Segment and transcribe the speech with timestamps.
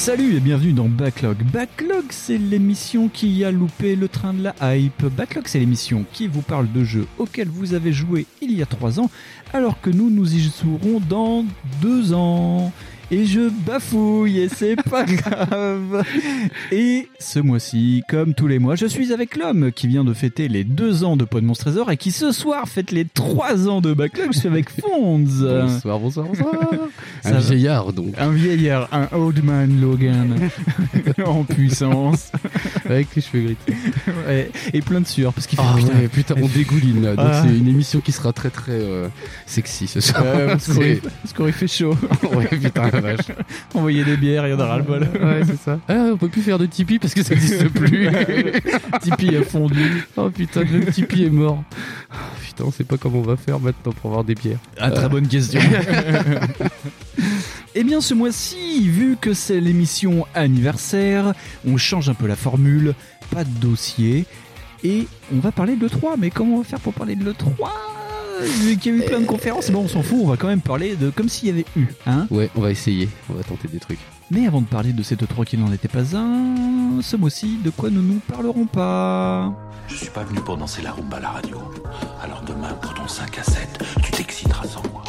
[0.00, 1.36] Salut et bienvenue dans Backlog.
[1.52, 5.04] Backlog, c'est l'émission qui a loupé le train de la hype.
[5.04, 8.66] Backlog, c'est l'émission qui vous parle de jeux auxquels vous avez joué il y a
[8.66, 9.10] 3 ans,
[9.52, 11.44] alors que nous, nous y jouerons dans
[11.82, 12.72] 2 ans
[13.12, 16.04] et je bafouille et c'est pas grave.
[16.70, 20.46] Et ce mois-ci, comme tous les mois, je suis avec l'homme qui vient de fêter
[20.48, 23.80] les deux ans de Pod Monstre Trésor et qui ce soir fête les trois ans
[23.80, 24.28] de Backlog.
[24.32, 25.18] Je suis avec Fonds.
[25.20, 26.54] Bonsoir, bonsoir, bonsoir.
[27.24, 28.14] un vieillard donc.
[28.18, 30.36] Un vieillard, un old man Logan
[31.26, 32.30] en puissance.
[32.84, 33.56] Avec les cheveux gris.
[34.26, 37.16] Ouais, et plein de sueur parce qu'il fait Ah putain, ouais, putain, on dégouline là.
[37.16, 37.42] Donc Ah.
[37.44, 39.08] c'est une émission qui sera très très euh,
[39.46, 40.22] sexy ce soir.
[40.24, 41.94] euh, parce parce qu'on fait chaud.
[42.34, 43.26] ouais, putain vache.
[43.74, 45.00] Envoyer des bières, il y en aura le bol.
[45.00, 45.78] Ouais, c'est ça.
[45.88, 48.08] Ah, on peut plus faire de Tipeee parce que ça n'existe plus.
[49.02, 50.04] Tipeee a fondu.
[50.16, 51.62] oh putain, le Tipeee est mort.
[52.12, 54.58] Oh, putain, on sait pas comment on va faire maintenant pour avoir des bières.
[54.78, 55.60] Ah, très bonne question.
[57.76, 61.34] Eh bien, ce mois-ci, vu que c'est l'émission anniversaire,
[61.64, 62.94] on change un peu la formule,
[63.30, 64.26] pas de dossier,
[64.82, 66.14] et on va parler de l'E3.
[66.18, 67.99] Mais comment on va faire pour parler de l'E3 Vu
[68.76, 70.60] qu'il y a eu plein de conférences, bon, on s'en fout, on va quand même
[70.60, 73.08] parler de comme s'il y avait eu, hein Ouais, on va essayer.
[73.28, 73.98] On va tenter des trucs.
[74.30, 77.70] Mais avant de parler de cette E3 qui n'en était pas un, ce mois-ci, de
[77.70, 79.52] quoi nous nous parlerons pas?
[79.88, 81.58] Je suis pas venu pour danser la rumba à la radio.
[82.22, 85.02] Alors demain, pour ton 5 à 7, tu t'exciteras sans moi.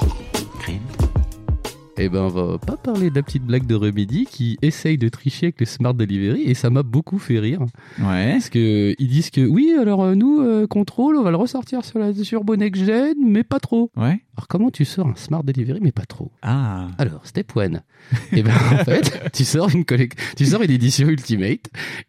[1.98, 5.10] Eh ben, on va pas parler de la petite blague de Remedy qui essaye de
[5.10, 7.62] tricher avec le Smart Delivery et ça m'a beaucoup fait rire.
[8.00, 8.32] Ouais.
[8.34, 11.84] Parce que ils disent que oui, alors euh, nous, euh, contrôle, on va le ressortir
[11.84, 13.92] sur la sur Next Gen, mais pas trop.
[13.98, 14.22] Ouais.
[14.42, 16.32] Alors comment tu sors un Smart Delivery, mais pas trop?
[16.42, 16.88] Ah.
[16.98, 17.82] Alors, step one.
[18.34, 19.86] Et ben en fait, tu sors une
[20.36, 21.60] tu sors une édition Ultimate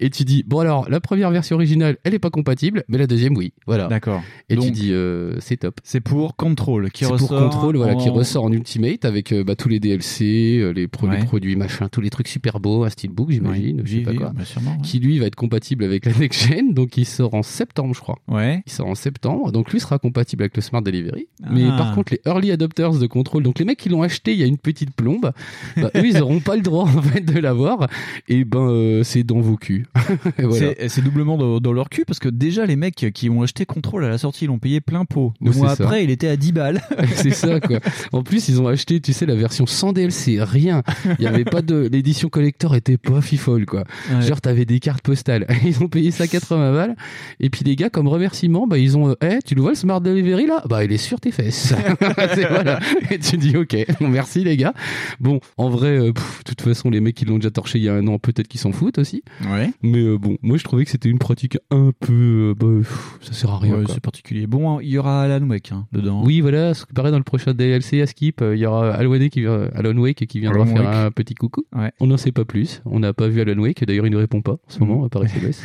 [0.00, 3.06] et tu dis bon alors la première version originale, elle est pas compatible, mais la
[3.06, 3.53] deuxième oui.
[3.66, 3.88] Voilà.
[3.88, 4.22] D'accord.
[4.48, 5.78] Et tu dis euh, c'est top.
[5.84, 7.50] C'est pour Control qui C'est pour ressort.
[7.50, 10.88] Control, voilà, qui en- ressort en Ultimate avec euh, bah, tous les DLC, euh, les,
[10.88, 11.25] pro- les Ouais.
[11.25, 14.16] produits machin, tous les trucs super beaux, un steelbook j'imagine, Ouais, je sais pas oui,
[14.16, 14.32] quoi.
[14.34, 14.82] bah, sûrement, ouais.
[14.82, 18.00] Qui lui va être compatible avec la next gen, donc il sort en septembre je
[18.00, 18.16] crois.
[18.26, 18.62] Ouais.
[18.66, 21.28] Il sort en septembre, donc lui sera compatible avec le Smart Delivery.
[21.50, 21.76] Mais Ah.
[21.76, 24.43] par contre, les early adopters de Control, donc les mecs qui l'ont acheté il y
[24.43, 25.33] a une petite plombe,
[25.77, 27.87] bah, eux ils auront pas le droit en fait de l'avoir.
[28.28, 29.87] Et ben euh, c'est dans vos culs.
[30.38, 30.72] Voilà.
[30.88, 34.05] C'est- doublement dans, dans leur cul parce que déjà les mecs qui ont acheté Control
[34.05, 35.32] à la sortie, ils l'ont payé plein pot.
[35.41, 35.82] Le mois ça.
[35.84, 36.81] après, il était à 10 balles.
[37.16, 37.81] c'est ça quoi.
[38.12, 40.82] En plus, ils ont acheté, tu sais, la version sans DLC, rien.
[41.19, 43.84] Il y avait pas de l'édition collector était pas fifole quoi.
[44.12, 44.22] Ouais.
[44.22, 45.47] Genre t'avais des cartes postales.
[45.65, 46.97] Ils ont payé ça 80 balles.
[47.41, 49.77] Et puis les gars, comme remerciement, bah ils ont, euh, Eh, tu le vois le
[49.77, 50.62] Smart Delivery là?
[50.69, 51.75] Bah il est sur tes fesses.
[52.48, 52.78] Voilà.
[53.10, 54.74] Et tu dis ok, merci les gars.
[55.20, 56.12] Bon, en vrai, euh, de
[56.46, 58.60] toute façon, les mecs qui l'ont déjà torché il y a un an, peut-être qu'ils
[58.60, 59.22] s'en foutent aussi.
[59.50, 59.70] Ouais.
[59.82, 63.18] Mais euh, bon, moi je trouvais que c'était une pratique un peu, euh, bah, pff,
[63.22, 63.76] ça sert à rien.
[63.76, 64.46] Ouais, c'est particulier.
[64.46, 66.22] Bon, il y aura Alan Wake hein, dedans.
[66.24, 69.10] Oui, voilà, ce qui paraît dans le prochain DLC à Skip, il y aura Alan
[69.10, 70.94] Wake qui, Alan Wake qui viendra Alan faire Wake.
[70.94, 71.64] un petit coucou.
[71.76, 71.92] Ouais.
[72.00, 72.82] On n'en sait pas plus.
[72.84, 73.84] On n'a pas vu Alan Wake.
[73.84, 75.08] D'ailleurs, il ne répond pas en ce moment Mhm.
[75.10, 75.62] par SMS.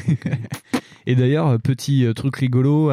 [1.05, 2.91] Et d'ailleurs, petit truc rigolo,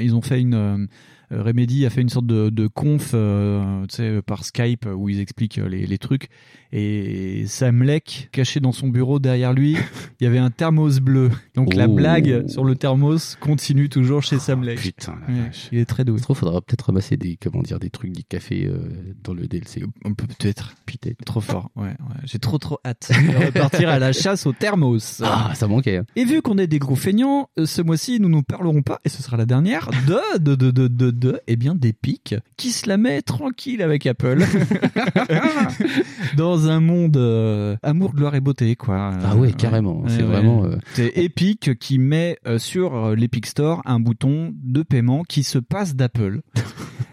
[0.00, 0.88] ils ont fait une.
[1.32, 3.84] Euh, Remedy a fait une sorte de, de conf euh,
[4.26, 6.28] par Skype où ils expliquent euh, les, les trucs.
[6.72, 9.76] Et Sam Lake, caché dans son bureau derrière lui,
[10.20, 11.30] il y avait un thermos bleu.
[11.54, 11.94] Donc la Oh.
[11.94, 14.78] blague sur le thermos continue toujours chez Sam Lake.
[14.80, 15.68] Putain, la Ouais, vache.
[15.72, 16.18] il est très doué.
[16.28, 18.78] Il faudra peut-être ramasser des, comment dire, des trucs du café euh,
[19.22, 19.84] dans le DLC.
[20.04, 20.74] On peut peut-être.
[20.86, 21.24] Peut-être.
[21.24, 21.94] Trop fort, ouais, ouais.
[22.24, 23.10] J'ai trop trop hâte
[23.40, 25.22] de repartir à la chasse au thermos.
[25.24, 25.98] Ah, ça manquait.
[25.98, 26.04] hein.
[26.16, 29.22] Et vu qu'on est des gros feignants, ce mois-ci, nous ne parlerons pas, et ce
[29.22, 32.96] sera la dernière, de, de, de, de, de, de, eh bien, d'Epic, qui se la
[32.96, 34.44] met tranquille avec Apple.
[36.36, 39.12] Dans un monde euh, amour, gloire et beauté, quoi.
[39.24, 40.00] Ah ouais, carrément.
[40.02, 40.22] ouais, c'est ouais.
[40.24, 40.64] vraiment.
[40.64, 45.58] euh, C'est Epic qui met euh, sur l'Epic Store un bouton de paiement qui se
[45.58, 46.40] passe d'Apple.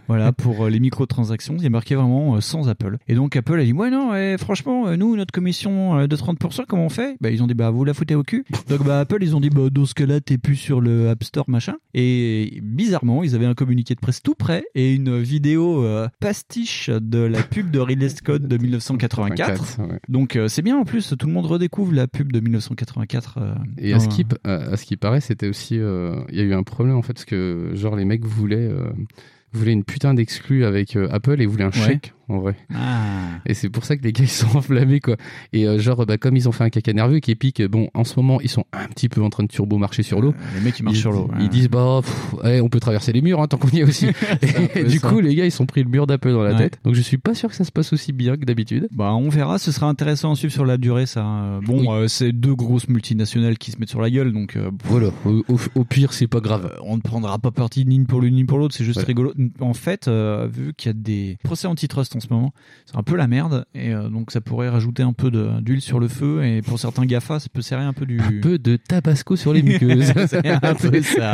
[0.07, 2.97] Voilà, pour euh, les microtransactions, il y a marqué vraiment euh, sans Apple.
[3.07, 6.65] Et donc Apple a dit, ouais non, ouais, franchement, euh, nous, notre commission de 30%,
[6.67, 7.15] comment on fait?
[7.21, 8.45] Bah ils ont dit, bah vous la foutez au cul.
[8.69, 11.23] Donc bah Apple, ils ont dit, bah dans ce cas-là, t'es plus sur le App
[11.23, 11.75] Store, machin.
[11.94, 16.89] Et bizarrement, ils avaient un communiqué de presse tout prêt et une vidéo euh, pastiche
[16.89, 19.79] de la pub de Ridley Scott de 1984.
[19.81, 20.00] ouais.
[20.09, 23.38] Donc euh, c'est bien en plus, tout le monde redécouvre la pub de 1984.
[23.38, 25.75] euh, Et à ce, qui, à, à ce qui paraît, c'était aussi.
[25.75, 28.69] Il y a eu un problème en fait, parce que genre les mecs voulaient,
[29.53, 31.73] euh, voulaient une putain d'exclus avec euh, Apple et voulaient un Ouais.
[31.85, 32.56] chèque en vrai.
[32.74, 33.40] Ah.
[33.46, 35.16] Et c'est pour ça que les gars ils sont enflammés quoi.
[35.52, 37.90] Et euh, genre bah comme ils ont fait un caca nerveux qui est Epic, bon
[37.94, 40.30] en ce moment ils sont un petit peu en train de turbo marcher sur l'eau.
[40.30, 41.30] Euh, Les mecs qui marchent Ils, sur l'eau.
[41.38, 41.50] ils ouais.
[41.50, 44.08] disent bah pff, ouais, on peut traverser les murs hein, tant qu'on y est aussi.
[44.75, 45.10] et du ça.
[45.10, 46.58] coup les gars ils sont pris le mur d'Apple dans la Ouais.
[46.70, 46.80] tête.
[46.84, 48.88] Donc je suis pas sûr que ça se passe aussi bien que d'habitude.
[48.92, 51.60] Bah, on verra, ce sera intéressant à suivre sur la durée, ça.
[51.66, 51.88] Bon, Oui.
[51.90, 55.44] euh, c'est deux grosses multinationales qui se mettent sur la gueule, donc euh, Voilà, au,
[55.50, 56.74] au- au pire c'est pas grave.
[56.84, 59.34] on ne prendra pas parti ni pour l'une ni pour l'autre, c'est juste rigolo.
[59.60, 62.54] En fait, vu qu'il y a des procès antitrust en ce moment,
[62.86, 65.31] c'est un peu la merde, et euh, donc ça pourrait rajouter un peu
[65.62, 68.19] d'huile sur le feu, et pour certains GAFA, ça peut serrer un peu du...
[68.19, 70.12] Un peu de tabasco sur les muqueuses.
[70.27, 71.33] c'est un peu ça.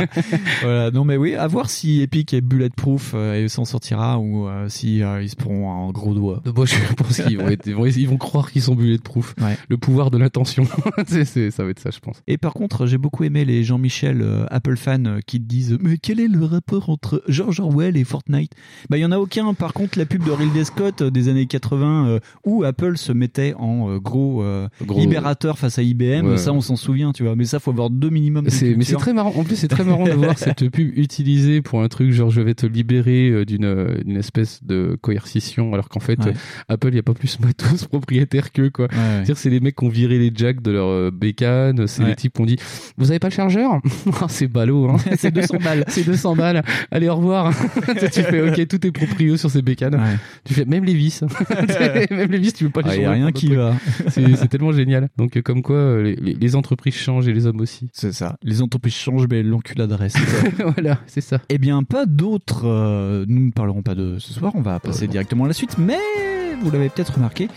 [0.62, 0.90] voilà.
[0.90, 4.68] Non mais oui, à voir si Epic est bulletproof euh, et s'en sortira ou euh,
[4.68, 6.42] si ils se prendront un gros doigt.
[6.54, 9.34] Moi, je pense qu'ils vont, être- ils vont, croire qu'ils sont bulletproof.
[9.40, 9.56] Ouais.
[9.68, 10.18] Le pouvoir de
[11.06, 12.22] c'est- ça va être ça, je pense.
[12.26, 15.98] Et par contre, j'ai beaucoup aimé les Jean-Michel euh, Apple fans qui te disent mais
[15.98, 18.52] quel est le rapport entre George Orwell et Fortnite?
[18.88, 19.54] Bah il y en a aucun.
[19.54, 23.12] Par contre, la pub de Ridley Scott euh, des années 80 euh, où Apple se
[23.12, 24.44] mettait en euh, gros,
[24.84, 26.36] Gros- libérateur face à IBM, Ouais.
[26.36, 27.36] ça on s'en souvient, tu vois.
[27.36, 28.44] Mais ça faut avoir deux minimum.
[28.44, 29.32] de mais c'est très marrant.
[29.36, 32.40] En plus, c'est très marrant de voir cette pub utilisée pour un truc genre je
[32.40, 36.34] vais te libérer d'une, espèce de coercition, alors qu'en fait, Ouais.
[36.68, 38.86] Apple, il n'y a pas plus matos propriétaire qu'eux, quoi.
[38.92, 42.34] Ouais, c'est les mecs qui ont viré les jacks de leur bécane, c'est les types
[42.34, 42.56] qui ont dit
[42.98, 43.80] Vous avez pas le chargeur
[44.20, 44.96] Ah, C'est ballot, hein.
[45.18, 45.84] c'est 200 balles.
[45.88, 46.62] C'est 200 balles.
[46.90, 47.52] Allez, au revoir.
[48.12, 49.94] tu fais OK, tout est proprio sur ces bécanes.
[49.94, 50.16] Ouais.
[50.44, 51.22] Tu fais même les vis.
[52.10, 53.74] même les vis, tu veux pas les Ah, Il y a changer rien qui va.
[54.08, 55.08] C'est tellement génial.
[55.16, 57.88] Donc, euh, comme quoi, euh, les, entreprises changent et les hommes aussi.
[57.92, 58.36] C'est ça.
[58.42, 60.14] Les entreprises changent, mais l'encul l'adresse.
[60.76, 61.40] voilà, c'est ça.
[61.48, 62.66] Eh bien, pas d'autres.
[62.66, 64.52] euh, nous ne parlerons pas de ce soir.
[64.54, 65.76] On va passer directement à la suite.
[65.78, 65.98] Mais
[66.62, 67.48] vous l'avez peut-être remarqué,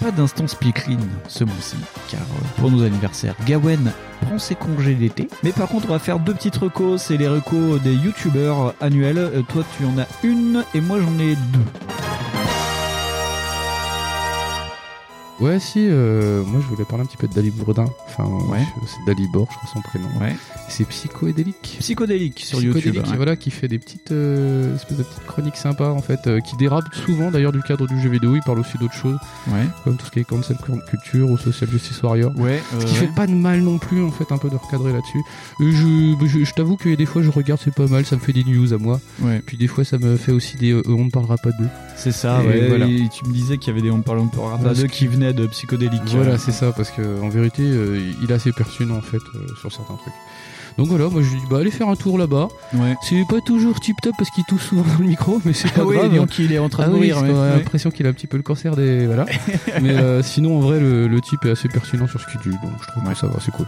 [0.00, 1.76] pas d'instant speakerine ce mois-ci,
[2.10, 5.28] car euh, pour nos anniversaires, Gawen prend ses congés d'été.
[5.42, 7.02] Mais par contre, on va faire deux petites recos.
[7.02, 9.18] C'est les recos des youtubeurs annuels.
[9.18, 12.55] Euh, toi, tu en as une et moi, j'en ai deux.
[15.38, 17.84] Ouais, si, euh, moi je voulais parler un petit peu de Dali Bourdin.
[18.06, 18.64] Enfin, Ouais.
[18.86, 20.08] c'est Dalibor, je crois son prénom.
[20.20, 20.34] Ouais.
[20.68, 21.76] C'est psychodélique.
[21.80, 23.10] Psychodélique sur Psychodélique, YouTube.
[23.10, 23.16] ouais.
[23.16, 26.56] voilà, qui fait des petites euh, espèces de petites chroniques sympas en fait, euh, qui
[26.56, 28.34] dérapent souvent d'ailleurs du cadre du jeu vidéo.
[28.34, 29.18] Il parle aussi d'autres choses,
[29.48, 29.66] Ouais.
[29.84, 30.56] comme tout ce qui est cancel
[30.88, 32.32] culture ou social justice warrior.
[32.38, 32.62] Ouais.
[32.70, 34.92] Ce euh, qui fait pas de mal non plus en fait un peu de recadrer
[34.94, 35.20] là-dessus.
[35.60, 38.20] Et je, je, je t'avoue que des fois je regarde c'est pas mal, ça me
[38.22, 39.00] fait des news à moi.
[39.20, 39.42] ouais.
[39.44, 41.68] Puis des fois ça me fait aussi des euh, on ne parlera pas d'eux.
[41.96, 42.42] C'est ça.
[42.42, 42.68] Et ouais.
[42.68, 42.86] voilà.
[42.86, 45.06] Et tu me disais qu'il y avait des on parle on parlera pas d'eux qui
[45.06, 46.02] venaient de psychodélique.
[46.06, 49.46] Voilà, c'est ça, parce que en vérité, euh, il est assez pertinent en fait euh,
[49.60, 50.14] sur certains trucs.
[50.78, 52.48] Donc voilà, moi je lui dis bah allez faire un tour là-bas.
[52.74, 52.94] Ouais.
[53.08, 55.80] C'est pas toujours tip top parce qu'il tousse souvent dans le micro, mais c'est pas
[55.80, 56.14] Ah oui, grave.
[56.14, 57.22] donc il est en train Ah de oui, mourir.
[57.22, 57.30] ouais.
[57.32, 57.56] Ouais.
[57.56, 59.24] l'impression qu'il a un petit peu le cancer des voilà.
[59.80, 62.50] mais euh, sinon en vrai le, le type est assez pertinent sur ce qu'il dit,
[62.62, 63.64] donc je trouve que ça va, c'est cool.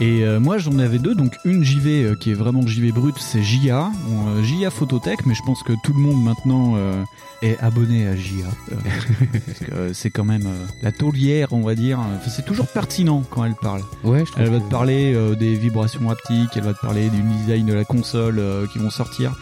[0.00, 3.16] Et euh, moi j'en avais deux, donc une JV euh, qui est vraiment JV brute,
[3.18, 7.04] c'est JA, Bon, euh, JA Phototech, mais je pense que tout le monde maintenant euh,
[7.42, 8.76] est abonné à JA, euh,
[9.46, 12.00] parce que c'est quand même euh, la taulière, on va dire.
[12.00, 13.82] Enfin, c'est toujours pertinent quand elle parle.
[14.02, 16.80] Ouais, je trouve Elle va que- te parler euh, des vibrations haptiques, elle va te
[16.80, 19.34] parler du design de la console euh, qui vont sortir.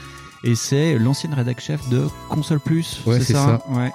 [0.42, 3.90] Et c'est l'ancienne rédac chef de Console Plus, Ouais, c'est c'est ça, Ouais.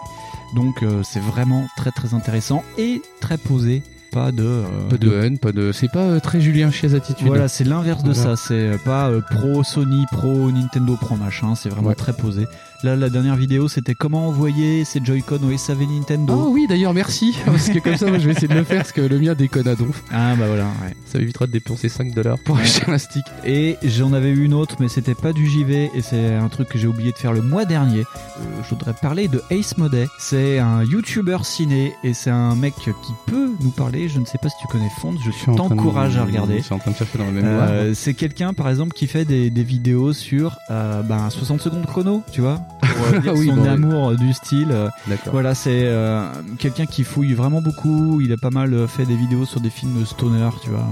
[0.55, 3.81] Donc euh, c'est vraiment très très intéressant et très posé.
[4.15, 7.27] Pas de, euh, pas de haine, pas de c'est pas euh, très Julien Chiez attitude.
[7.27, 8.37] voilà, c'est l'inverse de ça.
[8.37, 11.53] C'est euh, pas euh, pro Sony, pro Nintendo, pro machin.
[11.55, 11.95] C'est vraiment Ouais.
[11.95, 12.47] très posé.
[12.83, 16.33] Là, la dernière vidéo, c'était comment envoyer ces Joy-Con au SAV Nintendo.
[16.37, 18.77] Oh oui, d'ailleurs merci parce que comme ça moi je vais essayer de le faire
[18.77, 20.03] parce que le mien déconne à donf.
[20.11, 20.65] Ah bah voilà.
[20.83, 20.95] Ouais.
[21.05, 22.61] Ça m'évitera de dépenser 5 dollars pour Ouais.
[22.61, 23.23] acheter un stick.
[23.45, 26.67] Et j'en avais eu une autre, mais c'était pas du JV, et c'est un truc
[26.69, 28.01] que j'ai oublié de faire le mois dernier.
[28.01, 30.07] Euh, je voudrais parler de Ace Modet.
[30.19, 32.91] C'est un YouTuber ciné, et c'est un mec qui
[33.25, 34.09] peut nous parler.
[34.09, 36.59] Je ne sais pas si tu connais Fond, je de- t'encourage à regarder.
[36.59, 37.67] Je suis en train de chercher dans ma mémoire.
[37.71, 41.85] Euh, c'est quelqu'un par exemple qui fait des, des vidéos sur euh, ben, 60 secondes
[41.85, 44.69] chrono, tu vois, pour euh, dire Oui, son amour euh, du style.
[44.71, 44.89] euh,
[45.31, 46.27] voilà, c'est euh,
[46.59, 48.21] quelqu'un qui fouille vraiment beaucoup.
[48.21, 50.85] Il a pas mal fait des vidéos sur des films stoner, tu vois.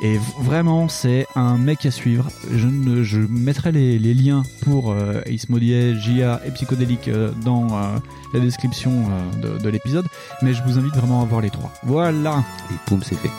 [0.00, 2.28] Et vraiment, c'est un mec à suivre.
[2.54, 7.32] Je, ne, je mettrai les, les liens pour euh, Ace Modier, JA et Psychodélique euh,
[7.44, 7.98] dans euh,
[8.32, 9.08] la description
[9.42, 10.06] de, de l'épisode.
[10.42, 11.72] Mais je vous invite vraiment à voir les trois.
[11.82, 12.44] Voilà.
[12.70, 13.30] Et poum, c'est fait.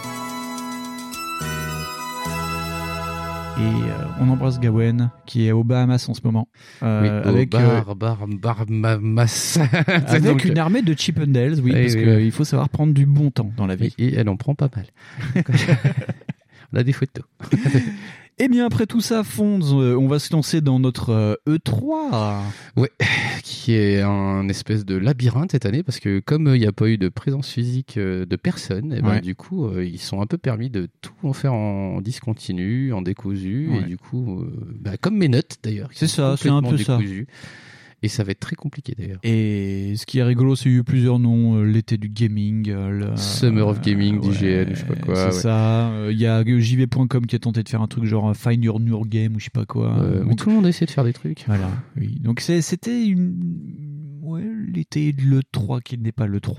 [3.59, 6.47] Et euh, on embrasse Gawen, qui est aux Bahamas en ce moment.
[6.81, 8.39] Euh, oui, avec euh, bar, avec
[10.23, 12.31] Donc, une armée de Chippendales, oui, Oui, parce oui, qu'il oui.
[12.31, 13.93] faut savoir prendre du bon temps dans la vie.
[13.97, 14.85] Et, et elle en prend pas mal.
[16.73, 17.25] On a des photos.
[18.41, 22.37] Eh bien, après tout ça, Fonds, euh, on va se lancer dans notre euh, E3.
[23.43, 26.71] qui est un espèce de labyrinthe cette année parce que comme euh, il n'y a
[26.71, 29.21] pas eu de présence physique de personne, et ben, Ouais.
[29.21, 33.69] du coup ils sont un peu permis de tout en faire en discontinu, en décousu
[33.71, 33.79] Ouais.
[33.81, 34.43] et du coup
[34.79, 35.89] bah, comme mes notes d'ailleurs.
[35.91, 36.97] C'est ça, c'est un peu ça.
[38.01, 39.19] Et ça va être très compliqué d'ailleurs.
[39.23, 41.57] Et ce qui est rigolo, c'est qu'il y a eu plusieurs noms.
[41.57, 42.69] euh, L'été du gaming.
[42.69, 45.31] euh, le- Summer of Gaming, ouais, d'IGN, je sais pas quoi, C'est ouais.
[45.31, 45.89] ça.
[45.89, 48.63] Euh, Il y a JV.com qui a tenté de faire un truc genre euh, Find
[48.63, 49.97] Your New Game ou je sais pas quoi.
[49.99, 51.43] Euh, mais Donc, tout le monde a essayé de faire des trucs.
[51.47, 52.17] Voilà, oui.
[52.21, 53.35] Donc c'était une.
[54.29, 56.55] Ouais, l'été de l'E3 qui n'est pas l'E3.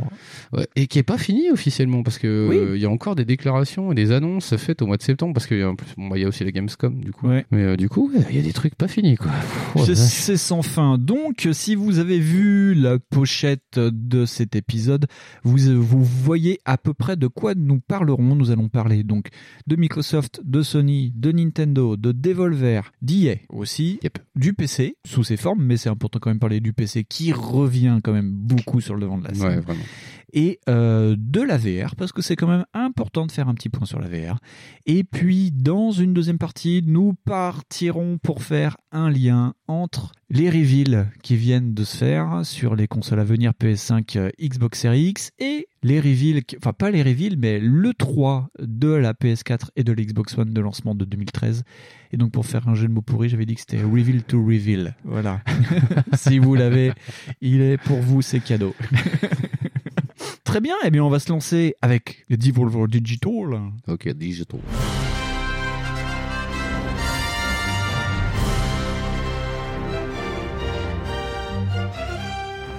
[0.53, 2.57] Ouais, et qui est pas fini officiellement parce que Oui.
[2.57, 5.47] euh, y a encore des déclarations et des annonces faites au mois de septembre parce
[5.47, 7.29] qu'il y bon, bah, y a aussi la Gamescom du coup.
[7.29, 7.47] Ouais.
[7.51, 9.31] Mais euh, du coup, il y a des trucs pas finis quoi.
[9.77, 10.99] Oh C'est- sans fin.
[10.99, 15.07] Donc, si vous avez vu la pochette de cet épisode,
[15.45, 18.35] vous, vous voyez à peu près de quoi nous parlerons.
[18.35, 19.29] Nous allons parler donc
[19.67, 24.19] de Microsoft, de Sony, de Nintendo, de Devolver, d'EA aussi, Yep.
[24.37, 27.33] du PC sous ses formes, mais c'est important quand même de parler du PC qui
[27.61, 29.85] revient quand même beaucoup sur le devant de la scène Ouais, vraiment.
[30.33, 33.69] Et euh, de la VR, parce que c'est quand même important de faire un petit
[33.69, 34.39] point sur la VR.
[34.87, 41.09] Et puis, dans une deuxième partie, nous partirons pour faire un lien entre les reveals
[41.23, 45.33] qui viennent de se faire sur les consoles à venir PS5, euh, Xbox Series X,
[45.39, 49.93] et les reveals, enfin pas les reveals, mais le 3 de la PS4 et de
[49.93, 51.65] l'Xbox One de lancement de 2013.
[52.13, 54.45] Et donc, pour faire un jeu de mots pourri, j'avais dit que c'était reveal to
[54.45, 54.95] reveal.
[55.05, 55.41] Voilà.
[56.15, 56.93] si vous l'avez,
[57.41, 58.75] il est pour vous, c'est cadeau.
[60.51, 63.71] Très bien, eh bien on va se lancer avec le Devolver Digital.
[63.87, 64.59] Ok, digital.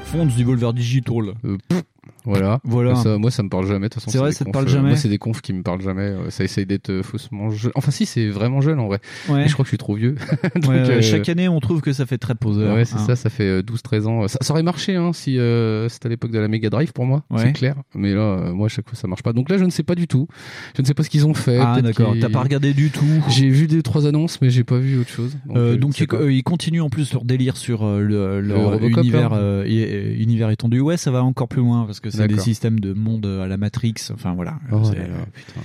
[0.04, 1.34] Fonds du Devolver Digital.
[1.46, 1.82] Euh, pff,
[2.26, 2.60] voilà.
[2.66, 2.96] Voilà.
[2.96, 3.88] Ça, moi, ça me parle jamais.
[3.90, 5.54] De toute façon, C'est vrai, ça te parle euh, jamais Moi, c'est des confs qui
[5.54, 6.02] me parlent jamais.
[6.04, 7.72] Euh, Ça essaye d'être euh, faussement jeune.
[7.76, 9.00] Enfin, si, c'est vraiment jeune en vrai.
[9.30, 9.40] Ouais.
[9.40, 10.16] Mais je crois que je suis trop vieux.
[10.56, 12.76] Donc, Ouais, euh, Chaque année, on trouve que ça fait très poseur.
[12.76, 13.06] Ouais, c'est hein.
[13.06, 14.28] ça, ça fait euh, 12-13 ans.
[14.28, 17.06] Ça, ça aurait marché hein, si euh, c'était à l'époque de la Mega Drive pour
[17.06, 17.40] moi, Ouais.
[17.44, 17.76] c'est clair.
[17.96, 19.34] Mais là, euh, moi, à chaque fois, ça marche pas.
[19.34, 20.28] Donc là, je ne sais pas du tout.
[20.76, 21.58] Je ne sais pas ce qu'ils ont fait.
[21.60, 22.16] Ah, d'accord.
[22.20, 23.06] T'as pas regardé du tout.
[23.30, 25.36] J'ai vu des trois annonces, mais j'ai pas vu autre chose.
[25.80, 29.34] Donc, ils, continuent en plus leur délire sur le, leur univers,
[29.66, 30.80] et- univers étendu.
[30.80, 33.58] Ouais, ça va encore plus loin parce que c'est des systèmes de monde à la
[33.58, 33.96] Matrix.
[34.14, 34.60] Enfin voilà.
[34.72, 35.62] Oh là là, putain.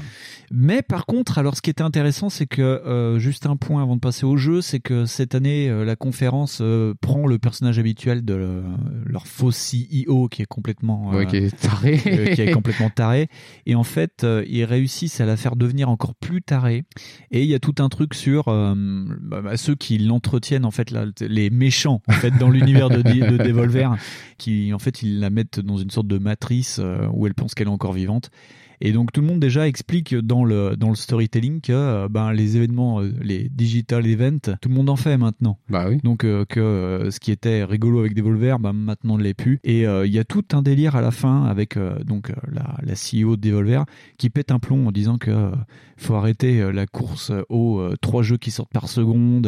[0.50, 3.96] Mais par contre, alors ce qui était intéressant, c'est que euh, juste un point avant
[3.96, 7.78] de passer au jeu, c'est que cette année, euh, la conférence euh, prend le personnage
[7.78, 8.62] habituel de le-
[9.06, 12.00] leur faux CEO qui est complètement euh, Ouais, qui est taré.
[12.06, 13.28] euh, qui est complètement taré.
[13.66, 16.84] Et en fait, euh, ils réussissent à la faire devenir encore plus tarée.
[17.30, 18.74] Et il y a tout un truc sur euh,
[19.20, 23.02] bah, bah, ceux qui l'entretiennent, en fait, là, les méchants, en fait, dans l'univers de,
[23.02, 23.90] de Devolver,
[24.38, 27.54] qui, en fait, ils la mettent dans une sorte de matrice euh, où elle pense
[27.54, 28.30] qu'elle est encore vivante.
[28.80, 32.32] Et donc tout le monde déjà explique dans le dans le storytelling que euh, ben
[32.32, 35.58] les événements, euh, les digital events, tout le monde en fait maintenant.
[35.68, 35.98] Bah oui.
[36.02, 39.60] Donc euh, que ce qui était rigolo avec Devolver, bah, maintenant ne l'est plus.
[39.64, 42.76] Et euh, il y a tout un délire à la fin avec euh, donc la,
[42.82, 43.84] la CEO de Devolver
[44.18, 45.50] qui pète un plomb en disant que
[45.96, 49.46] faut arrêter la course aux trois jeux qui sortent par seconde,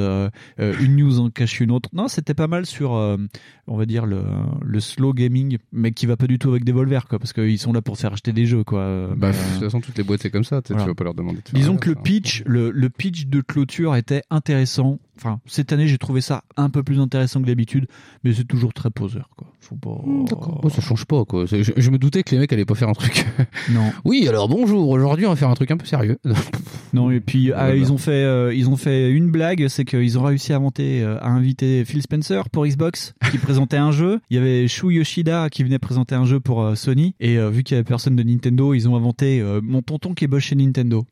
[0.58, 1.90] une news en cache une autre.
[1.92, 4.22] Non, c'était pas mal sur, on va dire le,
[4.62, 7.74] le slow gaming, mais qui va pas du tout avec Devolver quoi, parce qu'ils sont
[7.74, 9.10] là pour se faire acheter des jeux quoi.
[9.18, 10.60] Euh, Bah, mais, de toute façon, toutes les boîtes, c'est comme ça.
[10.68, 10.82] voilà.
[10.84, 13.96] Tu vas pas leur demander de Disons que le pitch, le, le pitch de clôture
[13.96, 14.98] était intéressant.
[15.18, 17.88] Enfin, cette année, j'ai trouvé ça un peu plus intéressant que d'habitude,
[18.22, 19.48] mais c'est toujours très poseur, quoi.
[19.60, 20.00] Faut pas.
[20.04, 20.64] Hmm, D'accord.
[20.70, 21.44] Ça change pas, quoi.
[21.44, 23.26] Je, je me doutais que les mecs allaient pas faire un truc.
[23.70, 24.88] Non, oui, alors bonjour.
[24.88, 26.18] Aujourd'hui, on va faire un truc un peu sérieux.
[26.92, 27.10] non.
[27.10, 30.22] Et puis, ah, ils ont fait, euh, ils ont fait une blague, c'est qu'ils ont
[30.22, 34.20] réussi à inventer, euh, à inviter Phil Spencer pour Xbox, qui présentait un jeu.
[34.30, 37.62] Il y avait Shu Yoshida qui venait présenter un jeu pour euh, Sony, et vu
[37.62, 41.04] qu'il y avait personne de Nintendo, ils ont inventé mon tonton qui bosse chez Nintendo.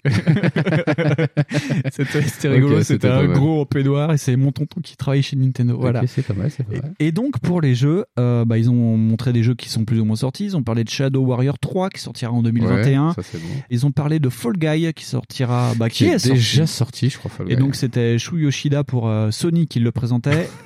[1.92, 3.36] c'était c'était rigolo, c'était c'était un pas mal.
[4.12, 5.76] Et c'est mon tonton qui travaille chez Nintendo.
[5.78, 6.02] Voilà.
[6.02, 6.94] Ok, c'est pas mal, c'est pas mal.
[6.98, 9.84] Et, et donc pour les jeux, euh, bah, ils ont montré des jeux qui sont
[9.84, 10.44] plus ou moins sortis.
[10.44, 13.08] Ils ont parlé de Shadow Warrior 3 qui sortira en 2021.
[13.08, 13.48] Ouais, ça c'est bon.
[13.70, 16.34] Ils ont parlé de Fall Guy qui sortira, bah, qui, Qui est, est sorti.
[16.38, 17.30] déjà sorti, je crois.
[17.30, 17.60] Fall Et Guy.
[17.62, 20.48] donc c'était Shu Yoshida pour euh, Sony qui le présentait.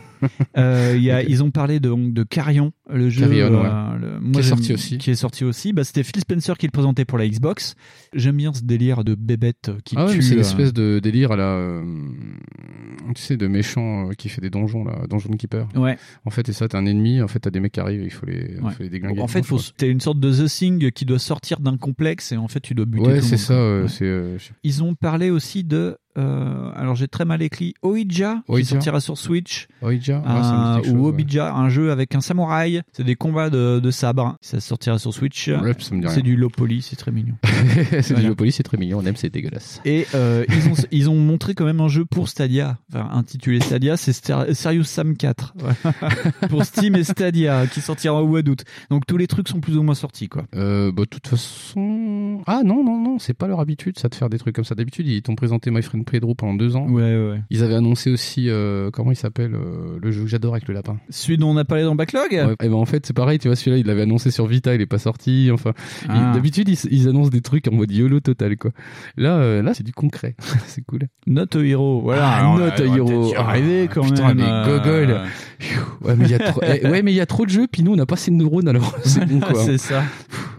[0.59, 3.41] Euh, il y a, Ils ont parlé de, donc, de Carrion, le jeu ouais.
[3.41, 4.99] euh, le- moi, Qui est sorti aussi.
[4.99, 5.73] Qui est sorti aussi.
[5.73, 7.75] Bah, c'était Phil Spencer qui le présentait pour la Xbox.
[8.15, 11.37] J'aime bien ce délire de bébête qui Ah ouais, c'est euh, l'espèce de délire à
[11.37, 11.83] la, euh,
[13.15, 15.69] tu sais, de méchant euh, qui fait des donjons là, donjon keeper.
[15.75, 15.97] Ouais.
[16.25, 17.21] En fait, et ça, t'es un ennemi.
[17.23, 18.73] En fait, t'as des mecs qui arrivent, il faut les, il Ouais.
[18.73, 19.21] faut les déglinguer.
[19.21, 19.45] En fait,
[19.77, 22.75] t'es une sorte de The Thing qui doit sortir d'un complexe et en fait tu
[22.75, 23.07] dois buter.
[23.07, 23.55] Ouais, c'est ça.
[23.55, 25.97] euh, euh, Ils ont parlé aussi de.
[26.19, 29.69] euh, alors j'ai très mal écrit Oija, qui sortira sur Switch.
[29.83, 31.09] Oija, ouais, ça me dit un- quelque chose, ou ouais.
[31.09, 32.80] Obija, un jeu avec un samouraï.
[32.93, 34.37] C'est des combats de, de sabre.
[34.41, 35.49] Ça sortira sur Switch.
[35.49, 37.35] Ouais, c'est du low poly, c'est très mignon.
[37.91, 38.29] c'est Voilà.
[38.29, 38.99] du police, c'est très mignon.
[39.03, 39.81] On aime, c'est dégueulasse.
[39.85, 43.61] Et euh, ils, ont, ils ont montré quand même un jeu pour Stadia, enfin, intitulé
[43.61, 44.13] Stadia, c'est
[44.55, 45.55] Serious Sam 4.
[45.57, 45.77] Voilà.
[46.49, 48.65] pour Steam et Stadia, qui sortira au mois d'août.
[48.91, 50.45] Donc tous les trucs sont plus ou moins sortis, quoi.
[50.55, 52.43] Euh, bah, de toute façon.
[52.47, 54.75] Ah non, non, non, c'est pas leur habitude, ça, de faire des trucs comme ça.
[54.75, 56.89] D'habitude, ils t'ont présenté My Friend Pedro pendant deux ans.
[56.89, 57.41] Ouais, ouais.
[57.51, 60.75] Ils avaient annoncé aussi, euh, comment il s'appelle, euh, le jeu que j'adore avec le
[60.75, 60.99] lapin.
[61.11, 62.33] Celui dont on a parlé dans Backlog?
[62.33, 64.81] Ouais, ben en fait, c'est pareil, tu vois, celui-là, il l'avait annoncé sur Vita, il
[64.81, 65.51] est pas sorti.
[65.53, 65.73] Enfin,
[66.09, 66.33] Ah.
[66.35, 68.71] d'habitude, ils, ils annoncent des trucs en mode YOLO total, quoi.
[69.17, 70.35] Là, euh, là, c'est du concret.
[70.67, 71.01] c'est cool.
[71.27, 72.27] Not a Hero, voilà.
[72.29, 73.07] Ah, Alors, Not on a va Hero.
[73.07, 74.41] peut-être y arriver quand Putain, même.
[74.41, 75.27] euh.
[76.03, 77.67] Ouais, mais il y a trop, eh, ouais, mais il y a trop de jeux,
[77.71, 79.63] puis nous, on n'a pas assez de neurones, alors c'est bon, quoi.
[79.65, 80.03] c'est ça.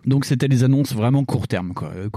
[0.05, 2.09] Donc c'était des annonces vraiment court terme, quoi, euh.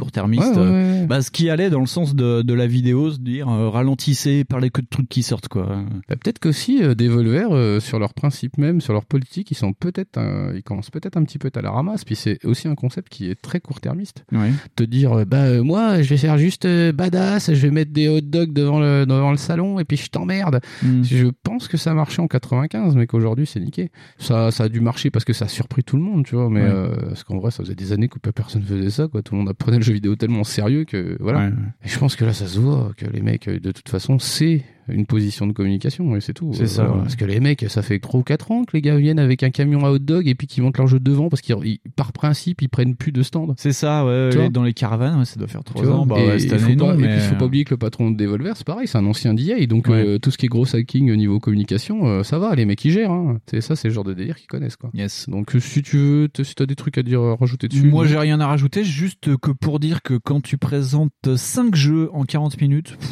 [0.56, 1.06] Ouais, ouais, ouais.
[1.06, 4.44] Bah, ce qui allait dans le sens de, de la vidéo, se dire euh, ralentissez,
[4.44, 5.66] parlez que de trucs qui sortent, quoi.
[6.08, 9.72] Bah, peut-être qu'aussi euh, Devolver euh, sur leurs principes même, sur leur politique, ils sont
[9.72, 12.04] peut-être, euh, ils commencent peut-être un petit peu à la ramasse.
[12.04, 14.24] Puis c'est aussi un concept qui est très court-termiste.
[14.32, 14.50] Ouais.
[14.76, 17.92] Te dire, euh, bah euh, moi, je vais faire juste euh, badass, je vais mettre
[17.92, 20.60] des hot dogs devant le devant le salon et puis je t'emmerde.
[20.82, 21.02] Mm.
[21.02, 23.90] Je pense que ça marchait en 95, mais qu'aujourd'hui c'est niqué.
[24.18, 26.48] Ça, ça a dû marcher parce que ça a surpris tout le monde, tu vois.
[26.50, 29.22] Mais euh, parce qu'en vrai, ça faisait des années que personne faisait ça, quoi.
[29.22, 31.40] Tout le monde apprenait le jeu vidéo tellement sérieux que voilà.
[31.40, 31.52] Ouais, ouais.
[31.84, 34.18] Et je pense que là, ça se voit que les mecs, euh, de toute façon,
[34.18, 36.52] c'est une position de communication et c'est tout.
[36.54, 36.98] C'est ça, ouais.
[37.02, 39.42] Parce que les mecs, ça fait 3 ou 4 ans que les gars viennent avec
[39.42, 41.78] un camion à hot dog et puis qu'ils montent leur jeu devant parce qu'ils, ils-
[41.96, 43.54] par principe, ils prennent plus de stand.
[43.56, 45.86] C'est ça, ouais, Tu ouais, vois dans les caravanes, ouais, ça doit faire trois Tu
[45.88, 46.06] vois ans.
[46.06, 47.06] Bah, et ouais, cette année, pas, non, et mais...
[47.08, 49.34] puis, il faut pas oublier que le patron de Devolver, c'est pareil, c'est un ancien
[49.34, 52.54] DA, donc euh, tout ce qui est gros hacking au niveau communication, euh, ça va,
[52.54, 53.10] les mecs ils gèrent.
[53.12, 53.38] Hein.
[53.50, 54.90] C'est ça, c'est le genre de délire qu'ils connaissent, quoi.
[54.94, 55.28] Yes.
[55.28, 57.88] Donc euh, si tu veux, si t'as des trucs à dire, euh, rajouter dessus.
[57.88, 62.10] Moi, j'ai rien à rajouter, juste que pour dire que quand tu présentes 5 jeux
[62.12, 63.10] en 40 minutes, pff,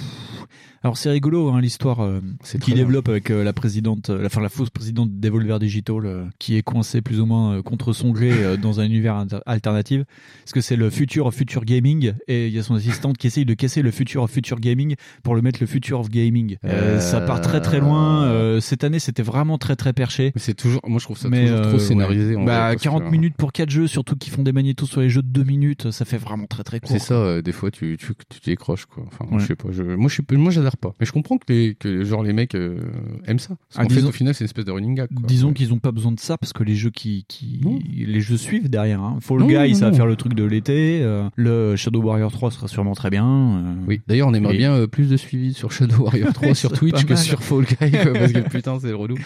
[0.83, 2.85] alors c'est rigolo hein, l'histoire euh, C'est qui très bien.
[2.85, 6.57] développe avec euh, la présidente, euh, enfin la fausse présidente de Devolver Digital, euh, qui
[6.57, 10.03] est coincée plus ou moins euh, contre son gré euh, dans un univers alternatif,
[10.45, 13.27] parce que c'est le future of future gaming et il y a son assistante qui
[13.27, 16.57] essaye de casser le future of future gaming pour le mettre le future of gaming.
[16.99, 18.25] Ça part très très loin.
[18.25, 20.33] euh, cette année, c'était vraiment très très perché.
[20.35, 22.35] Mais c'est toujours, moi je trouve ça Mais toujours trop scénarisé.
[22.37, 22.43] ouais.
[22.43, 24.87] en Bah, vrai, parce 40 que- minutes pour 4 jeux, surtout qui font des magnétos
[24.87, 26.91] sur les jeux de 2 minutes, ça fait vraiment très très court.
[26.91, 29.05] C'est ça, euh, des fois tu tu tu décroches quoi.
[29.07, 29.41] Enfin, Ouais.
[29.41, 29.69] je sais pas.
[29.71, 30.15] Je, moi je
[30.76, 30.93] pas.
[31.00, 32.79] Mais je comprends que les que genre les mecs euh,
[33.26, 33.49] aiment ça.
[33.49, 35.09] Parce Ah, qu'en fait au final c'est une espèce de running gag.
[35.14, 35.26] Quoi.
[35.26, 37.25] Disons qu'ils ont pas besoin de ça parce que les jeux qui,
[37.97, 39.00] les jeux suivent derrière.
[39.02, 39.19] Hein.
[39.21, 41.00] Fall Non, non, ça va faire le truc de l'été.
[41.02, 43.26] euh, le Shadow Warrior 3 sera sûrement très bien.
[43.26, 43.75] euh.
[43.89, 44.00] Oui.
[44.06, 47.17] D'ailleurs on aimerait Et- bien plus de suivi sur Shadow Warrior 3 sur Twitch que
[47.17, 49.17] sur Fall Guy parce que putain c'est relou.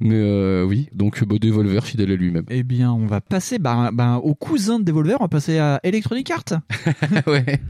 [0.00, 0.88] Mais oui.
[0.94, 2.44] Donc bah, Devolver fidèle à lui-même.
[2.50, 5.80] Eh bien, on va passer bah, bah, au cousin de Devolver, on va passer à
[5.82, 6.60] Electronic Arts.
[7.26, 7.60] ouais.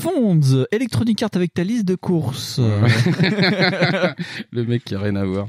[0.00, 2.58] Fonds, Electronic Arts avec ta liste de courses.
[4.52, 5.48] le mec qui a rien à voir.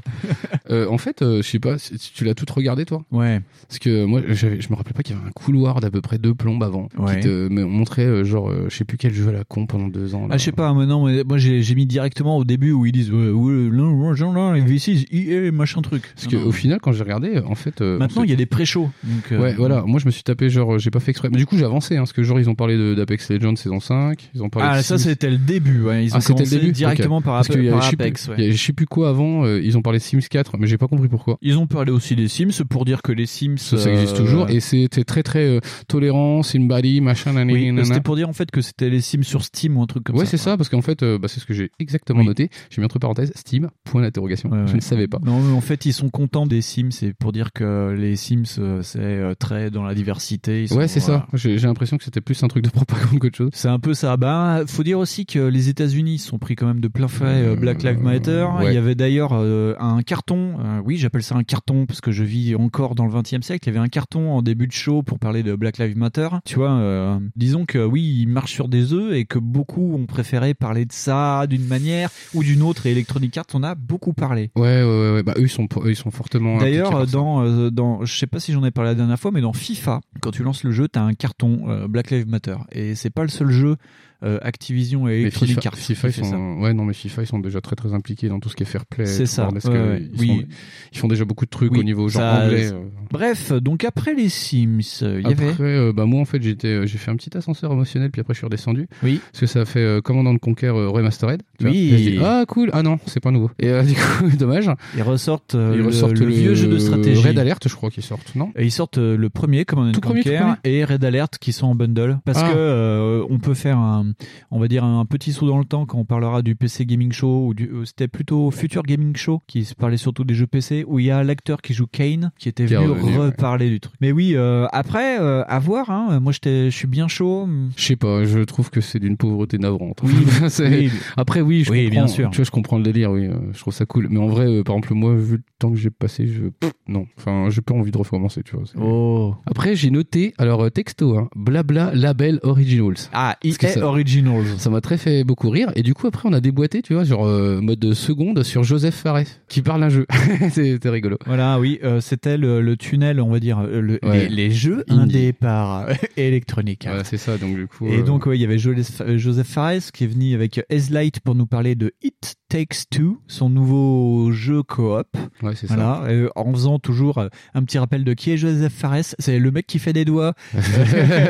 [0.70, 1.76] Euh, en fait, euh, je sais pas,
[2.14, 3.04] tu l'as tout regardé toi?
[3.10, 3.40] Ouais.
[3.68, 6.18] Parce que moi, je me rappelais pas qu'il y avait un couloir d'à peu près
[6.18, 7.16] deux plombes avant Ouais.
[7.16, 9.88] qui te montrait euh, genre, euh, je sais plus quel jeu à la con pendant
[9.88, 10.22] deux ans.
[10.22, 10.28] là.
[10.32, 13.10] Ah, je sais pas, non, mais moi j'ai mis directement au début où ils disent
[13.12, 16.02] là, genre, là, V6, EA, machin truc.
[16.14, 16.44] Parce Non, non.
[16.46, 18.90] qu'au final, quand j'ai regardé, en fait, euh, Maintenant, il y a des pré-shows.
[19.32, 19.82] euh, Ouais, voilà.
[19.86, 21.28] Moi, je me suis tapé genre, j'ai pas fait exprès.
[21.30, 23.80] Mais du coup, j'ai avancé, hein, parce que genre, ils ont parlé d'Apex Legends saison
[23.80, 25.82] 5, ils ont parlé Ah, de ça c'était le début.
[25.82, 26.04] Ouais.
[26.04, 28.28] Ils ont Ah, c'était le commencé début directement par, Parce y par plus- Apex.
[28.28, 28.44] ouais.
[28.44, 30.66] y a- je sais plus quoi avant, euh, ils ont parlé de Sims 4, mais
[30.66, 31.38] j'ai pas compris pourquoi.
[31.42, 33.56] Ils ont parlé aussi des Sims pour dire que les Sims.
[33.58, 37.84] Ça, ça existe euh, toujours, et c'était très très euh, tolérant, Simbali, machin, Oui, nanana.
[37.84, 40.16] c'était pour dire en fait que c'était les Sims sur Steam ou un truc comme
[40.16, 40.32] Ouais, ça.
[40.32, 42.26] c'est ça, parce qu'en fait, euh, bah, c'est ce que j'ai exactement Oui.
[42.26, 42.50] noté.
[42.70, 44.50] J'ai mis entre parenthèses Steam, point d'interrogation.
[44.50, 44.76] Ouais, Je ouais.
[44.76, 45.18] ne savais pas.
[45.24, 46.90] Non, mais en fait, ils sont contents des Sims.
[46.90, 48.44] C'est pour dire que les Sims,
[48.82, 50.64] c'est très dans la diversité.
[50.64, 51.26] Ils Ouais, c'est voilà.
[51.30, 51.36] ça.
[51.36, 53.50] J'ai j'ai l'impression que c'était plus un truc de propagande qu'autre chose.
[53.52, 54.16] C'est un peu ça.
[54.16, 54.31] Bah,
[54.66, 57.82] faut dire aussi que les États-Unis sont pris quand même de plein fouet euh, Black
[57.82, 58.46] Lives Matter.
[58.58, 58.66] ouais.
[58.72, 60.56] Il y avait d'ailleurs euh, un carton.
[60.64, 63.68] euh, oui, j'appelle ça un carton parce que je vis encore dans le 20e siècle.
[63.68, 66.28] Il y avait un carton en début de show pour parler de Black Lives Matter.
[66.44, 70.06] Tu vois, euh, disons que oui, il marche sur des œufs et que beaucoup ont
[70.06, 72.86] préféré parler de ça d'une manière ou d'une autre.
[72.86, 74.50] Et Electronic Arts en a beaucoup parlé.
[74.56, 75.22] Ouais, ouais, ouais, ouais.
[75.22, 76.58] Bah, eux, ils sont, eux, ils sont fortement.
[76.58, 79.40] D'ailleurs, dans, euh, dans, je sais pas si j'en ai parlé la dernière fois, mais
[79.40, 82.94] dans FIFA, quand tu lances le jeu, t'as un carton euh, Black Lives Matter, et
[82.94, 83.76] c'est pas le seul jeu
[84.22, 86.22] euh, Activision et Electronic FIFA, Arts FIFA, ils ça.
[86.24, 88.62] sont, ouais, non, mais FIFA, ils sont déjà très très impliqués dans tout ce qui
[88.62, 89.06] est fair play.
[89.06, 90.08] C'est ça, bordel, parce ouais, que ouais.
[90.14, 90.26] Ils, Oui.
[90.28, 90.46] font,
[90.92, 92.72] ils font déjà beaucoup de trucs Oui, au niveau genre ça- anglais.
[92.72, 92.80] euh.
[93.10, 95.62] Bref, donc après les Sims, il y Après, avait.
[95.62, 98.38] euh, bah moi en fait j'étais, j'ai fait un petit ascenseur émotionnel puis après je
[98.38, 98.86] suis redescendu.
[99.02, 99.20] Oui.
[99.32, 101.42] Parce que ça a fait Commandant de Conquer Remastered.
[101.60, 101.70] vois.
[101.70, 102.18] Oui.
[102.22, 102.70] Ah cool.
[102.72, 103.50] Ah non, c'est pas nouveau.
[103.58, 104.70] Et du coup, dommage.
[104.96, 107.20] Ils ressortent, Ils le, ressortent le vieux jeu de stratégie.
[107.26, 108.50] Red Alert, je crois qu'ils sortent, non?
[108.56, 111.52] Et ils sortent le premier Command and Tout premier, tout Conquer et Red Alert qui
[111.52, 112.50] sont en bundle parce Ah.
[112.52, 114.11] que euh, on peut faire un
[114.50, 117.12] on va dire un petit saut dans le temps quand on parlera du PC Gaming
[117.12, 120.46] Show ou du euh, c'était plutôt Future Gaming Show qui se parlait surtout des jeux
[120.46, 123.10] PC, où il y a l'acteur qui joue Kane qui était Qui est venu revenu,
[123.12, 123.26] ouais.
[123.26, 123.94] reparler du truc.
[124.00, 125.90] Mais oui, euh, après, euh, à voir.
[125.90, 127.48] Hein, moi, je suis bien chaud.
[127.76, 130.00] Je sais pas, je trouve que c'est d'une pauvreté navrante.
[130.02, 130.12] Oui,
[130.48, 131.90] C'est- oui, Après, oui, je Oui, comprends.
[131.92, 132.30] bien sûr.
[132.30, 133.28] Tu vois, je comprends le délire, oui.
[133.52, 134.08] Je trouve ça cool.
[134.10, 136.44] Mais en vrai, euh, par exemple, moi, vu le temps que j'ai passé, je.
[136.48, 137.06] pff, non.
[137.18, 138.64] Enfin, j'ai pas envie de recommencer, tu vois.
[138.80, 139.34] Oh.
[139.46, 142.94] Après, j'ai noté, alors, texto, hein, blabla label originals.
[143.12, 144.58] Ah, que EA ça- Originals.
[144.58, 145.70] Ça m'a très fait beaucoup rire.
[145.76, 148.94] Et du coup, après, on a déboîté, tu vois, genre euh, mode seconde sur Joseph
[148.94, 150.06] Fares, qui parle un jeu.
[150.50, 151.18] C'était rigolo.
[151.26, 154.28] Voilà, oui, euh, c'était le, le tunnel, on va dire, euh, le- Ouais.
[154.28, 155.00] les, les jeux Indie.
[155.02, 155.86] indés par
[156.16, 156.96] Electronic Arts.
[156.98, 157.86] Ouais, c'est ça, donc du coup.
[157.86, 161.34] Et euh, donc, ouais, il y avait Joseph Fares qui est venu avec Ezlight pour
[161.34, 165.06] nous parler de It Takes Two, son nouveau jeu coop.
[165.42, 165.74] Ouais, c'est ça.
[165.74, 167.18] Voilà, en faisant toujours
[167.54, 169.14] un petit rappel de qui est Joseph Fares.
[169.18, 170.34] C'est le mec qui fait des doigts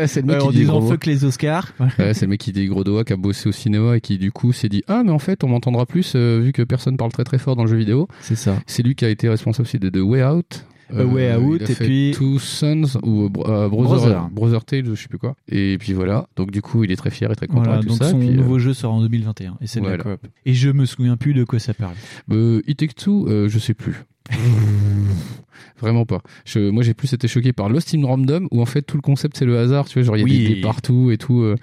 [0.07, 1.73] c'est le mec qui en dit disant fuck les Oscars.
[1.79, 4.33] Ouais, c'est le mec qui dit doigt, qui a bossé au cinéma et qui du
[4.33, 7.13] coup s'est dit ah mais en fait on m'entendra plus euh, vu que personne parle
[7.13, 8.09] très très fort dans le jeu vidéo.
[8.21, 8.61] C'est ça.
[8.67, 10.65] C'est lui qui a été responsable aussi de The Way Out.
[10.95, 13.97] A Way Out, et puis- Two Sons ou euh, euh, Brother.
[13.99, 15.35] Brother, Brother Tales, je sais plus quoi.
[15.49, 16.27] Et puis voilà.
[16.37, 18.11] Donc du coup, il est très fier et très content Voilà, et tout donc ça.
[18.11, 20.17] son Puis, euh, nouveau jeu sort en 2021 et c'est de la voilà.
[20.19, 20.27] coop.
[20.45, 21.95] Et je me souviens plus de quoi ça parle.
[22.31, 24.05] euh, It Take Two, euh, je sais plus.
[25.81, 26.23] Vraiment pas.
[26.45, 29.03] Je, moi, j'ai plus été choqué par Lost in Random où en fait tout le
[29.03, 29.89] concept c'est le hasard.
[29.89, 30.49] Tu vois, genre il y a Oui.
[30.49, 31.41] des dés partout et tout.
[31.43, 31.57] euh,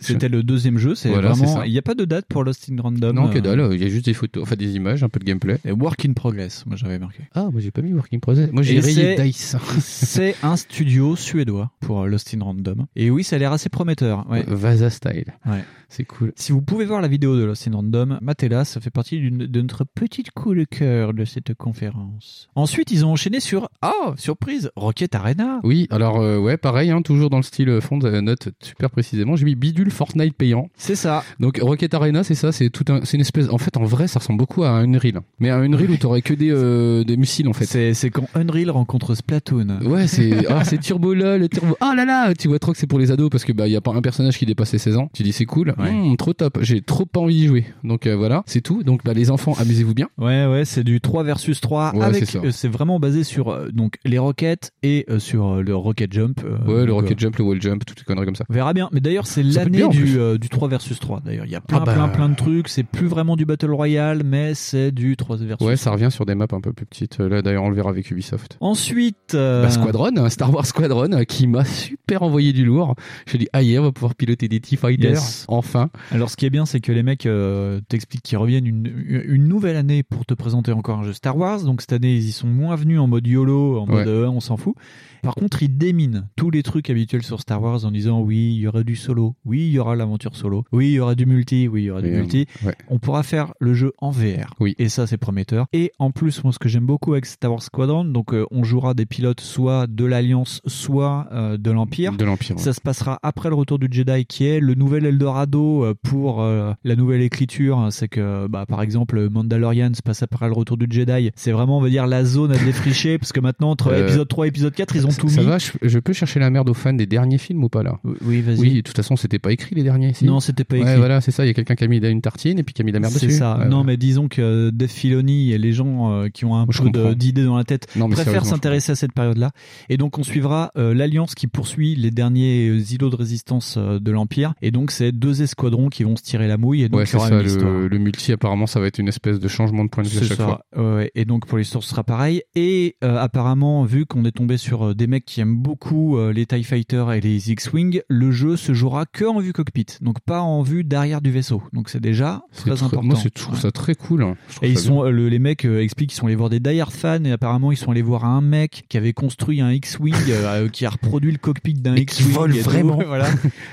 [0.00, 0.94] C'était le deuxième jeu.
[0.94, 1.62] C'est Voilà, vraiment.
[1.64, 3.14] Il n'y a pas de date pour Lost in Random.
[3.14, 3.68] non, que euh, dalle.
[3.72, 5.58] Il y a juste des photos, enfin des images, un peu de gameplay.
[5.64, 7.22] et Work in Progress, moi j'avais marqué.
[7.34, 8.50] Ah, moi j'ai pas mis Working Process.
[8.52, 9.56] Moi j'ai rayé Dice.
[9.80, 12.86] c'est un studio suédois pour euh, Lost in Random.
[12.96, 14.28] Et oui, ça a l'air assez prometteur.
[14.30, 14.44] Ouais.
[14.46, 15.34] Vasa Style.
[15.46, 15.64] Ouais.
[15.88, 16.32] C'est cool.
[16.34, 19.60] Si vous pouvez voir la vidéo de Lost in Random, matez-la, ça fait partie de
[19.60, 22.48] notre petite coup de cœur de cette conférence.
[22.56, 25.60] Ensuite, ils ont enchaîné sur, oh, surprise, Rocket Arena.
[25.62, 28.90] Oui, alors euh, ouais, pareil, hein, toujours dans le style euh, fond, euh, note super
[28.90, 29.36] précisément.
[29.36, 30.68] J'ai mis bidule Fortnite payant.
[30.76, 31.24] C'est ça.
[31.40, 33.48] Donc Rocket Arena, c'est ça, c'est tout un, c'est une espèce.
[33.48, 35.20] En fait, en vrai, ça ressemble beaucoup à un Unreal.
[35.38, 37.66] Mais un Unreal où t'aurais que des, euh, des missiles en fait.
[37.66, 39.80] C'est c'est quand Unreal rencontre Splatoon.
[39.82, 41.76] Ouais, c'est ah, c'est turbo lol, turbo.
[41.80, 43.76] Ah là là, tu vois trop que c'est pour les ados parce que bah y
[43.76, 45.10] a pas un personnage qui dépasse les 16 ans.
[45.12, 45.90] Tu dis c'est cool, Ouais.
[45.90, 46.58] Hum, trop top.
[46.62, 47.64] J'ai trop pas envie d'y jouer.
[47.82, 48.82] Donc euh, voilà, c'est tout.
[48.82, 50.08] Donc bah les enfants, amusez-vous bien.
[50.18, 52.52] Ouais, ouais, c'est du 3 versus 3 Ouais, avec, c'est ça.
[52.98, 56.40] Basé sur euh, donc les roquettes et euh, sur euh, le rocket jump.
[56.66, 58.44] Ouais, le rocket jump, le wall jump, toutes les conneries comme ça.
[58.48, 58.88] On verra bien.
[58.92, 61.20] Mais d'ailleurs, c'est l'année du, du 3 versus 3.
[61.24, 61.94] D'ailleurs, il y a plein, Ah bah.
[61.94, 62.68] plein, plein de trucs.
[62.68, 65.76] C'est plus vraiment du Battle Royale, mais c'est du 3 versus Ouais, 3.
[65.76, 67.18] ça revient sur des maps un peu plus petites.
[67.18, 68.56] Là d'ailleurs, on le verra avec Ubisoft.
[68.60, 72.94] Ensuite, Bah, Squadron, hein, Star Wars Squadron, qui m'a super envoyé du lourd.
[73.26, 75.10] Je dis, ah, yeah, on va pouvoir piloter des T-Fighters.
[75.12, 75.44] Yes.
[75.48, 75.90] Enfin.
[76.10, 79.48] alors ce qui est bien, c'est que les mecs euh, t'expliquent qu'ils reviennent une, une
[79.48, 81.62] nouvelle année pour te présenter encore un jeu Star Wars.
[81.62, 84.12] Donc cette année, ils y sont moins en mode YOLO, en mode Ouais.
[84.12, 84.74] euh, on s'en fout.
[85.22, 88.60] Par contre, ils déminent tous les trucs habituels sur Star Wars en disant oui, il
[88.60, 91.24] y aura du solo, oui, il y aura l'aventure solo, oui, il y aura du
[91.24, 92.46] multi, oui, il y aura du multi.
[92.62, 92.74] ouais.
[92.90, 94.52] On pourra faire le jeu en VR.
[94.60, 94.74] Oui.
[94.78, 95.64] Et ça, c'est prometteur.
[95.72, 98.64] Et en plus, moi, ce que j'aime beaucoup avec Star Wars Squadron, donc euh, on
[98.64, 102.12] jouera des pilotes soit de l'Alliance, soit euh, de l'Empire.
[102.12, 102.56] De l'Empire.
[102.56, 102.62] ouais.
[102.62, 106.72] Ça se passera après le retour du Jedi, qui est le nouvel Eldorado pour euh,
[106.84, 107.88] la nouvelle écriture.
[107.92, 111.30] C'est que, bah, par exemple, Mandalorian se passe après le retour du Jedi.
[111.34, 114.28] C'est vraiment, on va dire, la zone à défricher, parce que maintenant, entre Euh, épisode
[114.28, 115.46] 3 et épisode 4, ils ont Ça- tout ça mis.
[115.46, 117.98] va, je, je peux chercher la merde aux fans des derniers films ou pas là?
[118.24, 118.58] Oui, vas-y.
[118.58, 120.12] Oui, de toute façon, c'était pas écrit les derniers.
[120.14, 120.88] si non, c'était pas écrit.
[120.90, 121.44] Ouais, voilà, c'est ça.
[121.44, 122.96] Il y a quelqu'un qui a mis une tartine et puis qui a mis de
[122.96, 123.38] la merde C'est dessus.
[123.38, 123.58] ça.
[123.58, 123.84] Ouais, non, ouais.
[123.86, 127.44] mais disons que Dave Filoni et les gens euh, qui ont un je peu d'idées
[127.44, 129.50] dans la tête Non, préfèrent s'intéresser à cette période-là.
[129.88, 133.98] Et donc, on suivra euh, l'Alliance qui poursuit les derniers euh, îlots de résistance euh,
[133.98, 134.54] de l'Empire.
[134.62, 136.82] Et donc, c'est deux escadrons qui vont se tirer la mouille.
[136.82, 137.40] Et donc, Ouais, il y c'est aura ça.
[137.40, 137.72] une histoire.
[137.72, 140.18] Le, le multi, apparemment, ça va être une espèce de changement de point de vue
[140.18, 140.44] à C'est chaque ça.
[140.74, 141.04] fois.
[141.14, 142.42] Et donc pour l'histoire ce sera pareil.
[142.54, 142.63] Et
[143.02, 146.46] euh, apparemment, vu qu'on est tombé sur euh, des mecs qui aiment beaucoup euh, les
[146.46, 150.40] TIE Fighters et les X-Wing, le jeu se jouera que en vue cockpit, donc pas
[150.40, 151.62] en vue d'arrière du vaisseau.
[151.72, 153.02] Donc c'est déjà très très- important.
[153.06, 153.60] Moi, c'est- je trouve Ouais.
[153.60, 154.22] ça très cool.
[154.22, 154.36] hein.
[154.62, 156.92] Et ils ça sont, le- les mecs expliquent qu'ils sont allés voir des Die Hard
[156.92, 160.68] fans et apparemment ils sont allés voir un mec qui avait construit un X-Wing euh,
[160.68, 162.34] qui a reproduit le cockpit d'un Et qui X-Wing.
[162.34, 162.70] vole et tout.
[162.70, 162.98] vraiment.
[163.06, 163.28] voilà.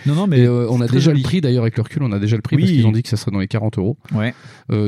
[0.06, 1.22] Non non Mais mais on a déjà joli.
[1.22, 2.62] le prix d'ailleurs avec le recul, on a déjà le prix Oui.
[2.64, 3.98] parce qu'ils ont dit que ça serait dans les 40 euros.
[4.16, 4.34] ouais.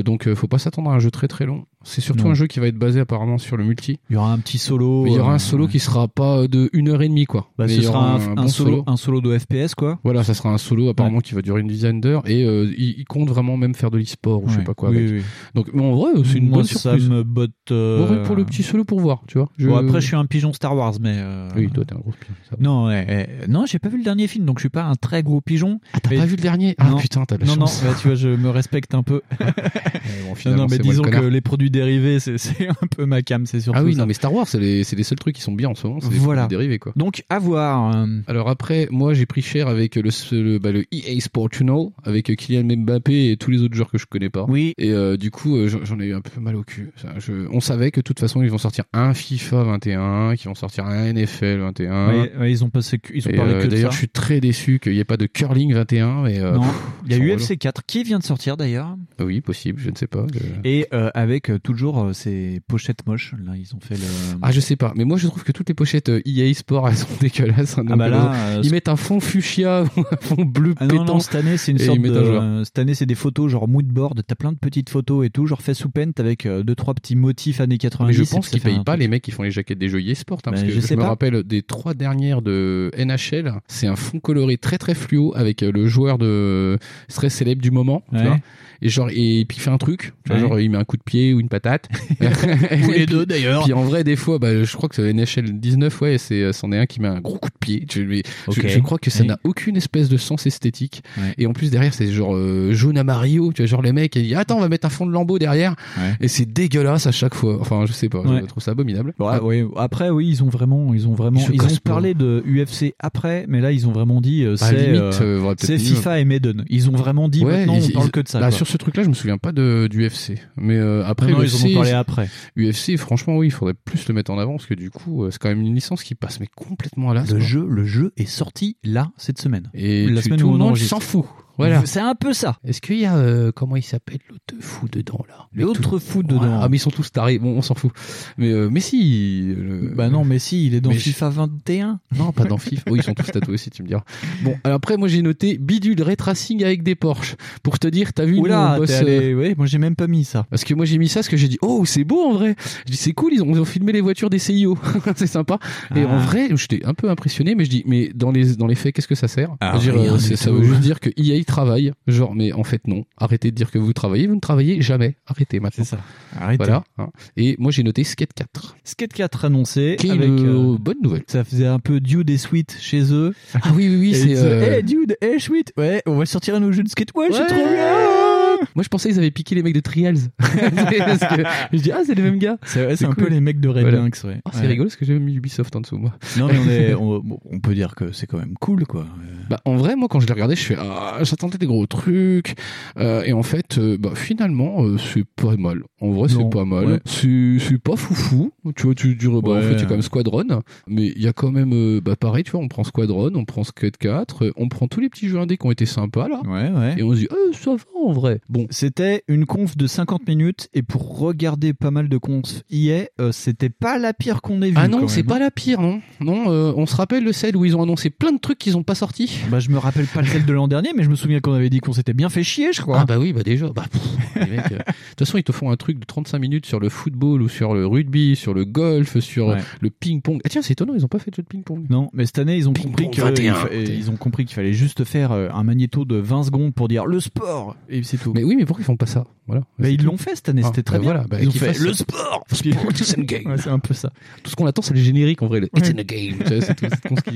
[0.03, 1.65] Donc faut pas s'attendre à un jeu très très long.
[1.83, 2.31] C'est surtout Non.
[2.31, 3.99] un jeu qui va être basé apparemment sur le multi.
[4.09, 5.05] Il y aura un petit solo.
[5.05, 7.47] Il y aura euh, un solo qui sera pas de une heure et demie quoi.
[7.57, 9.99] bah, Mais ce il y sera un, un bon solo, un solo de FPS quoi.
[10.03, 12.95] Voilà, ça sera un solo apparemment qui va durer une dizaine d'heures et euh, il,
[12.99, 14.63] il compte vraiment même faire de l'e-sport ou je sais Ouais.
[14.63, 14.89] pas quoi.
[14.89, 15.09] Oui, avec.
[15.11, 15.21] oui.
[15.55, 17.09] Donc en vrai, c'est une Moi, bonne ça surprise.
[17.09, 17.51] me botte.
[17.71, 19.49] euh, Ouais, pour le petit solo pour voir, tu vois.
[19.57, 21.15] Je- Bon, après, je suis un pigeon Star Wars, mais.
[21.17, 22.11] euh, Oui, toi t'es un gros
[22.49, 22.63] ça va.
[22.63, 23.29] Non, ouais, ouais.
[23.49, 25.79] non, j'ai pas vu le dernier film, donc je suis pas un très gros pigeon.
[25.93, 26.75] Ah, t'as Mais- pas vu le dernier?
[26.77, 26.97] Ah Non.
[26.97, 27.83] putain, t'as la non, non, chance.
[27.83, 29.21] là, tu vois, je me respecte un peu.
[29.39, 33.45] Ouais, bon, Non, non, mais disons que les produits dérivés, c'est un peu ma cam,
[33.45, 33.99] c'est surtout Ah oui, ça.
[33.99, 35.85] non, mais Star Wars, c'est les, c'est les seuls trucs qui sont bien en ce
[35.85, 35.99] moment.
[36.01, 36.47] C'est des Voilà.
[36.47, 36.93] dérivés, quoi.
[36.95, 37.95] Donc, à voir.
[37.95, 41.87] euh, Alors après, moi j'ai pris cher avec le, le, bah, le EA Sport Channel,
[42.03, 44.45] avec Kylian Mbappé et tous les autres joueurs que je connais pas.
[44.47, 44.73] Oui.
[44.77, 46.91] Et euh, du coup, euh, j'en ai eu un peu mal au cul.
[47.17, 50.55] Je- on savait que de toute façon, ils vont sortir un FIFA 21, qu'ils vont
[50.55, 52.07] sortir un NFL 21.
[52.09, 53.75] ouais, ouais, ils ont passé, ils ont Et, parlé euh, que de ça.
[53.75, 56.23] D'ailleurs, je suis très déçu qu'il n'y ait pas de curling 21.
[56.23, 56.61] Mais, euh, non,
[57.05, 58.95] il y a UFC 4 qui vient de sortir d'ailleurs.
[59.19, 60.25] Oui, possible, je ne sais pas.
[60.33, 63.33] Je- Et euh, avec toujours euh, ces pochettes moches.
[63.43, 64.03] Là, ils ont fait le.
[64.41, 64.93] Ah, je sais pas.
[64.95, 67.77] Mais moi, je trouve que toutes les pochettes euh, EA Sport, elles sont dégueulasses.
[67.77, 69.79] hein, Ah bah là, euh, ils mettent un fond fuchsia
[70.11, 71.05] un fond bleu Ah non, pétant.
[71.05, 72.61] non, cette année, c'est une sorte de.
[72.63, 74.21] cette année, c'est des photos genre moodboard.
[74.27, 77.15] T'as plein de petites photos et tout, genre fait sous paint avec deux, trois petits
[77.15, 78.07] motifs années 90.
[78.17, 80.15] Mais je pense qu'ils payent pas les mecs qui font les jaquettes des jeux EA
[80.15, 80.39] Sport.
[80.45, 81.07] hein, parce que je me pas.
[81.07, 83.53] rappelle des trois dernières de NHL.
[83.67, 86.77] C'est un fond coloré très très fluo avec le joueur de
[87.09, 88.03] très célèbre du moment.
[88.11, 88.23] tu Ouais.
[88.25, 88.39] vois.
[88.81, 90.13] Et genre, et puis il fait un truc.
[90.25, 90.41] Tu vois, Ouais.
[90.41, 91.87] genre, il met un coup de pied ou une patate.
[92.87, 93.63] Ou les deux d'ailleurs.
[93.63, 96.71] Puis en vrai, des fois, bah, je crois que c'est NHL 19, ouais, c'est, c'en
[96.71, 97.85] est un qui met un gros coup de pied.
[97.89, 99.27] Je, crois que ça Oui.
[99.27, 101.03] n'a aucune espèce de sens esthétique.
[101.17, 101.33] Ouais.
[101.37, 103.51] Et en plus, derrière, c'est genre euh, jaune à Mario.
[103.53, 105.39] Tu vois, genre les mecs, ils disent, attends, on va mettre un fond de lambeau
[105.39, 105.75] derrière.
[105.97, 106.13] Ouais.
[106.21, 107.57] Et c'est dégueulasse à chaque fois.
[107.61, 108.39] Enfin, je sais pas, Ouais.
[108.41, 109.13] je trouve ça abominable.
[109.19, 109.65] Ouais, Ah, ouais.
[109.77, 113.61] Après, oui, ils ont vraiment, ils ont vraiment, Ils ont parlé de UFC après, mais
[113.61, 115.77] là, ils ont vraiment dit, euh, la c'est, limite, euh, euh.
[115.77, 116.65] FIFA et Maiden.
[116.69, 118.39] Ils ont vraiment dit, Ouais, maintenant, ils- on parle ils- que de ça.
[118.39, 118.51] Quoi.
[118.51, 120.37] sur ce truc-là, je me souviens pas de, du UFC.
[120.57, 122.29] Mais euh, après, UFC, ils en ont parlé après.
[122.57, 125.31] UFC, franchement, oui, il faudrait plus le mettre en avant parce que du coup, euh,
[125.31, 127.23] c'est quand même une licence qui passe mais complètement à l'as.
[127.25, 127.39] Le quoi.
[127.39, 129.69] jeu, le jeu est sorti là cette semaine.
[129.73, 131.25] Et la tu- semaine tout où le monde s'en fout.
[131.57, 131.85] Voilà.
[131.85, 132.57] C'est un peu ça.
[132.65, 135.47] Est-ce qu'il y a euh, comment il s'appelle l'autre fou dedans là?
[135.53, 136.59] L'autre fou dedans.
[136.61, 137.37] Ah mais ils sont tous tarés.
[137.39, 137.91] Bon, on s'en fout.
[138.37, 139.53] Mais euh, mais si.
[139.57, 141.99] euh, Bah non, mais si, il est dans mais je- FIFA 21.
[142.17, 142.83] Non, pas dans FIFA.
[142.89, 144.03] Oui, ils sont tous tatoués aussi, tu me diras.
[144.43, 147.35] Bon, alors après, moi j'ai noté bidule ray tracing avec des Porsche.
[147.61, 149.77] Pour te dire, t'as vu nous, Oula, on bosse, t'es euh, allé, ouais, moi j'ai
[149.77, 150.45] même pas mis ça.
[150.49, 152.55] Parce que moi j'ai mis ça parce que j'ai dit oh c'est beau en vrai.
[152.87, 154.77] Je dis c'est cool ils ont, ils ont filmé les voitures des CIO
[155.15, 155.59] c'est sympa.
[155.95, 156.07] Et Ah.
[156.09, 158.95] en vrai j'étais un peu impressionné mais je dis mais dans les dans les faits
[158.95, 159.55] qu'est-ce que ça sert?
[159.61, 162.87] Ah, dire, rien euh, Ça veut juste dire que EA travaille genre mais en fait
[162.87, 165.83] non arrêtez de dire que vous travaillez vous ne travaillez jamais arrêtez maintenant.
[165.85, 165.97] ça.
[166.39, 166.63] Arrêtez.
[166.63, 166.83] Voilà.
[166.97, 167.09] hein.
[167.37, 170.29] Et moi j'ai noté Skate 4 Skate 4 annoncé qui avec.
[170.29, 171.23] euh, bonne nouvelle.
[171.27, 173.33] ça faisait un peu Dude et Sweet chez eux.
[173.55, 174.29] Ah oui oui oui c'est.
[174.31, 177.09] ils euh, Hey Dude, hey Sweet, ouais, on va sortir un nouveau jeu de skate,
[177.15, 177.47] ouais, c'est Ouais.
[177.47, 178.22] trop bien.
[178.75, 180.17] Moi je pensais qu'ils avaient piqué les mecs de Trials.
[180.39, 182.57] Parce que je dis ah c'est les mêmes gars.
[182.63, 183.25] C'est ouais, c'est C'est un cool.
[183.25, 183.97] peu les mecs de Red Voilà.
[183.99, 184.39] Lynx, ouais.
[184.45, 184.67] Ah, c'est Ouais.
[184.67, 186.13] rigolo parce que j'ai mis Ubisoft en dessous moi.
[186.37, 189.05] Non, mais on, est, on, bon, on peut dire que c'est quand même cool, quoi.
[189.49, 192.55] Bah, en vrai, moi, quand je l'ai regardé, je fais ah, j'attendais des gros trucs.
[192.97, 195.83] Euh, et en fait, euh, bah, finalement, euh, c'est pas mal.
[195.99, 196.85] En vrai, c'est pas mal.
[196.85, 196.99] ouais.
[197.05, 198.51] C'est c'est pas foufou.
[198.75, 199.61] Tu vois, tu dirais, bah, en Ouais.
[199.61, 200.43] fait, il y a quand même Squadron.
[200.87, 203.63] Mais il y a quand même, bah, pareil, tu vois, on prend Squadron, on prend
[203.63, 206.41] Skate 4, euh, on prend tous les petits jeux indés qui ont été sympas, là.
[206.45, 206.95] Ouais, ouais.
[206.97, 208.39] Et on se dit, euh, ça va, en vrai.
[208.53, 208.67] Bon.
[208.69, 213.31] C'était une conf de 50 minutes et pour regarder pas mal de confs EA, euh,
[213.31, 214.75] c'était pas la pire qu'on ait vue.
[214.77, 216.01] Ah non, c'est pas la pire, non.
[216.21, 218.77] Non, euh, on se rappelle le celle où ils ont annoncé plein de trucs qu'ils
[218.77, 219.39] ont pas sortis.
[219.49, 221.69] Bah, je me rappelle pas celle de l'an dernier, mais je me souviens qu'on avait
[221.71, 222.99] dit qu'on s'était bien fait chier, je crois.
[223.01, 223.67] Ah bah oui, bah déjà.
[223.69, 224.01] Bah, pff,
[224.35, 226.79] les mecs, euh, De toute façon, ils te font un truc de 35 minutes sur
[226.79, 229.57] le football ou sur le rugby, sur le golf, sur Ouais.
[229.81, 230.39] le ping-pong.
[230.45, 231.85] Ah tiens, c'est étonnant, ils ont pas fait de jeu de ping-pong.
[231.89, 233.53] Non, mais cette année, ils ont Ping compris pong que 21.
[233.53, 236.87] il fa- ils ont compris qu'il fallait juste faire un magnéto de 20 secondes pour
[236.87, 238.31] dire le sport et c'est tout.
[238.35, 239.25] Mais oui, mais pourquoi ils font pas ça?
[239.47, 239.63] Voilà.
[239.77, 241.11] Bah, ils l'ont fait cette année, Ah, c'était très bah bien.
[241.11, 242.45] voilà, bah, ils ont fait le sport.
[242.51, 243.43] Sport, it's in the game.
[243.47, 244.11] Ouais, c'est un peu ça.
[244.41, 245.59] Tout ce qu'on attend, c'est le générique en vrai.
[245.59, 246.35] Le It's in the game.
[246.47, 246.75] C'est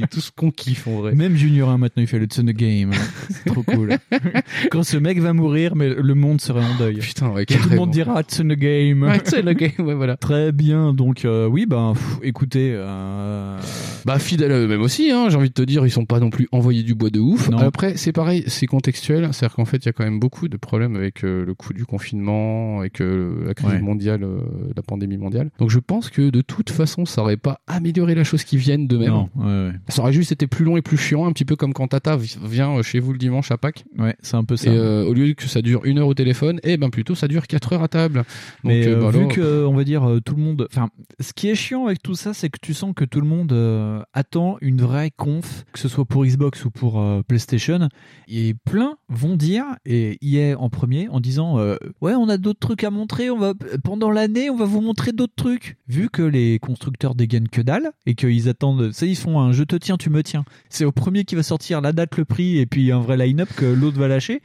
[0.10, 1.16] tout, ce qu'on kiffe en vrai.
[1.16, 2.92] Même Junior 1 maintenant il fait le Tsun Game.
[3.30, 3.98] C'est trop cool.
[4.72, 6.98] Quand ce mec va mourir, mais le monde serait en deuil.
[7.00, 9.04] Putain, ouais, tout le monde dira Tsun Game.
[9.04, 10.16] Ouais, it's in the game, ouais, voilà.
[10.18, 11.94] Très bien, donc euh, oui, ben
[12.24, 13.60] écoutez, euh,
[14.06, 16.30] Bah fidèles à eux-mêmes aussi, hein, j'ai envie de te dire, ils sont pas non
[16.30, 17.50] plus envoyés du bois de ouf.
[17.50, 17.58] Non.
[17.58, 20.58] Après, c'est pareil, c'est contextuel, c'est-à-dire qu'en fait, il y a quand même beaucoup de
[20.58, 23.80] problèmes avec euh, le coût du confinement, avec la crise Ouais.
[23.82, 24.40] mondiale, euh,
[24.76, 25.50] la pandémie mondiale.
[25.60, 28.88] Donc je pense que de toute façon, ça aurait pas amélioré la chose qui vienne
[28.88, 29.10] de même.
[29.10, 29.72] non, ouais, ouais.
[29.90, 32.16] Ça aurait juste été plus long et plus chiant, un petit peu comme quand Tata
[32.18, 33.86] vi- vient euh, chez vous le dimanche à Pâques.
[33.98, 34.72] Ouais, c'est un peu ça.
[34.72, 37.28] Et euh, au lieu que ça dure une heure au téléphone, eh ben plutôt ça
[37.28, 38.18] dure quatre heures à table.
[38.20, 38.26] Donc,
[38.64, 40.68] Mais euh, bah, vu alors, que, on va dire, tout le monde.
[40.72, 43.28] Enfin, ce qui est chiant avec tout ça, c'est que tu sens que tout le
[43.28, 47.90] monde euh, attend une vraie conf, que ce soit pour Xbox ou pour PlayStation.
[48.28, 52.60] Et plein vont dire, et EA en premier, en disant euh, Ouais, on a d'autres
[52.60, 55.78] trucs à montrer, on va, pendant l'année, on va vous montrer d'autres trucs.
[55.88, 58.92] Vu que les constructeurs dégainent que dalle, et qu'ils attendent.
[58.92, 60.46] Ça, ils font un je te tiens, tu me tiens.
[60.70, 63.50] C'est au premier qui va sortir la date, le prix, et puis un vrai line-up
[63.56, 64.42] que l'autre va lâcher.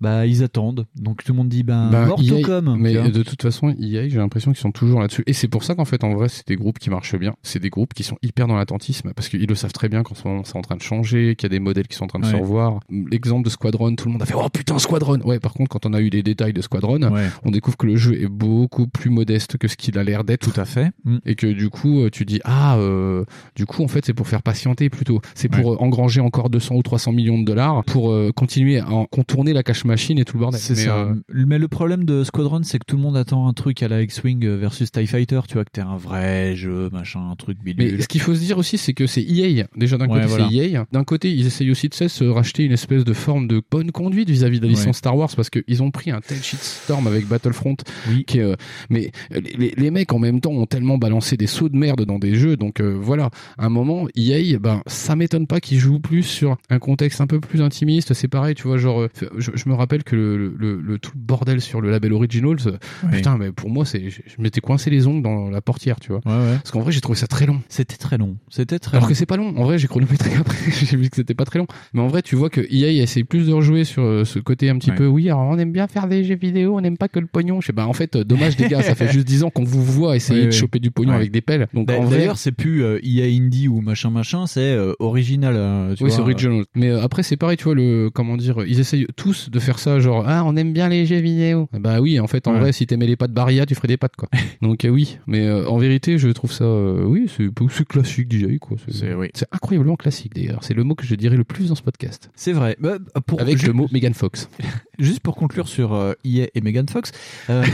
[0.00, 0.86] Bah ils attendent.
[0.96, 2.76] Donc tout le monde dit ben Bah, mort EA, tout comme.
[2.78, 5.22] mais de toute façon, EA, j'ai l'impression qu'ils sont toujours là-dessus.
[5.26, 7.34] Et c'est pour ça qu'en fait, en vrai, c'est des groupes qui marchent bien.
[7.42, 10.14] C'est des groupes qui sont hyper dans l'attentisme parce qu'ils le savent très bien qu'en
[10.14, 12.08] ce moment, c'est en train de changer, qu'il y a des modèles qui sont en
[12.08, 12.80] train de se revoir.
[12.90, 15.20] L'exemple de Squadron, tout le monde a fait oh putain Squadron.
[15.20, 17.86] Ouais, par contre, quand on a eu les détails de Squadron, Ouais, on découvre que
[17.86, 20.50] le jeu est beaucoup plus modeste que ce qu'il a l'air d'être.
[20.50, 20.90] tout à fait.
[21.04, 21.18] Mm.
[21.24, 24.28] Et que du coup, euh, tu dis ah, euh, du coup, en fait, c'est pour
[24.28, 25.20] faire patienter plutôt.
[25.34, 28.88] C'est pour euh, engranger encore 200 ou 300 millions de dollars pour euh, continuer à
[28.90, 30.60] en contourner la cash machine et tout le bordel.
[30.60, 30.96] C'est Mais, ça.
[30.98, 33.88] euh, Mais le problème de Squadron, c'est que tout le monde attend un truc à
[33.88, 37.58] la X-Wing versus TIE Fighter, tu vois, que t'es un vrai jeu, machin, un truc
[37.62, 37.94] bidule.
[37.96, 39.66] Mais ce qu'il faut se dire aussi, c'est que c'est EA.
[39.76, 40.48] Déjà, d'un Ouais, côté, voilà.
[40.50, 40.84] c'est EA.
[40.92, 44.28] D'un côté, ils essayent aussi de se racheter une espèce de forme de bonne conduite
[44.30, 44.92] vis-à-vis de la licence Ouais.
[44.94, 47.76] Star Wars parce qu'ils ont pris un tel shitstorm avec Battlefront.
[48.08, 48.24] Oui.
[48.24, 48.54] Qui est, euh,
[48.90, 51.76] mais euh, les, les- les mecs, en même temps, ont tellement balancé des sauts de
[51.76, 52.56] merde dans des jeux.
[52.56, 53.30] Donc, euh, voilà.
[53.58, 57.26] À un moment, EA, ben, ça m'étonne pas qu'ils jouent plus sur un contexte un
[57.26, 58.14] peu plus intimiste.
[58.14, 61.20] C'est pareil, tu vois, genre, je, je me rappelle que le, le, le tout le
[61.20, 63.16] bordel sur le label Originals, euh, Oui.
[63.16, 66.12] putain, mais pour moi, c'est, je, je m'étais coincé les ongles dans la portière, tu
[66.12, 66.20] vois.
[66.26, 66.54] Ouais, ouais.
[66.56, 67.60] Parce qu'en vrai, j'ai trouvé ça très long.
[67.68, 68.36] C'était très long.
[68.48, 69.08] C'était très Alors long.
[69.10, 69.54] que c'est pas long.
[69.56, 70.56] En vrai, j'ai chronométré après.
[70.70, 71.66] j'ai vu que c'était pas très long.
[71.94, 74.68] Mais en vrai, tu vois que EA essaie plus de rejouer sur euh, ce côté
[74.70, 74.96] un petit Ouais.
[74.96, 75.06] peu.
[75.06, 77.60] Oui, alors on aime bien faire des jeux vidéo, on n'aime pas que le pognon.
[77.60, 79.64] Je sais bah en fait, euh, dommage les gars, ça fait juste 10 ans qu'on
[79.64, 81.16] vous voit essayer Ouais, de choper du pognon Ouais.
[81.16, 81.66] avec des pelles.
[81.74, 84.92] Donc D'a- en vrai, D'ailleurs, c'est plus euh, EA Indie ou machin machin, c'est euh,
[85.00, 85.54] original.
[85.56, 86.16] euh, tu oui, vois.
[86.16, 86.64] c'est original.
[86.74, 89.78] Mais euh, après, c'est pareil, tu vois, le, comment dire, ils essayent tous de faire
[89.78, 91.68] ça, genre, ah, on aime bien les jeux vidéo.
[91.78, 92.60] Bah oui, en fait, en Ouais.
[92.60, 94.28] vrai, si t'aimais les pattes Barilla, tu ferais des pattes, quoi.
[94.62, 95.18] Donc euh, oui.
[95.26, 98.76] Mais euh, en vérité, je trouve ça, euh, oui, c'est classique DJ, quoi.
[98.88, 99.28] C'est- oui.
[99.52, 100.60] Incroyablement classique, d'ailleurs.
[100.62, 102.30] C'est le mot que je dirais le plus dans ce podcast.
[102.34, 102.76] C'est vrai.
[102.80, 104.48] Bah, pour, Avec le mot Megan Fox.
[104.98, 107.12] Juste pour conclure sur euh, EA et Megan Fox.
[107.50, 107.64] euh,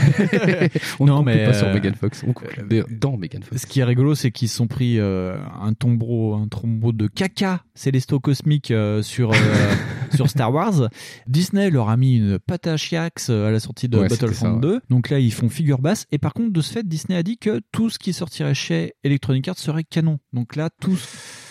[0.99, 2.23] On Non, ne mais, pas sur euh, Megan Fox.
[2.27, 2.33] On
[2.67, 3.61] d'ailleurs dans Megan Fox.
[3.61, 7.63] ce qui est rigolo, c'est qu'ils sont pris euh, un tombeau, un tombeau de caca
[7.75, 9.35] célesto cosmique euh, sur euh,
[10.15, 10.89] sur Star Wars.
[11.27, 12.39] Disney leur a mis une
[12.77, 14.61] chiax euh, à la sortie de Ouais, Battlefront ça, ouais.
[14.61, 14.81] 2.
[14.89, 16.05] Donc là, ils font figure basse.
[16.11, 18.93] Et par contre, de ce fait, Disney a dit que tout ce qui sortirait chez
[19.03, 20.19] Electronic Arts serait canon.
[20.33, 20.99] Donc là, tous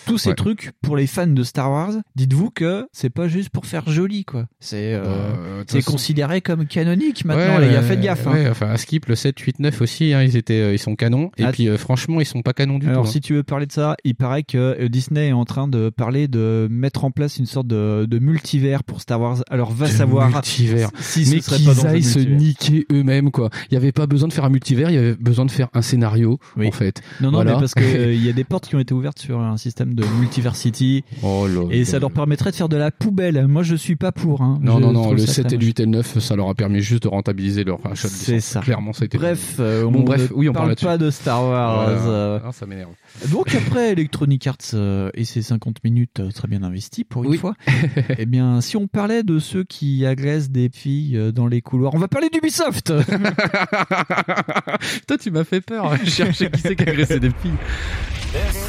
[0.05, 0.35] tous ces Ouais.
[0.35, 4.25] trucs pour les fans de Star Wars, dites-vous que c'est pas juste pour faire joli,
[4.25, 4.45] quoi.
[4.59, 7.81] C'est euh, Euh, c'est façon- considéré comme canonique maintenant, Ouais, les gars.
[7.81, 8.27] Faites gaffe.
[8.27, 8.33] hein.
[8.33, 11.31] Ouais, enfin, Skip, le 7, 8, 9 aussi, hein, ils étaient, euh, ils sont canons.
[11.37, 13.09] Et Ah, puis, euh, franchement, ils sont pas canons du Alors, tout.
[13.09, 13.11] hein.
[13.11, 15.89] si tu veux parler de ça, il paraît que euh, Disney est en train de
[15.89, 19.43] parler de mettre en place une sorte de, de multivers pour Star Wars.
[19.49, 20.89] Alors, va De savoir multivers.
[20.99, 23.49] si ce mais serait pas dans qu'ils un aillent se niquer eux-mêmes, quoi.
[23.69, 25.69] Il y avait pas besoin de faire un multivers, il y avait besoin de faire
[25.73, 26.67] un scénario, Oui.
[26.67, 27.01] en fait.
[27.21, 27.53] Non, non, Voilà.
[27.53, 29.57] mais parce que euh, il y a des portes qui ont été ouvertes sur un
[29.57, 31.85] système de multiversity Oh là et là.
[31.85, 33.47] ça leur permettrait de faire de la poubelle.
[33.47, 34.41] Moi, je suis pas pour.
[34.41, 34.59] Hein.
[34.61, 36.35] Non, Je non, non, le ça 7 très et le 8 et le 9, ça
[36.35, 38.61] leur a permis juste de rentabiliser leur achat de C'est ça.
[38.61, 39.17] Clairement, ça a été.
[39.17, 41.89] Bref, euh, Bon, on bref, ne oui, on parle pas de Star Wars.
[42.07, 42.39] Euh.
[42.51, 42.91] Ça m'énerve.
[43.31, 47.31] Donc après Electronic Arts euh, et ses 50 minutes euh, très bien investies pour une
[47.31, 47.37] Oui.
[47.37, 47.53] fois,
[48.17, 51.93] eh bien si on parlait de ceux qui agressent des filles euh, dans les couloirs,
[51.93, 52.93] on va parler d'Ubisoft.
[55.07, 55.95] Toi, tu m'as fait peur.
[56.03, 57.51] Je cherchais qui c'est qui agressait des filles.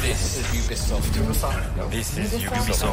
[0.03, 1.14] This is Ubisoft.
[1.15, 2.91] This is Ubisoft.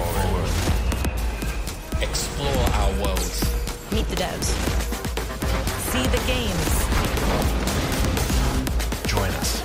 [2.00, 3.42] Explore our worlds.
[3.90, 4.46] Meet the devs.
[5.90, 6.72] See the games.
[9.08, 9.64] Join us.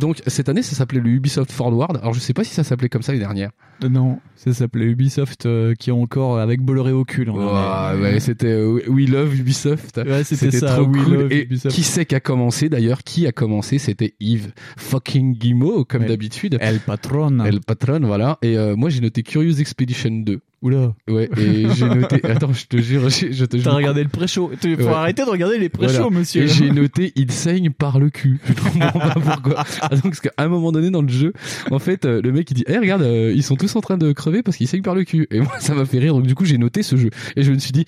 [0.00, 1.96] Donc, cette année, ça s'appelait le Ubisoft Forward.
[1.96, 3.52] Alors, je sais pas si ça s'appelait comme ça l'année dernière.
[3.88, 7.28] non, ça s'appelait Ubisoft euh, qui est encore avec Bolloré au cul.
[7.28, 9.98] en Ouais, c'était euh, We Love Ubisoft.
[10.06, 11.14] Ouais, c'était ça, trop We cool.
[11.14, 11.74] Love Et Ubisoft.
[11.74, 13.02] qui c'est qui a commencé d'ailleurs?
[13.04, 13.76] Qui a commencé?
[13.78, 16.56] C'était Yves fucking Guimau, comme d'habitude.
[16.60, 17.40] El Patron.
[17.44, 18.38] El patron, voilà.
[18.40, 20.40] Et euh, moi, j'ai noté Curious Expedition 2.
[20.62, 20.92] Oula.
[21.08, 22.20] Ouais, et j'ai noté.
[22.24, 24.50] Attends, je te jure, je, te T'as regardé le pré-show.
[24.62, 24.88] Il faut Ouais.
[24.88, 26.18] arrêter de regarder les pré-shows, Voilà.
[26.18, 26.42] monsieur.
[26.42, 28.40] Et j'ai noté il saigne par le cul.
[28.46, 29.64] Je comprends pas pourquoi.
[29.80, 31.32] Ah, donc, parce qu'à un moment donné dans le jeu,
[31.70, 34.12] en fait, le mec il dit, eh regarde, euh, ils sont tous en train de
[34.42, 35.26] parce qu'ils saignent par le cul.
[35.30, 36.14] Et moi, ça m'a fait rire.
[36.14, 37.84] Donc du coup, j'ai noté ce jeu et je me suis dit,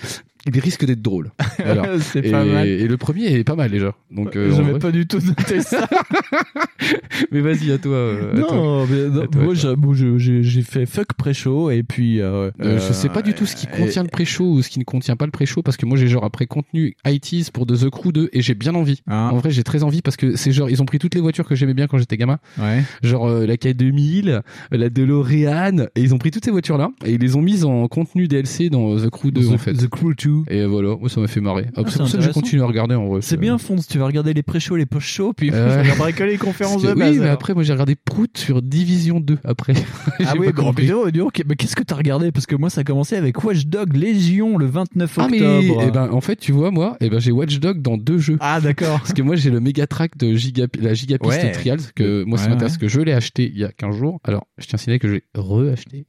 [0.46, 1.30] il risque d'être drôle.
[1.64, 1.98] Voilà.
[2.00, 2.66] C'est Et, pas mal.
[2.66, 3.94] et le premier est pas mal déjà.
[4.10, 5.88] Donc, euh, J'avais vrai- pas du tout noté ça.
[7.30, 7.92] mais vas-y à toi.
[7.92, 8.54] euh, à toi.
[8.56, 12.20] non, mais non, À toi, moi j'ai- bon, je- fait fuck pré-show et puis.
[12.20, 14.68] Euh, Euh, je sais pas du tout ce qui euh, contient le pré-show ou ce
[14.68, 17.66] qui ne contient pas le pré-show parce que moi j'ai genre après contenu ITs pour
[17.66, 19.02] The Crew 2 et j'ai bien envie.
[19.06, 21.20] Hein, En vrai, j'ai très envie parce que c'est genre ils ont pris toutes les
[21.20, 22.82] voitures que j'aimais bien quand j'étais gamin, ouais.
[23.02, 27.12] genre euh, la K2000, la DeLorean et ils ont pris toutes ces voitures là et
[27.12, 29.72] ils les ont mises en contenu DLC dans The Crew 2 en fait.
[29.74, 30.31] The Crew 2.
[30.48, 31.66] Et voilà, moi ça m'a fait marrer.
[31.76, 33.20] Ah, c'est pour ça que j'ai continué à regarder en vrai.
[33.22, 36.38] C'est bien, Fonce, tu vas regarder les pré-shows, les post-shows, puis Euh, tu vas les
[36.38, 37.10] conférences de base.
[37.12, 37.34] oui, mais alors.
[37.34, 39.74] après, moi j'ai regardé Prout sur Division 2 après.
[40.26, 40.72] Ah oui, grand
[41.12, 42.32] donc, mais qu'est-ce que t'as regardé?
[42.32, 45.82] Parce que moi, ça a commencé avec Watch Dog Légion le 29 Ah, mais octobre.
[45.86, 48.36] eh ben, en fait, tu vois, moi, eh ben, j'ai Watch Dog dans deux jeux.
[48.40, 48.98] Ah, d'accord.
[49.00, 51.52] Parce que moi, j'ai le méga track de Giga, la Gigapiste Ouais.
[51.52, 52.78] Trials, que moi, ça Ouais, m'intéresse, ouais.
[52.78, 54.20] que je l'ai acheté il y a 15 jours.
[54.24, 56.06] Alors, je tiens à signaler que je l'ai re-acheté.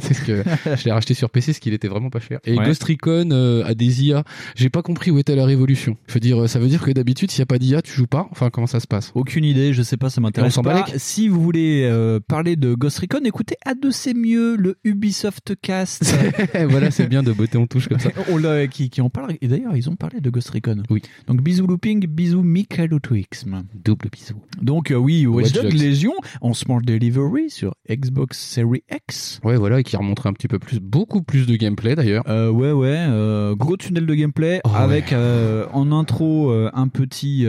[0.00, 0.42] c'est ce que
[0.76, 2.38] je l'ai racheté sur PC, ce qu'il était vraiment pas cher.
[2.44, 2.54] Et.
[2.56, 4.24] Ghost Recon euh, a des IA.
[4.54, 5.96] J'ai pas compris où était la révolution.
[6.06, 8.06] Je veux dire, ça veut dire que d'habitude, s'il y a pas d'IA, tu joues
[8.06, 8.28] pas.
[8.30, 9.12] Enfin, comment ça se passe?
[9.14, 10.84] Aucune idée, je sais pas, ça m'intéresse pas.
[10.96, 15.54] Si vous voulez euh, parler de Ghost Recon, écoutez à de c'est mieux le Ubisoft
[15.60, 16.04] Cast.
[16.68, 18.10] Voilà, c'est bien de botter en touche comme ça.
[18.30, 19.34] On l'a- qui, qui en parle.
[19.40, 20.82] Et d'ailleurs, ils ont parlé de Ghost Recon.
[20.90, 21.02] Oui.
[21.26, 23.44] Donc bisous looping, bisous Michael Twix.
[23.84, 24.34] Double bisou.
[24.60, 25.72] Donc euh, oui, Watch Watch Dogs Dogs.
[25.80, 29.40] Légion en Smart Delivery sur Xbox Series X.
[29.44, 32.22] Ouais, voilà, et qui remontrait un petit peu plus, beaucoup plus de gameplay d'ailleurs.
[32.28, 36.88] Euh, ouais, ouais, euh, gros tunnel de gameplay Oh, avec euh, en intro euh, un
[36.88, 37.46] petit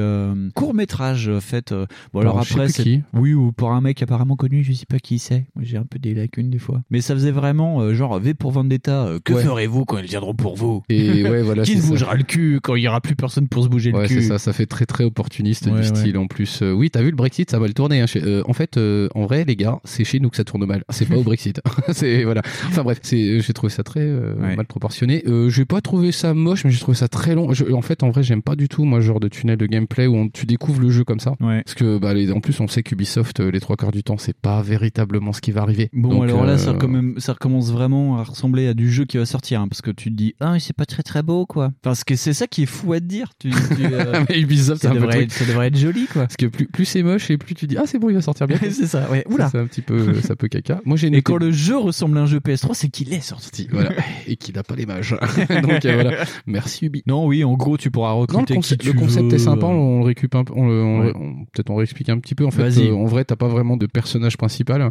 [0.55, 1.71] court métrage fait.
[1.71, 4.85] euh, bon alors je après, c'est oui ou pour un mec apparemment connu, je sais
[4.87, 5.45] pas qui c'est.
[5.55, 6.81] Moi j'ai un peu des lacunes des fois.
[6.89, 9.05] Mais ça faisait vraiment euh, genre V pour Vendetta.
[9.05, 9.43] euh, que Ouais.
[9.43, 10.83] ferez-vous quand ils viendront pour vous?
[10.89, 11.63] Et ouais, voilà.
[11.67, 11.89] Qui c'est se ça.
[11.89, 14.15] bougera le cul quand il y aura plus personne pour se bouger Ouais, le c'est
[14.15, 16.61] cul ça, ça fait très très opportuniste du style en plus.
[16.61, 18.01] Euh, oui, t'as vu le Brexit, ça a mal tourné.
[18.01, 20.43] hein, chez- euh, en fait, euh, en vrai, les gars, c'est chez nous que ça
[20.43, 20.83] tourne mal.
[20.89, 21.61] C'est pas au Brexit.
[21.91, 22.41] c'est voilà.
[22.67, 25.23] Enfin bref, c'est, j'ai trouvé ça très euh, mal proportionné.
[25.27, 27.53] Euh, j'ai pas trouvé ça moche, mais j'ai trouvé ça très long.
[27.53, 30.05] Je- en fait, en vrai, j'aime pas du tout moi genre de tunnel de gameplay
[30.05, 31.31] où on- tu découvres le jeu comme ça.
[31.39, 31.63] Ouais.
[31.63, 34.17] Parce que bah, les- en plus, on sait qu'Ubisoft, euh, les trois quarts du temps,
[34.19, 35.89] c'est pas véritablement ce qui va arriver.
[35.93, 39.05] Bon, Donc, alors là, euh, ça, recommence, ça recommence vraiment à ressembler à du jeu
[39.05, 41.47] qui va sortir, hein, parce que tu te dis, ah, c'est pas très très beau,
[41.47, 41.71] quoi.
[41.81, 43.29] Parce que c'est ça qui est fou à te dire.
[43.39, 43.55] Tu, tu,
[43.91, 46.23] euh, mais Ubisoft, ça, un devrait être, ça devrait être joli, quoi.
[46.23, 48.21] Parce que plus, plus c'est moche et plus tu dis ah c'est bon il va
[48.21, 48.57] sortir bien.
[48.69, 49.23] c'est ça, ouais.
[49.31, 49.49] Oula.
[49.49, 50.79] C'est un petit peu ça peut caca.
[50.85, 53.21] Moi j'ai Et noté quand le jeu ressemble à un jeu PS3, c'est qu'il est
[53.21, 53.67] sorti.
[53.71, 53.89] voilà
[54.27, 55.15] et qu'il n'a pas les mages.
[55.63, 56.23] Donc voilà.
[56.47, 57.03] Merci Ubi.
[57.07, 59.35] Non, oui, en gros, tu pourras Non, le recruter concept, qui le concept veux.
[59.35, 61.13] est sympa, on le récup un peu, on le- on- Ouais.
[61.15, 62.45] on- peut-être on réexplique un petit peu.
[62.45, 62.87] En fait, Vas-y.
[62.87, 64.89] euh, en vrai, t'as pas vraiment de personnage principal.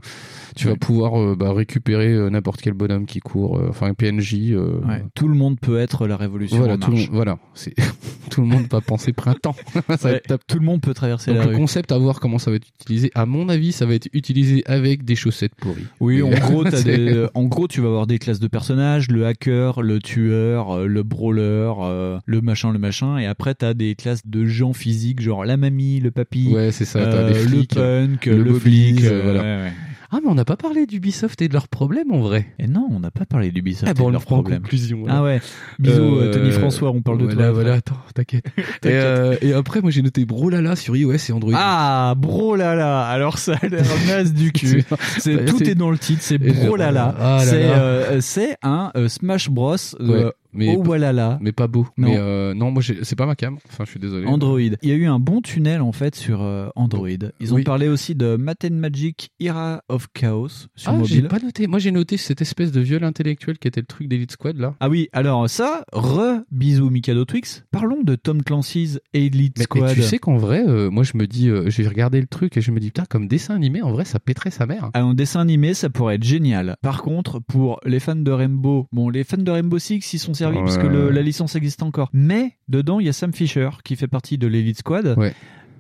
[0.55, 3.95] Tu vas pouvoir euh, bah, récupérer euh, n'importe quel bonhomme qui court, euh, enfin un
[3.95, 4.53] PNJ.
[4.53, 5.03] euh, Ouais.
[5.15, 7.07] Tout le monde peut être la révolution Voilà, en tout le, marche.
[7.09, 7.75] monde- voilà, c'est
[8.31, 9.55] tout le monde va penser printemps.
[9.75, 10.43] ça va Ouais, être top.
[10.47, 11.57] tout le monde peut traverser Donc la le rue.
[11.57, 13.11] concept à voir comment ça va être utilisé.
[13.15, 15.87] À mon avis, ça va être utilisé avec des chaussettes pourries.
[16.01, 19.83] Oui, en gros, des- en gros, tu vas avoir des classes de personnages, le hacker,
[19.83, 24.27] le tueur, euh, le brawler, euh, le machin, le machin, et après t'as des classes
[24.27, 27.01] de gens physiques, genre la mamie, le papy, Ouais, c'est ça.
[27.05, 29.41] T'as euh, le punk, le le, flic, euh, euh, voilà.
[29.43, 29.73] ouais, ouais.
[30.13, 32.47] Ah, mais on n'a pas parlé d'Ubisoft et de leurs problèmes en vrai.
[32.61, 34.63] Et non, on n'a pas parlé d'Ubisoft Ah et bon, de leurs problèmes.
[34.63, 34.99] conclusion.
[35.01, 35.17] voilà.
[35.19, 35.41] Ah ouais,
[35.81, 37.51] bisous Euh, euh, Tony François, on parle de toi.
[37.51, 37.79] Voilà, après.
[37.79, 38.47] attends, t'inquiète.
[38.57, 38.63] et,
[38.93, 41.53] euh, et après, moi j'ai noté Brolala sur iOS et Android.
[41.57, 43.03] Ah, brolala.
[43.09, 44.85] Alors ça a l'air naze du cul.
[45.19, 47.13] C'est tout est dans le titre, c'est brolala.
[47.19, 48.21] Ah c'est euh,
[48.63, 49.75] un euh, Smash Bros.
[49.75, 51.39] Ouais, Euh, mais, oh walala.
[51.41, 51.87] mais pas beau.
[51.97, 52.09] Non.
[52.09, 53.57] Mais euh, non, moi j'ai- c'est pas ma cam.
[53.69, 54.27] Enfin, je suis désolé.
[54.27, 54.59] Android.
[54.61, 57.09] Il y a eu un bon tunnel en fait sur euh, Android.
[57.41, 57.65] Ils ont Oui.
[57.65, 61.29] parlé aussi de Math and Magic Era of Chaos sur Ah, j'ai mobile.
[61.29, 61.67] pas noté.
[61.67, 64.75] Moi j'ai noté cette espèce de viol intellectuel qui était le truc d'Elite Squad là.
[64.81, 67.65] Ah oui, alors ça, re bisous Mikado Twix.
[67.71, 69.95] Parlons de Tom Clancy's Elite Mais, mais Squad.
[69.95, 72.61] tu sais qu'en vrai, euh, moi je me dis, euh, j'ai regardé le truc et
[72.61, 74.91] je me dis, putain, comme dessin animé, en vrai, ça pèterait sa mère.
[74.95, 76.77] Ah, En dessin animé, ça pourrait être génial.
[76.83, 80.35] Par contre, pour les fans de Rainbow, bon, les fans de Rainbow Six, ils sont
[80.37, 80.65] servis Ouais.
[80.65, 82.11] parce que le- la licence existe encore.
[82.13, 85.15] Mais dedans, il y a Sam Fisher qui fait partie de l'Elite Squad.
[85.17, 85.35] Ouais.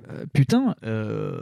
[0.09, 1.41] Euh, putain, euh,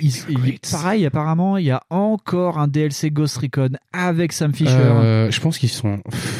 [0.00, 4.70] il- il- pareil, apparemment, il y a encore un DLC Ghost Recon avec Sam Fisher.
[4.70, 5.98] Euh, je pense qu'ils sont.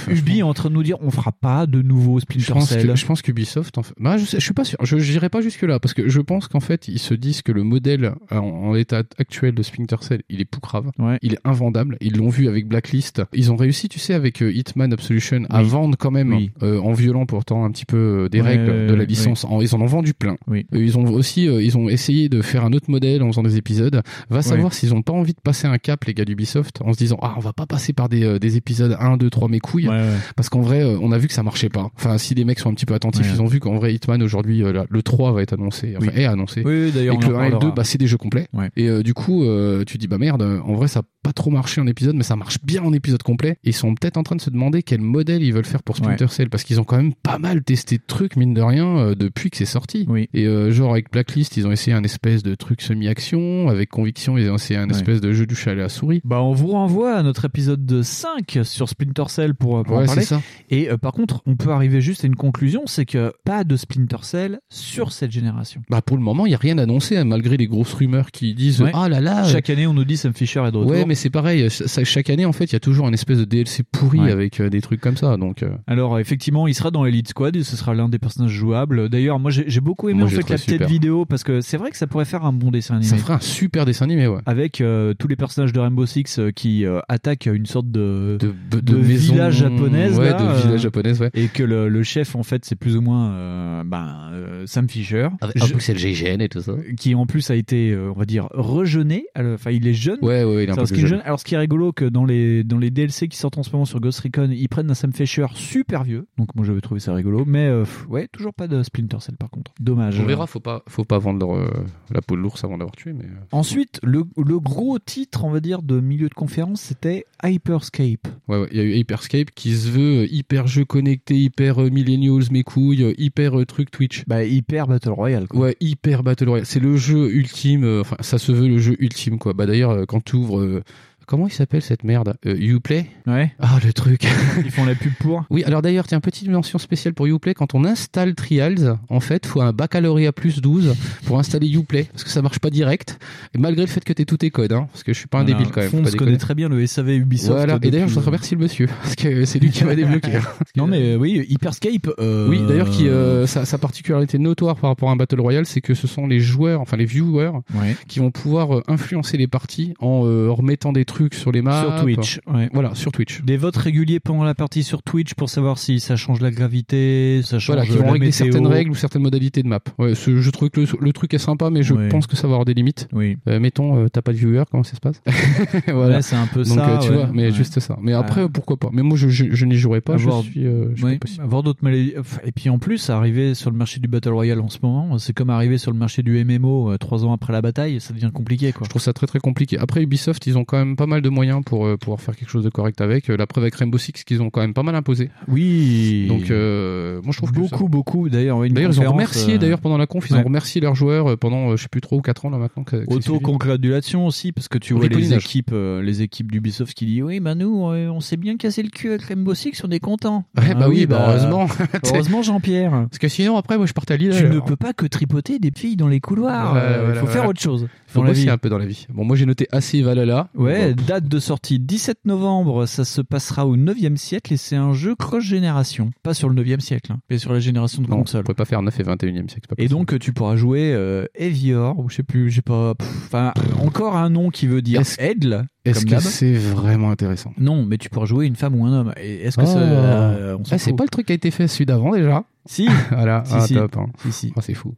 [0.09, 2.97] Ubi est en train de nous dire on fera pas de nouveau Splinter Cell.
[2.97, 4.79] je pense qu'Ubisoft, en fait, bah, je, sais, je suis pas sûr.
[4.83, 7.53] Je n'irai pas jusque là parce que je pense qu'en fait, ils se disent que
[7.53, 11.18] le modèle en, en l'état actuel de Splinter Cell, il est poucrave, Ouais.
[11.22, 11.97] il est invendable.
[12.01, 13.22] Ils l'ont vu avec Blacklist.
[13.33, 16.51] Ils ont réussi, tu sais, avec Hitman Absolution, à vendre quand même, Oui.
[16.62, 19.45] euh, en violant pourtant un petit peu des Ouais, règles de la licence.
[19.45, 20.37] En- ils en ont vendu plein.
[20.47, 20.66] Oui.
[20.72, 23.57] Ils ont aussi, euh, ils ont essayé de faire un autre modèle en faisant des
[23.57, 24.03] épisodes.
[24.31, 26.99] Va savoir s'ils ont pas envie de passer un cap, les gars d'Ubisoft, en se
[26.99, 29.59] disant ah on va pas passer par des, euh, des épisodes 1, 2, 3 mes
[29.61, 29.89] couilles.
[29.89, 30.17] Ouais, ouais.
[30.37, 31.91] Parce qu'en vrai, euh, on a vu que ça marchait pas.
[31.97, 33.33] Enfin, si les mecs sont un petit peu attentifs, Ouais.
[33.35, 36.21] ils ont vu qu'en vrai, Hitman aujourd'hui, euh, le 3 va être annoncé, enfin, Oui.
[36.23, 36.62] est annoncé.
[36.64, 37.71] Oui, Et que le 1 et le 2, parlera.
[37.75, 38.49] bah, c'est des jeux complets.
[38.53, 38.71] Ouais.
[38.77, 41.51] Et euh, du coup, euh, tu dis, bah merde, en vrai, ça a pas trop
[41.51, 43.57] marché en épisode, mais ça marche bien en épisode complet.
[43.64, 45.97] Et ils sont peut-être en train de se demander quel modèle ils veulent faire pour
[45.97, 49.12] Splinter Cell, parce qu'ils ont quand même pas mal testé de trucs, mine de rien,
[49.19, 50.07] depuis que c'est sorti.
[50.09, 50.29] Oui.
[50.35, 53.68] Et euh, genre, avec avec Blacklist, ils ont essayé un espèce de truc semi-action.
[53.68, 54.94] Avec Conviction, ils ont essayé un Ouais.
[54.94, 56.20] espèce de jeu du chat à la souris.
[56.24, 60.04] Bah, on vous renvoie à notre épisode de 5 sur Splinter Cell pour, pour en
[60.04, 60.22] parler.
[60.22, 60.40] ça.
[60.70, 63.76] Et euh, par contre, on peut arriver juste à une conclusion, c'est que pas de
[63.76, 65.82] Splinter Cell sur cette génération.
[65.90, 68.54] Bah, pour le moment, il y a rien annoncé, hein, malgré les grosses rumeurs qui
[68.54, 68.90] disent Ouais.
[68.94, 69.44] Ah là là.
[69.46, 70.92] euh, Chaque année, on nous dit Sam Fisher est de retour.
[70.92, 71.70] Ouais, mais c'est pareil.
[71.70, 74.30] ça- chaque année, en fait, il y a toujours une espèce de DLC pourri Ouais.
[74.32, 75.36] avec euh, des trucs comme ça.
[75.36, 78.18] Donc, euh, Alors euh, effectivement, il sera dans Elite Squad et ce sera l'un des
[78.18, 79.09] personnages jouables.
[79.09, 80.88] D'ailleurs, moi j'ai beaucoup aimé Moi, en fait la super.
[80.97, 83.09] Vidéo parce que c'est vrai que ça pourrait faire un bon dessin animé.
[83.11, 84.40] ça ferait un super dessin animé, ouais.
[84.47, 88.38] Avec euh, tous les personnages de Rainbow Six euh, qui euh, attaquent une sorte de,
[88.40, 91.30] De, de maison- village japonaise, Ouais, là, de village japonaise, ouais.
[91.34, 94.30] et que le, le chef en fait c'est plus ou moins ben,
[94.66, 95.28] Sam Fisher.
[95.40, 96.72] Avec, Je- c'est le GIGN et tout ça.
[96.99, 99.26] qui en plus a été, on va dire, rejeuné.
[99.34, 100.18] Alors, Enfin, il est jeune.
[100.22, 101.07] Ouais, ouais, il est un peu plus jeune.
[101.09, 101.20] jeune.
[101.24, 103.70] Alors, ce qui est rigolo, que dans les, dans les DLC qui sortent en ce
[103.70, 106.26] moment sur Ghost Recon, ils prennent un Sam Fisher super vieux.
[106.36, 107.44] Donc, moi, j'avais trouvé ça rigolo.
[107.47, 107.70] Mais,
[108.09, 109.72] ouais, toujours pas de Splinter Cell, par contre.
[109.80, 110.18] Dommage.
[110.20, 111.68] On verra, faut pas, faut pas vendre euh,
[112.12, 113.24] la peau de l'ours avant d'avoir tué, mais.
[113.24, 118.28] euh, Ensuite, le, le gros titre, on va dire, de milieu de conférence, c'était Hyperscape.
[118.49, 121.82] Ouais, ouais, il y a eu Hyperscape qui se veut euh, hyper jeu connecté, hyper
[121.82, 124.24] euh, millennials, mes couilles, hyper euh, truc Twitch.
[124.26, 125.61] Bah, hyper Battle Royale, quoi.
[125.61, 126.66] Ouais, hyper Battle Royale.
[126.66, 129.53] C'est le jeu ultime, enfin, ça se veut le jeu ultime, quoi.
[129.55, 130.82] Bah d'ailleurs, quand tu ouvres.
[131.27, 133.53] Comment il s'appelle cette merde Euh, Uplay Ouais.
[133.61, 134.27] Ah, le truc
[134.64, 135.45] Ils font la pub pour.
[135.51, 137.55] Oui, alors d'ailleurs, tiens, petite mention spéciale pour Uplay.
[137.55, 140.95] Quand on installe Trials, en fait, faut un baccalauréat plus 12
[141.27, 143.18] pour installer Uplay, parce que ça marche pas direct.
[143.55, 145.39] Et malgré le fait que t'aies tous tes codes, hein, parce que je suis pas
[145.39, 145.59] un Voilà.
[145.59, 145.91] débile quand même.
[145.91, 147.51] Fons pas connaît très bien le SAV Ubisoft.
[147.53, 150.33] Voilà, et d'ailleurs, je depuis- remercie le monsieur, parce que c'est lui qui m'a débloqué.
[150.77, 152.09] Non, mais euh, oui, Hyperscape.
[152.18, 155.66] euh, Oui, d'ailleurs, qui euh, sa, sa particularité notoire par rapport à un Battle Royale,
[155.66, 157.97] c'est que ce sont les joueurs, enfin les viewers, Ouais.
[158.09, 161.83] qui vont pouvoir euh, influencer les parties en euh, remettant des trucs sur les maps.
[161.83, 162.41] Sur Twitch.
[162.47, 162.69] Ouais.
[162.73, 163.43] Voilà, sur Twitch.
[163.43, 167.41] Des votes réguliers pendant la partie sur Twitch pour savoir si ça change la gravité,
[167.43, 169.81] ça change Voilà, qui vont régler certaines règles ou certaines modalités de map.
[169.99, 172.09] Ouais, ce- je trouve que le, le truc est sympa, mais je Ouais.
[172.09, 173.09] pense que ça va avoir des limites.
[173.12, 173.37] Oui.
[173.49, 175.23] Euh, mettons, euh, t'as pas de viewer, comment ça se passe
[175.89, 176.17] Voilà.
[176.17, 176.89] Ouais, c'est un peu Donc, ça.
[176.97, 177.97] euh, tu vois, mais juste ça.
[178.03, 180.14] Mais après, pourquoi pas Mais moi, je, je, je n'y jouerai pas.
[180.14, 182.14] Avoir- Je suis, euh, je suis pas avoir d'autres maladies.
[182.45, 185.33] Et puis en plus, arriver sur le marché du Battle Royale en ce moment, c'est
[185.33, 188.73] comme arriver sur le marché du MMO trois ans après la bataille, ça devient compliqué
[188.73, 188.85] quoi.
[188.85, 189.79] Je trouve ça très très compliqué.
[189.79, 192.48] Après Ubisoft, ils ont quand même pas mal de moyens pour euh, pouvoir faire quelque
[192.50, 193.30] chose de correct avec.
[193.30, 195.30] Euh, La preuve avec Rainbow Six qu'ils ont quand même pas mal imposé.
[195.48, 196.26] Oui.
[196.28, 198.28] Donc euh, moi je trouve que ça- beaucoup, beaucoup.
[198.28, 200.40] D'ailleurs, ils ont remercié d'ailleurs pendant la conf, ils ouais.
[200.40, 202.84] ont remercié leurs joueurs pendant je sais plus trop ou 4 ans là maintenant.
[202.84, 203.14] que- suivi.
[203.14, 207.54] Auto-congratulation aussi, parce que tu vois les équipes, les équipes d'Ubisoft qui disent Oui, bah
[207.54, 210.44] nous, on s'est bien cassé le cul avec Rainbow Six, on est content.
[210.59, 211.66] Ouais, bah oui, bah, heureusement.
[212.12, 212.90] Heureusement, Jean-Pierre.
[213.11, 214.30] Parce que sinon après moi je partais à Lille.
[214.32, 214.54] Tu alors.
[214.54, 216.74] ne peux pas que tripoter des filles dans les couloirs.
[216.74, 217.88] Ouais, Il voilà, faut faire autre chose.
[218.07, 218.50] Faut dans la bosser vie.
[218.50, 219.07] un peu dans la vie.
[219.12, 220.48] Bon moi j'ai noté assez Valhalla.
[220.54, 224.92] Ouais, date de sortie 17 novembre, ça se passera au 9e siècle et c'est un
[224.92, 226.11] jeu cross-génération.
[226.22, 228.64] Pas sur le 9e siècle, hein, mais sur la génération de non, on peut pas
[228.64, 229.68] faire 9 et 21e siècle.
[229.68, 232.94] pas Et donc tu pourras jouer euh, Evior, ou je sais plus, j'ai pas.
[232.99, 235.66] Enfin, encore un nom qui veut dire Edle.
[235.87, 237.53] Est-ce que c'est vraiment intéressant?
[237.59, 239.12] Non, mais tu pourras jouer une femme ou un homme.
[239.16, 239.66] Est-ce que Oh.
[239.66, 239.78] ça.
[239.78, 242.45] euh, Ah, c'est pas le truc qui a été fait celui d'avant déjà.
[242.68, 243.74] Si, Voilà, Si, ah, si.
[243.74, 243.97] top.
[243.97, 244.07] hein.
[244.24, 244.53] si, si.
[244.57, 244.93] Ah, c'est fou.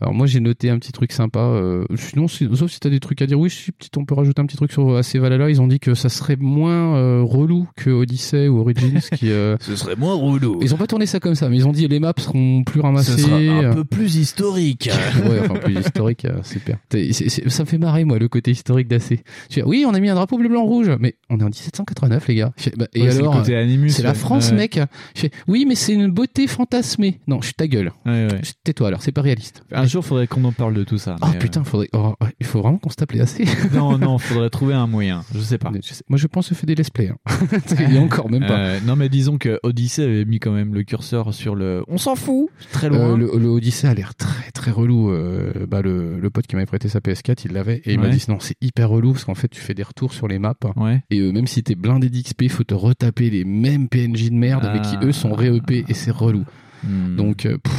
[0.00, 1.40] Alors moi j'ai noté un petit truc sympa.
[1.40, 4.14] euh, sinon, si- sauf si t'as des trucs à dire, oui, si petit, on peut
[4.14, 5.50] rajouter un petit truc sur AC Valhalla.
[5.50, 9.00] Ils ont dit que ça serait moins euh, relou que Odyssey ou Origins.
[9.16, 10.60] qui, euh, Ce serait moins relou.
[10.62, 12.80] Ils ont pas tourné ça comme ça, mais ils ont dit les maps seront plus
[12.80, 13.10] ramassées.
[13.10, 14.88] Ce sera un peu plus historique.
[15.28, 16.76] ouais, enfin plus historique, euh, super.
[16.92, 19.24] Ça me fait marrer moi le côté historique d'AC.
[19.50, 22.28] Je oui, on a mis un drapeau bleu blanc rouge, mais on est en 1789
[22.28, 22.52] les gars.
[22.56, 24.14] Fais, bah, et Ouais, alors Animus, C'est la.
[24.14, 24.56] France, Ouais.
[24.56, 24.80] mec.
[25.14, 27.20] Fais, oui, mais c'est une beauté fantasmée.
[27.26, 27.92] Non, je ta gueule.
[28.04, 28.28] Ouais.
[28.64, 29.62] Tais-toi alors, c'est pas réaliste.
[29.72, 31.16] Un jour, faudrait qu'on en parle de tout ça.
[31.22, 31.88] Oh mais, euh, putain, faudrait...
[31.94, 33.46] oh, il faut vraiment qu'on se tape les AC.
[33.74, 35.24] non, non, faudrait trouver un moyen.
[35.34, 35.70] Je sais pas.
[35.82, 37.08] Je sais- Moi, je pense que je fais des let's play.
[37.08, 37.46] hein.
[37.88, 38.58] Il y a encore même pas.
[38.58, 41.84] Euh, non, mais disons que Odyssey avait mis quand même le curseur sur le.
[41.88, 43.12] On s'en fout, très loin.
[43.12, 45.10] Euh, le, le Odyssey a l'air très très relou.
[45.10, 48.08] Euh, bah, le, le pote qui m'avait prêté sa PS4, il l'avait et il m'a
[48.08, 50.54] dit non, c'est hyper relou parce qu'en fait, tu fais des retours sur les maps
[50.76, 51.02] Ouais.
[51.10, 54.68] et euh, même si t'es blindé d'XP, faut te retaper les mêmes PNJ de merde
[54.74, 55.04] mais qui Ah.
[55.04, 56.44] eux sont ré-EP et c'est relou.
[56.84, 57.16] Hmm.
[57.16, 57.72] Donc, euh, pff,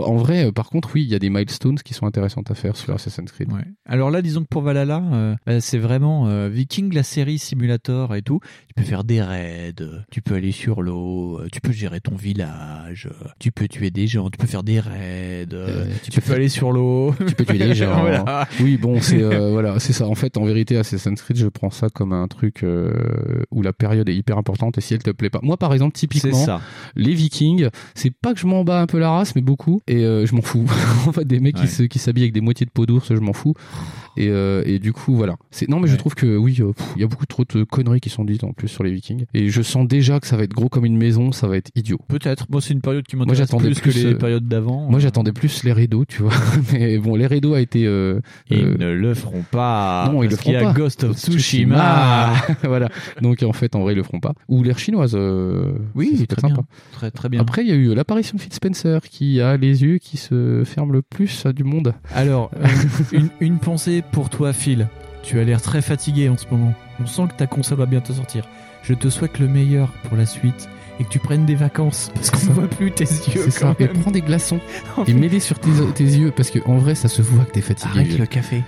[0.00, 2.54] en vrai, euh, par contre, oui, il y a des milestones qui sont intéressantes à
[2.54, 3.52] faire sur Assassin's Creed.
[3.52, 3.64] Ouais.
[3.86, 8.14] Alors là, disons que pour Valhalla, euh, bah, c'est vraiment euh, Viking, la série simulator
[8.14, 8.40] et tout.
[8.68, 9.74] Tu peux faire des raids,
[10.10, 14.30] tu peux aller sur l'eau, tu peux gérer ton village, tu peux tuer des gens,
[14.30, 17.14] tu peux faire des raids, euh, tu, peux aller sur l'eau.
[17.32, 18.00] Tu peux tuer des gens.
[18.00, 18.46] Voilà.
[18.60, 20.06] Oui, bon, c'est voilà, c'est ça.
[20.06, 22.64] En fait, en vérité, Assassin's Creed, je prends ça comme un truc
[23.50, 25.40] où la période est hyper importante et si elle te plaît pas.
[25.42, 26.60] Moi, par exemple, typiquement, ça.
[26.96, 30.04] les Vikings, c'est pas que je m'en bats un peu la race, mais beaucoup, et
[30.04, 30.66] euh, je m'en fous.
[31.06, 31.62] en fait, des mecs Ouais.
[31.62, 33.54] qui se- qui s'habillent avec des moitiés de peau d'ours, je m'en fous.
[34.16, 35.36] Et, euh, et du coup, voilà.
[35.50, 38.00] C'est non, mais je trouve que oui, euh, il y a beaucoup trop de conneries
[38.00, 39.24] qui sont dites en plus sur les Vikings.
[39.34, 41.70] Et je sens déjà que ça va être gros comme une maison, ça va être
[41.74, 41.98] idiot.
[42.08, 42.46] Peut-être.
[42.50, 44.88] Moi, c'est une période qui m'intéresse plus, que les euh, périodes d'avant.
[44.90, 46.32] Moi, j'attendais plus les rideaux, tu vois.
[46.72, 47.86] mais bon, les rideaux a été.
[47.86, 50.08] euh, Ils euh, ne le feront pas.
[50.12, 50.72] non, ils le feront y a pas.
[50.72, 52.32] Ghost of Tsushima.
[52.64, 52.88] Voilà.
[53.20, 54.34] Donc en fait, en vrai, ils le feront pas.
[54.48, 55.16] Ou l'air chinoise.
[55.94, 56.56] Oui, c'est très peut-être bien.
[56.56, 56.68] sympa.
[56.92, 57.40] Très, très bien.
[57.40, 60.62] Après, il y a eu l'apparition de Fitz Spencer qui a les yeux qui se
[60.64, 61.94] ferment le plus du monde.
[62.14, 62.50] Alors,
[63.12, 64.88] une, une pensée pour toi, Phil.
[65.22, 66.74] Tu as l'air très fatigué en ce moment.
[67.00, 68.48] On sent que ta console va bientôt sortir.
[68.82, 72.30] Je te souhaite le meilleur pour la suite et que tu prennes des vacances parce
[72.30, 73.74] qu'on ne voit plus tes yeux C'est ça.
[73.78, 74.60] Et prends des glaçons
[75.06, 77.60] et mets-les sur tes, tes yeux parce que en vrai, ça se voit que t'es
[77.60, 77.90] fatigué.
[77.94, 78.62] Arrête le café.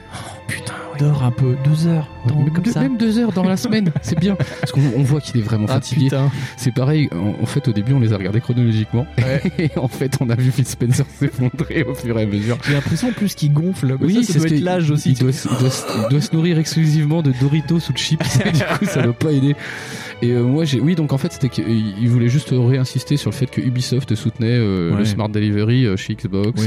[0.47, 0.75] Putain.
[0.99, 1.57] Dors un peu.
[1.65, 2.09] Deux heures.
[2.29, 2.81] Dors Mais comme ça.
[2.81, 4.37] Même deux heures dans la semaine, c'est bien.
[4.61, 6.09] Parce qu'on on voit qu'il est vraiment Ah, fatigué.
[6.57, 9.07] C'est pareil, en, en fait, au début, on les a regardés chronologiquement.
[9.59, 12.59] Et en fait, on a vu Phil Spencer s'effondrer au fur et à mesure.
[12.67, 13.97] J'ai l'impression en plus qu'il gonfle.
[14.01, 15.13] Mais Oui, c'est ce l'âge aussi.
[15.13, 17.99] Il doit, se- il doit se- il doit se nourrir exclusivement de Doritos ou de
[17.99, 18.21] chips.
[18.39, 19.55] du coup, ça doit pas aider.
[20.23, 23.35] Et euh, moi, j'ai, oui, donc en fait, c'était qu'il voulait juste réinsister sur le
[23.35, 24.99] fait que Ubisoft soutenait euh, Ouais.
[24.99, 26.67] le Smart Delivery euh, chez Xbox.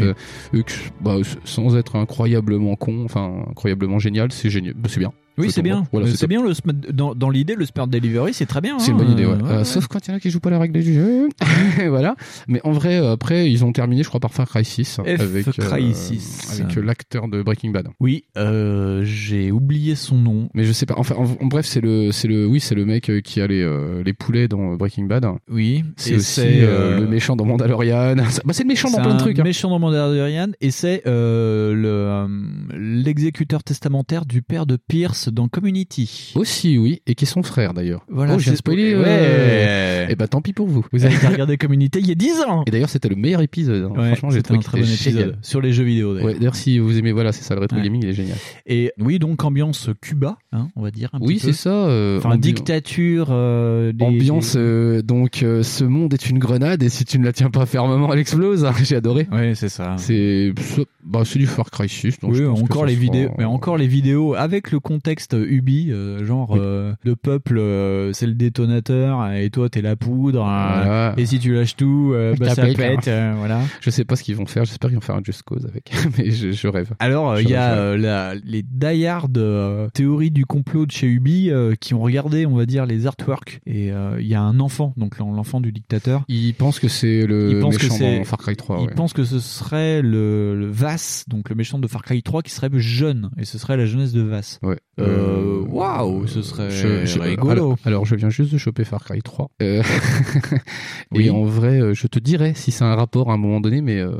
[0.54, 0.64] Oui.
[1.02, 1.16] bah,
[1.46, 4.74] sans être incroyablement con, enfin, incroyablement génial, c'est génial.
[4.76, 5.13] Bah, c'est bien.
[5.38, 5.86] Oui, c'est bien.
[5.92, 6.54] Voilà, c'est bien le
[6.92, 8.80] dans, dans l'idée le Smart Delivery, c'est très bien.
[8.80, 8.94] C'est hein.
[8.94, 9.38] une bonne idée, ouais.
[9.46, 11.30] Euh, Sauf quand il y en a qui jouent pas les règles du jeu.
[11.90, 12.16] voilà.
[12.48, 15.02] Mais en vrai, euh, après, ils ont terminé, je crois, par Far Cry 6.
[15.06, 16.60] F avec, euh, Cry 6.
[16.62, 17.88] avec l'acteur de Breaking Bad.
[18.00, 20.50] Oui, euh, j'ai oublié son nom.
[20.54, 20.96] Mais je sais pas.
[20.98, 24.02] Enfin, en, en bref, c'est le, c'est le, oui, c'est le mec qui a les,
[24.04, 25.28] les poulets dans Breaking Bad.
[25.50, 28.16] Oui, C'est aussi le méchant dans Mandalorian.
[28.46, 29.38] bah, c'est le méchant dans plein de trucs.
[29.40, 29.44] hein.
[29.44, 32.28] méchant dans Mandalorian et c'est le
[32.74, 36.34] l'exécuteur testamentaire du père de Pierce dans Community.
[36.36, 38.06] Aussi, oui, et qui est son frère d'ailleurs.
[38.10, 38.96] Voilà, oh, j'ai spoilé.
[38.96, 40.08] Ouais.
[40.10, 40.86] Et bah, tant pis pour vous.
[40.92, 42.64] Vous avez qu'à regarder Community il y a 10 ans.
[42.68, 43.84] Et d'ailleurs, c'était le meilleur épisode.
[43.92, 44.00] hein.
[44.00, 45.38] Ouais, Franchement, j'ai trouvé un très bon épisode génial.
[45.42, 46.14] sur les jeux vidéo.
[46.14, 46.28] d'ailleurs.
[46.28, 47.84] Ouais, d'ailleurs, si vous aimez, voilà, c'est ça, le rétro Ouais.
[47.84, 48.38] gaming, il est génial.
[48.66, 51.10] Et oui, donc ambiance Cuba, hein, on va dire.
[51.14, 51.70] Un Oui, c'est ça.
[51.88, 53.28] euh, Enfin, ambi- dictature.
[53.32, 57.26] euh, des- Ambiance, euh, donc euh, ce monde est une grenade et si tu ne
[57.26, 58.66] la tiens pas fermement, elle explose.
[58.84, 59.28] J'ai adoré.
[59.32, 59.96] Ouais, c'est ça.
[59.98, 60.54] C'est
[61.04, 62.20] bah, c'est du Far Cry 6.
[62.20, 64.80] donc oui, je pense que encore les sera- vidéos, mais encore les vidéos avec le
[64.80, 66.59] contexte Ubi, euh, genre Oui.
[66.61, 70.39] euh, le peuple, euh, c'est le détonateur et toi t'es la poudre.
[70.39, 71.13] Voilà.
[71.18, 73.07] et si tu lâches tout, bah, Ça pète, pète.
[73.07, 73.36] hein.
[73.38, 73.61] voilà.
[73.82, 74.65] Je sais pas ce qu'ils vont faire.
[74.65, 75.91] J'espère qu'ils vont faire un Just Cause avec.
[76.18, 76.91] mais je, je rêve.
[76.99, 79.39] Alors il y a la, les die-hard
[79.93, 83.88] théories du complot de chez Ubi qui ont regardé, on va dire, les artworks et
[84.20, 86.24] il y a un enfant, donc l'en- l'enfant du dictateur.
[86.28, 88.78] Ils pensent que c'est le que méchant c'est- dans Far Cry 3.
[88.82, 88.93] Il ouais.
[88.95, 92.51] pense que ce serait le, le Vass, donc le méchant de Far Cry 3, qui
[92.51, 94.59] serait jeune, et ce serait la jeunesse de Vass.
[94.63, 94.78] Ouais.
[94.99, 95.07] Euh,
[95.70, 97.51] waouh, ce serait je- je- rigolo.
[97.51, 99.49] Alors, alors, je viens juste de choper Far Cry 3.
[99.62, 99.82] Euh,
[101.12, 101.28] Oui.
[101.28, 103.82] Et en vrai, euh, je te dirais si c'est un rapport à un moment donné,
[103.82, 104.12] mais euh,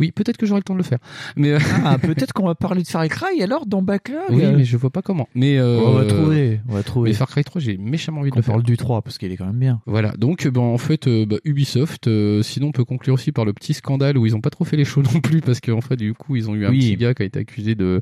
[0.00, 0.98] oui, peut-être que j'aurai le temps de le faire.
[1.36, 4.18] Mais euh, Ah, peut-être qu'on va parler de Far Cry alors dans Backlog.
[4.30, 5.28] oui, mais je vois pas comment.
[5.34, 7.10] Mais euh, on va trouver, on va trouver.
[7.10, 8.54] Mais Far Cry 3, j'ai méchamment envie de on le faire.
[8.54, 9.80] parle du 3 parce qu'il est quand même bien.
[9.86, 13.30] Voilà, donc euh, ben, en fait euh, bah, Ubisoft, euh, sinon on peut conclure aussi
[13.32, 15.60] par le petit scandale où ils ont pas trop fait les choses non plus parce
[15.60, 16.78] qu'en fait du coup ils ont eu un Oui.
[16.80, 18.00] petit gars qui a été accusé de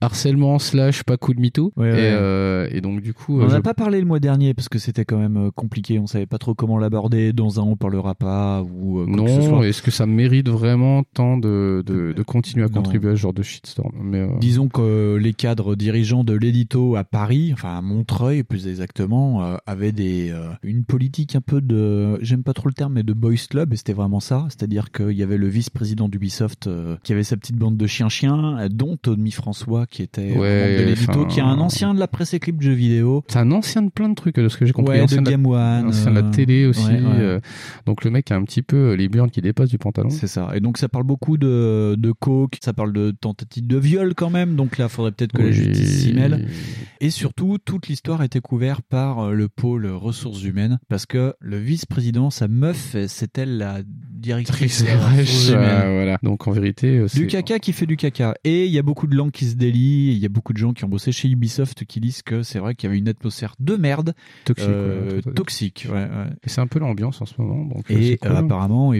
[0.00, 1.98] harcèlement slash pas cool de mytho Ouais, et, ouais.
[2.12, 4.68] euh, et donc du coup On euh, n'a je- pas parlé le mois dernier parce
[4.68, 5.98] que c'était quand même euh, compliqué.
[5.98, 7.32] On savait pas trop comment l'aborder.
[7.32, 11.36] Dans un, on parlera pas ou euh, quoi non, est-ce que ça mérite vraiment tant
[11.36, 12.74] de, de, de continuer à Non.
[12.74, 13.92] contribuer à ce genre de shitstorm?
[14.02, 18.42] Mais euh, Disons que euh, les cadres dirigeants de l'édito à Paris, enfin à Montreuil
[18.42, 22.74] plus exactement, euh, avaient des euh, une politique un peu de, j'aime pas trop le
[22.74, 24.46] terme, mais de boys club, et c'était vraiment ça.
[24.48, 28.58] C'est-à-dire qu'il y avait le vice-président d'Ubisoft euh, qui avait sa petite bande de chiens-chiens,
[28.58, 31.94] euh, dont Tommy François qui était euh, Ouais, membre de l'édito, qui est un ancien
[31.94, 33.24] de la presse et clip de jeux vidéo.
[33.28, 34.96] c'est un ancien de plein de trucs de ce que j'ai compris.
[34.98, 35.86] Ouais, ancien de de la- Game One.
[35.88, 36.84] ancien de la euh, télé aussi.
[36.86, 37.00] ouais, ouais.
[37.18, 37.40] euh,
[37.86, 40.10] donc le mec a un petit peu euh, les burnes qui dépassent du pantalon.
[40.10, 40.50] C'est ça.
[40.54, 44.30] Et donc ça parle beaucoup de, de coke, ça parle de tentative de viol quand
[44.30, 44.56] même.
[44.56, 46.48] Donc là, faudrait peut-être que la justice s'y mêle.
[47.00, 52.30] Et surtout, toute l'histoire était couverte par le pôle ressources humaines, parce que le vice-président,
[52.30, 53.78] sa meuf, c'est elle la
[54.26, 56.18] directrice RH, euh, voilà.
[56.22, 58.34] Donc en vérité, euh, Du caca qui fait du caca.
[58.44, 60.58] Et il y a beaucoup de langues qui se délient, il y a beaucoup de
[60.58, 63.08] gens qui ont bossé chez Ubisoft qui disent que c'est vrai qu'il y avait une
[63.08, 64.14] atmosphère de merde,
[64.44, 64.66] toxique.
[64.68, 65.86] euh, ouais, toxique.
[65.88, 66.26] Ouais, ouais.
[66.44, 67.64] Et c'est un peu l'ambiance en ce moment.
[67.66, 68.92] Donc, euh, Et cool, apparemment,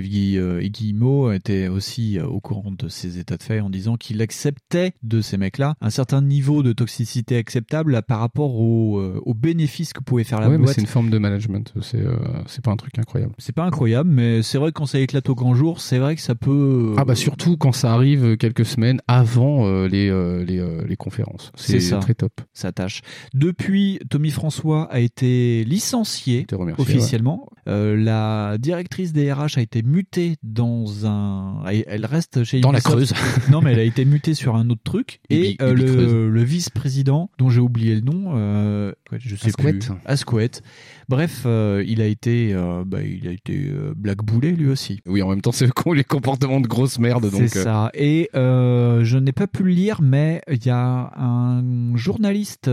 [0.95, 5.21] Mo était aussi au courant de ces états de fait en disant qu'il acceptait de
[5.21, 10.25] ces mecs-là un certain niveau de toxicité acceptable par rapport aux aux bénéfices que pouvait
[10.25, 10.75] faire la boîte.
[10.75, 11.73] c'est une forme de management.
[11.83, 12.05] C'est
[12.47, 13.33] c'est pas un truc incroyable.
[13.39, 15.99] C'est pas incroyable, mais c'est vrai que quand ça éclate éclate au grand jour, c'est
[15.99, 16.95] vrai que ça peut.
[16.99, 20.97] Ah bah surtout quand ça arrive quelques semaines avant euh, les, euh, les, euh, les
[20.97, 21.53] conférences.
[21.57, 22.33] C'est très top.
[22.53, 23.01] Ça tâche.
[23.33, 27.49] Depuis, Tommy François a été licencié remercie, officiellement.
[27.69, 31.65] Euh, la directrice des RH a été mutée dans un.
[31.87, 32.81] Elle reste chez Dans la.
[32.81, 33.15] Creuse.
[33.51, 35.21] non, mais elle a été mutée sur un autre truc.
[35.31, 39.79] Et Ubi- euh, Ubi le, vice-président, dont j'ai oublié le nom, euh, je sais Asquette.
[39.87, 39.91] plus.
[40.05, 40.63] Asquette.
[41.09, 45.01] Bref, euh, il a été, euh, bah, il a été euh, blackboulé lui aussi.
[45.07, 47.31] Oui, en même temps, c'est les comportements de grosse merde.
[47.33, 47.91] C'est ça.
[47.95, 52.69] Et je n'ai pas pu le lire, mais il y a un journaliste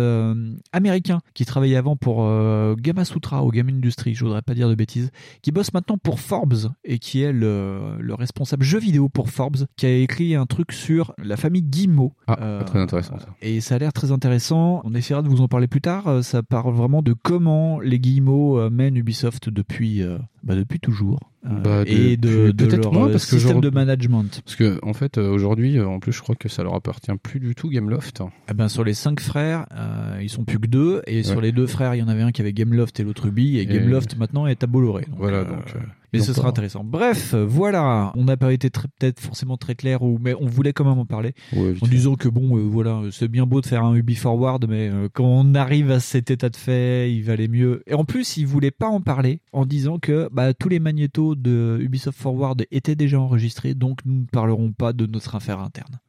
[0.72, 4.76] américain qui travaillait avant pour euh, Gamasutra ou Game Industry, je voudrais pas dire de
[4.76, 5.12] bêtises,
[5.42, 9.66] qui bosse maintenant pour Forbes et qui est le, le responsable jeu vidéo pour Forbes,
[9.76, 12.14] qui a écrit un truc sur la famille Guillemot.
[12.28, 13.28] Ah, très intéressant ça.
[13.42, 14.82] Et ça a l'air très intéressant.
[14.86, 16.24] On essaiera de vous en parler plus tard.
[16.24, 21.20] Ça parle vraiment de comment les Guillemot euh, mènent Ubisoft depuis, euh, bah, depuis toujours.
[21.46, 24.41] Euh, Bah, et de, de peut-être leur moins, euh, parce que système genre- de management.
[24.46, 27.39] Parce que en fait, euh, aujourd'hui, en plus, je crois que ça leur appartient plus
[27.41, 28.22] du tout Gameloft.
[28.50, 31.02] Eh ben, sur les cinq frères, euh, ils sont plus que deux.
[31.06, 33.26] Et sur les deux frères, il y en avait un qui avait Gameloft et l'autre
[33.28, 33.58] Ubi.
[33.58, 35.04] Et, Et- Gameloft maintenant est à Bolloré.
[35.10, 35.64] Donc, Voilà, donc.
[35.76, 35.80] euh,
[36.14, 36.84] mais ce sera intéressant.
[36.84, 38.12] Bref, voilà.
[38.16, 41.00] On n'a pas été très- peut-être forcément très clair, ou, mais on voulait quand même
[41.00, 41.34] en parler.
[41.54, 44.66] Ouais, En disant que bon, euh, voilà, c'est bien beau de faire un Ubi Forward,
[44.70, 47.82] mais euh, quand on arrive à cet état de fait, il valait mieux.
[47.88, 51.33] Et en plus, il voulait pas en parler en disant que bah, tous les magnétos
[51.36, 56.00] de Ubisoft Forward étaient déjà enregistrés, donc nous ne parlerons pas de notre affaire interne.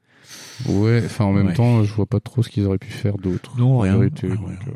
[0.68, 1.55] Ouais, enfin en même Ouais.
[1.55, 3.59] temps, je vois pas trop ce qu'ils auraient pu faire d'autre.
[3.59, 3.99] Non, en rien.
[3.99, 4.70] vérité, donc, ouais, euh,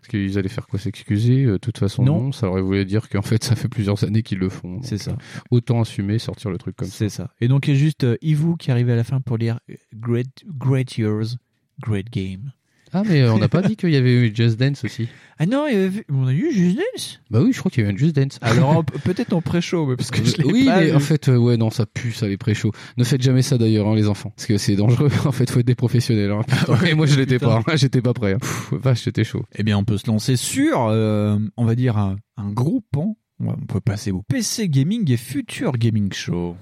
[0.00, 2.20] Parce qu'ils allaient faire quoi S'excuser Euh, De toute façon, Non.
[2.22, 2.32] non.
[2.32, 4.80] Ça aurait voulu dire qu'en fait, ça fait plusieurs années qu'ils le font.
[4.82, 5.12] C'est ça.
[5.12, 6.96] euh, Autant assumer, sortir le truc comme ça.
[6.96, 7.30] C'est ça.
[7.40, 9.60] Et donc, il y a juste Ivu qui arrive à la fin pour lire
[9.94, 11.36] Great, great Years,
[11.80, 12.50] Great Game.
[12.92, 15.08] Ah, mais euh, on n'a pas dit qu'il y avait eu Just Dance aussi.
[15.38, 17.20] Ah non, il y avait- on a eu Just Dance?
[17.30, 18.38] Bah oui, je crois qu'il y a eu un Just Dance.
[18.40, 20.94] Alors, en- peut-être en pré-show, mais parce que je l'ai oui, pas mais vu.
[20.96, 22.72] en fait, euh, ouais, non, ça pue, ça, les pré-shows.
[22.96, 24.32] Ne faites jamais ça d'ailleurs, hein, les enfants.
[24.34, 25.10] Parce que c'est dangereux.
[25.26, 26.30] En fait, faut être des professionnels.
[26.32, 26.42] Hein.
[26.46, 26.84] Putain.
[26.86, 27.62] Et moi, je l'étais Putain.
[27.62, 27.72] pas.
[27.72, 27.76] hein.
[27.76, 28.32] J'étais pas prêt.
[28.34, 28.38] hein.
[28.40, 29.44] Pff, vache, j'étais chaud.
[29.56, 33.16] Eh bien, on peut se lancer sur, euh, on va dire, un, un gros pan.
[33.40, 36.56] Ouais, On peut passer au PC Gaming et Future Gaming Show.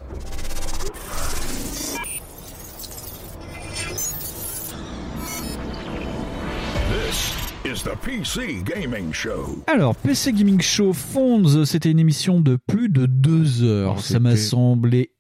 [7.77, 9.63] Is the PC Gaming Show.
[9.67, 14.01] Alors, PC Gaming Show Fonds, c'était une émission de plus de deux heures.
[14.01, 15.11] Ça m'a semblé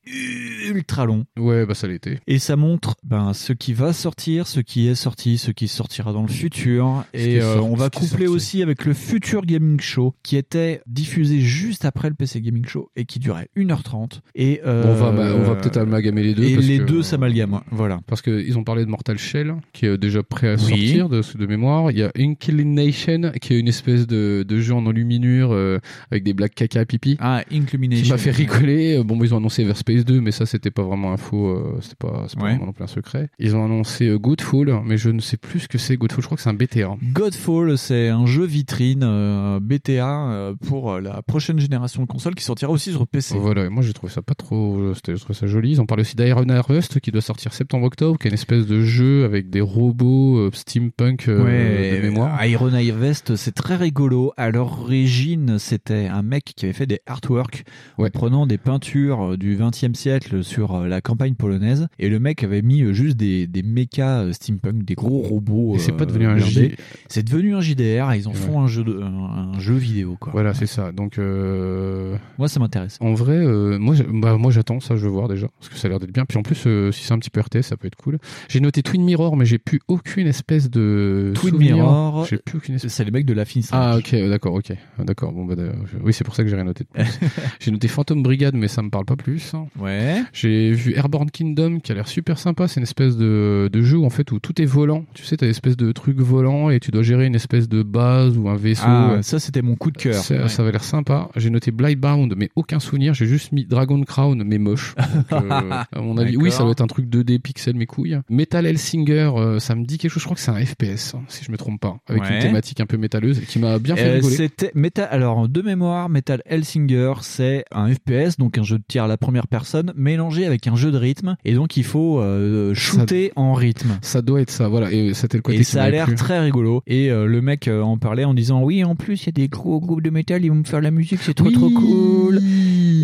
[0.68, 1.24] ultra long.
[1.38, 2.18] Ouais, bah ça l'était.
[2.26, 6.12] Et ça montre ben, ce qui va sortir, ce qui est sorti, ce qui sortira
[6.12, 7.04] dans le futur.
[7.14, 11.84] Et euh, on va coupler aussi avec le futur Gaming Show qui était diffusé juste
[11.84, 14.20] après le PC Gaming Show et qui durait 1h30.
[14.34, 16.44] Et, euh, Bon, on va, bah, on va peut-être amalgamer les deux.
[16.44, 17.62] Et parce les que- deux s'amalgament.
[17.70, 18.00] Voilà.
[18.06, 20.60] Parce qu'ils ont parlé de Mortal Shell, qui est déjà prêt à Oui.
[20.60, 21.90] sortir de, de mémoire.
[21.90, 25.78] Il y a Inclination, qui est une espèce de, de jeu en enluminure euh,
[26.10, 27.16] avec des blagues caca pipi.
[27.20, 28.04] Ah, Inclumination.
[28.04, 29.02] Qui m'a fait rigoler.
[29.04, 29.64] Bon, ils ont annoncé
[30.04, 33.28] 2, mais ça c'était pas vraiment un faux, euh, c'était pas, non plus un secret.
[33.38, 36.26] Ils ont annoncé euh, Godfall, mais je ne sais plus ce que c'est Godfall, je
[36.26, 36.86] crois que c'est un BTA.
[36.86, 36.98] Hein.
[37.12, 42.44] Godfall, c'est un jeu vitrine euh, BTA euh, pour la prochaine génération de consoles qui
[42.44, 43.36] sortira aussi sur PC.
[43.38, 45.72] Voilà, moi j'ai trouvé ça pas trop, je trouvé ça joli.
[45.72, 48.82] Ils ont parlé aussi d'Iron Harvest qui doit sortir septembre-octobre, qui est une espèce de
[48.82, 52.44] jeu avec des robots steampunk ouais, de mémoire.
[52.44, 54.32] Iron Harvest, c'est très rigolo.
[54.36, 57.64] À l'origine, c'était un mec qui avait fait des artworks
[57.98, 58.08] ouais.
[58.08, 61.88] en prenant des peintures du 20 Siècle sur euh, la campagne polonaise.
[61.98, 63.64] Et le mec avait mis euh, juste des, des
[63.98, 65.76] euh, steampunk, des gros robots.
[65.78, 66.74] c'est pas devenu un J...
[67.08, 70.16] C'est devenu un JDR et ils en font un jeu, de, un, jeu vidéo.
[70.18, 70.32] Quoi.
[70.32, 70.92] Voilà, c'est ça.
[70.92, 71.18] Donc.
[71.18, 72.98] Moi, ça m'intéresse.
[73.00, 73.38] En vrai,
[73.78, 75.48] moi, bah, moi j'attends ça, je veux voir déjà.
[75.58, 76.24] Parce que ça a l'air d'être bien.
[76.24, 78.18] Puis en plus, si c'est un petit peu RTS, ça peut être cool.
[78.48, 81.32] J'ai noté Twin Mirror, mais j'ai plus aucune espèce de.
[81.34, 81.56] Twin.
[81.56, 82.26] Mirror.
[82.26, 82.92] J'ai plus aucune espèce.
[82.92, 83.78] C'est les mecs de la Finistère.
[83.78, 84.72] Ah, ok, d'accord, ok.
[84.98, 85.32] D'accord.
[85.32, 85.54] Bon, bah,
[86.02, 86.84] oui, c'est pour ça que j'ai rien noté
[87.60, 89.54] j'ai noté Phantom Brigade, mais ça me parle pas plus.
[89.54, 89.66] Hein.
[89.78, 90.22] Ouais.
[90.32, 93.98] j'ai vu Airborne Kingdom qui a l'air super sympa c'est une espèce de, de jeu
[94.00, 96.80] en fait où tout est volant tu sais t'as une espèce de truc volant et
[96.80, 99.90] tu dois gérer une espèce de base ou un vaisseau Ah, ça, c'était mon coup
[99.90, 100.14] de cœur.
[100.14, 100.48] ça, Ouais.
[100.48, 101.28] ça avait l'air sympa.
[101.36, 103.14] J'ai noté Blightbound, mais aucun souvenir.
[103.14, 104.94] J'ai juste mis Dragon Crown, mais moche.
[105.30, 108.18] Donc, euh, à mon avis, oui, ça doit être un truc 2D pixel, mes couilles.
[108.30, 110.22] Metal Hellsinger, euh, ça me dit quelque chose.
[110.22, 112.34] Je crois que c'est un FPS, hein, si je me trompe pas, avec Ouais.
[112.36, 114.36] une thématique un peu métalleuse qui m'a bien fait Euh, rigoler.
[114.36, 115.08] C'était Metal.
[115.10, 119.16] Alors de mémoire, Metal Hellsinger, c'est un FPS, donc un jeu de tir à la
[119.16, 119.65] première personne,
[119.96, 123.98] mélangé avec un jeu de rythme, et donc il faut euh, shooter en rythme.
[124.02, 124.92] Ça doit être ça, voilà.
[124.92, 126.82] Et c'était le côté Et ça a l'air très rigolo.
[126.86, 129.32] Et euh, le mec euh, en parlait en disant oui, en plus il y a
[129.32, 131.54] des gros groupes de métal, ils vont me faire la musique, c'est trop Oui.
[131.54, 132.40] trop cool.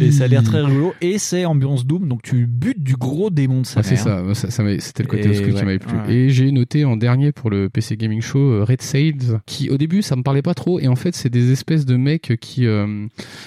[0.01, 0.95] Et ça a l'air très rigolo.
[1.01, 4.23] Et c'est ambiance Doom, donc tu butes du gros démon de sa Ah, c'est ça,
[4.35, 4.49] ça,
[4.79, 5.97] c'était le côté obscur ouais, qui m'avait plu.
[5.97, 6.13] ouais.
[6.15, 9.77] Et j'ai noté en dernier pour le PC Gaming Show euh, Red Sails, qui au
[9.79, 12.67] début ça me parlait pas trop, et en fait c'est des espèces de mecs qui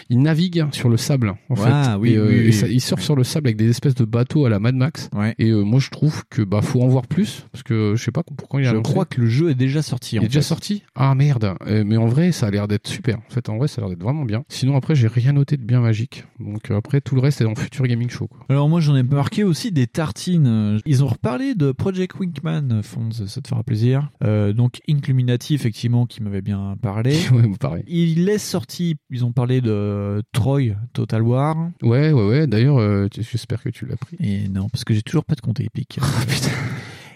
[0.09, 1.33] ils naviguent sur le sable.
[1.49, 1.99] En Ah, fait.
[1.99, 2.53] oui, et, oui, et oui.
[2.53, 5.09] ça- ils surfent sur le sable avec des espèces de bateaux à la Mad Max.
[5.13, 5.35] Ouais.
[5.39, 8.11] Et euh, moi je trouve que bah faut en voir plus, parce que je sais
[8.11, 8.91] pas pourquoi il a Je annoncé.
[8.91, 10.15] crois que le jeu est déjà sorti.
[10.15, 10.83] Il en est déjà sorti?
[10.95, 13.17] Ah merde Euh, Mais en vrai, ça a l'air d'être super.
[13.17, 14.43] En fait, en vrai, ça a l'air d'être vraiment bien.
[14.49, 16.23] Sinon, après, j'ai rien noté de bien magique.
[16.39, 18.27] Donc euh, après, tout le reste est dans Future Gaming Show.
[18.27, 18.39] Quoi.
[18.49, 20.79] Alors moi j'en ai marqué aussi des tartines.
[20.85, 24.09] Ils ont reparlé de Project Winkman, Fonds, ça te fera plaisir.
[24.21, 27.15] Donc Incluminati effectivement qui m'avait bien parlé.
[27.31, 27.83] ouais, pareil.
[27.87, 31.55] Il est sorti, ils ont parlé de Troy Total War.
[31.81, 32.47] Ouais, ouais, ouais.
[32.47, 32.77] D'ailleurs,
[33.17, 34.17] j'espère que tu l'as pris.
[34.19, 35.99] Et non, parce que j'ai toujours pas de compte épique.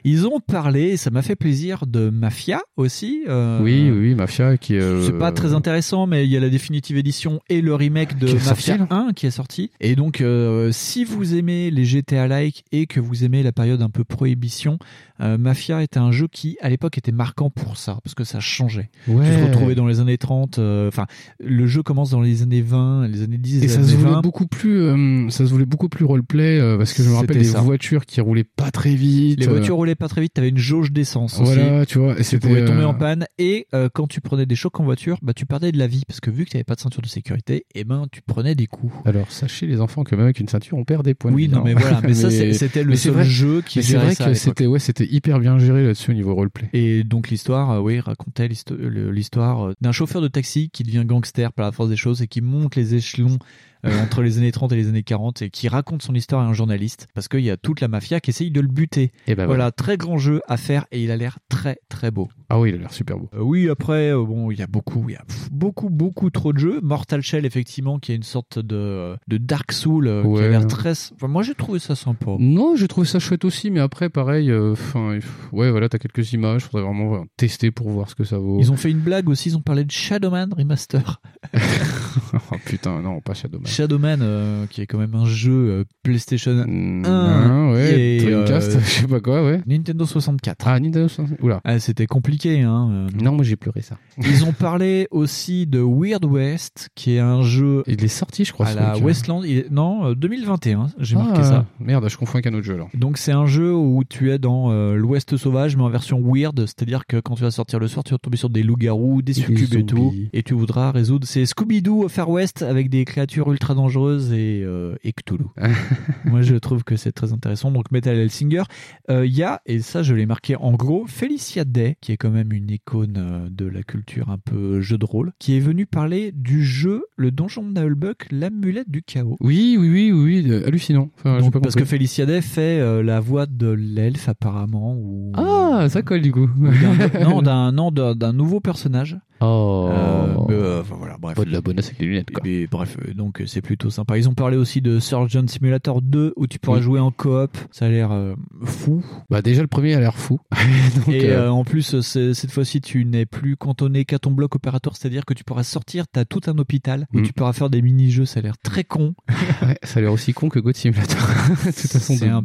[0.03, 3.23] Ils ont parlé, et ça m'a fait plaisir, de Mafia aussi.
[3.27, 4.79] euh, Oui, oui, Mafia qui est.
[4.81, 8.17] euh, C'est pas très intéressant, mais il y a la définitive édition et le remake
[8.17, 9.71] de Mafia sorti, là 1 qui est sorti.
[9.81, 13.89] Et donc, euh, si vous aimez les GTA-like et que vous aimez la période un
[13.89, 14.77] peu prohibition,
[15.21, 18.39] euh, Mafia était un jeu qui, à l'époque, était marquant pour ça, parce que ça
[18.39, 18.89] changeait.
[19.07, 19.25] Ouais.
[19.29, 21.05] Tu te retrouvais dans les années 30, euh, enfin,
[21.43, 23.95] le jeu commence dans les années 20, les années 10, Et les ça années se
[23.97, 24.21] voulait 20.
[24.21, 27.37] beaucoup plus, euh, ça se voulait beaucoup plus roleplay euh, parce que je me rappelle
[27.37, 27.59] des ça.
[27.61, 29.39] voitures qui roulaient pas très vite.
[29.41, 31.53] Les euh, voitures roulaient pas très vite, t'avais une jauge d'essence aussi.
[31.55, 32.19] Voilà, tu vois.
[32.19, 34.83] Et tu pouvais tomber euh, en panne et euh, quand tu prenais des chocs en
[34.83, 36.79] voiture, bah tu perdais de la vie parce que vu que tu n'avais pas de
[36.79, 38.93] ceinture de sécurité, et ben tu prenais des coups.
[39.05, 41.31] Alors sachez les enfants que même avec une ceinture, on perd des points.
[41.31, 41.61] de Oui, non hein.
[41.65, 44.65] mais voilà, mais, ça c'était le seul vrai- jeu qui c'est vrai ça que c'était
[44.65, 46.69] ouais, c'était hyper bien géré là-dessus au niveau roleplay.
[46.73, 51.65] Et donc l'histoire, euh, oui, racontait l'histoire d'un chauffeur de taxi qui devient gangster par
[51.65, 53.37] la force des choses et qui monte les échelons
[53.85, 56.45] euh, entre les années 30 et les années 40 et qui raconte son histoire à
[56.45, 59.11] un journaliste parce qu'il y a toute la mafia qui essaye de le buter.
[59.27, 59.71] Et ben voilà.
[59.71, 62.29] très grand jeu à faire et il a l'air très très beau.
[62.49, 63.29] Ah oui, il a l'air super beau.
[63.35, 66.29] Euh, oui, après, euh, bon, il y a beaucoup, il y a pff, beaucoup, beaucoup
[66.29, 66.79] trop de jeux.
[66.81, 70.05] Mortal Shell, effectivement, qui est une sorte de, de Dark Soul
[70.35, 70.91] qui a l'air très.
[71.13, 72.31] Enfin, moi, j'ai trouvé ça sympa.
[72.39, 75.19] Non, j'ai trouvé ça chouette aussi, mais après, pareil, enfin,
[75.51, 78.59] ouais, voilà, t'as quelques images, faudrait vraiment tester pour voir ce que ça vaut.
[78.59, 81.21] Ils ont fait une blague aussi, ils ont parlé de Shadowman Remaster.
[81.53, 83.68] oh putain, non, pas Shadowman.
[83.69, 88.75] Shadowman, euh, qui est quand même un jeu euh, PlayStation 1, Ah, ouais, et, Dreamcast,
[88.75, 89.61] euh, je sais pas quoi, ouais.
[89.65, 90.67] Nintendo 64.
[90.67, 91.43] Ah, Nintendo 64.
[91.43, 91.61] Oula.
[91.63, 93.07] Ah, C'était compliqué, hein.
[93.21, 93.97] Non, moi j'ai pleuré ça.
[94.17, 98.53] Ils ont parlé aussi de Weird West, qui est un jeu Il est sorti, je
[98.53, 98.67] crois.
[98.67, 99.05] à la truc.
[99.05, 99.43] Westland.
[99.45, 101.65] il est- Non, euh, 2021, j'ai Ah, marqué ça.
[101.79, 102.89] Merde, je confonds avec un autre jeu alors.
[102.93, 106.59] Donc c'est un jeu où tu es dans euh, l'Ouest sauvage mais en version weird,
[106.65, 109.33] c'est-à-dire que quand tu vas sortir le soir, tu vas tomber sur des loups-garous, des
[109.33, 111.27] succubes et tout, et tu voudras résoudre.
[111.27, 115.43] C'est Scooby-Doo au Far West avec des créatures ultra dangereuses et, euh, et Cthulhu.
[116.25, 117.71] Moi je trouve que c'est très intéressant.
[117.71, 118.63] Donc Metal Hellsinger,
[119.09, 122.17] Euh, il y a, et ça je l'ai marqué en gros, Felicia Day, qui est
[122.17, 125.59] quand même une icône euh, de la culture un peu jeu de rôle, qui est
[125.59, 129.35] venue parler du jeu Le Donjon de Nullbuck, l'amulette du chaos.
[129.41, 131.09] Oui, oui, oui, oui, euh, hallucinant.
[131.17, 131.83] Enfin, j'ai Donc, pas parce que.
[131.85, 136.47] Felicia Day fait euh, la voix de l'elfe apparemment ou Ah, ça colle du coup.
[136.57, 139.17] ou d'un- non d'un nouveau personnage.
[139.41, 139.87] Oh.
[139.91, 141.35] Euh, mais, euh, enfin, voilà bref.
[141.37, 142.43] Pas de la bonne avec les lunettes, quoi.
[142.69, 144.17] Bref, euh, donc euh, c'est plutôt sympa.
[144.17, 146.83] Ils ont parlé aussi de Surgeon Simulator 2 où tu pourras Oui.
[146.83, 147.57] jouer en coop.
[147.71, 149.03] Ça a l'air euh, fou.
[149.29, 150.39] Bah, déjà, le premier a l'air fou.
[150.95, 154.55] Donc, Et euh, euh, en plus, cette fois-ci, tu n'es plus cantonné qu'à ton bloc
[154.55, 157.23] opératoire, c'est-à-dire que tu pourras sortir, tu as tout un hôpital où Mm.
[157.23, 158.25] tu pourras faire des mini-jeux.
[158.25, 159.15] Ça a l'air très con.
[159.63, 161.17] ouais, ça a l'air aussi con que God Simulator.
[161.65, 162.43] de toute façon, C'est un.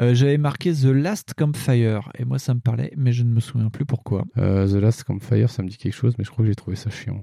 [0.00, 3.40] Euh, J'avais marqué The Last Campfire et moi ça me parlait, mais je ne me
[3.40, 4.24] souviens plus pourquoi.
[4.36, 6.90] The Last Campfire, ça me dit quelque chose, mais je crois que j'ai trouvé ça
[6.90, 7.20] chiant.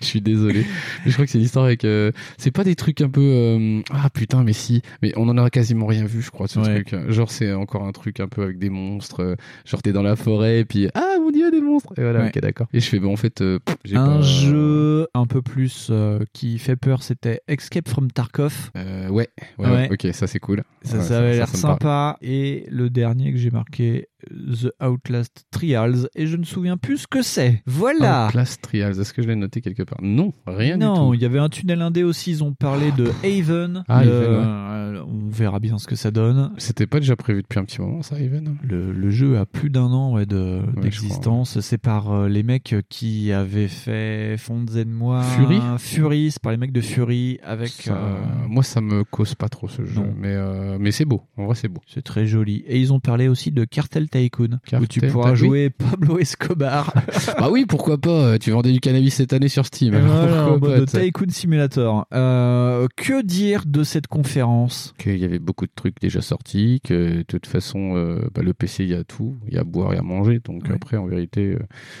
[0.00, 0.64] je suis désolé.
[1.06, 1.84] Je crois que c'est l'histoire avec.
[1.84, 3.20] euh, C'est pas des trucs un peu.
[3.22, 4.82] euh, Ah putain, mais si.
[5.02, 6.82] Mais on en a quasiment rien vu, je crois, ce Ouais.
[6.82, 6.94] truc.
[7.10, 9.20] Genre, c'est encore un truc un peu avec des monstres.
[9.22, 10.88] euh, Genre, t'es dans la forêt, et puis.
[10.94, 12.28] Ah mon dieu, des monstres Et voilà, Ouais.
[12.34, 12.66] ok, d'accord.
[12.72, 15.90] Et je fais, bon, en fait, euh, pff, Un pas- jeu un peu plus
[16.32, 18.70] qui fait peur, c'était Escape from Tarkov.
[19.10, 20.62] Ouais, ouais, ok, ça c'est cool.
[20.82, 22.16] Ça, avait l'air sympa.
[22.22, 26.08] Et le dernier que j'ai marqué, The Outlast Trials.
[26.14, 27.62] Et je ne me souviens plus ce que c'est.
[27.66, 28.28] Voilà.
[28.30, 29.98] Class Trials, est-ce que je l'ai noté quelque part?
[30.02, 31.14] Non, rien non, tout.
[31.14, 32.30] il y avait un tunnel indé aussi.
[32.30, 33.84] Ils ont parlé de Haven.
[33.88, 34.16] Ah, Haven, ouais.
[34.18, 36.52] euh, On verra bien ce que ça donne.
[36.58, 39.70] C'était pas déjà prévu depuis un petit moment, ça, Even Le, le jeu a plus
[39.70, 41.60] d'un an ouais, de- je d'existence.
[41.60, 46.58] c'est par euh, les mecs qui avaient fait Fonds moi Fury Fury, c'est par les
[46.58, 47.68] mecs de Fury avec.
[47.70, 48.16] Ça- euh,
[48.48, 50.14] Moi, ça me cause pas trop ce jeu, Non.
[50.16, 51.22] mais, euh, mais c'est beau.
[51.36, 51.80] En vrai, c'est beau.
[51.86, 52.62] C'est très joli.
[52.66, 56.92] Et ils ont parlé aussi de Cartel Tycoon, où tu Cartel pourras jouer Pablo Escobar.
[57.38, 59.96] bah oui, pourquoi pas Tu vendais du cannabis cette année sur Steam.
[59.98, 60.86] Voilà, en mode.
[60.86, 62.06] Tycoon Simulator.
[62.12, 64.94] Euh, que dire de cette conférence?
[64.98, 68.52] Qu'il y avait beaucoup de trucs déjà sortis, que de toute façon, euh, bah, le
[68.54, 70.74] PC, il y a tout, il y a à boire et à manger, donc Ouais.
[70.74, 71.52] après, en vérité.
[71.54, 71.58] euh,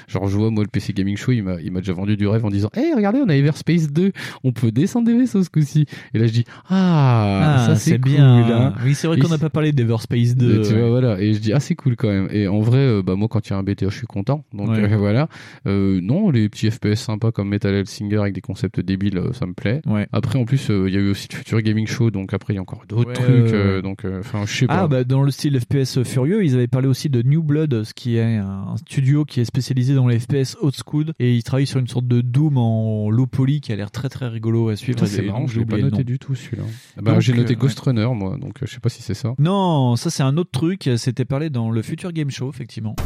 [0.08, 2.26] Genre, je vois, moi, le PC Gaming Show, il m'a, il m'a déjà vendu du
[2.26, 4.12] rêve en disant, hé, regardez, on a Everspace 2,
[4.44, 5.86] on peut descendre des vaisseaux ce coup-ci.
[6.14, 8.26] Et là, je dis, ah, ça c'est cool, bien.
[8.50, 8.74] hein.
[8.84, 10.60] Oui, c'est vrai Et qu'on n'a pas parlé d'Everspace 2.
[10.60, 10.80] et tu ouais.
[10.80, 11.20] vois, voilà.
[11.20, 12.28] Et je dis, ah, c'est cool quand même.
[12.32, 14.44] Et en vrai, bah, moi, quand il y a un BTA, je suis content.
[14.52, 14.96] Donc, Ouais.
[14.96, 15.28] voilà.
[15.66, 19.54] Non, les petits FPS sympas comme Metal Hellsinger avec des concepts débiles, euh, ça me
[19.54, 19.80] plaît.
[19.86, 20.06] Ouais.
[20.12, 22.10] Après, en plus, euh, il y a eu aussi le Future Gaming Show.
[22.10, 23.26] Donc, après, il y a encore d'autres trucs.
[23.52, 24.82] euh, donc, enfin, je sais pas.
[24.82, 27.94] Ah, bah, dans le style FPS furieux, ils avaient parlé aussi de New Blood, ce
[27.94, 31.12] qui est un studio qui est spécialisé dans les FPS old school.
[31.18, 34.08] Et ils travaillent sur une sorte de Doom en low poly qui a l'air très
[34.08, 35.06] très rigolo à suivre.
[35.06, 36.64] C'est marrant, je l'ai pas noté du tout celui-là.
[37.00, 39.34] Bah, Donc, j'ai noté Ghost Runner, moi, donc je sais pas si c'est ça.
[39.38, 40.90] Non, ça c'est un autre truc.
[40.96, 42.96] C'était parlé dans le Future Game Show, effectivement.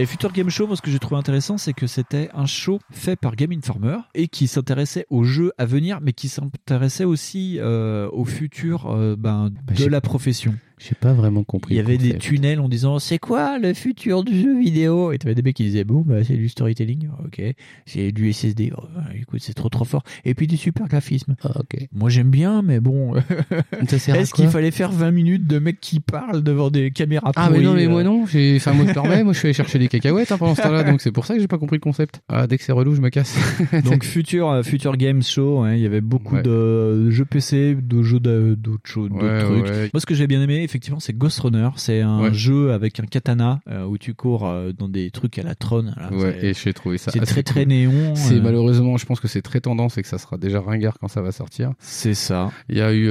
[0.00, 2.80] Et Future Game Show, moi, ce que j'ai trouvé intéressant, c'est que c'était un show
[2.90, 7.58] fait par Game Informer et qui s'intéressait aux jeux à venir, mais qui s'intéressait aussi
[7.58, 10.54] euh, au futur euh, ben, de j'ai- la profession.
[10.80, 11.74] J'ai pas vraiment compris.
[11.74, 15.12] Il y avait des tunnels en disant c'est quoi le futur du jeu vidéo?
[15.12, 17.42] Et tu avais des mecs qui disaient bon bah c'est du storytelling, ok,
[17.86, 21.36] c'est du SSD, Oh, bah, écoute c'est trop trop fort, et puis du super graphisme.
[21.44, 21.86] Ah, ok.
[21.92, 23.14] Moi j'aime bien, mais bon,
[23.82, 27.60] est-ce qu'il fallait faire 20 minutes de mecs qui parlent devant des caméras Ah, mais
[27.60, 29.78] non, mais moi euh, non, j'ai, enfin, moi je permets, moi je suis allé chercher
[29.78, 31.80] des cacahuètes hein, pendant ce temps-là, donc c'est pour ça que j'ai pas compris le
[31.80, 32.22] concept.
[32.28, 33.36] Ah, dès que c'est relou, je me casse.
[33.84, 36.42] Donc futur euh, future Games Show, ouais, il y avait beaucoup Ouais.
[36.42, 39.64] de jeux PC, de jeux de- d'autres choses, d'autres Ouais, trucs.
[39.74, 39.90] ouais.
[39.92, 42.34] Moi ce que j'ai bien aimé effectivement c'est Ghost Runner, c'est un Ouais.
[42.34, 45.82] jeu avec un katana euh, où tu cours euh, dans des trucs à la Tron.
[45.96, 47.10] là, ouais, et j'ai trouvé ça.
[47.12, 48.14] c'est très très néon.
[48.14, 50.98] C'est euh, malheureusement, je pense que c'est très tendance et que ça sera déjà ringard
[51.00, 51.72] quand ça va sortir.
[51.78, 52.50] C'est ça.
[52.68, 53.04] Il y a eu,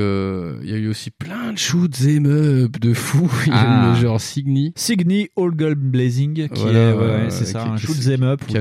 [0.63, 3.29] il y a eu aussi plein de shoots et up de fou.
[3.47, 3.89] Il y a Ah.
[3.91, 4.73] eu le genre Signy.
[4.75, 8.41] Signy All Gold Blazing, qui Voilà, est, ouais, c'est ça, qui- un shoot them up
[8.47, 8.57] qui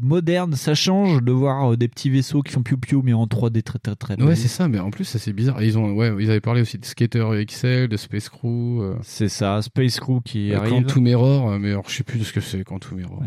[0.00, 0.54] moderne.
[0.54, 3.78] Ça change de voir des petits vaisseaux qui font piou piou mais en 3D très
[3.78, 4.22] très très.
[4.22, 5.62] Ouais, c'est ça, mais en plus, ça c'est bizarre.
[5.62, 8.80] Ils ont, ouais, ils avaient parlé aussi de Skater XL, de Space Crew.
[8.82, 10.70] euh, C'est ça, Space Crew qui euh, arrive.
[10.84, 13.22] Quantum Mirror, euh, mais alors je sais plus de ce que c'est Quantum Mirror.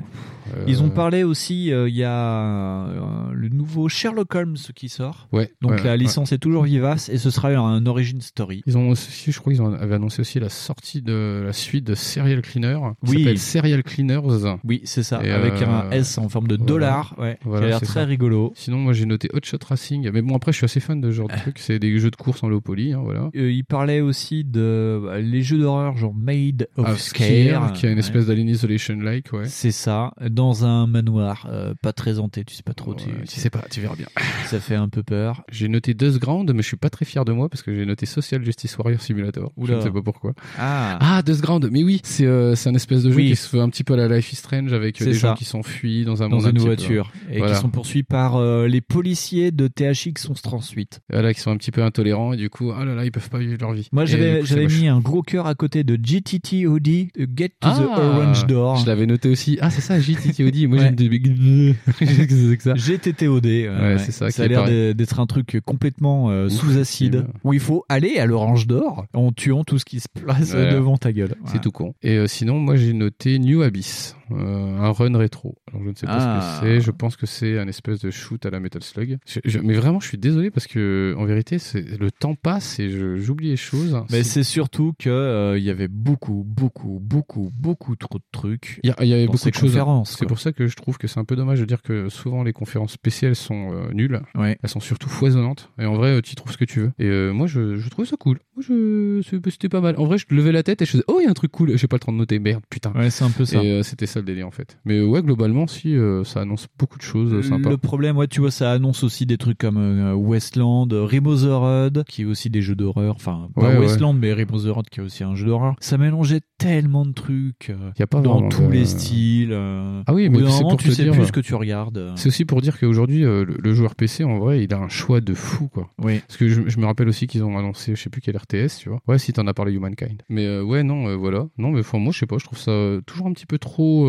[0.56, 2.88] Euh, Ils ont parlé aussi, il y a
[3.32, 5.28] le nouveau Sherlock Holmes qui sort.
[5.32, 5.52] Ouais.
[5.62, 5.98] Donc ouais, la ouais.
[5.98, 8.64] licence est toujours vivace et ce sera un origin story.
[8.66, 11.86] Ils ont aussi, je crois, ils ont, avaient annoncé aussi la sortie de la suite
[11.86, 12.78] de Serial Cleaner.
[13.06, 13.18] Qui Oui.
[13.24, 14.22] s'appelle Serial Cleaners.
[14.64, 16.68] Oui, c'est ça, Et, avec un S en forme de voilà.
[16.68, 18.06] dollar, ouais, Voilà, qui a l'air très ça.
[18.06, 18.52] rigolo.
[18.56, 20.10] Sinon, moi j'ai noté Hot Shot Racing.
[20.12, 21.60] Mais bon, après, je suis assez fan de ce genre de trucs.
[21.60, 23.30] C'est des jeux de course en low poly, hein, voilà.
[23.34, 27.90] Il parlait aussi de bah, les jeux d'horreur genre Made of Ah, Scare, qui a
[27.90, 28.00] une ouais.
[28.00, 29.46] espèce d'Alien Isolation-like, ouais.
[29.46, 33.24] C'est ça, dans un manoir, euh, pas très hanté, tu sais pas trop, tu, Ouais,
[33.28, 34.08] tu sais pas, tu verras bien.
[34.48, 35.44] ça fait un peu peur.
[35.52, 37.86] J'ai noté Dust Ground, mais je suis pas très fier de moi parce que j'ai
[37.86, 39.52] noté Social Justice Warrior Simulator.
[39.58, 39.78] Je Oula.
[39.78, 40.34] ne sais pas pourquoi.
[40.58, 43.30] Ah, Ah, Dust Ground, mais oui, c'est euh, c'est un espèce de jeu Oui.
[43.30, 45.30] qui se fait un petit peu à la Life is Strange avec euh, des ça.
[45.30, 47.54] gens qui s'enfuient dans un dans monde un une peu- voiture, et Voilà.
[47.56, 51.02] qui sont poursuivis par euh, les policiers de THX 1138.
[51.10, 53.30] Voilà, qui sont un petit peu intolérants et du coup, ah là là, ils peuvent
[53.30, 53.88] pas vivre leur vie.
[53.92, 56.88] Moi j'avais mis un gros cœur à côté de GTTOD,
[57.20, 58.78] euh, Get to Ah, the Orange Door.
[58.78, 59.58] Je l'avais noté aussi.
[59.62, 60.68] Ah, c'est ça, JTTOD.
[60.68, 61.76] Moi, Ouais.
[62.00, 63.98] c'est que ça GTTOD, ouais, ouais.
[64.00, 64.66] c'est ça, Ça a l'air
[64.96, 69.32] d'être un truc complètement euh, sous acide, où il faut aller à l'Orange d'Or en
[69.32, 70.72] tuant tout ce qui se place Ouais.
[70.74, 71.36] devant ta gueule.
[71.46, 71.94] C'est tout con.
[72.02, 75.56] Et euh, sinon, moi, j'ai noté New Abyss, euh, un run rétro.
[75.70, 76.42] Alors, je ne sais pas Ah.
[76.56, 76.82] ce que c'est.
[76.82, 79.18] Je pense que c'est un espèce de shoot à la Metal Slug.
[79.26, 82.90] Je- je- mais vraiment, je suis désolé parce que, en vérité, le temps passe et
[83.18, 84.02] j'oublie les choses.
[84.12, 88.80] Mais C'est- surtout que euh, il y avait beaucoup, beaucoup, beaucoup, beaucoup trop de trucs.
[88.84, 89.72] Il y, avait dans beaucoup ces de choses.
[89.72, 92.10] conférences, C'est pour ça que je trouve que c'est un peu dommage de dire que
[92.10, 94.22] souvent les conférences PC elles sont euh, nulles.
[94.36, 94.58] Ouais.
[94.64, 95.72] Elles sont surtout foisonnantes.
[95.80, 96.92] Et en vrai, tu trouves ce que tu veux.
[97.00, 98.40] Et euh, moi, je, je trouve ça cool.
[98.60, 99.96] Je, c'est- c'était pas mal.
[99.98, 101.52] En vrai, je levais la tête et je faisais, oh, il y a un truc
[101.52, 101.78] cool.
[101.78, 102.40] J'ai pas le temps de noter.
[102.40, 102.92] Merde, putain.
[102.94, 103.62] Ouais, c'est un peu ça.
[103.64, 104.78] Et euh, c'était ça le délire en fait.
[104.86, 107.70] Mais euh, ouais, globalement, si euh, ça annonce beaucoup de choses euh, sympas.
[107.70, 112.04] Le problème, ouais, tu vois, ça annonce aussi des trucs comme euh, Westland, the Road,
[112.08, 113.16] qui est aussi des jeux d'horreur.
[113.16, 113.80] Enfin, pas Ouais, ouais.
[113.80, 115.76] Westland, mais Remo the Road, qui est aussi un jeu d'horreur.
[115.80, 119.54] Ça mélangeait tellement de trucs Y a pas dans vraiment tous les styles.
[119.54, 122.14] Ah oui, mais c'est pour tu te sais dire, plus ce que tu regardes.
[122.16, 125.22] C'est aussi pour dire qu'aujourd'hui, le, le joueur PC, en vrai, il a un choix
[125.22, 125.90] de fou, quoi.
[126.02, 126.20] Oui.
[126.28, 128.78] Parce que je, je me rappelle aussi qu'ils ont annoncé, je sais plus quel RTS,
[128.80, 129.00] tu vois.
[129.08, 130.22] Ouais, si t'en as parlé Humankind.
[130.30, 131.48] Mais euh, ouais, non, euh, voilà.
[131.58, 132.72] Non, mais enfin, moi, je sais pas, je trouve ça
[133.06, 134.08] toujours un petit peu trop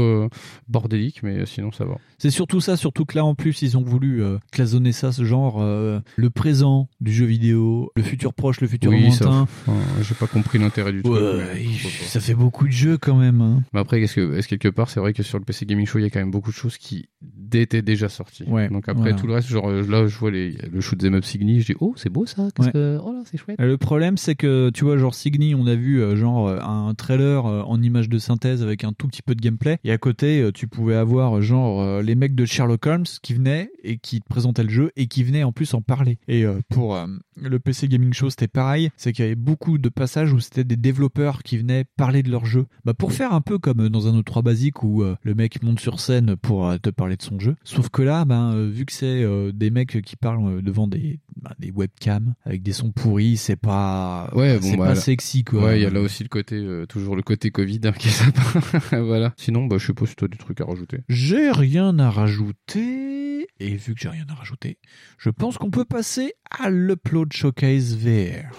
[0.69, 1.97] bordélique, mais sinon, ça va.
[2.19, 5.25] C'est surtout ça, surtout que là en plus ils ont voulu euh, clasonner ça, ce
[5.25, 9.41] genre euh, le présent du jeu vidéo, le futur proche, le futur Oui, lointain.
[9.43, 9.73] enfin,
[10.03, 11.01] j'ai pas compris l'intérêt du.
[11.01, 11.89] Ouais, pas.
[12.07, 13.41] ça fait beaucoup de jeux quand même.
[13.41, 13.63] hein.
[13.73, 15.99] Mais après, est-ce que, est-ce quelque part, c'est vrai que sur le PC Gaming Show,
[15.99, 17.09] il y a quand même beaucoup de choses qui
[17.53, 18.45] était déjà sorti.
[18.45, 19.17] Ouais, Donc après voilà.
[19.17, 21.73] tout le reste, genre euh, là je vois les, le shoot 'em up Signy, je
[21.73, 22.73] dis oh c'est beau ça, qu'est-ce Ouais.
[22.73, 23.59] que- oh là c'est chouette.
[23.61, 26.59] Euh, Le problème, c'est que tu vois, genre Signy, on a vu euh, genre euh,
[26.61, 29.79] un trailer euh, en image de synthèse avec un tout petit peu de gameplay.
[29.85, 33.35] Et à côté, euh, tu pouvais avoir genre euh, les mecs de Sherlock Holmes qui
[33.35, 36.19] venaient et qui te présentaient le jeu et qui venaient en plus en parler.
[36.27, 37.07] Et euh, pour euh,
[37.43, 38.91] le PC Gaming Show, c'était pareil.
[38.97, 42.31] C'est qu'il y avait beaucoup de passages où c'était des développeurs qui venaient parler de
[42.31, 42.67] leur jeu.
[42.85, 45.63] Bah, pour faire un peu comme dans un autre 3 basique où euh, le mec
[45.63, 47.57] monte sur scène pour euh, te parler de son jeu.
[47.65, 50.87] Sauf que là, ben, euh, vu que c'est euh, des mecs qui parlent euh, devant
[50.89, 54.95] des, bah, des webcams avec des sons pourris, c'est pas, Ouais, bon, c'est bah, pas
[54.95, 55.65] là- sexy quoi.
[55.65, 58.09] Ouais, il y a là aussi le côté, euh, toujours le côté Covid hein, qui
[58.09, 59.01] est sympa.
[59.01, 59.33] voilà.
[59.37, 60.99] Sinon, bah, je sais pas si t'as du truc à rajouter.
[61.09, 63.47] J'ai rien à rajouter.
[63.59, 64.79] Et vu que j'ai rien à rajouter,
[65.19, 68.51] je pense qu'on peut passer à l'Upload Showcase VR.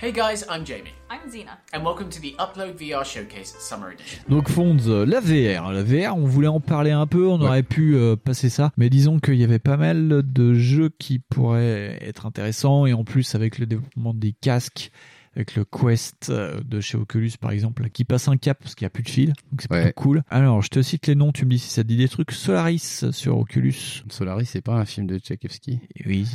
[0.00, 1.58] Hey guys, I'm Jamie, I'm Zena.
[1.72, 4.20] and welcome to the Upload VR Showcase Summer Edition.
[4.28, 7.62] Donc Fonds, euh, la VR, la VR, on voulait en parler un peu, on aurait
[7.62, 11.98] pu euh, passer ça, mais disons qu'il y avait pas mal de jeux qui pourraient
[12.02, 14.90] être intéressants et en plus avec le développement des casques,
[15.36, 18.84] avec le Quest euh, de chez Oculus par exemple, qui passe un cap parce qu'il
[18.84, 19.92] n'y a plus de fil, donc c'est plutôt Ouais.
[19.94, 20.22] cool.
[20.30, 22.30] Alors je te cite les noms, tu me dis si ça te dit des trucs.
[22.32, 24.04] Solaris sur Oculus.
[24.08, 25.80] Solaris, c'est pas un film de Tchaïkovski?
[26.06, 26.26] Oui,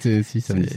[0.00, 0.68] C'est- si, ça me dit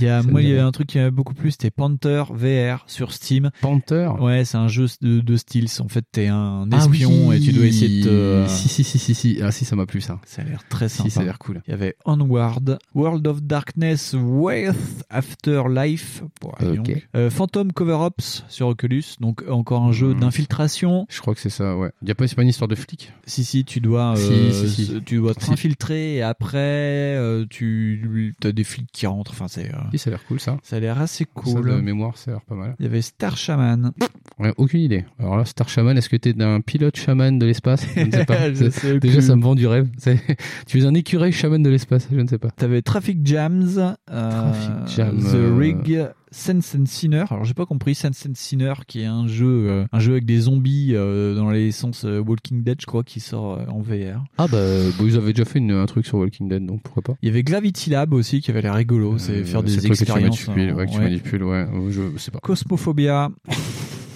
[0.00, 0.68] Il y a, Ça moi, il y avait rien.
[0.68, 3.50] un truc qui m'avait beaucoup plu, c'était Panther VR sur Steam.
[3.60, 4.10] Panther?
[4.20, 5.66] Ouais, c'est un jeu de, de style.
[5.80, 7.36] En fait, t'es un Ah espion oui.
[7.36, 8.50] et tu dois essayer de te.
[8.50, 9.40] Si, si, si, si, si.
[9.42, 10.20] Ah, si, ça m'a plu ça.
[10.24, 11.08] Ça a l'air très sympa.
[11.08, 11.62] Si, ça a l'air cool.
[11.66, 17.06] Il y avait Onward, World of Darkness, Wealth Afterlife, Bon, Ok.
[17.16, 20.20] Euh, Phantom Cover-Ups sur Oculus, donc encore un jeu Hmm.
[20.20, 21.06] d'infiltration.
[21.08, 21.90] Je crois que c'est ça, ouais.
[22.04, 23.12] Y a pas, c'est pas une histoire de flic?
[23.26, 25.02] Si si, tu dois, euh, si, si.
[25.04, 29.30] tu dois t'infiltrer et après euh, tu as des flics qui rentrent.
[29.32, 30.56] Enfin, c'est, euh, Si, ça a l'air cool ça.
[30.62, 31.68] ça a l'air assez Ça, cool.
[31.70, 32.74] de mémoire, ça a l'air pas mal.
[32.78, 33.92] Il y avait Star Shaman.
[34.38, 35.04] Ouais, aucune idée.
[35.18, 37.86] Alors là, Star Shaman, est-ce que t'es d'un pilote chaman de l'espace?
[37.96, 38.48] Je ne sais pas.
[38.54, 39.26] Je C'est- sais Déjà, plus.
[39.26, 39.88] ça me vend du rêve.
[39.98, 40.18] C'est-
[40.66, 42.50] Tu es un écureuil chaman de l'espace, je ne sais pas.
[42.50, 47.24] T'avais Traffic Jams, Traffic Jam, The Rig, Sense and Sinner.
[47.30, 50.24] Alors j'ai pas compris Sense and Sinner, qui est un jeu, euh, un jeu avec
[50.26, 54.24] des zombies euh, dans l'essence euh, Walking Dead, je crois, qui sort en VR.
[54.38, 54.58] Ah bah,
[54.98, 57.14] bon, ils avaient déjà fait une- un truc sur Walking Dead, donc pourquoi pas.
[57.22, 59.18] Il y avait Gravity Lab aussi, qui avait l'air rigolo.
[59.18, 60.46] c'est faire des que tu expériences.
[60.48, 61.04] manipules, en- ouais, que tu ouais.
[61.04, 61.66] manipules, ouais.
[61.90, 62.38] Je sais pas.
[62.40, 63.30] Cosmophobia,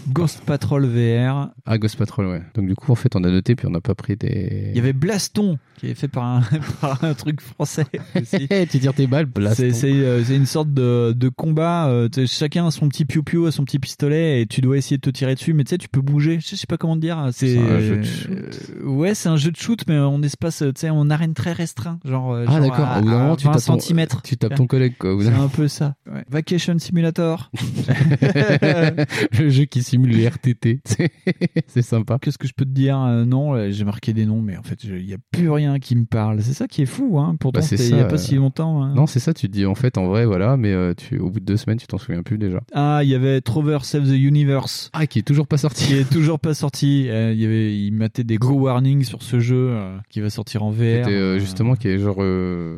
[0.08, 1.50] Ghost Patrol VR.
[1.66, 2.42] Ah, Ghost Patrol, ouais.
[2.54, 4.70] Donc du coup, en fait, on a noté, puis on n'a pas pris des...
[4.70, 6.42] Il y avait Blaston, qui est fait par un,
[6.80, 7.86] par un truc français
[8.70, 9.70] tu tires tes balles, Blaston.
[9.72, 11.88] C'est euh, une sorte de, de combat.
[11.88, 15.02] euh, chacun a son petit piou-piou, a son petit pistolet, et tu dois essayer de
[15.02, 15.54] te tirer dessus.
[15.54, 16.38] Mais tu sais, tu peux bouger.
[16.40, 17.28] Je sais pas comment te dire.
[17.32, 20.72] C'est un jeu de euh, ouais, c'est un jeu de shoot, mais en espace, tu
[20.76, 22.36] sais, en arène très restreint, genre.
[22.46, 24.22] Ah d'accord, au bout moment, tu 20 tapes, ton, centimètres.
[24.22, 25.16] tu tapes ton collègue, quoi.
[25.20, 25.94] C'est un peu ça.
[26.10, 26.24] Ouais.
[26.30, 27.50] Vacation Simulator.
[29.38, 30.80] le jeu qui simule le RTT.
[30.84, 31.10] C'est-
[31.66, 32.18] C'est sympa.
[32.20, 34.62] Qu'est-ce que je peux te dire Euh, Non, euh, j'ai marqué des noms, mais en
[34.62, 36.42] fait, il y a plus rien qui me parle.
[36.42, 37.36] C'est ça qui est fou, hein.
[37.40, 38.82] Pourtant, Bah, c'est il y a pas euh, si longtemps.
[38.82, 38.94] hein.
[38.94, 41.30] Non, c'est ça, tu te dis, en fait, en vrai, voilà, mais euh, tu, au
[41.30, 42.60] bout de deux semaines, tu t'en souviens plus déjà.
[42.74, 44.90] Ah, il y avait Trover Save the Universe.
[44.92, 45.86] Ah, qui est toujours pas sorti.
[45.86, 47.06] qui est toujours pas sorti.
[47.08, 50.30] Euh, il y avait, il mettait des gros warnings sur ce jeu euh, qui va
[50.30, 51.06] sortir en VR.
[51.08, 52.76] Euh, Euh, justement qui est genre euh,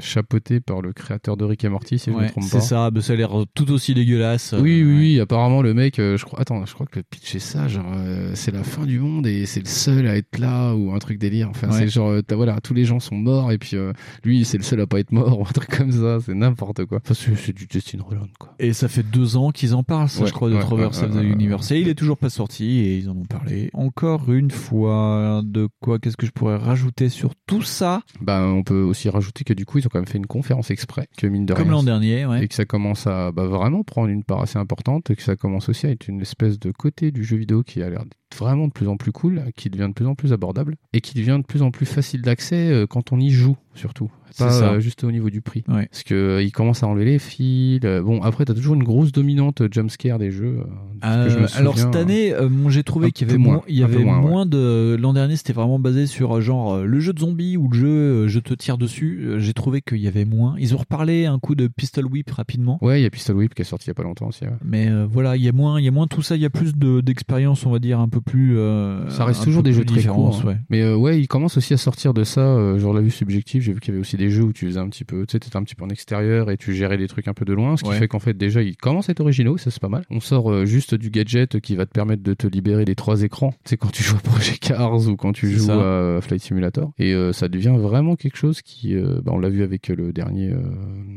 [0.00, 2.60] chapeauté par le créateur de Rick et Morty, si je ouais, me trompe c'est pas.
[2.60, 2.90] ça.
[2.90, 4.54] bah, ça a l'air tout aussi dégueulasse.
[4.58, 7.02] Oui, Euh, oui, oui, apparemment le mec, euh, je crois, attends, je crois que le
[7.02, 10.16] pitch est ça, genre euh, c'est la fin du monde et c'est le seul à
[10.16, 11.48] être là ou un truc délire.
[11.50, 11.78] Enfin, Ouais.
[11.80, 13.92] c'est genre, euh, t'as- voilà, tous les gens sont morts et puis euh,
[14.24, 16.18] lui, c'est le seul à pas être mort ou un truc comme ça.
[16.24, 16.98] C'est n'importe quoi.
[17.04, 18.54] Enfin, c'est c'est du Justin Roiland, quoi.
[18.58, 21.10] Et ça fait deux ans qu'ils en parlent, ça, Ouais, je crois, de ouais, Save
[21.14, 21.70] ouais, the ouais, Universe.
[21.72, 23.70] Et il est toujours pas sorti et ils en ont parlé.
[23.74, 28.02] Encore une fois, de quoi Qu'est-ce que je pourrais rajouter sur tout ça?
[28.20, 30.70] Bah, on peut aussi rajouter que du coup, ils ont quand même fait une conférence
[30.70, 32.44] exprès, que mine de Comme l'an dernier, ouais.
[32.44, 35.36] et que ça commence à bah, vraiment prendre une part assez importante et que ça
[35.36, 38.04] commence aussi à être une espèce de côté du jeu vidéo qui a l'air
[38.38, 41.14] vraiment de plus en plus cool, qui devient de plus en plus abordable et qui
[41.14, 44.10] devient de plus en plus facile d'accès euh, quand on y joue surtout.
[44.38, 44.72] Pas ça.
[44.74, 45.62] euh, juste au niveau du prix.
[45.68, 45.86] Ouais.
[45.90, 47.80] Parce que euh, il commence à enlever les fils.
[47.84, 50.60] euh, Bon, après, t'as toujours une grosse dominante jumpscare des jeux.
[51.04, 53.84] euh, je Euh, alors cette année, euh, j'ai trouvé qu'il y avait moins, il y
[53.84, 54.48] avait moins, moins, ouais.
[54.48, 54.96] de.
[55.00, 57.78] L'an dernier, c'était vraiment basé sur euh, genre euh, le jeu de zombies ou le
[57.78, 59.20] jeu euh, je te tire dessus.
[59.24, 60.54] Euh, J'ai trouvé qu'il y avait moins.
[60.58, 62.78] Ils ont reparlé un coup de Pistol Whip rapidement.
[62.82, 64.44] Ouais, il y a Pistol Whip qui est sorti il y a pas longtemps aussi.
[64.44, 64.50] ouais.
[64.64, 66.34] Mais euh, voilà, il y a moins, il y a moins tout ça.
[66.36, 68.58] Il y a plus de d'expérience, on va dire, un peu plus.
[68.58, 70.40] euh, Ça reste toujours des jeux très courts.
[70.44, 70.48] hein.
[70.48, 70.56] ouais.
[70.70, 72.40] Mais euh, ouais, ils commencent aussi à sortir de ça.
[72.40, 74.66] Euh, genre la vue subjective, j'ai vu qu'il y avait aussi des jeux où tu
[74.66, 76.96] faisais un petit peu, tu sais, t'étais un petit peu en extérieur et tu gérais
[76.96, 77.98] des trucs un peu de loin, ce qui Ouais.
[77.98, 80.04] fait qu'en fait déjà ils commencent à être originaux, ça c'est pas mal.
[80.10, 83.22] On sort euh, juste du gadget qui va te permettre de te libérer des trois
[83.22, 83.54] écrans.
[83.64, 86.16] C'est quand tu joues à Project Cars ou quand tu joues ça.
[86.16, 89.88] à Flight Simulator et ça devient vraiment quelque chose qui, bah, on l'a vu avec
[89.88, 90.52] le dernier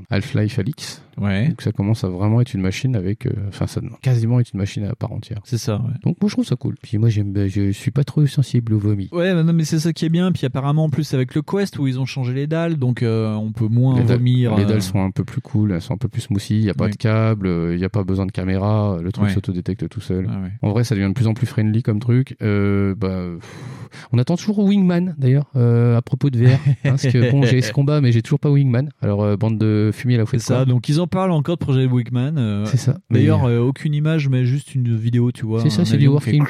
[0.09, 1.03] Half-Life Alix.
[1.17, 1.47] Ouais.
[1.49, 4.83] Donc ça commence à vraiment être une machine avec, enfin ça quasiment être une machine
[4.83, 5.39] à part entière.
[5.45, 5.93] C'est ça, ouais.
[6.03, 6.75] Donc moi je trouve ça cool.
[6.81, 9.09] Puis moi j'aime, je suis pas trop sensible au vomi.
[9.11, 10.31] Ouais, bah non, mais c'est ça qui est bien.
[10.31, 13.33] Puis apparemment, en plus, avec le Quest où ils ont changé les dalles, donc euh,
[13.35, 14.55] on peut moins les dalles, vomir.
[14.57, 16.63] les euh, dalles sont un peu plus cool, elles sont un peu plus smoothy, il
[16.63, 16.91] n'y a pas Oui.
[16.91, 19.33] de câble, euh, il n'y a pas besoin de caméra, le truc Ouais.
[19.33, 20.27] s'autodétecte tout seul.
[20.31, 20.51] Ah ouais.
[20.61, 22.35] En vrai, ça devient de plus en plus friendly comme truc.
[22.41, 26.51] Euh, bah, pff, on attend toujours Wingman d'ailleurs, euh, à propos de VR.
[26.67, 28.89] hein, parce que bon, j'ai ce combat, mais j'ai toujours pas Wingman.
[29.01, 31.55] Alors, euh, bande de fumier, vous C'est faites ça, quoi donc ils en parlent encore
[31.57, 32.35] de projet Wickman.
[32.37, 32.97] euh, C'est ça.
[33.09, 35.61] D'ailleurs, euh, aucune image, mais juste une vidéo, tu vois.
[35.61, 36.45] C'est ça, c'est du qui fait- working.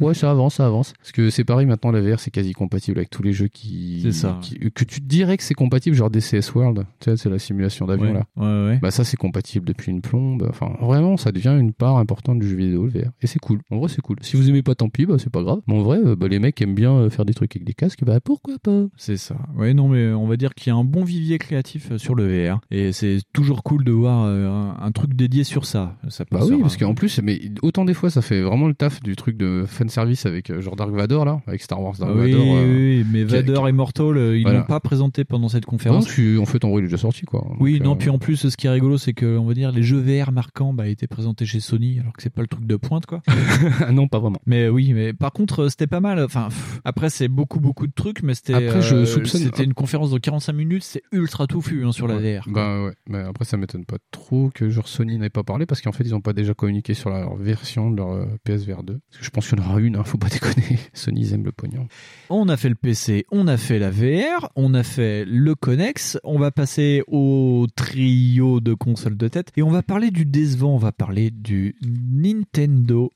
[0.00, 0.92] Ouais, ça avance, ça avance.
[0.98, 4.00] Parce que c'est pareil, maintenant, la VR, c'est quasi compatible avec tous les jeux qui.
[4.02, 7.16] C'est ça, qui- que tu te dirais que c'est compatible, genre DCS World, tu sais,
[7.16, 8.24] c'est la simulation d'avion, Ouais, là.
[8.36, 8.78] ouais, ouais.
[8.80, 10.46] Bah, ça, c'est compatible depuis une plombe.
[10.48, 13.10] Enfin, vraiment, ça devient une part importante du jeu vidéo, le VR.
[13.22, 13.60] Et c'est cool.
[13.70, 14.16] En vrai, c'est cool.
[14.22, 15.60] Si vous aimez pas, tant pis, bah, c'est pas grave.
[15.66, 17.74] Mais en vrai, euh, bah, les mecs aiment bien euh, faire des trucs avec des
[17.74, 18.84] casques, bah, pourquoi pas?
[18.96, 19.36] C'est ça.
[19.56, 22.14] Ouais, non, mais on va dire qu'il y a un bon vivier créatif euh, sur
[22.14, 22.60] le VR.
[22.70, 25.96] Et c'est toujours cool de voir euh, un, un truc dédié sur ça.
[26.08, 28.74] ça peut Bah oui, parce qu'en plus, mais autant des fois, ça fait vraiment le
[28.74, 32.12] taf du truc de fanservice avec euh, genre Dark Vador, là, avec Star Wars Dark
[32.14, 32.46] oui, Vador.
[32.56, 34.58] euh, oui, mais qui a- Vader et Mortal, euh, ils Voilà.
[34.60, 36.06] l'ont pas présenté pendant cette Non, conférence.
[36.06, 37.46] tu- en fait, en vrai, il est déjà sorti, quoi.
[37.60, 39.54] Oui, Donc, non, euh, puis en plus, ce qui est rigolo, c'est que, on va
[39.54, 42.48] dire, les jeux VR marquants bah, étaient présentés chez Sony, alors que c'est pas le
[42.48, 43.22] truc de pointe, quoi.
[43.92, 44.40] Non, pas vraiment.
[44.46, 46.22] Mais oui, mais par contre, euh, c'était pas mal.
[46.22, 48.54] Enfin, pff, après, c'est beaucoup, beaucoup de trucs, mais c'était.
[48.54, 52.06] Après, je euh, soupçonne- C'était une conférence de 45 minutes, c'est ultra touffu hein, sur
[52.08, 52.44] la VR.
[52.44, 52.52] quoi.
[52.52, 55.80] Bah ouais, mais après ça m'étonne pas trop que genre Sony n'ait pas parlé parce
[55.80, 58.98] qu'en fait ils ont pas déjà communiqué sur leur version de leur euh, PSVR 2.
[59.10, 60.78] Parce que je pense qu'il y en aura une, hein, faut pas déconner.
[60.94, 61.88] Sony ils aiment le pognon.
[62.28, 66.18] On a fait le PC, on a fait la VR, on a fait le Connex,
[66.22, 70.74] on va passer au trio de consoles de tête et on va parler du décevant,
[70.74, 73.12] on va parler du Nintendo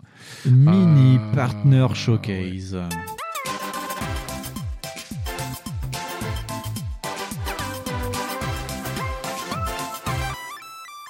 [0.46, 2.76] Mini Ah, Partner Showcase.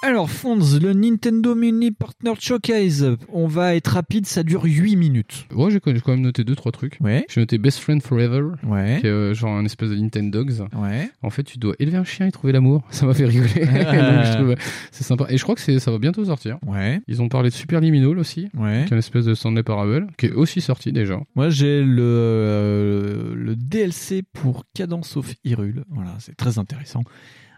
[0.07, 5.47] Alors, Fonds, le Nintendo Mini Partner Showcase, on va être rapide, ça dure 8 minutes.
[5.51, 6.99] Ouais, j'ai quand même noté deux trois trucs.
[7.01, 7.25] Ouais.
[7.27, 8.99] J'ai noté Best Friend Forever, Ouais.
[9.01, 10.59] qui est euh, genre un espèce de Nintendogs.
[10.77, 11.09] Ouais.
[11.23, 12.83] En fait, tu dois élever un chien et trouver l'amour.
[12.91, 13.49] Ça m'a fait rigoler.
[14.35, 14.53] Trouve
[14.91, 15.25] c'est sympa.
[15.29, 16.59] Et je crois que ça va bientôt sortir.
[16.67, 17.01] Ouais.
[17.07, 18.83] Ils ont parlé de Super Liminal aussi, Ouais.
[18.87, 21.19] qui est une espèce de Stanley Parable, qui est aussi sorti déjà.
[21.33, 25.83] Moi, j'ai le, euh, le DLC pour Cadence of Hyrule.
[25.89, 27.01] Voilà, c'est très intéressant.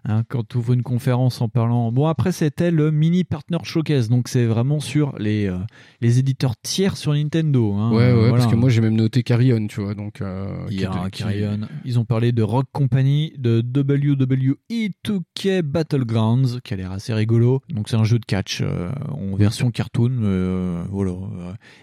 [0.10, 1.92] Hein, quand tu ouvres une conférence en parlant.
[1.92, 4.08] Bon, après, c'était le mini partner showcase.
[4.10, 5.58] Donc, c'est vraiment sur les, euh,
[6.02, 7.74] les éditeurs tiers sur Nintendo.
[7.74, 7.92] hein.
[7.92, 8.36] ouais, ouais, Voilà.
[8.38, 9.96] parce que moi j'ai même noté Carrion, tu vois.
[9.96, 11.60] Donc, euh, Il y a qui- Carrion.
[11.84, 14.56] Ils ont parlé de Rock Company, de WWE
[15.04, 17.62] 2K Battlegrounds, qui a l'air assez rigolo.
[17.70, 20.20] Donc c'est un jeu de catch euh, en version cartoon.
[20.24, 21.12] euh, voilà.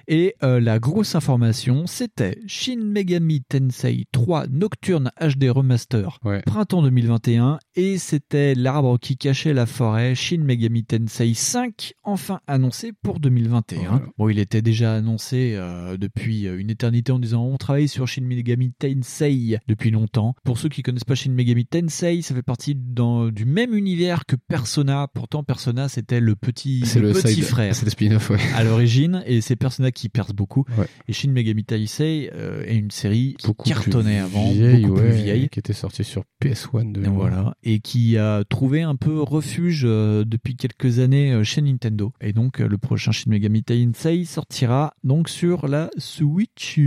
[0.09, 6.41] Et la grosse information, c'était Shin Megami Tensei 3 Nocturne HD Remaster, Ouais.
[6.47, 7.59] printemps 2021.
[7.77, 13.81] Et c'était l'arbre qui cachait la forêt, Shin Megami Tensei 5, enfin annoncé pour 2021.
[13.89, 14.03] Voilà.
[14.17, 18.07] Bon, il était déjà annoncé euh, depuis euh, une éternité en disant on travaille sur
[18.07, 20.37] Shin Megami Tensei depuis longtemps.
[20.45, 24.27] Pour ceux qui connaissent pas Shin Megami Tensei, ça fait partie dans, du même univers
[24.27, 25.09] que Persona.
[25.13, 28.39] Pourtant, Persona c'était le petit, le, petit side- frère C'est le spin-off, ouais.
[28.55, 30.65] à l'origine et c'est Persona qui perce beaucoup.
[30.79, 30.87] Ouais.
[31.09, 35.09] Et Shin Megami Tensei euh, est une série qui Beaucoup cartonnait avant, vieille, beaucoup ouais,
[35.11, 35.49] plus vieille.
[35.49, 39.83] qui était sortie sur PS1 de Et voilà, et qui a trouvé un peu refuge
[39.85, 42.13] euh, depuis quelques années euh, chez Nintendo.
[42.21, 46.79] Et donc euh, le prochain Shin Megami Tensei sortira donc sur la Switch.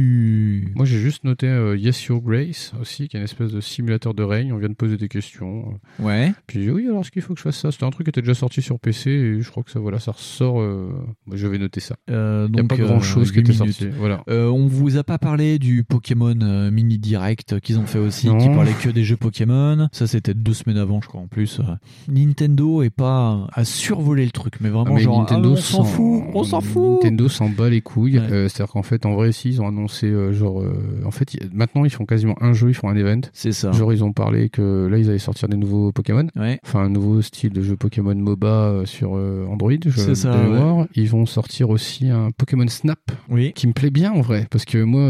[0.76, 4.14] Moi, j'ai juste noté euh, Yes Your Grace aussi, qui est une espèce de simulateur
[4.14, 4.54] de règne.
[4.54, 5.80] On vient de poser des questions.
[6.00, 6.32] Ouais.
[6.48, 7.72] Puis j'ai dit, oui, alors est-ce qu'il faut que je fasse ça?
[7.72, 10.00] C'était un truc qui était déjà sorti sur PC et je crois que ça, voilà,
[10.00, 10.60] ça ressort.
[10.62, 10.90] euh,
[11.26, 11.96] moi, je vais noter ça.
[12.10, 13.88] Euh, Il n'y a donc, pas grand chose qui était sorti.
[13.98, 14.24] Voilà.
[14.28, 16.36] On vous a pas parlé du Pokémon
[16.72, 18.38] Mini Direct qu'ils ont fait aussi, Non.
[18.38, 19.88] qui parlait que des jeux Pokémon.
[19.92, 21.60] Ça, c'était deux semaines avant, je crois, en plus.
[21.60, 21.64] Euh,
[22.12, 25.62] Nintendo est pas à survoler le truc, mais vraiment Ah, mais genre, Nintendo ah, on
[25.62, 27.04] s'en fout, on s'en fout.
[27.04, 28.18] Nintendo s'en bat les couilles.
[28.20, 28.32] Ouais.
[28.32, 30.74] Euh, C'est-à-dire qu'en fait, en vrai, si, ils ont annoncé, euh, genre, euh,
[31.06, 33.22] en fait, maintenant, ils font quasiment un jeu, ils font un event.
[33.34, 33.72] C'est ça.
[33.72, 36.28] Genre, ils ont parlé que là, ils allaient sortir des nouveaux Pokémon.
[36.36, 36.60] Ouais.
[36.66, 39.72] Enfin, un nouveau style de jeu Pokémon MOBA sur Android.
[39.86, 40.86] je- C'est ça, ouais.
[40.96, 43.00] Ils vont sortir aussi un Pokémon Snap
[43.30, 43.52] Oui.
[43.56, 44.48] qui me plaît bien en vrai.
[44.50, 45.02] Parce que moi,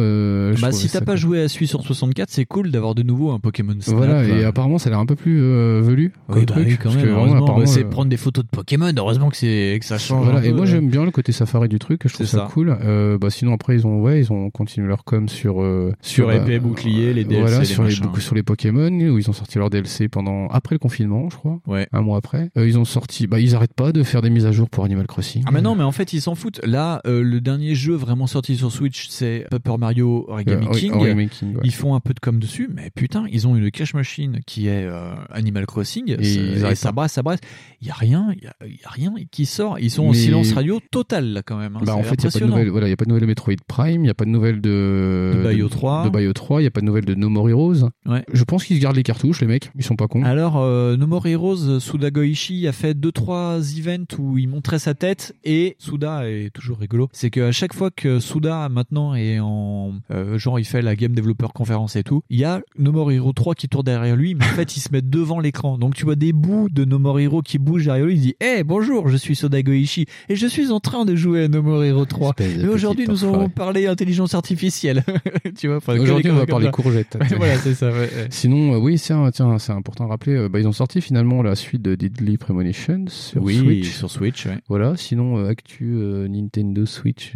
[0.56, 1.18] je Bah, si t'as pas cool.
[1.18, 3.96] joué à celui sur 64, c'est cool d'avoir de nouveau un Pokémon Snap.
[3.96, 5.40] Voilà, et apparemment, ça a l'air un peu plus
[5.82, 7.08] euh, euh, Oui, bah truc oui, quand même.
[7.10, 8.91] heureusement, c'est euh, prendre des photos de Pokémon.
[8.95, 10.26] Heureusement que c'est que ça change.
[10.26, 10.68] Voilà, et peu, moi ouais.
[10.72, 12.49] j'aime bien le côté safari du truc, je trouve ça, ça.
[12.54, 12.78] cool.
[12.84, 16.32] Euh, bah sinon après ils ont ouais ils ont continué leur com sur euh, Sur
[16.32, 19.70] épée, bouclier, les DLC, voilà les sur les sur Pokémon où ils ont sorti leur
[19.70, 21.88] DLC pendant après le confinement je crois, Ouais.
[21.94, 22.49] un mois après.
[22.58, 24.86] Euh, ils ont sorti bah ils arrêtent pas de faire des mises à jour pour
[24.86, 25.44] Animal Crossing.
[25.45, 26.62] Ah mais non, mais en fait ils s'en foutent.
[26.66, 30.80] Là, euh, le dernier jeu vraiment sorti sur Switch, c'est Paper Mario Origami Euh, Ori-
[30.80, 30.91] King.
[30.94, 31.62] Origami King, ouais.
[31.64, 34.68] Ils font un peu de com dessus, mais putain, ils ont une cash machine qui
[34.68, 36.10] est euh, Animal Crossing.
[36.10, 37.39] Et ils et ça brasse, ça brasse.
[37.81, 39.77] Il y a rien, il y a, il y a rien qui sort.
[39.80, 41.76] Ils sont en silence radio total là quand même.
[41.76, 41.81] hein.
[41.85, 42.48] Bah, en fait, il n'y a pas de impressionnant.
[42.56, 42.69] nouvelles.
[42.69, 45.44] Voilà, a pas de nouvelles Metroid Prime, il n'y a pas de nouvelles de De
[45.44, 46.06] Bayo 3.
[46.06, 47.89] de Bayo 3, il n'y a pas de nouvelles de No More Heroes.
[48.06, 48.23] Ouais.
[48.34, 49.69] Je pense qu'ils se gardent les cartouches, les mecs.
[49.76, 50.23] Ils sont pas cons.
[50.23, 54.80] Alors, euh, No More Heroes, Suda Goichi a fait deux trois events où il montrait
[54.80, 57.10] sa tête et Suda est toujours rigolo.
[57.11, 61.14] C'est qu'à chaque fois que Suda maintenant est en euh, genre il fait la game
[61.14, 64.34] developer conférence et tout, il y a No More Hero 3 qui tourne derrière lui,
[64.35, 65.78] mais en fait il se met devant l'écran.
[65.78, 68.16] Donc tu vois des bouts de No More Hero qui bougent derrière lui.
[68.16, 71.46] Il dit "Eh bonjour, je suis Suda Goichi et je suis en train de jouer
[71.46, 72.30] à No More Hero 3.
[72.30, 75.04] Espèce de Mais aujourd'hui nous allons parler intelligence artificielle."
[75.58, 75.80] tu vois.
[75.88, 77.18] Aujourd'hui, on va parler courgettes.
[77.38, 77.88] Voilà, c'est ça.
[77.90, 78.28] ouais, ouais.
[78.30, 80.34] Sinon, euh, oui, tiens, tiens, c'est important à rappeler.
[80.34, 83.90] euh, bah, ils ont sorti finalement la suite de Deadly Premonition sur Oui, Switch.
[83.92, 84.46] sur Switch.
[84.46, 84.58] Ouais.
[84.68, 84.96] Voilà.
[84.96, 87.34] Sinon, euh, actu euh, Nintendo Switch.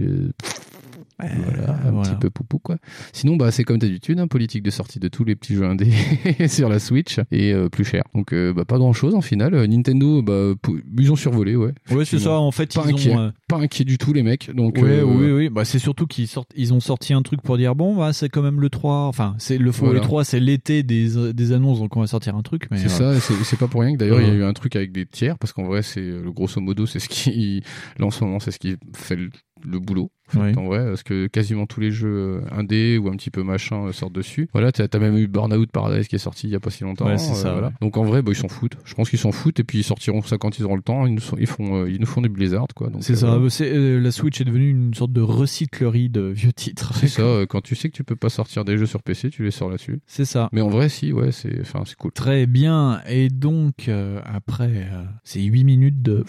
[1.22, 2.10] Voilà, un voilà.
[2.10, 2.78] petit peu poupou quoi.
[3.14, 5.92] Sinon bah c'est comme d'habitude, hein, politique de sortie de tous les petits jeux indés
[6.48, 8.04] sur la Switch et euh, plus cher.
[8.16, 9.54] Donc euh, bah, pas grand chose en final.
[9.54, 10.54] Euh, Nintendo bah
[10.98, 11.72] ils ont survolé ouais.
[11.92, 12.34] Ouais, c'est ça.
[12.40, 13.20] En fait, Pas ils inquiet, ont.
[13.20, 14.54] euh, pas inquiet du tout les mecs.
[14.54, 15.50] Donc ouais, oui, oui.
[15.50, 18.30] Bah, c'est surtout qu'ils sortent, ils ont sorti un truc pour dire bon, bah, c'est
[18.30, 19.08] quand même le 3.
[19.08, 20.00] Enfin, c'est le faux Voilà.
[20.00, 22.68] le 3, c'est l'été des, des annonces, donc on va sortir un truc.
[22.76, 24.76] C'est ça, c'est c'est pas pour rien que d'ailleurs il y a eu un truc
[24.76, 27.64] avec des tiers parce qu'en vrai c'est le grosso modo c'est ce qui
[28.00, 29.30] là en ce moment c'est ce qui fait le,
[29.64, 30.58] le boulot en, fait, Ouais.
[30.58, 33.86] en vrai parce que quasiment tous les jeux euh, indés ou un petit peu machin
[33.88, 34.50] euh, sortent dessus.
[34.54, 36.84] Voilà, t'as as même eu Burnout Paradise qui est sorti il y a pas si
[36.84, 37.06] longtemps.
[37.08, 37.68] Ouais, c'est ça, voilà.
[37.68, 37.74] ouais.
[37.82, 38.78] Donc en vrai bah, ils s'en foutent.
[38.86, 41.06] Je pense qu'ils s'en foutent et puis ils sortiront ça quand ils auront le temps.
[41.06, 42.90] Ils nous, sont- ils font euh, ils nous font des Blizzard quoi.
[43.02, 43.64] C'est euh, ça.
[43.66, 46.94] euh, la Switch est devenue une sorte de recyclerie de vieux titres.
[46.96, 47.22] C'est ça.
[47.24, 49.52] euh, Quand tu sais que tu peux pas sortir des jeux sur PC, tu les
[49.52, 50.00] sors là-dessus.
[50.08, 50.50] C'est ça.
[50.52, 52.12] Mais en vrai si ouais c'est enfin c'est cool.
[52.12, 53.02] Très bien.
[53.10, 56.24] Et donc, euh, après euh, ces 8 minutes de...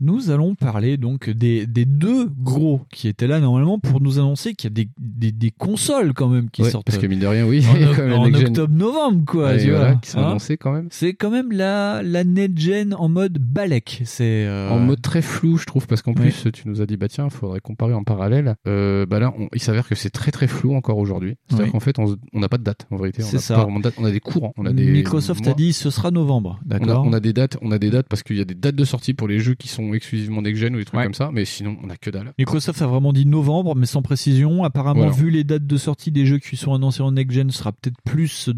[0.00, 4.54] Nous allons parler donc des, des deux gros qui étaient là normalement pour nous annoncer
[4.54, 6.84] qu'il y a des, des, des consoles quand même qui Ouais, sortent.
[6.86, 7.64] parce que mine de rien oui.
[7.66, 9.44] en, octobre-novembre, quoi.
[9.48, 10.26] Ouais, tu voilà, vois, qui sont hein.
[10.28, 10.88] annoncés quand même.
[10.90, 14.02] C'est quand même la, la next-gen en mode balèque.
[14.04, 16.30] C'est euh, En mode très flou, je trouve, parce qu'en Ouais.
[16.30, 18.54] plus, tu nous as dit, bah tiens, faudrait comparer en parallèle.
[18.66, 21.36] Euh, bah là, on- il s'avère que c'est très très flou encore aujourd'hui.
[21.48, 23.22] C'est-à-dire qu'en fait, on n'a pas de date, en vérité.
[23.22, 23.56] C'est ça.
[23.56, 23.94] pas date.
[23.98, 24.52] On a des courants.
[24.56, 25.52] On a des Microsoft mois.
[25.52, 28.06] a dit ce sera novembre, On d'accord on a des dates, on a des dates
[28.08, 30.74] parce qu'il y a des dates de sortie pour les jeux qui sont exclusivement next-gen
[30.74, 31.04] ou des trucs Ouais.
[31.04, 32.32] comme ça, mais sinon, on a que dalle.
[32.38, 34.64] Microsoft a vraiment dit novembre, mais sans précision.
[34.64, 35.12] Apparemment, Voilà.
[35.16, 37.96] vu les dates de sortie des jeux qui sont annoncés en next-gen, ce sera peut-être
[38.04, 38.50] plus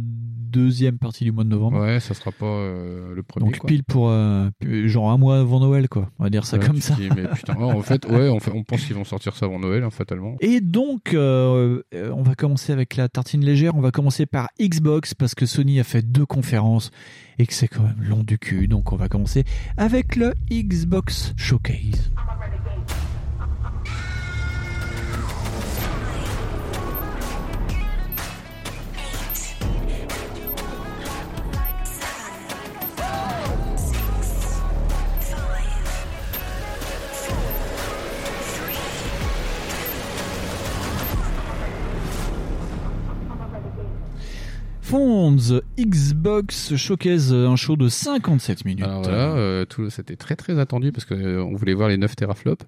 [0.50, 1.80] deuxième partie du mois de novembre.
[1.80, 3.46] Ouais, ça sera pas euh, le premier.
[3.46, 3.68] Donc quoi.
[3.68, 4.48] pile pour euh,
[4.86, 6.10] genre un mois avant Noël, quoi.
[6.18, 6.94] On va dire ça comme ça.
[6.94, 9.46] dis, mais putain, ouais, en fait, ouais, on, fait- on pense qu'ils vont sortir ça
[9.46, 10.36] avant Noël, hein, fatalement.
[10.40, 13.74] Et donc, euh, on va commencer avec la tartine légère.
[13.76, 16.90] On va commencer par Xbox parce que Sony a fait deux conférences
[17.38, 18.66] et que c'est quand même long du cul.
[18.68, 19.44] Donc, on va commencer
[19.76, 22.10] avec le Xbox Showcase.
[44.88, 45.36] Fonds
[45.78, 48.84] Xbox Showcase, un show de 57 minutes.
[48.86, 52.64] Alors voilà, euh, tout, c'était très très attendu parce qu'on voulait voir les 9 teraflops.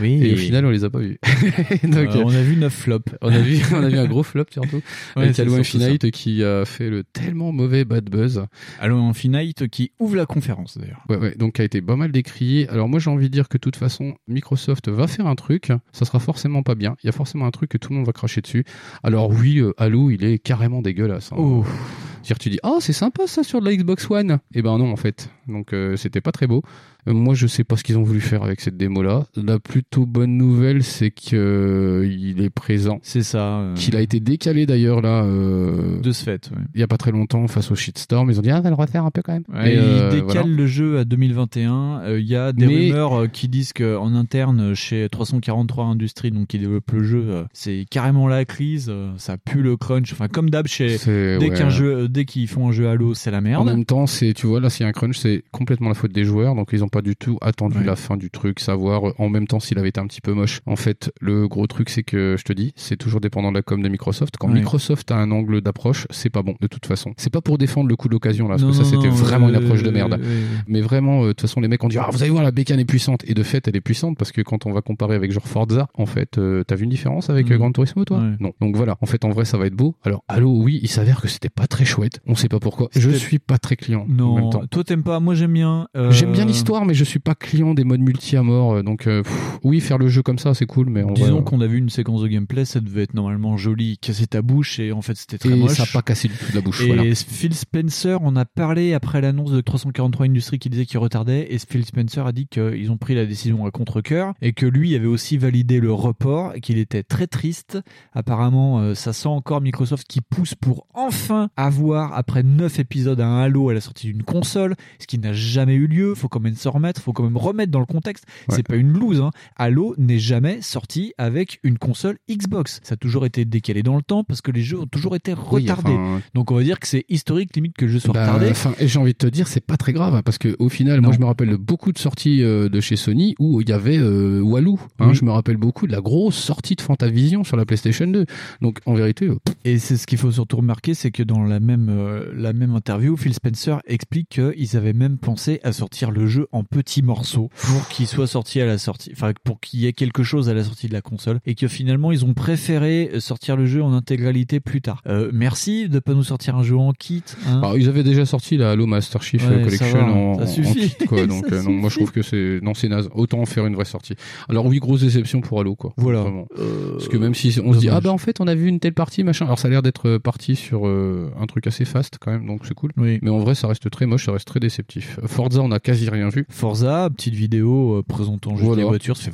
[0.00, 0.20] Oui.
[0.20, 1.20] Et au final, on les a pas vus.
[1.84, 3.12] Donc, Euh, on a vu 9 flops.
[3.22, 4.80] On a vu, on a vu un gros flop surtout.
[5.16, 8.44] Ouais, avec Halo Infinite qui a fait le tellement mauvais bad buzz.
[8.80, 11.04] Halo Infinite qui ouvre la conférence d'ailleurs.
[11.08, 12.68] Ouais, ouais, donc qui a été pas mal décrié.
[12.68, 15.68] Alors moi j'ai envie de dire que de toute façon Microsoft va faire un truc,
[15.92, 16.96] ça sera forcément pas bien.
[17.04, 18.64] Il y a forcément un truc que tout le monde va cracher dessus.
[19.04, 21.30] Alors oui, euh, Halo il est carrément dégueulasse.
[21.32, 21.36] hein.
[21.38, 21.59] Oh.
[21.60, 22.09] Oof.
[22.22, 24.38] C'est-à-dire tu dis oh c'est sympa ça sur de la Xbox One.
[24.54, 25.30] Eh ben non en fait.
[25.48, 26.62] Donc euh, c'était pas très beau.
[27.08, 29.24] Euh, moi je sais pas ce qu'ils ont voulu faire avec cette démo là.
[29.36, 32.98] La plutôt bonne nouvelle c'est qu'il est présent.
[33.02, 33.58] C'est ça.
[33.60, 35.24] euh, Qu'il a été décalé d'ailleurs là.
[35.24, 36.50] euh, de ce fait.
[36.50, 36.62] ouais.
[36.74, 38.68] il y a pas très longtemps face au shitstorm ils ont dit ah on va
[38.70, 40.56] le refaire un peu quand même Ouais, Et, euh, il décale voilà.
[40.56, 42.00] le jeu à 2021.
[42.04, 46.30] Euh, Il y a des Mais- rumeurs euh, qui disent qu'en interne, chez 343 Industries,
[46.30, 48.88] donc qui développe le jeu, euh, c'est carrément la crise.
[48.90, 50.12] euh, ça pue le crunch.
[50.12, 51.50] Enfin, comme d'hab, chez dès ouais.
[51.56, 53.62] qu'un jeu, euh, dès qu'ils font un jeu Halo, c'est la merde.
[53.62, 55.94] En même temps, c'est, tu vois, là, s'il y a un crunch, c'est complètement la
[55.94, 56.54] faute des joueurs.
[56.54, 57.84] Donc, ils ont pas du tout attendu Ouais.
[57.84, 60.32] la fin du truc, savoir euh, en même temps s'il avait été un petit peu
[60.32, 60.60] moche.
[60.66, 63.62] En fait, le gros truc, c'est que, je te dis, c'est toujours dépendant de la
[63.62, 64.36] com de Microsoft.
[64.38, 64.54] Quand Ouais.
[64.54, 67.12] Microsoft a un angle d'approche, c'est pas bon, de toute façon.
[67.16, 69.48] C'est pas pour défendre le coup de l'occasion, là, parce Non, que ça, c'était vraiment
[69.48, 70.18] une euh, approche de merde.
[70.20, 72.42] euh, Mais vraiment, euh, de toute façon, les mecs ont dit, ah, vous allez voir,
[72.42, 73.22] la bécane est puissante.
[73.26, 75.88] Et de fait, elle est puissante parce que quand on va comparer avec genre Forza,
[75.94, 78.18] en fait, euh, t'as vu une différence avec euh, Gran Turismo, toi?
[78.18, 78.36] Ouais.
[78.40, 78.52] Non.
[78.60, 79.94] Donc voilà, en fait, en vrai, ça va être beau.
[80.04, 81.99] Alors, Halo, oui, il s'avère que c'était pas très chouette.
[82.26, 82.88] On sait pas pourquoi.
[82.94, 84.02] Je suis pas très client.
[84.02, 84.66] en même Non, temps.
[84.70, 85.88] toi t'aimes pas, moi j'aime bien.
[85.96, 88.74] euh, J'aime bien l'histoire, mais je suis pas client des modes multi à mort.
[88.74, 91.60] euh, Donc, euh, pff, oui, faire le jeu comme ça, c'est cool, mais Disons qu'on
[91.60, 94.92] a vu une séquence de gameplay, ça devait être normalement joli, casser ta bouche, et
[94.92, 95.72] en fait c'était très et moche.
[95.72, 96.82] ça a pas cassé du tout de la bouche.
[96.82, 97.02] Et voilà.
[97.14, 101.58] Phil Spencer en a parlé après l'annonce de 343 Industries qui disait qu'il retardait et
[101.58, 105.06] Phil Spencer a dit qu'ils ont pris la décision à contre-cœur et que lui avait
[105.06, 107.78] aussi validé le report et qu'il était très triste.
[108.14, 113.68] Apparemment, ça sent encore Microsoft qui pousse pour enfin avoir, après 9 épisodes, un Halo
[113.68, 116.14] à la sortie d'une console, ce qui n'a jamais eu lieu.
[116.14, 118.24] Faut quand même se remettre, faut quand même remettre dans le contexte.
[118.48, 118.56] Ouais.
[118.56, 119.20] C'est pas une loose.
[119.20, 119.30] Hein.
[119.56, 122.80] Halo n'est jamais sorti avec une console Xbox.
[122.82, 125.32] Ça a toujours été décalé dans le temps parce que les jeux ont toujours été
[125.32, 125.90] Oui, retardés.
[125.92, 128.50] enfin, Donc on va dire que c'est historique limite que le jeu soit Bah, retardé.
[128.50, 130.68] enfin, et j'ai envie de te dire, c'est pas très grave hein, parce que au
[130.68, 133.72] final, moi, je me rappelle beaucoup de sorties euh, de chez Sony où il y
[133.72, 134.80] avait euh, Walou.
[134.98, 135.14] Hein, Oui.
[135.14, 138.26] Je me rappelle beaucoup de la grosse sortie de Fantavision sur la PlayStation 2.
[138.60, 141.60] Donc, en vérité, euh, Et c'est ce qu'il faut surtout remarquer, c'est que dans la
[141.60, 146.26] même euh, la même interview, Phil Spencer explique qu'ils avaient même pensé à sortir le
[146.26, 149.86] jeu en petits morceaux pour qu'il soit sorti à la sortie, enfin pour qu'il y
[149.86, 153.10] ait quelque chose à la sortie de la console, et que finalement ils ont préféré
[153.18, 155.02] sortir le jeu en intégralité plus tard.
[155.06, 157.22] Euh, merci de pas nous sortir un jeu en kit.
[157.46, 157.58] hein.
[157.58, 160.72] alors, ils avaient déjà sorti la Halo Master Chief Ouais, Collection va, en, ça en
[160.74, 161.26] kit, quoi.
[161.26, 163.08] Donc, euh, non, moi, je trouve que c'est non, c'est naze.
[163.14, 164.14] Autant en faire une vraie sortie.
[164.48, 165.92] Alors oui, grosse déception pour Halo, quoi.
[165.96, 166.26] Voilà.
[166.58, 168.66] Euh, Parce que même si on se dit ah bah en fait on a vu
[168.68, 172.18] une telle partie machin alors ça a l'air d'être parti sur un truc assez fast
[172.20, 173.18] quand même donc c'est cool Oui.
[173.22, 176.08] mais en vrai ça reste très moche ça reste très déceptif Forza on a quasi
[176.10, 178.82] rien vu Forza, petite vidéo euh, présentant juste Voilà.
[178.82, 179.32] les voitures, fait.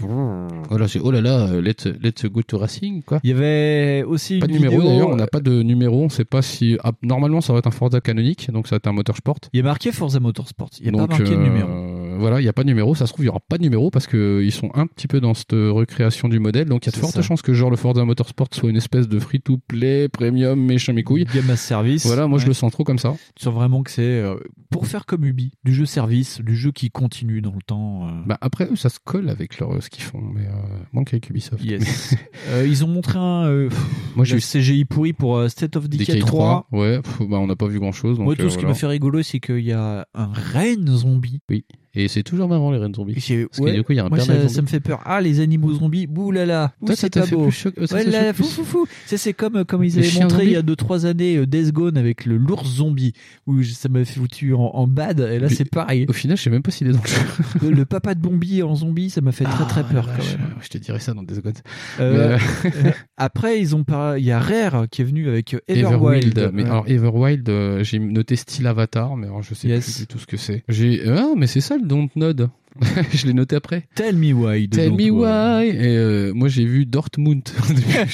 [0.71, 4.05] voilà c'est oh là là euh, let's let's go to racing quoi Il y avait
[4.05, 6.79] aussi pas de numéro vidéo- d'ailleurs on n'a pas de numéro on sait pas si
[6.85, 9.57] ah, normalement ça va être un Forza canonique donc ça va être un motorsport Il
[9.57, 10.71] y a marqué Forza Motorsport.
[10.81, 11.69] Il n'y a donc, pas marqué de euh, numéro.
[12.19, 12.95] Voilà, il n'y a pas de numéro.
[12.95, 15.07] Ça se trouve, il n'y aura pas de numéro parce que ils sont un petit
[15.09, 16.69] peu dans cette recréation du modèle.
[16.69, 19.09] Donc, il y a de fortes chances que genre le Forza Motorsport soit une espèce
[19.09, 21.25] de free-to-play, premium, méchant mes couilles.
[21.35, 22.07] Game as service.
[22.07, 23.15] Voilà, moi je le sens trop comme ça.
[23.35, 24.37] Tu sens vraiment que c'est euh,
[24.71, 28.09] pour faire comme Ubi, du jeu service, du jeu qui continue dans le temps.
[28.09, 28.11] euh.
[28.27, 30.51] Bah après, eux, ça se colle avec leur, ce qu'ils font, mais euh,
[30.93, 31.63] moins qu'avec Ubisoft.
[31.65, 32.15] Yes.
[32.51, 33.69] Euh, ils ont montré un euh,
[34.15, 36.67] Moi, j'ai eu CGI pourri pour euh, State of Decay, DK 3.
[36.71, 36.79] 3.
[36.79, 38.19] Ouais, pff, bah on n'a pas vu grand chose.
[38.21, 41.41] Moi, tout ce qui m'a fait rigoler, c'est qu'il y a un reine zombie.
[41.51, 41.65] Oui.
[41.97, 43.15] Et c'est toujours marrant les reines zombies.
[43.15, 44.81] Parce que ouais, du coup, il y a un moi, père ça, ça me fait
[44.81, 45.01] peur.
[45.05, 47.49] Ah, les animaux zombies, boulala, ouh, Toi, c'est pas beau.
[47.49, 48.87] euh, Ouais, là, fou, fou, fou.
[49.07, 51.73] Ça, c'est comme, comme ils avaient montré il y a zombies 2-3 années euh, Death
[51.73, 53.13] Gone avec le l'ours zombie,
[53.47, 56.07] où je- ça m'a foutu en, en bad, et là, c'est pareil.
[56.09, 57.71] Au final, je sais même pas s'il est dans le jeu.
[57.75, 60.37] le, papa de Bombi en zombie, ça m'a fait très très Ah, peur quand vache,
[60.39, 60.49] même.
[60.61, 61.55] Je te dirais ça dans des secondes.
[62.01, 64.19] Euh, Mais, euh, après, ils ont pas.
[64.19, 66.39] Il y a Rare qui est venu avec euh, Everwild.
[66.39, 66.51] Everwild.
[66.53, 66.69] Mais Ouais.
[66.71, 69.85] alors Everwild, euh, j'ai noté style Avatar, mais alors je sais Yes.
[69.85, 70.63] plus du tout ce que c'est.
[70.69, 72.51] J'ai ah mais c'est ça le Dontnod.
[73.13, 73.85] je l'ai noté après.
[73.95, 74.69] Tell me why.
[74.69, 75.69] Tell me why.
[75.69, 77.43] Et euh, moi j'ai vu Dortmund.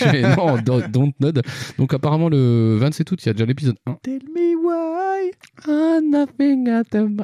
[0.36, 1.42] Non, Do- Dontnod.
[1.78, 3.94] Donc apparemment le 27 août, il y a déjà l'épisode 1.
[4.02, 5.30] Tell me why.
[5.68, 7.16] Ah, nothing at the On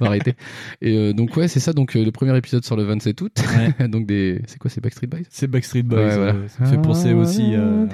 [0.00, 0.34] va arrêter.
[0.80, 1.72] Et euh, donc ouais, c'est ça.
[1.72, 3.32] Donc euh, le premier épisode sort le 27 août.
[3.88, 5.20] donc des, c'est quoi, c'est Backstreet Boys?
[5.30, 5.98] C'est Backstreet Boys.
[5.98, 6.34] Ouais, voilà.
[6.48, 7.54] Ça me fait penser aussi.
[7.54, 7.86] euh,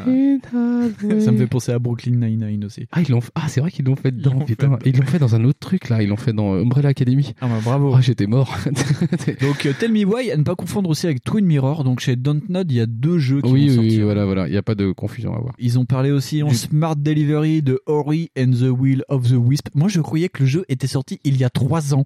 [1.21, 2.87] Ça me fait penser à Brooklyn Nine-Nine aussi.
[2.93, 3.21] Ah, ils l'ont.
[3.35, 4.35] Ah, c'est vrai qu'ils l'ont fait dedans.
[4.35, 4.77] l'ont putain.
[4.83, 6.03] fait Ils l'ont fait dans un autre truc là.
[6.03, 7.35] Ils l'ont fait dans Umbrella Academy.
[7.41, 7.95] Ah bah bravo.
[7.97, 8.57] Ah, j'étais mort.
[9.41, 11.85] Donc euh, Tell Me Why, à ne pas confondre aussi avec Twin Mirror.
[11.85, 14.05] Donc chez Dontnod, il y a deux jeux qui oui, vont oui, sortir.
[14.05, 14.47] voilà, voilà.
[14.49, 15.55] Il n'y a pas de confusion à avoir.
[15.59, 19.37] Ils ont parlé aussi en Du- Smart Delivery de Ori and the Will of the
[19.37, 19.69] Wisp.
[19.75, 22.05] Moi, je croyais que le jeu était sorti il y a trois ans.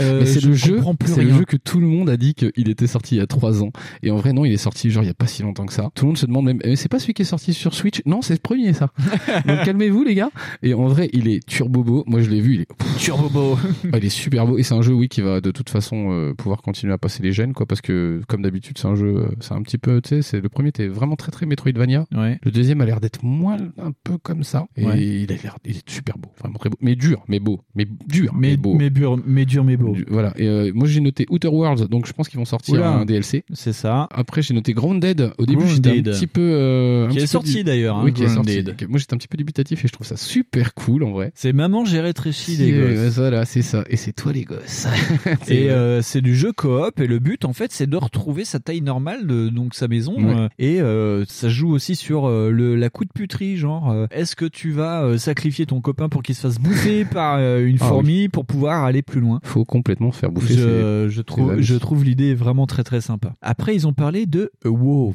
[0.00, 2.34] Euh, Mais c'est je le jeu, c'est le jeu que tout le monde a dit
[2.34, 3.70] qu'il était sorti il y a trois ans.
[4.02, 5.72] Et en vrai, non, il est sorti genre il y a pas si longtemps que
[5.72, 5.90] ça.
[5.94, 8.02] Tout le monde se demande même, eh, c'est pas celui qui est sorti sur Switch?
[8.06, 8.90] Non, c'est le premier ça.
[9.46, 10.30] Donc calmez-vous les gars.
[10.62, 12.04] Et en vrai, il est turbo beau.
[12.06, 12.68] Moi, je l'ai vu, il est
[12.98, 13.58] Turbo beau.
[13.98, 16.34] Il est super beau et c'est un jeu oui qui va de toute façon euh,
[16.34, 19.28] pouvoir continuer à passer les gènes quoi parce que comme d'habitude c'est un jeu euh,
[19.40, 22.38] c'est un petit peu tu sais c'est le premier était vraiment très très Metroidvania Ouais.
[22.42, 25.02] le deuxième a l'air d'être moins un peu comme ça et Ouais.
[25.02, 27.86] il a l'air il est super beau vraiment très beau mais dur mais beau mais
[28.06, 29.92] dur mais, Mais, beau mais, dur, mais dur, mais beau.
[29.92, 32.74] Du- voilà et euh, moi j'ai noté Outer Worlds donc je pense qu'ils vont sortir
[32.74, 32.90] Oula.
[32.90, 34.08] un DLC C'est ça.
[34.10, 37.26] après j'ai noté Grounded au début j'étais un petit peu euh, un Qui petit est
[37.26, 37.96] sorti d'ailleurs.
[37.98, 40.16] hein, oui qui est sorti moi j'étais un petit peu dubitatif et je trouve ça
[40.16, 43.16] super cool en vrai C'est maman, j'ai rétréci les gosses.
[43.16, 43.84] Voilà, c'est ça.
[43.88, 44.86] Et c'est toi les gosses.
[45.50, 48.58] Et euh, c'est du jeu coop et le but en fait c'est de retrouver sa
[48.60, 50.34] taille normale de donc sa maison Ouais.
[50.34, 54.06] euh, et euh, ça joue aussi sur euh, le la coup de puterie genre euh,
[54.10, 57.64] est-ce que tu vas euh, sacrifier ton copain pour qu'il se fasse bouffer par euh,
[57.66, 57.88] une Ah oui.
[57.88, 59.40] fourmi pour pouvoir aller plus loin?
[59.44, 60.54] Faut complètement se faire bouffer.
[60.54, 60.60] je,
[61.08, 63.34] ses- je trouve je trouve l'idée vraiment très très sympa.
[63.42, 65.12] Après ils ont parlé de WoW.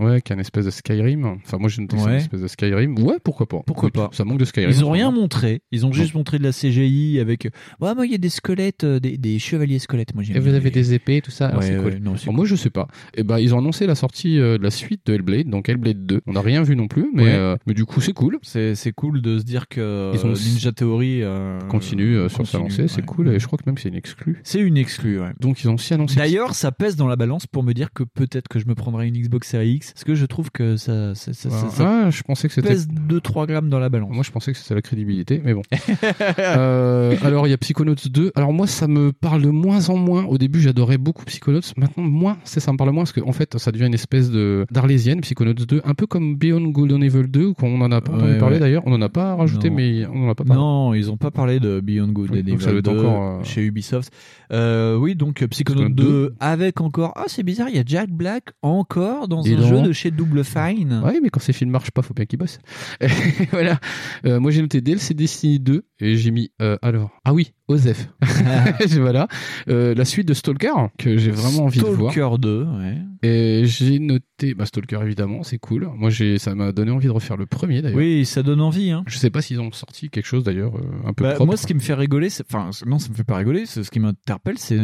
[0.00, 1.24] Ouais, qu'un espèce de Skyrim.
[1.44, 2.10] Enfin, moi, que c'est Ouais.
[2.12, 2.98] une espèce de Skyrim.
[2.98, 3.60] Ouais, pourquoi pas.
[3.66, 4.70] Pourquoi Écoute, pas Ça manque de Skyrim.
[4.70, 5.62] Ils ont rien montré.
[5.72, 7.44] Ils ont juste montré de la CGI avec.
[7.80, 10.14] Ouais, moi il y a des squelettes, euh, des, des chevaliers squelettes.
[10.14, 11.50] Moi Et vous avez les- des épées, tout ça.
[11.52, 12.00] Ah, Ouais, c'est ouais, cool.
[12.02, 12.88] non, moi, je sais pas.
[13.14, 16.06] Et ben, ils ont annoncé la sortie euh, de la suite de Hellblade, donc Hellblade
[16.06, 16.20] 2.
[16.26, 17.32] On n'a rien vu non plus, mais, Ouais.
[17.34, 18.38] euh, mais du coup, c'est cool.
[18.42, 22.46] C'est c'est cool de se dire que Ils ont- Ninja Theory euh, Continue euh, sur
[22.46, 23.28] sa lancée, c'est cool.
[23.28, 24.40] Et je crois que même c'est une exclue.
[24.42, 25.30] C'est une exclue, ouais.
[25.40, 26.16] Donc, ils ont aussi annoncé.
[26.16, 29.06] D'ailleurs, ça pèse dans la balance pour me dire que peut-être que je me prendrai
[29.08, 32.10] une Xbox Series X, parce que je trouve que ça, ça, ça, ça- ça Ah,
[32.10, 32.68] je pensais que c'était.
[32.68, 34.12] pèse 2-3 grammes dans la balance.
[34.12, 35.62] Moi, je pensais que c'était la crédibilité, mais bon.
[36.38, 38.32] Euh, alors, il y a Psychonauts 2.
[38.34, 40.24] Alors, moi, ça me parle de moins en moins.
[40.24, 41.60] Au début, j'adorais beaucoup Psychonauts.
[41.76, 44.66] Maintenant, moins, c'est ça me parle moins parce qu'en fait, ça devient une espèce de
[44.70, 48.40] d'arlésienne, Psychonauts 2, un peu comme Beyond Golden Evil 2, qu'on en a pas Ouais,
[48.40, 48.58] ouais.
[48.58, 48.82] d'ailleurs.
[48.86, 49.76] On en a pas rajouté, Non.
[49.76, 50.60] mais on en a pas parlé.
[50.62, 53.22] Non, ils ont pas parlé de Beyond Oui, donc ça Evil doit être 2 encore,
[53.40, 54.12] euh, chez Ubisoft.
[54.52, 56.34] Euh, oui, donc euh, Psychonaut Psychonaut 2 2.
[56.40, 57.12] avec encore.
[57.16, 59.66] Ah, c'est bizarre, il y a Jack Black encore dans Dis un donc.
[59.68, 61.02] jeu de chez Double Fine.
[61.04, 62.60] Ouais, mais quand ces films marchent pas, faut bien qu'ils bossent.
[63.50, 63.78] voilà.
[64.26, 66.50] Euh, moi, j'ai noté DLC Destiny 2 et j'ai mis
[66.82, 67.10] alors.
[67.24, 68.08] Ah oui, Osef.
[68.98, 69.28] voilà.
[69.68, 72.12] Euh, la suite de Stalker que j'ai vraiment envie de voir.
[72.12, 72.96] Stalker 2, ouais.
[73.22, 75.88] Et j'ai noté bah, Stalker évidemment, c'est cool.
[75.96, 77.98] Moi, j'ai ça m'a donné envie de refaire le premier d'ailleurs.
[77.98, 78.90] Oui, ça donne envie.
[78.90, 79.04] Hein.
[79.06, 81.46] Je sais pas s'ils ont sorti quelque chose d'ailleurs euh, un peu Bah, propre.
[81.46, 83.64] moi, ce qui me fait rigoler, enfin, non, ça me fait pas rigoler.
[83.66, 84.78] Ce qui m'interpelle, c'est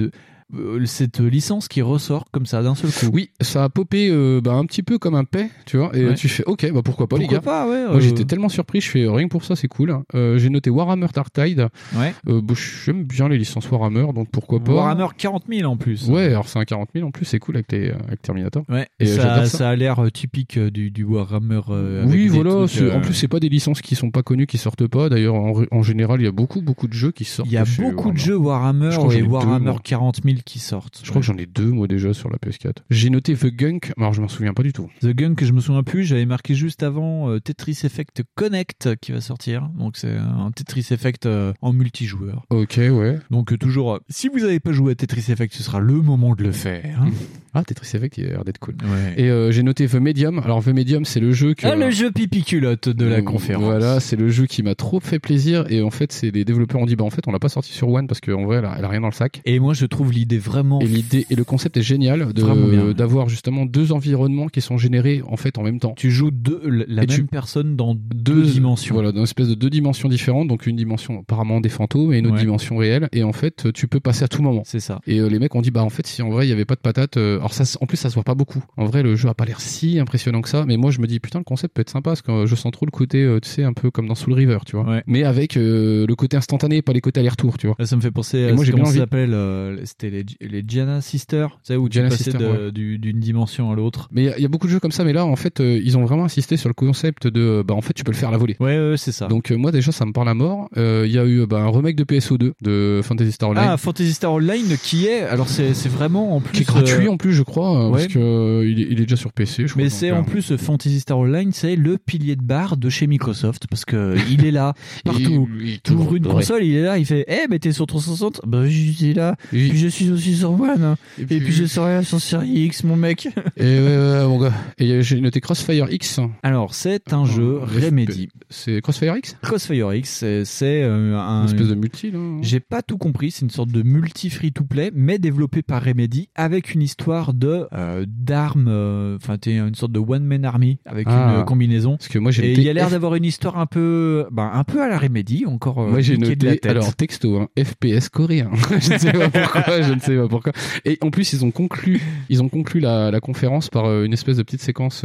[0.86, 3.10] cette licence qui ressort comme ça d'un seul coup.
[3.14, 5.94] Oui, ça a popé euh, bah, un petit peu comme un paix, tu vois.
[5.96, 6.14] Et Ouais.
[6.14, 7.42] tu fais, ok, bah pourquoi pas les Pourquoi gars.
[7.44, 7.86] pas, ouais.
[7.86, 9.94] Moi euh, j'étais tellement surpris, je fais rien que pour ça c'est cool.
[10.14, 11.68] Euh, j'ai noté Warhammer Dark Tide.
[11.96, 12.14] Ouais.
[12.28, 12.54] Euh, bah,
[12.84, 14.72] J'aime bien les licences Warhammer, donc pourquoi pas.
[14.72, 16.08] Warhammer 40 000 en plus.
[16.08, 18.64] Ouais, alors c'est un 40 000 en plus, c'est cool avec, les, avec Terminator.
[18.68, 18.88] Ouais.
[19.00, 19.58] Et euh, ça, j'adore ça.
[19.58, 19.68] ça.
[19.70, 21.60] a l'air euh, typique euh, du, du Warhammer.
[21.68, 22.66] euh, avec oui, voilà.
[22.66, 25.08] trucs, euh, En plus, c'est pas des licences qui sont pas connues, qui sortent pas.
[25.08, 27.48] D'ailleurs, en, en général, il y a beaucoup, beaucoup de jeux qui sortent.
[27.50, 29.80] Il y a beaucoup de jeux Warhammer Je et deux, Warhammer moi.
[29.82, 31.00] 40 000 qui sortent.
[31.02, 32.76] Je crois que j'en ai deux, moi, déjà, sur la PS4.
[32.90, 34.88] J'ai noté The Gunk, mais alors je m'en souviens pas du tout.
[35.00, 38.96] The Gun que je me souviens plus, j'avais marqué juste avant euh, Tetris Effect Connect
[39.00, 39.68] qui va sortir.
[39.78, 42.44] Donc c'est un Tetris Effect euh, en multijoueur.
[42.50, 43.18] Ok, ouais.
[43.30, 46.00] Donc euh, toujours, euh, si vous n'avez pas joué à Tetris Effect, ce sera le
[46.02, 47.02] moment de le faire.
[47.02, 47.10] hein.
[47.54, 48.74] Ah, Tetris Effect, il a l'air d'être cool.
[48.82, 49.14] Ouais.
[49.16, 50.38] Et euh, j'ai noté The Medium.
[50.44, 51.66] Alors, The Medium, c'est le jeu que.
[51.66, 53.64] Ah, le jeu pipi culotte de la Euh, conférence.
[53.64, 55.64] Voilà, c'est le jeu qui m'a trop fait plaisir.
[55.70, 57.72] Et en fait, c'est les développeurs ont dit, bah en fait, on l'a pas sorti
[57.72, 59.40] sur One parce qu'en vrai, elle a, elle a rien dans le sac.
[59.44, 60.80] Et moi, je trouve l'idée vraiment.
[60.80, 65.22] Et l'idée et le concept est génial de d'avoir justement deux environnements qui sont générés
[65.26, 65.94] en fait en même temps.
[65.96, 68.94] Tu joues deux, la Et même tu- personne dans deux, dimensions.
[68.94, 72.18] Voilà, dans une espèce de deux dimensions différentes, donc une dimension apparemment des fantômes et
[72.18, 72.40] une autre Ouais.
[72.42, 73.08] dimension réelle.
[73.12, 74.62] Et en fait, tu peux passer à tout moment.
[74.64, 75.00] C'est ça.
[75.06, 76.64] Et euh, les mecs ont dit bah en fait si en vrai il y avait
[76.64, 78.62] pas de patates, euh, alors ça en plus ça se voit pas beaucoup.
[78.76, 81.06] En vrai le jeu a pas l'air si impressionnant que ça, mais moi je me
[81.06, 83.22] dis putain le concept peut être sympa parce que euh, je sens trop le côté
[83.22, 84.84] euh, tu sais un peu comme dans Soul River tu vois.
[84.86, 85.02] Ouais.
[85.06, 87.76] Mais avec euh, le côté instantané, pas les côtés aller-retour tu vois.
[87.84, 91.00] Ça me fait penser à moi, j'ai comment ça s'appelle euh, C'était les, les Gianna
[91.00, 92.72] Sisters, tu sais, où tu Gianna passais Sister, ouais.
[92.72, 94.08] du- d'une dimension à l'autre.
[94.12, 95.36] Mais il y a- il y, a beaucoup de jeux comme ça, mais là en
[95.36, 98.12] fait euh, ils ont vraiment insisté sur le concept de bah en fait tu peux
[98.12, 98.56] le faire à la volée.
[98.60, 99.26] Ouais, ouais, c'est ça.
[99.28, 100.68] Donc moi déjà ça me parle à mort.
[100.76, 103.64] Il y a eu bah, un remake de PSO2 de Fantasy Star Online.
[103.68, 106.52] ah, Fantasy Star Online qui est, alors c'est vraiment en plus.
[106.52, 109.04] qui est gratuit en plus je crois euh, parce que euh, il, est, il est
[109.04, 109.74] déjà sur PC je.
[109.76, 112.88] Mais c'est euh, en plus euh, Fantasy Star Online, c'est le pilier de barre de
[112.88, 114.74] chez Microsoft parce que il est là
[115.04, 115.48] partout.
[115.60, 116.32] il- ouvres une ouais.
[116.32, 119.36] console, il est là, il fait Eh, mais t'es sur 360 Bah, je suis là.
[119.50, 120.96] Puis je suis aussi sur One.
[121.18, 123.26] Et puis- puis je serai sur Series X, mon mec.
[123.56, 124.52] Et ouais, ouais, ouais, mon gars.
[124.78, 126.20] Et euh, j'ai noté Crossfire X.
[126.42, 127.84] Alors, c'est un jeu FP.
[127.84, 128.28] Remedy.
[128.50, 129.36] C'est Crossfire X?
[129.42, 131.42] Crossfire X, c'est- euh, un.
[131.42, 132.18] Une espèce de multi, là.
[132.42, 136.74] J'ai pas tout compris, c'est une sorte de multi free-to-play, mais développé par Remedy, avec
[136.74, 141.32] une histoire de euh, d'armes, euh, enfin t'es une sorte de one-man army avec Ah.
[141.34, 141.96] une euh, combinaison.
[141.96, 144.26] Parce que moi j'ai Et noté il y a l'air d'avoir une histoire un peu,
[144.30, 145.80] ben, un peu à la Remedy, encore.
[145.82, 146.70] euh, Moi j'ai niqué de la noté tête.
[146.70, 148.50] alors texto hein, FPS coréen.
[148.80, 150.52] je ne sais pas pourquoi, je ne sais pas pourquoi.
[150.84, 154.36] Et en plus ils ont conclu ils ont conclu la, la conférence par une espèce
[154.36, 155.04] de petite séquence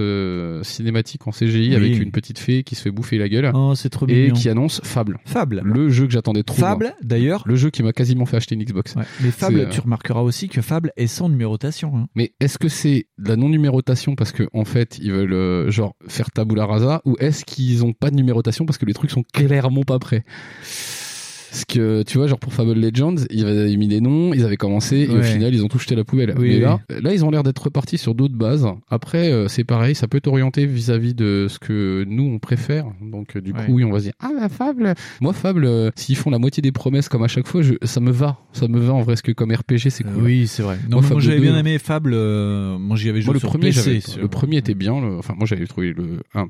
[0.63, 1.75] cinématique en CGI Oui.
[1.75, 4.33] avec une petite fée qui se fait bouffer la gueule Oh, c'est trop et mignon.
[4.35, 5.19] qui annonce Fable.
[5.25, 5.61] Fable.
[5.63, 6.57] Le jeu que j'attendais trop.
[6.57, 7.43] Fable, d'ailleurs.
[7.45, 8.95] Le jeu qui m'a quasiment fait acheter une Xbox.
[8.95, 9.03] Ouais.
[9.21, 11.95] Mais Fable, tu remarqueras aussi que Fable est sans numérotation.
[11.97, 12.02] hein.
[12.15, 16.31] Mais est-ce que c'est la non-numérotation parce que en fait ils veulent euh, genre faire
[16.31, 19.83] tabula rasa ou est-ce qu'ils ont pas de numérotation parce que les trucs sont clairement
[19.83, 20.23] pas prêts?
[21.53, 24.57] Parce que tu vois, genre pour Fable Legends, ils avaient mis des noms, ils avaient
[24.57, 26.33] commencé et au final ils ont tout jeté à la poubelle.
[26.35, 26.61] Oui, Mais oui.
[26.61, 28.65] là, là ils ont l'air d'être repartis sur d'autres bases.
[28.89, 32.85] Après, euh, c'est pareil, ça peut t'orienter vis-à-vis de ce que nous on préfère.
[33.03, 33.65] Donc euh, du Ouais.
[33.67, 34.95] coup, oui, on va se dire ah la Fable.
[35.21, 37.99] Moi Fable, euh, s'ils font la moitié des promesses comme à chaque fois, je, ça
[37.99, 39.13] me va, ça me va en vrai.
[39.13, 40.23] Parce que comme RPG, c'est cool.
[40.23, 40.79] Oui, c'est vrai.
[40.89, 42.13] Non, Moi, j'avais 2, bien aimé Fable.
[42.15, 43.81] euh, moi j'y avais joué Moi, le sur premier, PC.
[43.83, 44.99] j'avais- sur- le premier était bien.
[44.99, 46.47] le- enfin, moi, j'avais trouvé le 1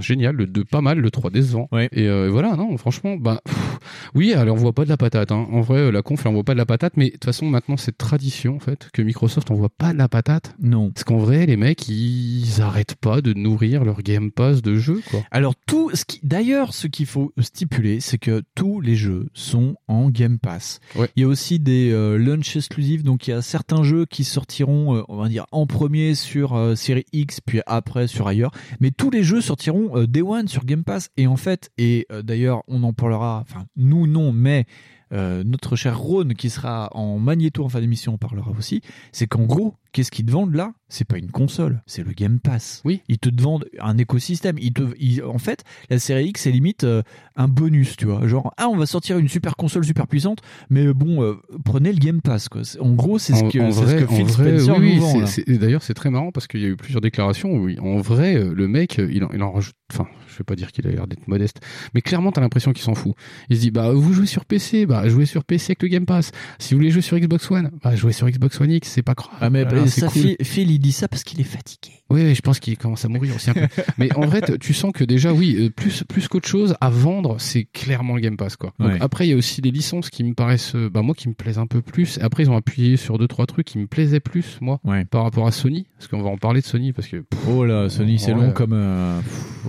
[0.00, 1.66] génial, le 2 pas mal, le 3 décevant.
[1.72, 1.88] Ouais.
[1.92, 3.78] Et euh, voilà, non, franchement, bah, pff,
[4.18, 5.32] oui, elle envoie pas de la patate.
[5.32, 5.46] Hein.
[5.52, 7.46] En vrai, euh, la conf, elle envoie pas de la patate, mais de toute façon,
[7.46, 10.54] maintenant, c'est tradition, en fait, que Microsoft envoie pas de la patate.
[10.60, 10.90] Non.
[10.90, 15.00] Parce qu'en vrai, les mecs, ils arrêtent pas de nourrir leur Game Pass de jeux,
[15.10, 15.20] quoi.
[15.30, 19.76] Alors tout ce qui d'ailleurs ce qu'il faut stipuler c'est que tous les jeux sont
[19.86, 20.80] en Game Pass.
[20.96, 21.08] Ouais.
[21.16, 24.24] Il y a aussi des euh, launch exclusifs donc il y a certains jeux qui
[24.24, 28.50] sortiront euh, on va dire en premier sur euh, série X puis après sur ailleurs
[28.80, 32.06] mais tous les jeux sortiront euh, Day One sur Game Pass et en fait et
[32.22, 34.66] d'ailleurs on en parlera enfin nous non mais
[35.12, 38.82] euh, notre cher Ron qui sera en magnéto en fin d'émission parlera aussi,
[39.12, 40.72] c'est qu'en gros, qu'est-ce qu'ils te vendent là?
[40.90, 42.80] C'est pas une console, c'est le Game Pass.
[42.86, 43.02] Oui.
[43.08, 44.56] Ils te vendent un écosystème.
[44.58, 47.02] Ils te, ils- en fait, la série X, c'est limite euh,
[47.36, 48.26] un bonus, tu vois.
[48.26, 50.38] Genre, ah, on va sortir une super console super puissante,
[50.70, 51.34] mais bon, euh,
[51.64, 52.62] prenez le Game Pass, quoi.
[52.80, 54.96] En gros, c'est ce que, en c'est vrai- ce que en Phil vrai, Spencer oui,
[54.96, 55.24] nous vend.
[55.60, 58.54] D'ailleurs, c'est très marrant parce qu'il y a eu plusieurs déclarations où, en vrai, euh,
[58.54, 59.74] le mec, euh, il en, il en rajoute.
[59.92, 61.60] Enfin, je vais pas dire qu'il a l'air d'être modeste,
[61.94, 63.14] mais clairement, t'as l'impression qu'il s'en fout.
[63.48, 66.04] Il se dit, bah, vous jouez sur PC, bah, jouez sur PC avec le Game
[66.06, 66.30] Pass.
[66.58, 69.14] Si vous voulez jouer sur Xbox One, bah, jouez sur Xbox One X, c'est pas
[69.14, 69.34] grave.
[69.40, 70.22] Ah, mais Voilà, c'est ça, cool.
[70.22, 71.92] Phil, Phil, il dit ça parce qu'il est fatigué.
[72.10, 73.68] Oui, oui, je pense qu'il commence à mourir aussi un peu.
[73.98, 77.36] Mais en vrai, tu sens que déjà, oui, euh, plus plus qu'autre chose à vendre,
[77.38, 78.72] c'est clairement le Game Pass, quoi.
[78.78, 78.98] Donc, Ouais.
[79.00, 81.34] après, il y a aussi des licences qui me paraissent, euh, bah moi, qui me
[81.34, 82.18] plaisent un peu plus.
[82.22, 85.04] Après, ils ont appuyé sur deux trois trucs qui me plaisaient plus, moi, Ouais.
[85.04, 87.64] par rapport à Sony, parce qu'on va en parler de Sony, parce que pff, Oh
[87.66, 89.20] là, Sony, c'est long comme, euh,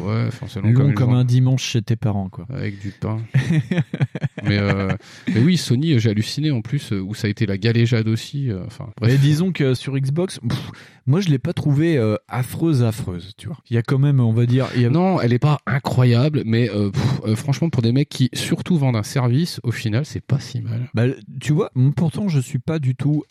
[0.02, 2.46] ouais, c'est long, long, comme un dimanche chez tes parents, quoi.
[2.54, 3.18] avec du pain.
[4.44, 4.90] mais, euh,
[5.28, 8.08] mais oui, Sony, euh, j'ai halluciné en plus, euh, où ça a été la galéjade
[8.08, 8.50] aussi.
[8.50, 9.12] euh, Enfin, bref.
[9.12, 10.40] Mais disons que sur Xbox,
[11.10, 13.58] moi je l'ai pas trouvé euh, affreuse, affreuse, tu vois.
[13.70, 14.92] Il y a quand même, on va dire, il y a...
[14.92, 18.78] Non, elle est pas incroyable, mais euh, pff, euh, franchement, pour des mecs qui surtout
[18.78, 20.88] vendent un service, au final, c'est pas si mal.
[20.94, 21.06] Bah,
[21.42, 23.24] tu vois, pourtant je suis pas du tout.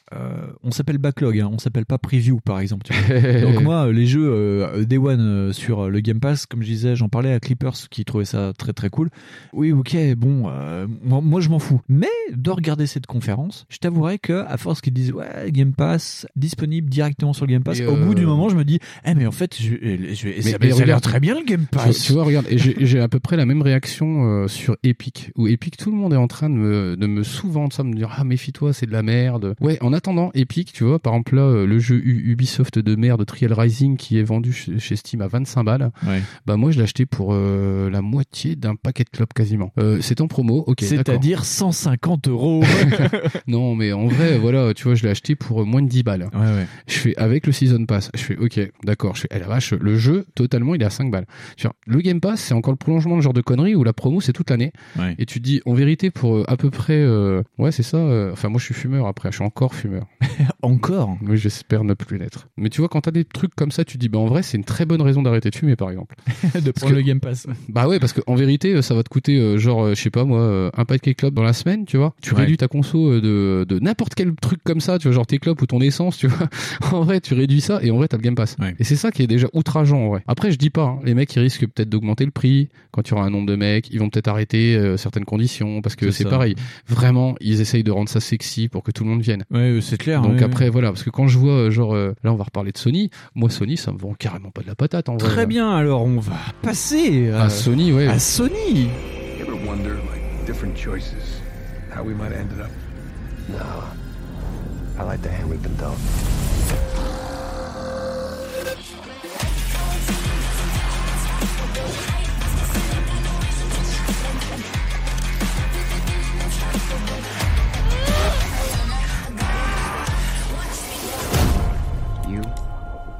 [0.65, 2.85] on s'appelle backlog, hein, on s'appelle pas preview par exemple.
[2.85, 3.41] tu vois.
[3.53, 7.33] Donc moi, les jeux Day One sur le Game Pass, comme je disais, j'en parlais
[7.33, 9.09] à Clippers qui trouvait ça très très cool.
[9.53, 10.51] Oui, ok, bon,
[11.05, 11.81] moi, moi, je m'en fous.
[11.89, 16.27] Mais de regarder cette conférence, je t'avouerai que à force qu'ils disent ouais Game Pass
[16.35, 18.79] disponible directement sur le Game Pass, Et, au euh, bout du moment, je me dis,
[19.05, 19.69] eh mais en fait, je,
[20.15, 22.03] je vais, ça, mais ça a l'air très bien le Game Pass.
[22.03, 25.47] tu vois, regarde, et j'ai à peu près la même réaction euh, sur Epic, où
[25.47, 27.95] Epic, tout le monde est en train de me, de me sous-vendre ça, de me
[27.95, 29.55] dire ah méfie-toi, c'est de la merde.
[29.61, 33.25] Ouais, en attendant, Epic, tu vois, par exemple là, euh, le jeu Ubisoft de merde,
[33.27, 36.23] Trial Rising, qui est vendu chez, Steam à 25 balles, Ouais.
[36.47, 39.73] bah moi je l'ai acheté pour euh, la moitié d'un paquet de clopes quasiment.
[39.79, 40.79] Euh, c'est en promo, ok.
[40.81, 42.63] C'est-à-dire 150 euros.
[43.47, 46.03] Non, mais en vrai, voilà, tu vois, je l'ai acheté pour euh, moins de 10
[46.03, 46.29] balles.
[46.35, 46.67] ouais, ouais.
[46.87, 48.11] Je fais avec le Season Pass.
[48.15, 49.15] Je fais ok, d'accord.
[49.17, 51.27] Je fais, eh la vache, le jeu, totalement, il est à 5 balles.
[51.87, 54.33] Le Game Pass, c'est encore le prolongement de genre de conneries où la promo, c'est
[54.33, 54.73] toute l'année.
[54.99, 55.15] Ouais.
[55.19, 57.97] Et tu te dis, en vérité, pour euh, à peu près, euh, ouais, c'est ça.
[57.99, 59.31] euh, enfin, moi, je suis fumeur après.
[59.31, 60.07] Je suis encore fumeur.
[60.63, 61.17] Encore?
[61.23, 62.49] Oui, j'espère ne plus l'être.
[62.57, 64.43] Mais tu vois, quand t'as des trucs comme ça, tu te dis, bah, en vrai,
[64.43, 66.15] c'est une très bonne raison d'arrêter de fumer, par exemple.
[66.55, 67.47] de prendre que- le Game Pass.
[67.69, 70.71] Bah ouais, parce qu'en vérité, ça va te coûter, euh, genre, je sais pas moi,
[70.77, 72.15] un paquet de clopes dans la semaine, tu vois.
[72.23, 72.41] Tu Ouais.
[72.41, 75.61] réduis ta conso de, de n'importe quel truc comme ça, tu vois, genre tes clopes
[75.63, 76.49] ou ton essence, tu vois.
[76.93, 78.57] en vrai, tu réduis ça et en vrai, t'as le Game Pass.
[78.61, 78.75] Ouais.
[78.79, 80.23] Et c'est ça qui est déjà outrageant, en vrai.
[80.27, 83.11] Après, je dis pas, hein, les mecs, ils risquent peut-être d'augmenter le prix quand il
[83.13, 86.11] y aura un nombre de mecs, ils vont peut-être arrêter euh, certaines conditions parce que
[86.11, 86.55] C'est pareil.
[86.87, 89.45] Vraiment, ils essayent de rendre ça sexy pour que tout le monde vienne.
[89.51, 90.23] Ouais, c'est clair.
[90.23, 92.45] Donc ouais, après, voilà, parce que quand je vois, euh, genre, euh, là, on va
[92.45, 93.11] reparler de Sony.
[93.35, 95.29] Moi, Sony, ça me vend carrément pas de la patate, en vrai.
[95.29, 98.07] Très bien, alors on va passer euh, À Sony, ouais.
[98.09, 98.89] à Sony.
[101.99, 102.71] How we might have ended up?
[103.49, 103.85] No.
[104.99, 105.99] I like the hand we've been dealt.
[111.79, 111.85] You,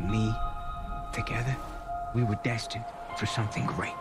[0.01, 0.35] me,
[1.13, 1.57] together,
[2.15, 2.85] we were destined
[3.17, 3.95] for something great.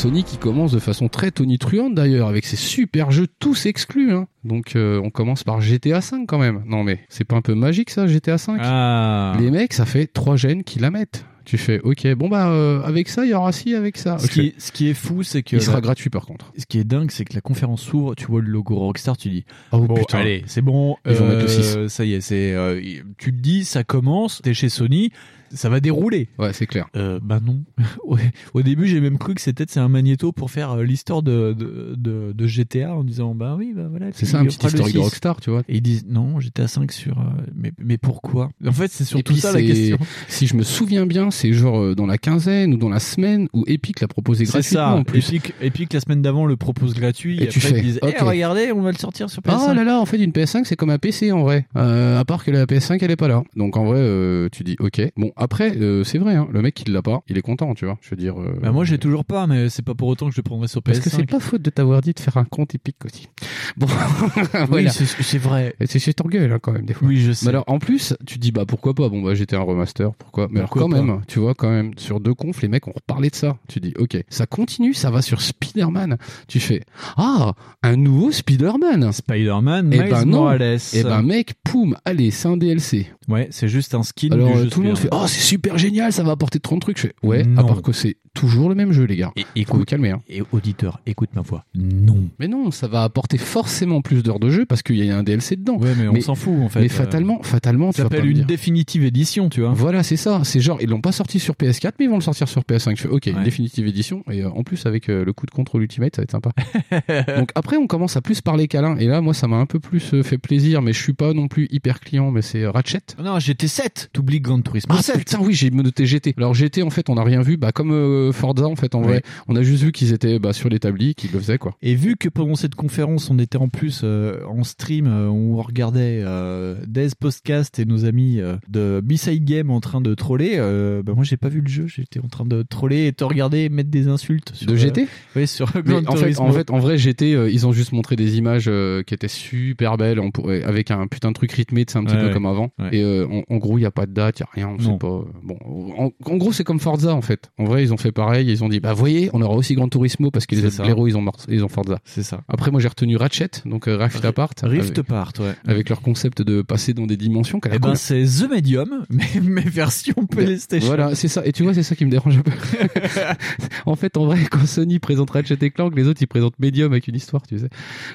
[0.00, 4.12] Sony qui commence de façon très tonitruante d'ailleurs, avec ses super jeux tous exclus.
[4.14, 4.26] Hein.
[4.44, 6.62] Donc euh, on commence par GTA 5 quand même.
[6.66, 9.36] Non mais c'est pas un peu magique ça, GTA 5 Ah.
[9.38, 11.26] Les mecs, ça fait trois gènes qui la mettent.
[11.44, 14.18] Tu fais, ok, bon bah euh, avec ça, il y aura ci, avec ça.
[14.18, 16.52] Ce qui, est, ce qui est fou, c'est que Il sera la- gratuit par contre.
[16.56, 19.28] ce qui est dingue, c'est que la conférence s'ouvre, tu vois le logo Rockstar, tu
[19.30, 20.18] dis Oh bon, putain.
[20.18, 21.92] allez, c'est bon, Ils vont euh, mettre le 6.
[21.94, 22.80] ça y est, c'est, euh,
[23.18, 25.10] tu te dis, ça commence, t'es chez Sony,
[25.52, 26.28] ça va dérouler.
[26.38, 26.86] Ouais, c'est clair.
[26.96, 27.62] Euh, bah non.
[28.54, 31.52] Au début, j'ai même cru que c'était c'est un magnéto pour faire euh, l'histoire de,
[31.52, 34.06] de, de, de GTA en disant bah oui, bah voilà.
[34.12, 35.04] C'est ça, un petit historique de 6.
[35.04, 35.62] Rockstar, tu vois.
[35.68, 37.18] Et ils disent non, GTA 5 sur.
[37.18, 37.22] euh,
[37.54, 38.50] mais, mais pourquoi?
[38.66, 39.98] En fait, c'est surtout ça la c'est- question.
[40.28, 43.64] si je me souviens bien, c'est genre dans la quinzaine ou dans la semaine où
[43.66, 44.94] Epic l'a proposé C'est gratuitement ça.
[44.94, 45.28] en plus.
[45.28, 47.38] Epic, Epic, la semaine d'avant le propose gratuit.
[47.38, 48.16] Et Et, tu après, fais, ils disent Eh, ok.
[48.20, 49.66] regardez, on va le sortir sur PS5.
[49.70, 51.66] Ah là là, en fait, une PS5, c'est comme un PC en vrai.
[51.76, 53.42] Euh, à part que la PS5, elle est pas là.
[53.56, 55.00] Donc en vrai, euh, tu dis ok.
[55.16, 57.84] Bon, après, euh, c'est vrai, hein, le mec qui l'a pas, il est content, tu
[57.86, 57.98] vois.
[58.00, 58.38] Je veux dire.
[58.40, 60.68] euh, Bah, moi, j'ai toujours pas, mais c'est pas pour autant que je le prendrai
[60.68, 60.84] sur PS5.
[60.84, 63.28] Parce que c'est pas faute de t'avoir dit de faire un compte Epic aussi.
[63.76, 63.86] Bon,
[64.54, 64.90] Oui, voilà.
[64.90, 65.74] c'est c'est vrai.
[65.86, 67.08] C'est chez ton gueule hein, quand même des fois.
[67.08, 67.46] Oui, je sais.
[67.46, 69.08] Mais alors en plus, tu dis bah pourquoi pas?
[69.08, 70.48] Bon bah j'étais un remaster, pourquoi?
[70.50, 72.92] Mais Pourquoi alors quand même, tu vois quand même sur deux confs, les mecs ont
[72.94, 73.56] reparlé de ça.
[73.68, 76.18] Tu dis OK, ça continue, ça va sur Spider-Man.
[76.48, 76.82] Tu fais
[77.16, 79.12] ah un nouveau Spider-Man.
[79.12, 80.24] Spider-Man, Eh Miles ben.
[80.26, 80.78] Morales.
[80.92, 83.06] Et ben mec, poum, allez, c'est un DLC.
[83.28, 85.40] Ouais, c'est juste un skin Alors du euh, jeu tout le monde fait oh c'est
[85.40, 86.96] super génial, ça va apporter 30 trucs.
[86.98, 89.32] Je fais ouais, à part que c'est toujours le même jeu les gars.
[89.36, 90.10] Et Faut vous écoute, calmer.
[90.10, 90.20] Hein.
[90.28, 91.64] et auditeur, écoute ma voix.
[91.74, 92.28] Non.
[92.38, 95.22] Mais non, ça va apporter forcément plus d'heures de jeu parce qu'il y a un
[95.22, 95.76] DLC dedans.
[95.78, 96.80] Ouais, mais on s'en fout en fait.
[96.80, 99.72] Mais Euh, fatalement, fatalement, tu Ça s'appelle une définitive édition, tu vois.
[99.72, 100.42] Voilà, c'est ça.
[100.44, 102.96] C'est genre, ils l'ont pas sorti sur PS4, mais ils vont le sortir sur PS5.
[102.96, 103.44] Je fais, ok, une Ouais.
[103.44, 104.22] définitive édition.
[104.30, 106.50] Et euh, en plus, avec euh, le coup de contrôle Ultimate, ça va être sympa.
[107.38, 108.96] Donc après, on commence à plus parler câlin.
[108.98, 111.32] Et là, moi, ça m'a un peu plus euh, fait plaisir, mais je suis pas
[111.32, 113.00] non plus hyper client, mais c'est euh, Ratchet.
[113.22, 114.10] Non, j'étais 7.
[114.12, 115.19] T'oublies Grand Turismo Ah 7.
[115.20, 116.34] Putain oui j'ai noté GT.
[116.36, 119.00] Alors GT en fait on n'a rien vu bah comme euh, Forza en fait en
[119.00, 119.06] Ouais.
[119.06, 121.74] vrai on a juste vu qu'ils étaient bah, sur l'établi qu'ils le faisaient quoi.
[121.82, 125.56] Et vu que pendant cette conférence, on était en plus euh, en stream, euh, on
[125.62, 130.54] regardait euh, Des Podcast et nos amis euh, de B-Side Game en train de troller,
[130.56, 133.24] euh, bah moi j'ai pas vu le jeu, j'étais en train de troller et te
[133.24, 134.52] regarder mettre des insultes.
[134.54, 135.06] Sur, De GT
[135.36, 138.16] Oui, sur Mais Gran en fait, en fait, en vrai, GT, ils ont juste montré
[138.16, 138.70] des images
[139.06, 142.14] qui étaient super belles, on pourrait- avec un putain de truc rythmé, c'est un petit
[142.14, 142.32] Ouais, peu ouais.
[142.32, 142.70] comme avant.
[142.92, 144.68] Et euh, en, en gros, il y a pas de date, il y a rien,
[144.78, 144.92] on Non.
[144.92, 145.09] sait pas.
[145.18, 145.56] Euh, Bon,
[145.96, 147.50] en, en gros, c'est comme Forza en fait.
[147.58, 149.88] En vrai, ils ont fait pareil, ils ont dit, bah voyez, on aura aussi Gran
[149.88, 151.98] Turismo parce que les blaireaux, ils ont, ils ont Forza.
[152.04, 152.42] C'est ça.
[152.48, 155.54] Après, moi, j'ai retenu Ratchet, donc euh, Rift Apart, Rift Apart, ouais.
[155.66, 157.60] avec leur concept de passer dans des dimensions.
[157.72, 160.86] Eh ben c'est The Medium, mais, mais version PlayStation.
[160.86, 161.42] Voilà, c'est ça.
[161.44, 162.52] Et tu vois, c'est ça qui me dérange un peu.
[163.86, 166.92] en fait, en vrai, quand Sony présente Ratchet et Clank, les autres ils présentent Medium
[166.92, 167.68] avec une histoire, tu sais.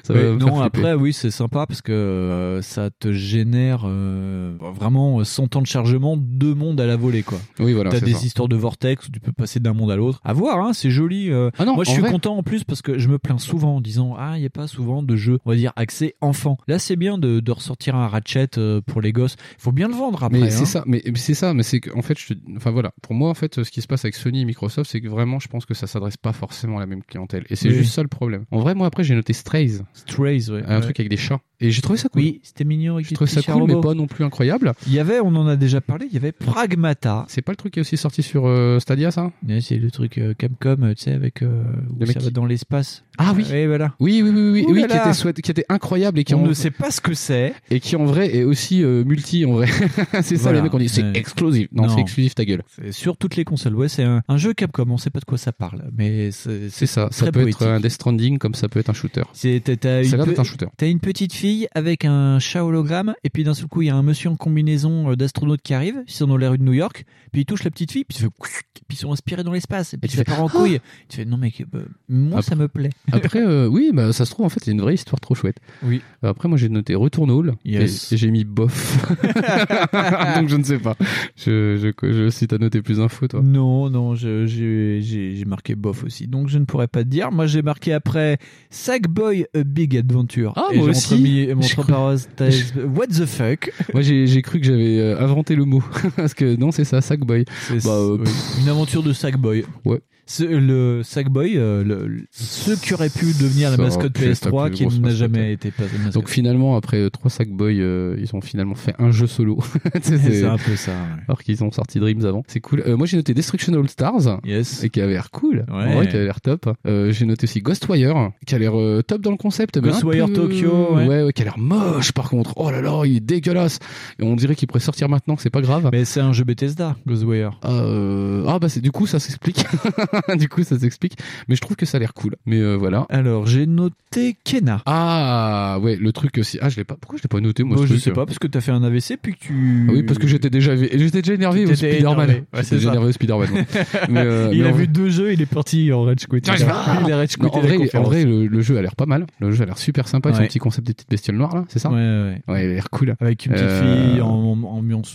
[0.04, 5.20] Ça va non, après, oui, c'est sympa parce que euh, ça te génère euh, vraiment
[5.20, 7.38] euh, 100 ans de chargement, deux mondes à la volée, quoi.
[7.58, 7.90] Oui, voilà.
[7.90, 8.24] T'as des ça.
[8.24, 10.20] histoires de vortex où tu peux passer d'un monde à l'autre.
[10.24, 11.30] À voir, hein, c'est joli.
[11.30, 11.50] euh.
[11.58, 13.38] Ah non, Moi, je en suis vrai- content en plus parce que je me plains
[13.38, 16.14] souvent en disant Ah, il n'y a pas souvent de jeux, on va dire, accès
[16.20, 16.56] enfant.
[16.68, 19.36] Là, c'est bien de, de ressortir un Ratchet euh, pour les gosses.
[19.58, 20.38] Il faut bien le vendre après.
[20.38, 20.50] Mais hein.
[20.50, 23.30] c'est ça, mais c'est ça, mais c'est qu'en fait, je te- enfin voilà, pour moi
[23.30, 25.66] en fait, ce qui se passe avec Sony et Microsoft, c'est que vraiment, je pense
[25.66, 27.74] que ça s'adresse pas forcément à la même clientèle, et c'est Oui.
[27.76, 28.44] juste ça le problème.
[28.50, 30.62] En vrai, moi après, j'ai noté Strays, Strays, ouais.
[30.66, 30.80] un Ouais.
[30.82, 32.22] truc avec des chats, et j'ai trouvé ça cool.
[32.22, 32.94] Oui, c'était mignon.
[32.94, 34.72] avec j'ai des trouvé ça cool, mais pas non plus incroyable.
[34.86, 37.24] Il y avait, on en a déjà parlé, il y avait Pragmata.
[37.28, 39.30] C'est pas le truc qui est aussi sorti sur euh, Stadia, ça?
[39.48, 42.20] Ouais, C'est le truc euh, Capcom, euh, tu sais, avec euh, où Le mec ça
[42.20, 43.04] va qui- dans l'espace.
[43.18, 43.44] Ah oui.
[43.52, 43.94] Et voilà.
[44.00, 46.42] Oui, oui, oui, oui, oui, oui, qui était souhait- qui était incroyable et qui On
[46.44, 47.54] en ne sait pas ce que c'est.
[47.70, 49.68] et qui en vrai est aussi euh, multi en vrai.
[50.22, 50.58] c'est ça Voilà.
[50.58, 51.12] les mecs on dit c'est Ouais.
[51.14, 51.68] exclusif.
[51.72, 51.94] Non, Non.
[51.94, 52.62] c'est exclusif ta gueule.
[52.74, 53.74] C'est sur toutes les consoles.
[53.76, 54.86] Ouais, c'est un, un jeu Capcom.
[54.90, 57.62] On sait pas de quoi ça parle, mais c'est ça, ça peut poétique.
[57.62, 59.22] être un Death Stranding comme ça peut être un shooter.
[59.32, 60.66] C'est t'as- t'as Ça a une, l'air d'être pe- un shooter.
[60.76, 63.90] t'as une petite fille avec un chat hologramme, et puis d'un seul coup il y
[63.90, 66.02] a un monsieur en combinaison euh, d'astronaute qui arrive.
[66.06, 68.18] Ils sont dans les rues de New York, puis il touche la petite fille, puis
[68.18, 68.28] fait
[68.90, 70.78] ils sont inspirés dans l'espace, et puis Et tu ça fais, part en Oh couille.
[71.08, 72.90] Tu fais non mec, euh, moi ça me plaît.
[73.12, 75.58] Après euh, oui, bah ça se trouve en fait c'est une vraie histoire trop chouette.
[75.82, 76.00] Oui.
[76.22, 78.12] Après moi j'ai noté Retourne Hall Yes.
[78.12, 79.06] et, et j'ai mis bof.
[80.36, 80.96] Donc je ne sais pas.
[81.36, 83.40] Je je je si t'as noté plus d'infos toi.
[83.42, 87.30] Non, non, j'ai marqué bof aussi, donc je ne pourrais pas te dire.
[87.32, 88.38] Moi, j'ai marqué après
[88.70, 90.52] Sackboy A Big Adventure.
[90.56, 91.14] Ah, Et moi aussi.
[91.44, 93.72] Entremis- mon Je entre crois- parenthèses, What the fuck?
[93.92, 95.82] Moi j'ai cru que j'avais euh, inventé le mot
[96.16, 97.44] parce que non c'est ça Sackboy.
[97.68, 98.30] C'est Bah, euh, oui,
[98.62, 99.64] une aventure de Sackboy.
[99.84, 100.00] Ouais.
[100.26, 104.44] Ce- le Sackboy, euh, le, ce qui aurait pu devenir la mascotte aurait pu être
[104.44, 106.12] la PS3 plus qui n'a jamais été pas mascotte.
[106.14, 109.58] Donc finalement après euh, trois Sackboy euh, ils ont finalement fait un jeu solo.
[110.02, 110.90] C'est- un peu ça.
[110.92, 111.22] ouais.
[111.28, 112.42] Alors qu'ils ont sorti Dreams avant.
[112.48, 112.82] C'est cool.
[112.86, 114.40] Euh, moi j'ai noté Destruction All Stars.
[114.44, 114.82] Yes.
[114.82, 115.64] Et qui avait l'air cool.
[115.68, 115.74] Ouais.
[115.74, 116.74] En vrai, qui avait l'air top.
[116.86, 119.78] Euh, j'ai noté aussi Ghostwire, qui a l'air euh, top dans le concept.
[119.78, 121.06] Ghostwire peu- Tokyo, ouais.
[121.06, 121.22] ouais.
[121.24, 122.52] ouais, qui a l'air moche par contre.
[122.56, 123.78] Oh là là, il est dégueulasse.
[124.18, 125.88] Et on dirait qu'il pourrait sortir maintenant, c'est pas grave.
[125.92, 127.60] Mais c'est un jeu Bethesda, Ghostwire.
[127.64, 129.64] Euh, Ah bah c'est du coup ça s'explique.
[130.38, 131.14] du coup, ça s'explique.
[131.48, 132.36] Mais je trouve que ça a l'air cool.
[132.46, 133.06] Mais euh, voilà.
[133.08, 134.82] Alors, j'ai noté Kena.
[134.86, 136.58] Ah, ouais, le truc aussi.
[136.60, 136.96] Ah, je l'ai pas.
[137.00, 138.72] Pourquoi je l'ai pas noté, moi Bon, je sais euh pas, parce que t'as fait
[138.72, 139.86] un AVC, puis que tu.
[139.88, 142.28] Ah oui, parce que j'étais déjà, j'étais déjà énervé au Spider-Man.
[142.30, 143.48] Ouais, J'étais c'est déjà énervé au Spider-Man.
[144.16, 146.42] euh, il a vu vrai- deux jeux, il est parti en Rage Quit.
[146.48, 149.26] En vrai, en vrai le, le jeu a l'air pas mal.
[149.40, 150.32] Le jeu a l'air super sympa.
[150.32, 150.48] Son Ouais.
[150.48, 152.42] petit concept des petites bestioles noires là, c'est ça Ouais, ouais.
[152.48, 153.14] Ouais, il a l'air cool.
[153.20, 154.56] Avec une petite Euh, fille en,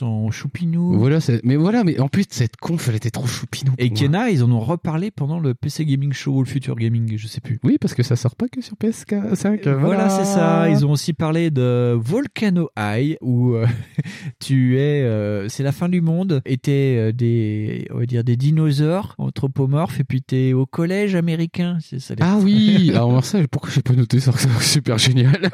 [0.01, 0.97] en choupinou.
[0.97, 3.71] Voilà, mais voilà, mais en plus cette conf, elle était trop choupinou.
[3.77, 3.91] Et.
[3.91, 7.27] Kena, ils en ont reparlé pendant le PC Gaming Show ou le Future Gaming, je
[7.27, 7.59] sais plus.
[7.63, 9.67] Oui, parce que ça sort pas que sur PS5.
[9.67, 10.69] euh, Voilà, c'est ça.
[10.69, 13.65] Ils ont aussi parlé de Volcano High, où euh,
[14.39, 18.23] tu es, euh, c'est la fin du monde, et t'es euh, des, on va dire
[18.23, 21.77] des dinosaures anthropomorphes, et puis t'es au collège américain.
[21.97, 22.13] Ça.
[22.19, 24.31] Ah oui, alors ça, pourquoi j'ai pas noté ça?
[24.61, 25.49] Super génial.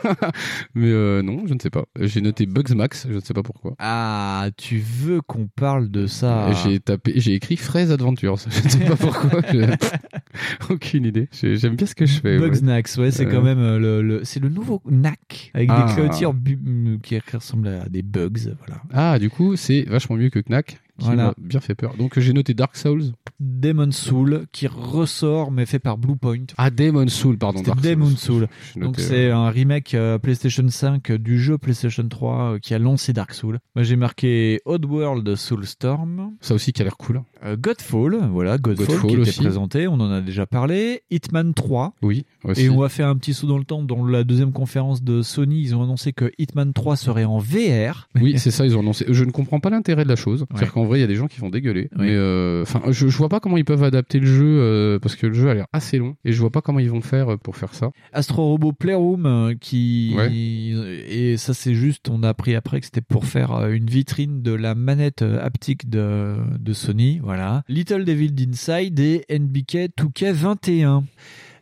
[0.75, 1.85] mais euh, non, je ne sais pas.
[1.99, 3.75] J'ai noté Bugs Max, je ne sais pas pourquoi.
[3.79, 6.51] Ah, tu veux qu'on parle de ça?
[6.63, 8.37] J'ai tapé, j'ai écrit Fraise Adventures.
[8.49, 9.26] Je ne sais pas pourquoi.
[9.53, 11.27] je- Aucune idée.
[11.31, 12.37] J'ai- J'aime bien ce que je fais.
[12.37, 12.49] ouais.
[12.49, 15.85] Bugsnax, ouais, c'est Euh, quand même euh, le, le- c'est le nouveau NAC avec Ah.
[15.87, 18.29] des clôtures bu- qui ressemblent à des bugs,
[18.59, 18.81] voilà.
[18.93, 21.25] Ah, du coup, c'est vachement mieux que Knack, qui Voilà.
[21.27, 21.95] m'a bien fait peur.
[21.97, 23.03] Donc j'ai noté Dark Souls.
[23.39, 26.45] Demon Soul qui ressort mais fait par Bluepoint.
[26.57, 27.59] Ah, Demon Soul, pardon.
[27.59, 28.09] C'était Dark Demon.
[28.15, 28.47] Soul.
[28.75, 33.13] Donc c'est un remake euh, PlayStation 5 du jeu PlayStation 3 euh, qui a lancé
[33.13, 33.59] Dark Soul.
[33.75, 36.31] Moi j'ai marqué Oddworld Soulstorm.
[36.41, 37.21] Ça aussi qui a l'air cool.
[37.43, 39.39] Euh, Godfall, voilà, Godfall, Godfall qui était aussi.
[39.41, 41.01] présenté, on en a déjà parlé.
[41.11, 41.93] Hitman 3.
[42.01, 42.63] Oui, aussi.
[42.63, 43.83] Et on va faire un petit saut dans le temps.
[43.83, 48.07] Dans la deuxième conférence de Sony, ils ont annoncé que Hitman 3 serait en VR.
[48.19, 49.05] Oui, c'est ça, ils ont annoncé.
[49.09, 50.45] Je ne comprends pas l'intérêt de la chose.
[50.49, 51.89] C'est-à-dire qu'en vrai, il y a des gens qui vont dégueuler.
[51.97, 52.07] Oui.
[52.07, 55.15] Mais euh, enfin, je, je vois pas comment ils peuvent adapter le jeu euh, parce
[55.15, 57.33] que le jeu a l'air assez long et je vois pas comment ils vont faire
[57.33, 57.91] euh, pour faire ça.
[58.13, 60.31] Astro Robot Playroom qui Ouais.
[60.33, 64.51] et ça c'est juste on a appris après que c'était pour faire une vitrine de
[64.53, 71.03] la manette haptique de, de Sony voilà Little Devil Inside et NBK 2K21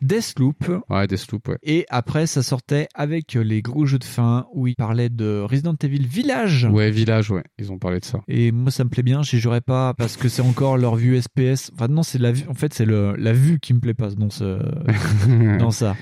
[0.02, 1.58] Deathloop Ouais, Deathloop, ouais.
[1.64, 5.76] et après ça sortait avec les gros jeux de fin où ils parlaient de Resident
[5.82, 7.44] Evil Village Ouais, Village, ouais.
[7.60, 8.20] Ils ont parlé de ça.
[8.28, 11.20] et moi ça me plaît bien j'y jouerai pas parce que c'est encore leur vue
[11.22, 14.10] SPS enfin non c'est la vue en fait c'est la vue qui me plaît pas
[14.12, 14.60] dans ce
[15.60, 15.96] dans ça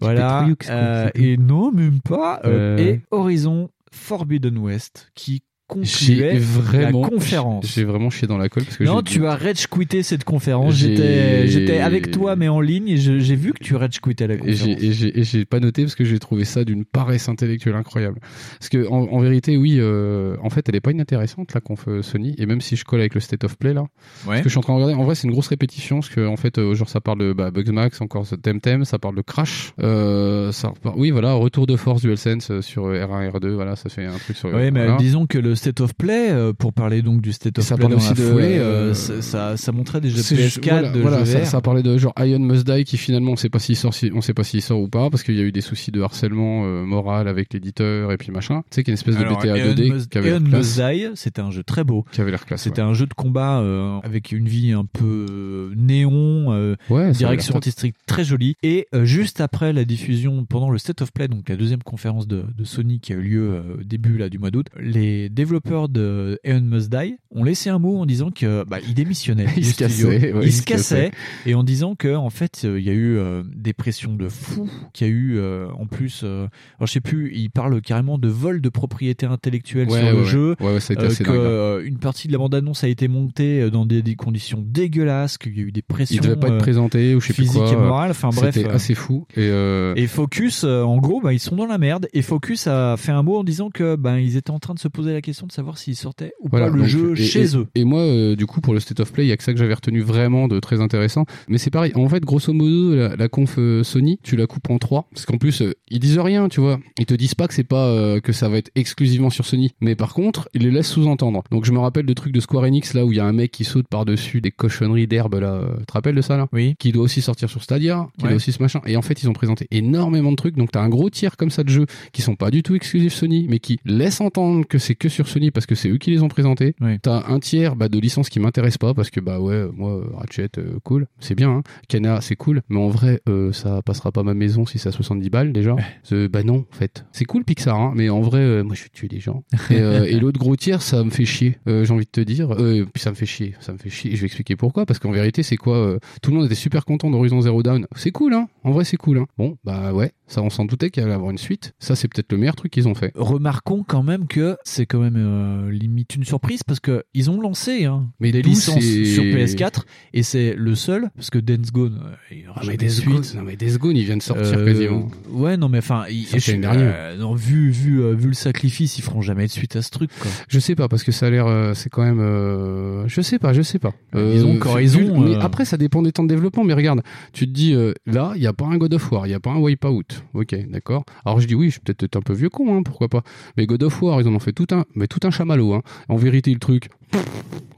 [0.00, 2.78] voilà Euh, et non même pas euh, Euh.
[2.78, 5.42] et Horizon Forbidden West qui
[5.74, 9.36] concluait vraiment la conférence J'ai vraiment chié dans la colle parce que non, tu as
[9.36, 10.74] rage quitté cette conférence.
[10.74, 14.36] J'étais, j'étais avec toi, mais en ligne, et j'ai vu que tu rage quittais la
[14.36, 14.82] conférence.
[14.82, 14.92] et
[15.24, 18.20] j'ai, pas noté parce que j'ai trouvé ça d'une paresse intellectuelle incroyable.
[18.58, 21.86] Parce que en, en vérité, oui, euh, en fait, elle est pas inintéressante la conf
[21.88, 22.34] euh, Sony.
[22.38, 23.84] Et même si je colle avec le state of play là,
[24.24, 26.10] parce que je suis en train de regarder, en vrai, c'est une grosse répétition parce
[26.10, 29.16] que en fait, euh, genre ça parle de bah, Bugsmax, encore ce Temtem, ça parle
[29.16, 33.48] de Crash, euh, ça oui, voilà, retour de force DualSense euh, sur euh, R1, R2,
[33.50, 34.50] voilà, ça fait un truc sur.
[34.50, 34.96] Ouais, mais voilà.
[34.96, 37.82] disons que le state of play, euh, pour parler donc du state of ça play
[37.84, 40.68] parle dans aussi la de, foulée, euh, euh, ça, ça, ça montrait déjà C'est- PS4
[40.70, 41.46] voilà, de voilà, jeux ça, VR.
[41.46, 44.10] ça parlait de genre Ion Must Die qui finalement on sait pas s'il sort, si-
[44.14, 46.00] on sait pas s'il sort ou pas parce qu'il y a eu des soucis de
[46.02, 48.62] harcèlement euh, moral avec l'éditeur et puis machin.
[48.70, 50.30] Tu sais qu'il y a une espèce Alors, de BTA Eon 2D Must- qui avait
[50.30, 50.78] Eon l'air classe.
[50.78, 52.04] Must Die, c'était un jeu très beau.
[52.12, 52.62] Qui avait l'air classe.
[52.62, 52.88] C'était ouais.
[52.88, 57.94] un jeu de combat euh, avec une vie un peu néon, euh, Ouais, direction artistique
[58.06, 58.56] très jolie.
[58.62, 62.26] Et euh, juste après la diffusion, pendant le State of Play, donc la deuxième conférence
[62.26, 65.88] de, de Sony qui a eu lieu euh, début là, du mois d'août, les développeurs
[65.88, 69.46] de Eon Must Die ont laissé un mot en disant que bah, ils démissionnaient.
[69.56, 71.10] Ils du se cassaient, ouais, se cassaient.
[71.10, 71.10] cassaient
[71.46, 74.28] et en disant que en fait euh, il y a eu euh, des pressions de
[74.28, 78.18] fou, qu'il y a eu euh, en plus, alors je sais plus, ils parlent carrément
[78.18, 80.56] de vol de propriété intellectuelle Ouais, sur ouais, le jeu.
[80.78, 83.84] Ça a été assez que, dingue, une partie de la bande-annonce a été montée dans
[83.84, 86.22] des, des conditions dégueulasses, qu'il y a eu des pressions.
[86.22, 87.72] Il devait pas être présenté ou je sais plus physiques quoi.
[87.72, 88.10] et morales.
[88.12, 88.54] Enfin bref.
[88.54, 89.26] C'était assez fou.
[89.36, 89.48] Et,
[89.96, 92.08] et Focus, en gros, bah, ils sont dans la merde.
[92.12, 94.78] Et Focus a fait un mot en disant que ben ils étaient en train de
[94.78, 97.22] se poser la question de savoir s'ils sortaient ou Voilà, pas le donc, jeu et-
[97.24, 97.66] chez et- eux.
[97.74, 99.52] Et moi, euh, du coup, pour le State of Play, il y a que ça
[99.52, 101.24] que j'avais retenu vraiment de très intéressant.
[101.48, 101.92] Mais c'est pareil.
[101.94, 105.06] En fait, grosso modo, la, la conf euh, Sony, tu la coupes en trois.
[105.12, 106.78] Parce qu'en plus, euh, ils disent rien, tu vois.
[106.98, 109.70] Ils te disent pas que c'est pas euh, que ça va être exclusivement sur Sony.
[109.80, 111.42] Mais par contre, ils les laissent sous-entendre.
[111.50, 113.32] Donc, je me rappelle de trucs de Square Enix là où il y a un
[113.32, 115.52] mec qui saute par-dessus des cochonneries d'herbe là.
[115.54, 116.48] euh, Tu te rappelles de ça là?
[116.52, 116.74] Oui.
[116.78, 118.30] Qui doit aussi sortir sur Stadia, qui Ouais.
[118.30, 118.80] doit aussi ce machin.
[118.86, 120.56] Et en fait, ils ont présenté énormément de trucs.
[120.56, 123.14] Donc, t'as un gros tiers comme ça de jeux qui sont pas du tout exclusifs
[123.14, 126.10] Sony, mais qui laissent entendre que c'est que sur Sony parce que c'est eux qui
[126.10, 126.74] les ont présentés.
[126.80, 126.98] Oui.
[127.00, 130.48] T'as un tiers bah, de licences qui m'intéressent pas parce que bah ouais, moi Ratchet
[130.58, 131.50] euh, cool, c'est bien.
[131.50, 131.62] Hein.
[131.88, 134.92] Kena c'est cool, mais en vrai euh, ça passera pas ma maison si c'est à
[134.92, 135.76] 70 balles déjà.
[136.12, 138.82] Euh, bah non en fait, c'est cool Pixar, hein, mais en vrai euh, moi je
[138.84, 139.44] vais tuer des gens.
[139.70, 141.58] Et, et l'autre gros tiers ça me fait chier.
[141.66, 144.12] J'ai envie de te dire, puis ça me fait chier, ça me fait chier.
[144.12, 146.84] Et je vais expliquer pourquoi parce qu'en vérité c'est quoi Tout le monde était super
[146.84, 147.86] content d'Horizon Zero Dawn.
[147.96, 149.26] C'est cool hein, en vrai c'est cool hein.
[149.38, 151.74] Bon bah ouais, Ça, on s'en doutait qu'il allait avoir une suite.
[151.78, 153.12] Ça, c'est peut-être le meilleur truc qu'ils ont fait.
[153.14, 157.38] Remarquons quand même que c'est quand même euh, limite une surprise parce que ils ont
[157.38, 159.82] lancé hein, Mais des d'où licences sur PS4
[160.14, 162.76] et c'est le seul parce que Dance Gone, euh, il y aura Ah, mais jamais
[162.78, 163.36] de Days Gone, suite.
[163.36, 165.08] non, mais Days Gone, il vient de sortir Euh, quasiment.
[165.30, 169.76] Ouais, non, mais enfin, euh, vu vu vu le sacrifice, ils feront jamais de suite
[169.76, 170.10] à ce truc.
[170.18, 170.30] Quoi.
[170.48, 173.60] Je sais pas parce que ça a l'air, c'est quand même, je sais pas, je
[173.62, 173.92] sais pas.
[174.14, 176.64] Ils ont encore vu- raison, Mais après, ça dépend des temps de développement.
[176.64, 177.02] Mais regarde,
[177.34, 177.74] tu te dis
[178.06, 180.21] là, il y a pas un God of War, il y a pas un Wipeout.
[180.34, 181.04] Ok, d'accord.
[181.24, 183.22] Alors je dis oui, je suis peut-être être un peu vieux con, hein, pourquoi pas.
[183.56, 185.74] Mais God of War, ils en ont fait tout un, mais tout un chamallow.
[185.74, 185.82] Hein.
[186.08, 186.90] En vérité, le truc.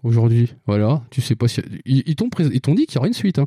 [0.05, 2.99] Aujourd'hui, voilà, tu sais pas si ils, ils t'ont prés- ils t'ont dit qu'il y
[2.99, 3.39] aurait une suite.
[3.39, 3.47] Hein.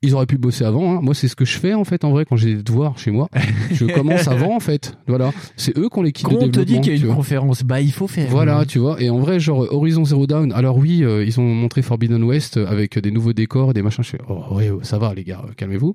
[0.00, 0.96] Ils auraient pu bosser avant.
[0.96, 1.00] Hein.
[1.02, 3.10] Moi, c'est ce que je fais en fait en vrai quand j'ai des devoirs chez
[3.10, 3.28] moi.
[3.72, 4.96] je commence avant en fait.
[5.08, 7.06] Voilà, c'est eux qui ont l'équipe de Quand on te dit qu'il y a une
[7.06, 7.16] vois.
[7.16, 8.28] conférence, bah il faut faire.
[8.30, 9.00] Voilà, tu vois.
[9.02, 10.52] Et en vrai, genre Horizon Zero Dawn.
[10.52, 14.04] Alors oui, euh, ils ont montré Forbidden West avec des nouveaux décors, des machins.
[14.04, 15.94] Je fais, oh ouais, ça va les gars, euh, calmez-vous.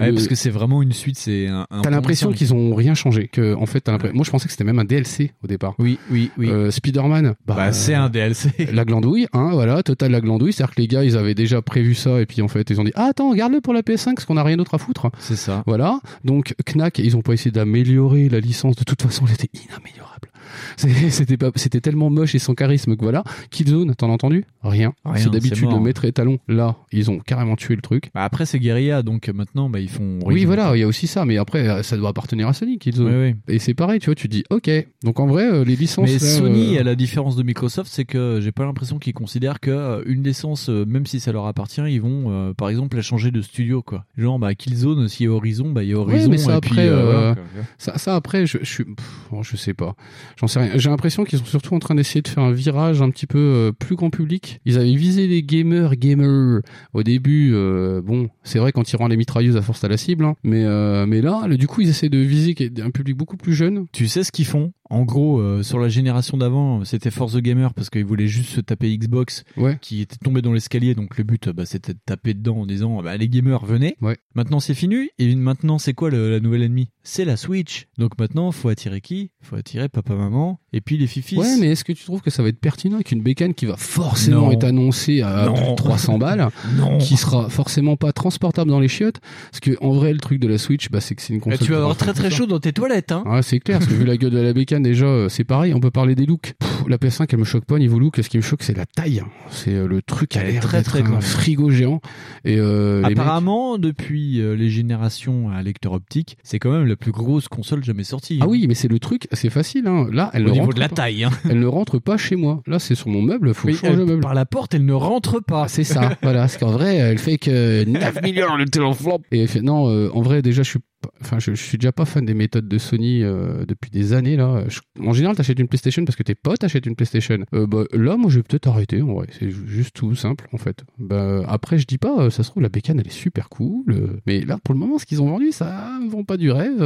[0.00, 1.66] Ouais, parce que c'est vraiment une suite, c'est un.
[1.70, 3.28] un T'as l'impression qu'ils ont rien changé.
[3.28, 5.74] Que en fait, t'as l'impression- moi je pensais que c'était même un DLC au départ.
[5.78, 6.48] Oui, oui, oui.
[6.50, 8.50] Euh, Spider-Man, bah, Bah, c'est un DLC.
[8.72, 10.52] la glandouille, hein, voilà, total la glandouille.
[10.52, 12.84] C'est-à-dire que les gars, ils avaient déjà prévu ça et puis en fait, ils ont
[12.84, 15.10] dit, ah attends, garde-le pour la PS5 parce qu'on a rien d'autre à foutre.
[15.18, 15.62] C'est ça.
[15.66, 16.00] Voilà.
[16.24, 18.76] Donc Knack, ils ont pas essayé d'améliorer la licence.
[18.76, 20.13] De toute façon, elle était inaméliorable.
[20.76, 23.22] C'était pas, c'était tellement moche et sans charisme que voilà.
[23.50, 24.44] Killzone, t'en as entendu?
[24.62, 24.92] Rien.
[25.04, 26.38] Rien, c'est d'habitude le maître étalon.
[26.48, 28.10] Là, ils ont carrément tué le truc.
[28.14, 30.18] Bah, après, c'est Guerilla, donc maintenant, bah, ils font.
[30.24, 32.78] Oui, voilà, il y a aussi ça, mais après, euh, ça doit appartenir à Sony,
[32.78, 33.06] Killzone.
[33.06, 33.54] Oui, oui.
[33.54, 34.70] Et c'est pareil, tu vois, tu dis, ok.
[35.02, 36.06] Donc en vrai, euh, les licences.
[36.08, 39.14] Mais là, Sony, euh, à la différence de Microsoft, c'est que j'ai pas l'impression qu'ils
[39.14, 42.68] considèrent que euh, une licence, euh, même si ça leur appartient, ils vont, euh, par
[42.68, 44.04] exemple, la changer de studio, quoi.
[44.16, 46.30] Genre, bah, Killzone, s'il y a Horizon, bah, il y a Ouais, Horizon.
[46.30, 47.62] mais ça et après, puis, euh, euh, voilà, quoi.
[47.78, 49.94] ça, ça après, je, je suis, pff, bon, je sais pas,
[50.36, 50.72] j'en sais rien.
[50.76, 53.38] J'ai l'impression qu'ils sont surtout en train d'essayer de faire un virage un petit peu
[53.38, 54.60] euh, plus grand public.
[54.64, 56.60] Ils avaient visé les gamers, gamers
[56.92, 57.52] au début.
[57.54, 60.34] euh, bon, c'est vrai quand ils rendent les mitrailleuses à force à la cible, hein.
[60.42, 63.54] mais euh, mais là, le- du coup, ils essaient de viser un public beaucoup plus
[63.54, 63.86] jeune.
[63.92, 64.72] Tu sais ce qu'ils font?
[64.90, 68.50] En gros, euh, sur la génération d'avant, c'était Force the Gamer parce qu'ils voulaient juste
[68.50, 69.78] se taper Xbox Ouais.
[69.80, 70.94] qui était tombé dans l'escalier.
[70.94, 73.96] Donc le but, bah, c'était de taper dedans en disant bah, les gamers venez.
[74.02, 74.18] Ouais.
[74.34, 75.08] Maintenant c'est fini.
[75.18, 76.90] Et maintenant c'est quoi le- la nouvelle ennemie?
[77.02, 77.86] C'est la Switch.
[77.98, 79.30] Donc maintenant faut attirer qui?
[79.40, 81.38] Faut attirer papa, maman et puis les fifis.
[81.38, 83.64] Ouais, mais est-ce que tu trouves que ça va être pertinent avec une bécane qui
[83.64, 84.52] va forcément Non.
[84.52, 85.54] être annoncée à Non.
[85.54, 86.98] plus de 300 balles, Non.
[86.98, 89.20] qui sera forcément pas transportable dans les chiottes?
[89.50, 91.52] Parce que en vrai, le truc de la Switch, bah, c'est que c'est une Bah,
[91.52, 91.66] console.
[91.66, 93.12] tu vas avoir très très chaud dans tes toilettes.
[93.12, 93.22] Hein.
[93.26, 95.72] Ouais, c'est clair, parce que vu la gueule de la bécane, déjà, euh, c'est pareil,
[95.74, 96.54] on peut parler des looks.
[96.58, 98.18] Pff, la PS5, elle me choque pas niveau look.
[98.22, 99.22] Ce qui me choque, c'est la taille.
[99.50, 102.00] C'est euh, le truc à l'air très, d'être très un frigo géant.
[102.44, 107.12] Et euh, mecs- Apparemment, depuis les générations à lecteur optique, c'est quand même la plus
[107.12, 108.38] grosse console jamais sortie.
[108.40, 108.48] Ah hein.
[108.50, 109.83] oui, mais c'est le truc, c'est facile.
[109.86, 110.06] Hein.
[110.12, 110.94] Là, elle Au ne niveau rentre de la pas.
[110.96, 111.24] taille.
[111.24, 111.30] Hein.
[111.48, 112.62] Elle ne rentre pas chez moi.
[112.66, 113.54] Là, c'est sur mon meuble.
[113.54, 114.20] Faut Oui, changer elle- le meuble.
[114.20, 115.64] par la porte, elle ne rentre pas.
[115.64, 116.40] Ah, c'est ça, voilà.
[116.40, 119.20] Parce qu'en vrai, elle fait que 9 millions le téléflop.
[119.32, 120.80] Et fait, non, euh, en vrai, déjà, je suis
[121.20, 124.38] Enfin, je, je suis déjà pas fan des méthodes de Sony euh, depuis des années
[124.38, 124.64] là.
[124.68, 127.40] Je- en général, t'achètes une PlayStation parce que tes potes achètent une PlayStation.
[127.54, 129.02] Euh, bah, là, moi, je vais peut-être arrêter.
[129.02, 130.82] En vrai, c'est ju- juste tout simple en fait.
[130.98, 133.84] Bah, après, je dis pas, euh, ça se trouve la bécane, elle est super cool.
[133.90, 136.50] euh, mais là, pour le moment, ce qu'ils ont vendu, ça me vend pas du
[136.50, 136.80] rêve.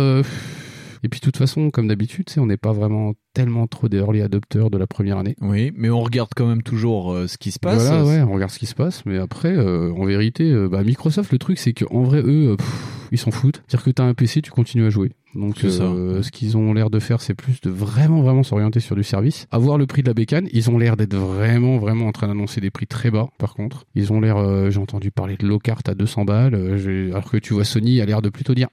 [1.03, 3.99] Et puis, de toute façon, comme d'habitude, tu on n'est pas vraiment tellement trop des
[3.99, 5.37] early adopteurs de la première année.
[5.41, 7.87] Oui, mais on regarde quand même toujours euh, ce qui se passe.
[7.87, 10.83] Voilà, ouais, on regarde ce qui se passe, mais après, euh, en vérité, euh, bah,
[10.83, 13.63] Microsoft, le truc, c'est qu'en vrai, eux, pff, ils s'en foutent.
[13.67, 15.13] C'est-à-dire que t'as un PC, tu continues à jouer.
[15.35, 18.97] Donc, euh, ce qu'ils ont l'air de faire, c'est plus de vraiment, vraiment s'orienter sur
[18.97, 19.47] du service.
[19.51, 22.61] Avoir le prix de la bécane, ils ont l'air d'être vraiment, vraiment en train d'annoncer
[22.61, 23.85] des prix très bas, par contre.
[23.95, 27.31] Ils ont l'air, euh, j'ai entendu parler de low cart à 200 balles, euh, alors
[27.31, 28.69] que tu vois Sony a l'air de plutôt dire,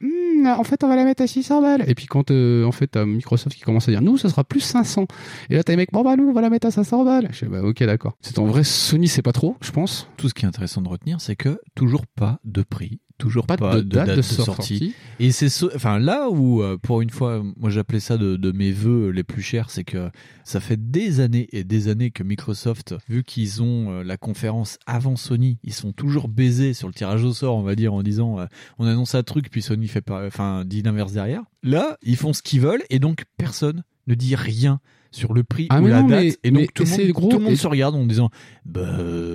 [0.45, 1.83] en fait, on va la mettre à 600 balles.
[1.87, 4.43] Et puis quand, euh, en fait, t'as Microsoft qui commence à dire, nous, ça sera
[4.43, 5.07] plus 500.
[5.49, 7.29] Et là, t'as les mecs, bon, bah, nous, on va la mettre à 500 balles.
[7.31, 8.17] Je dis, bah, ok, d'accord.
[8.21, 10.09] C'est en vrai, Sony, c'est pas trop, je pense.
[10.17, 13.55] Tout ce qui est intéressant de retenir, c'est que toujours pas de prix, toujours Pas
[13.57, 14.45] pas, de de, date de sortie.
[14.77, 14.93] sortie.
[15.19, 18.51] Et c'est so- enfin là où, euh, pour une fois, moi j'appelais ça de, de
[18.51, 20.09] mes vœux les plus chers, c'est que
[20.43, 24.77] ça fait des années et des années que Microsoft, vu qu'ils ont euh, la conférence
[24.85, 28.03] avant Sony, ils sont toujours baisés sur le tirage au sort, on va dire, en
[28.03, 28.45] disant euh,
[28.79, 31.43] on annonce un truc puis Sony fait pas, enfin dit l'inverse derrière.
[31.63, 34.79] Là, ils font ce qu'ils veulent et donc personne ne dit rien
[35.15, 36.89] sur le prix Ah, ou mais la non, date mais- et donc mais tout, le
[36.89, 38.29] monde, gros, tout le monde et- se regarde en disant
[38.65, 38.81] bah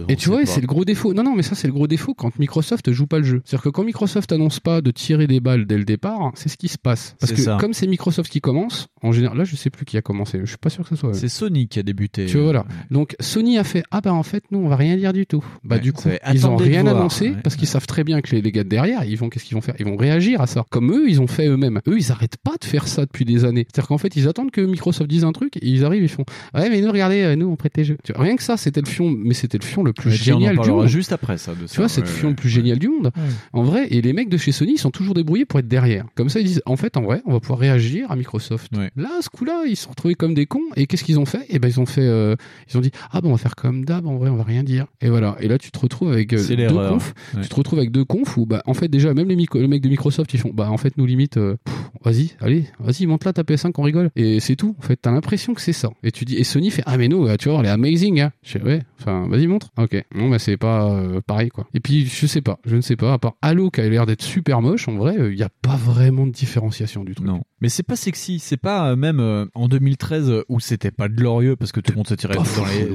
[0.09, 1.15] Et tu vois, c'est le gros défaut.
[1.15, 3.43] Non, non, mais ça, c'est le gros défaut quand Microsoft joue pas le jeu.
[3.45, 6.57] C'est-à-dire que quand Microsoft annonce pas de tirer des balles dès le départ, c'est ce
[6.57, 7.15] qui se passe.
[7.21, 7.57] Parce que ça.
[7.61, 10.39] comme c'est Microsoft qui commence, en général, là, je sais plus qui a commencé.
[10.43, 11.15] Je suis pas sûr que ce soit.
[11.15, 12.27] C'est Sony qui a débuté.
[12.27, 12.65] Tu vois, voilà.
[12.91, 15.45] Donc Sony a fait ah bah en fait nous on va rien dire du tout.
[15.65, 18.35] Bah Ouais, du coup ils ont rien annoncé Ouais, parce qu'ils savent très bien que
[18.35, 19.75] les, les gars de derrière ils vont qu'est-ce qu'ils vont faire?
[19.79, 20.65] Ils vont réagir à ça.
[20.71, 21.81] Comme eux ils ont fait eux-mêmes.
[21.87, 23.67] Eux ils arrêtent pas de faire ça depuis des années.
[23.73, 26.25] C'est-à-dire qu'en fait ils attendent que Microsoft dise un truc et ils arrivent, ils font
[26.55, 27.97] ouais mais nous regardez, euh, nous on prête les jeux.
[28.05, 30.17] Tu vois, rien que ça, c'était le fion, mais c'était le fion le plus Ouais,
[30.17, 30.87] tiens, on en génial du monde.
[30.87, 31.53] juste après ça.
[31.55, 33.11] De Tu vois, c'est le fion le plus génial du monde.
[33.53, 36.05] En vrai, et les mecs de chez Sony, ils sont toujours débrouillés pour être derrière.
[36.15, 38.71] Comme ça, ils disent, en fait, en vrai, on va pouvoir réagir à Microsoft.
[38.97, 40.61] Là, à ce coup-là, ils se sont retrouvés comme des cons.
[40.77, 41.45] Et qu'est-ce qu'ils ont fait?
[41.49, 42.35] Eh ben, ils ont fait, euh,
[42.71, 44.07] ils ont dit, ah ben, on va faire comme d'hab.
[44.07, 44.87] En vrai, on va rien dire.
[45.01, 45.37] Et voilà.
[45.41, 47.15] Et là, tu te retrouves avec euh, deux confs.
[47.35, 47.43] Ouais.
[47.43, 49.83] Tu te retrouves avec deux confs où, bah, en fait, déjà, même les, les mecs
[49.83, 51.57] de Microsoft, ils font, bah, en fait, nous limite, euh,
[52.05, 54.11] vas-y, allez, vas-y, monte là ta PS5, on rigole.
[54.17, 54.75] Et c'est tout.
[54.79, 55.91] En fait, t'as l'impression que c'est ça.
[56.03, 58.21] Et tu dis, et Sony fait, ah mais nous, euh, tu vois, on est amazing,
[58.21, 58.33] hein.
[58.43, 59.69] Je fais, ouais, enfin, vas-y, montre.
[59.79, 60.03] Ok.
[60.15, 61.67] Non, bah, c'est pas euh, pareil, quoi.
[61.75, 64.07] Et puis, je sais pas, je ne sais pas, à part Halo qui a l'air
[64.07, 67.23] d'être super moche, en vrai, il n'y a pas vraiment de différenciation du tout.
[67.25, 67.43] Non.
[67.61, 71.09] Mais c'est pas sexy, c'est pas euh, même euh, en 2013 euh, où c'était pas
[71.09, 72.87] glorieux parce que tout le monde se tirait dans les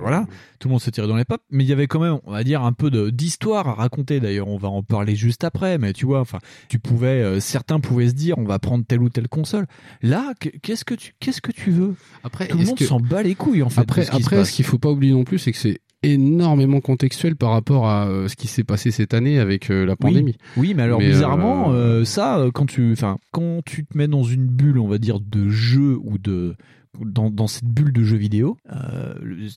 [0.00, 0.26] voilà,
[0.60, 2.30] tout le monde se tirait dans les papes, mais il y avait quand même, on
[2.32, 5.92] va dire un peu d'histoire à raconter d'ailleurs, on va en parler juste après, mais
[5.92, 6.38] tu vois, enfin,
[6.68, 9.66] tu pouvais euh, certains pouvaient se dire on va prendre telle ou telle console.
[10.02, 11.94] Là, qu- qu'est-ce que tu qu'est-ce que tu veux?
[12.24, 13.80] Après tout le monde que- s'en bat les couilles en fait.
[13.80, 17.36] Après, ce après, ce qu'il faut pas oublier non plus, c'est que c'est énormément contextuel
[17.36, 20.36] par rapport à euh, ce qui s'est passé cette année avec euh, la pandémie.
[20.56, 23.96] Oui, oui, mais alors Mais, bizarrement, euh, euh, ça, quand tu, enfin, quand tu te
[23.96, 26.56] mets dans une bulle, on va dire de jeu ou de
[27.00, 29.14] dans, dans cette bulle de jeux vidéo, euh,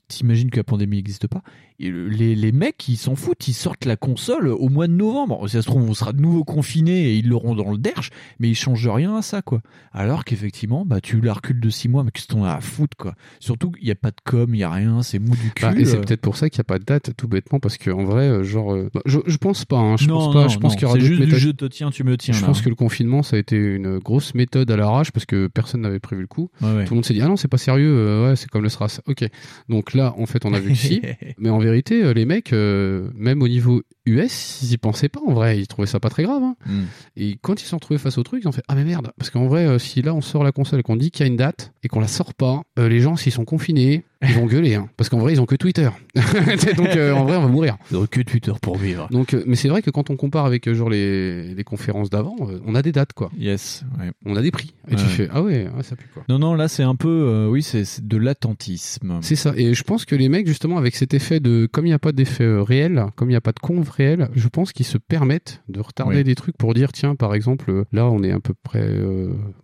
[0.08, 1.42] t'imagines que la pandémie n'existe pas.
[1.78, 4.94] Et le- les, les mecs, ils s'en foutent, ils sortent la console au mois de
[4.94, 5.46] novembre.
[5.46, 8.08] Si ça se trouve, on sera de nouveau confiné et ils l'auront dans le derche,
[8.40, 9.60] mais ils changent rien à ça, quoi.
[9.92, 12.60] Alors qu'effectivement, bah, tu la recules de 6 mois, mais qu'est-ce que t'en as à
[12.62, 13.14] foutre, quoi.
[13.40, 15.66] Surtout qu'il n'y a pas de com, il n'y a rien, c'est mou du cul.
[15.66, 16.00] Bah, et c'est euh.
[16.00, 18.26] peut-être pour ça qu'il n'y a pas de date, tout bêtement, parce que en vrai,
[18.28, 19.76] euh, genre, euh, bah, je, je pense pas.
[19.78, 20.42] hein, je Non, pense pas.
[20.44, 21.38] non, je pense qu'il y aura juste du méthodes.
[21.38, 22.62] je te tiens, tu me tiens, Je là, pense hein.
[22.64, 26.00] que le confinement, ça a été une grosse méthode à l'arrache parce que personne n'avait
[26.00, 26.48] prévu le coup.
[26.62, 26.84] Ouais, ouais.
[26.86, 27.92] Tout le monde s'est dit ah non, c'est pas sérieux.
[27.98, 29.00] euh, ouais, c'est comme le SRAS.
[29.06, 29.24] Ok.
[29.68, 31.02] Donc là, en fait, on a vu que si.
[31.38, 35.18] Mais en vérité, euh, les mecs, euh, même au niveau US, ils y pensaient pas
[35.26, 35.58] en vrai.
[35.58, 36.42] Ils trouvaient ça pas très grave.
[36.44, 36.54] hein.
[36.66, 36.82] Mm.
[37.16, 39.10] Et quand ils se sont retrouvés face au truc, ils ont fait ah mais merde.
[39.18, 41.30] Parce qu'en vrai, si là on sort la console et qu'on dit qu'il y a
[41.30, 44.74] une date et qu'on la sort pas, les gens s'ils sont confinés, ils vont gueuler.
[44.74, 44.88] Hein.
[44.96, 45.88] Parce qu'en vrai, ils ont que Twitter.
[46.76, 47.76] Donc euh, en vrai, on va mourir.
[47.90, 49.08] Ils ont que Twitter pour vivre.
[49.10, 52.10] Donc, euh, mais c'est vrai que quand on compare avec euh, genre les, les conférences
[52.10, 53.30] d'avant, euh, on a des dates quoi.
[53.38, 53.84] Yes.
[53.98, 54.10] ouais.
[54.24, 54.74] On a des prix.
[54.88, 56.24] Et tu fais ah ouais, ouais, ça pue quoi.
[56.28, 59.18] Non, non, là c'est un peu, oui, c'est de l'attentisme.
[59.20, 59.52] C'est ça.
[59.56, 61.98] Et je pense que les mecs, justement, avec cet effet de, comme il n'y a
[61.98, 64.98] pas d'effet réel, comme il n'y a pas de conve réel, je pense qu'ils se
[64.98, 66.24] permettent de retarder Oui.
[66.24, 68.88] des trucs pour dire, tiens, par exemple, là, on est à peu près,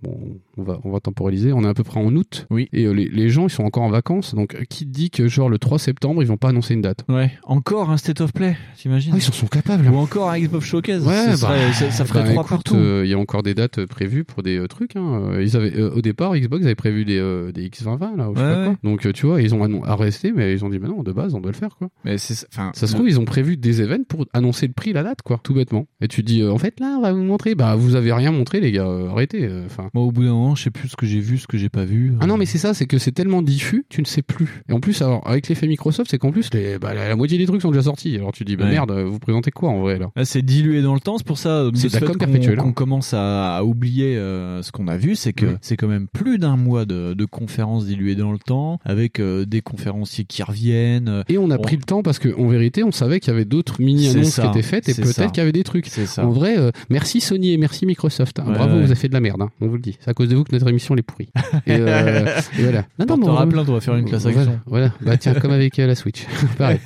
[0.03, 2.47] bon, on va, on va temporaliser, on est à peu près en août.
[2.51, 2.69] Oui.
[2.73, 4.35] Et les, les gens, ils sont encore en vacances.
[4.35, 6.83] Donc, euh, qui te dit que, genre, le 3 septembre, ils vont pas annoncer une
[6.83, 7.05] date?
[7.09, 7.31] Ouais.
[7.45, 9.89] Encore un State of Play, t'imagines Ah, ils en sont capables.
[9.89, 11.07] Ou encore un Xbox Showcase.
[11.07, 12.77] Ouais, ça, serait- bah, ça, ça ferait bah, trois écoute, partout.
[12.77, 14.97] euh, Il y a encore des dates euh, prévues pour des euh, trucs.
[14.97, 15.23] Hein.
[15.33, 18.31] Euh, Ils avaient, euh, au départ, Xbox avait prévu des, euh, des X2020 là.
[18.31, 18.69] Ou je sais Ouais, pas quoi.
[18.73, 18.77] ouais.
[18.83, 21.35] Donc euh, tu vois, ils ont arrêté, mais ils ont dit, mais non, de base,
[21.35, 21.89] on doit le faire quoi.
[22.05, 24.93] Mais c'est, enfin, Ça se trouve, ils ont prévu des événements pour annoncer le prix,
[24.93, 25.87] la date, quoi, tout bêtement.
[26.01, 27.55] Et tu dis, euh, en fait, là, on va vous montrer.
[27.55, 28.87] Bah, vous avez rien montré, les gars.
[28.87, 29.45] euh, arrêtez.
[29.45, 29.89] euh, Enfin.
[29.95, 31.69] Moi, au bout d'un moment, je sais plus ce que j'ai vu, ce que j'ai
[31.69, 32.13] pas vu.
[32.21, 34.32] Ah non, mais c'est ça, c'est que c'est tellement diffus, tu ne sais plus.
[34.69, 37.39] Et en plus, alors, avec l'effet Microsoft, c'est qu'en plus, les, bah, la, la moitié
[37.39, 38.17] des trucs sont déjà sortis.
[38.17, 38.71] Alors tu dis, bah Ouais.
[38.73, 40.11] merde, vous présentez quoi en vrai là?
[40.17, 42.63] Là, c'est dilué dans le temps, c'est pour ça de C'est ce qu'on- perpétuelle, hein.
[42.63, 45.57] qu'on commence à, à oublier euh, ce qu'on a vu, c'est que Ouais.
[45.61, 49.45] c'est quand même plus d'un mois de, de conférences diluées dans le temps, avec euh,
[49.45, 51.09] des conférenciers qui reviennent.
[51.09, 53.35] euh, Et on a on- pris le temps parce qu'en vérité, on savait qu'il y
[53.37, 55.15] avait d'autres mini-annonces qui étaient faites et c'est ça.
[55.23, 55.87] peut-être qu'il y avait des trucs.
[55.87, 56.25] C'est ça.
[56.27, 58.39] En vrai, euh, merci Sony et merci Microsoft.
[58.39, 58.45] hein.
[58.47, 59.43] Ouais, Bravo, vous avez fait de la merde.
[59.43, 59.51] hein.
[59.61, 59.97] On vous le dit.
[60.01, 61.29] C'est à cause de vous que notre émission est pourrie.
[61.67, 62.25] Et, euh,
[62.59, 62.85] et voilà.
[62.99, 64.53] Non, non, on- plainte, on va faire une classe voilà.
[64.67, 64.93] Voilà.
[65.01, 66.27] Bah tiens, comme avec euh, la Switch.
[66.59, 66.79] Pareil.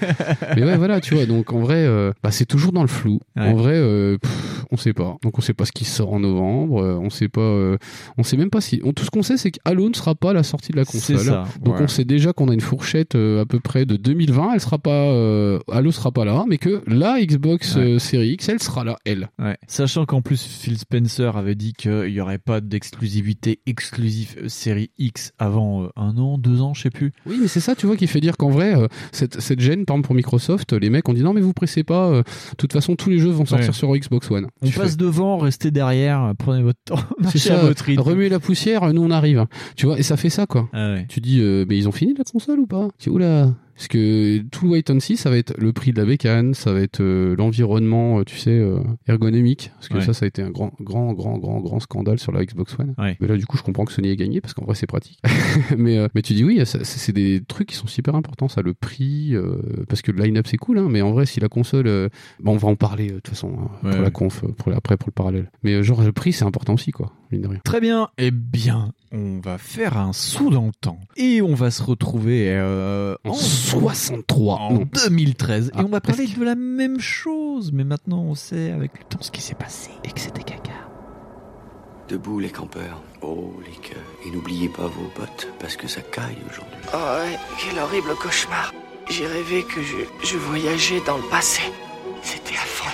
[0.56, 1.26] Mais ouais, voilà, tu vois.
[1.26, 3.20] Donc en vrai, euh, bah, c'est toujours dans le flou.
[3.36, 3.48] Ouais.
[3.48, 5.16] En vrai, euh, pff, on sait pas.
[5.22, 6.82] Donc on sait pas ce qui sort en novembre.
[7.02, 7.76] on sait pas.
[8.18, 8.80] on sait même pas si.
[8.84, 10.76] on- tout ce qu'on sait, c'est que Halo ne sera pas à la sortie de
[10.76, 11.18] la console.
[11.18, 11.82] Ça, Donc ouais.
[11.84, 14.52] on sait déjà qu'on a une fourchette à peu près de 2020.
[14.54, 15.10] Elle sera pas.
[15.70, 17.98] Halo sera pas là, mais que la Xbox Ouais.
[17.98, 19.28] Series X, elle sera là, elle.
[19.38, 19.56] Ouais.
[19.66, 25.32] Sachant qu'en plus Phil Spencer avait dit qu'il n'y aurait pas d'exclusivité exclusive série X
[25.38, 27.12] avant un an, deux ans, je sais plus.
[27.26, 29.84] Oui, mais c'est ça, tu vois, qui fait dire qu'en vrai, euh, cette, cette gêne,
[29.84, 32.06] par exemple pour Microsoft, les mecs ont dit non, mais vous pressez pas.
[32.08, 33.72] euh, De toute façon, tous les jeux vont sortir Ouais.
[33.74, 34.46] sur Xbox One.
[34.62, 38.00] On Tu passe fais, devant, restez derrière, prenez votre temps, à votre rythme.
[38.02, 39.46] remuer la poussière, nous on arrive.
[39.76, 40.68] Tu vois, et ça fait ça, quoi.
[40.72, 41.06] Ah ouais.
[41.08, 42.88] Tu dis, euh, mais ils ont fini la console ou pas?
[42.98, 43.52] Tu dis, oula.
[43.76, 46.54] Parce que tout le wait and see, ça va être le prix de la bécane,
[46.54, 49.70] ça va être euh, l'environnement, euh, tu sais, euh, ergonomique.
[49.74, 50.00] Parce que Ouais.
[50.00, 52.94] ça, ça a été un grand, grand, grand, grand, grand scandale sur la Xbox One.
[52.96, 53.16] Ouais.
[53.20, 55.20] Mais là, du coup, je comprends que Sony ait gagné parce qu'en vrai, c'est pratique.
[55.76, 59.34] mais, mais tu dis oui, c'est des trucs qui sont super importants, ça, le prix,
[59.88, 62.08] parce que le line-up c'est cool, hein, mais en vrai, si la console,
[62.40, 64.96] bon, on va en parler de toute façon hein, Ouais, pour la conf, pour, après
[64.96, 65.50] pour le parallèle.
[65.62, 67.60] Mais genre le prix, c'est important aussi, quoi, mine de rien.
[67.64, 68.08] Très bien.
[68.18, 72.50] Eh bien, on va faire un saut dans le temps et on va se retrouver
[73.24, 73.34] En
[73.74, 74.88] en 63, en non.
[75.06, 78.98] 2013 Ah, et on va parler de la même chose, mais maintenant on sait avec
[78.98, 79.90] le temps ce qui s'est passé.
[80.04, 80.72] Et que c'était caca.
[82.08, 83.02] Debout les campeurs.
[83.22, 84.02] Oh les cœurs.
[84.26, 86.76] Et n'oubliez pas vos bottes, parce que ça caille aujourd'hui.
[86.94, 88.72] Oh ouais, quel horrible cauchemar.
[89.10, 91.62] J'ai rêvé que je, je voyageais dans le passé.
[92.22, 92.86] C'était affreux.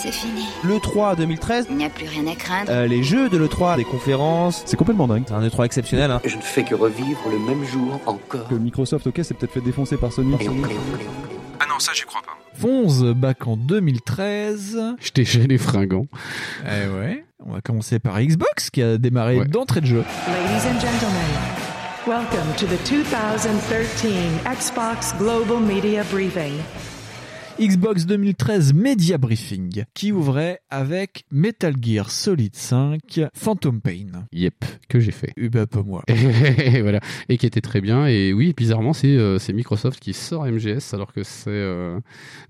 [0.00, 0.44] C'est fini.
[0.62, 2.70] Le 3 2013, Il n'y a plus rien à craindre.
[2.70, 5.24] euh, les jeux de l'E3, des conférences, c'est complètement dingue.
[5.26, 6.12] C'est un E3 exceptionnel.
[6.12, 6.20] Hein.
[6.24, 8.46] Je ne fais que revivre le même jour encore.
[8.48, 10.36] Que Microsoft, ok, c'est peut-être fait défoncer par Sony.
[11.60, 12.36] Ah non, ça j'y crois pas.
[12.54, 14.78] Fonz back en 2013.
[15.00, 16.06] J'étais chez les fringants.
[16.64, 17.24] Eh ouais.
[17.44, 20.04] On va commencer par Xbox qui a démarré d'entrée de jeu.
[20.28, 21.30] Ladies and gentlemen,
[22.06, 24.12] welcome to the 2013
[24.44, 26.54] Xbox Global Media Briefing.
[27.60, 33.00] Xbox 2013 Media Briefing qui ouvrait avec Metal Gear Solid 5
[33.34, 34.26] Phantom Pain.
[34.32, 35.32] Yep, que j'ai fait.
[35.36, 36.04] Eh ben, pas moi.
[36.08, 38.06] et voilà, et qui était très bien.
[38.06, 41.98] Et oui, bizarrement, c'est euh, Microsoft qui sort MGS, alors que c'est euh,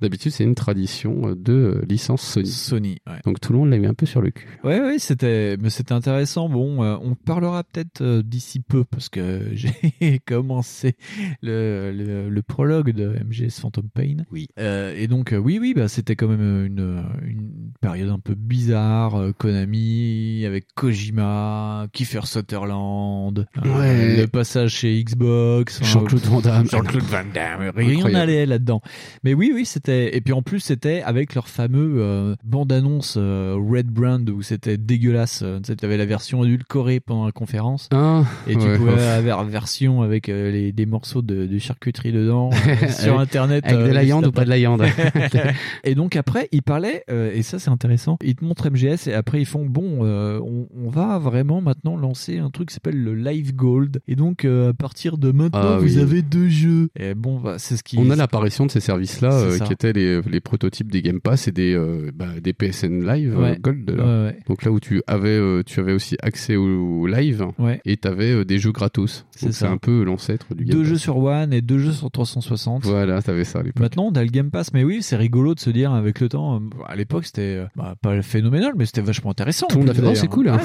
[0.02, 2.46] d'habitude c'est une tradition de euh, licence Sony.
[2.46, 3.20] Sony, ouais.
[3.24, 4.58] Donc tout le monde l'a eu un peu sur le cul.
[4.62, 6.50] Ouais, ouais, c'était, mais c'était intéressant.
[6.50, 10.96] Bon, euh, on parlera peut-être euh, d'ici peu parce que j'ai commencé
[11.40, 14.16] le, le, le prologue de MGS Phantom Pain.
[14.30, 14.48] Oui.
[14.58, 17.50] Euh, et donc, euh, oui, oui, bah, c'était quand même une, une
[17.80, 19.14] période un peu bizarre.
[19.16, 24.16] euh, Konami avec Kojima, Kiefer Sutherland, euh, Ouais.
[24.16, 26.66] le passage chez Xbox, enfin, Jean-Claude Van Damme.
[26.70, 28.12] Jean-Claude Van Damme, rien Incroyable.
[28.12, 28.80] n'allait là-dedans.
[29.24, 30.16] Mais oui, oui, c'était.
[30.16, 34.76] Et puis en plus, c'était avec leur fameux euh, bande-annonce euh, Red Brand où c'était
[34.76, 35.42] dégueulasse.
[35.42, 37.88] Euh, Tu sais, avais la version édulcorée pendant la conférence.
[37.92, 38.98] Ah, et tu ouais, pouvais ouf.
[39.00, 43.28] avoir la version avec euh, les, des morceaux de, de charcuterie dedans euh, sur Avec-
[43.28, 43.64] internet.
[43.66, 44.82] avec de euh, la viande ou pas de la viande.
[45.84, 49.14] et donc après, ils parlaient, euh, et ça c'est intéressant, ils te montrent MGS et
[49.14, 53.02] après ils font, bon, euh, on, on va vraiment maintenant lancer un truc qui s'appelle
[53.02, 54.00] le Live Gold.
[54.08, 56.00] Et donc euh, à partir de maintenant, Ah, vous oui.
[56.00, 56.88] avez deux jeux.
[56.98, 57.98] Et bon, bah, c'est ce qui...
[57.98, 61.52] On a l'apparition de ces services-là qui étaient les, les prototypes des Game Pass et
[61.52, 61.76] des,
[62.14, 63.58] bah, des PSN Live Ouais.
[63.60, 63.90] Gold.
[63.90, 64.04] Là.
[64.04, 64.38] Ouais, ouais.
[64.48, 67.46] Donc là où tu avais, tu avais aussi accès au, au live
[67.84, 69.26] et tu avais des jeux gratos.
[69.30, 70.88] C'est un peu l'ancêtre du Game Deux Pass.
[70.90, 72.84] jeux sur One et deux jeux sur 360.
[72.84, 73.80] Voilà, t'avais ça à l'époque.
[73.80, 76.28] Maintenant, on a le Game Pass, mais oui, c'est rigolo de se dire avec le
[76.28, 76.56] temps.
[76.56, 79.66] euh, À l'époque, c'était euh, bah, pas phénoménal, mais c'était vachement intéressant.
[79.68, 80.58] Tout le monde a fait, oh, c'est cool, hein.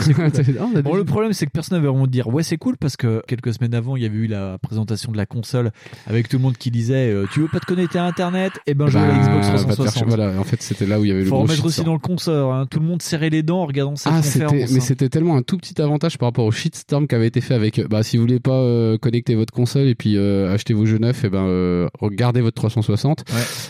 [0.74, 3.22] Ouais, bon, le problème, c'est que personne n'avait vraiment dire ouais, c'est cool parce que
[3.28, 5.72] quelques semaines avant, il y avait eu la présentation de la console
[6.08, 8.54] avec tout le monde qui disait euh, tu veux pas te connecter à Internet?
[8.68, 9.94] Et ben, la Bah, Xbox va te faire 360.
[9.94, 10.06] chier.
[10.08, 11.94] Voilà, en fait, c'était là où il y avait le Faut gros remettre aussi dans
[11.94, 12.54] le consort.
[12.54, 12.66] Hein.
[12.70, 14.72] Tout le monde serrait les dents en regardant cette Ah, conférence.
[14.72, 14.82] mais hein.
[14.82, 17.82] c'était tellement un tout petit avantage par rapport au shitstorm qui avait été fait avec,
[17.88, 20.98] bah, si vous voulez pas euh, connecter votre console et puis euh, acheter vos jeux
[20.98, 23.24] neufs, et ben, euh, regardez votre 360.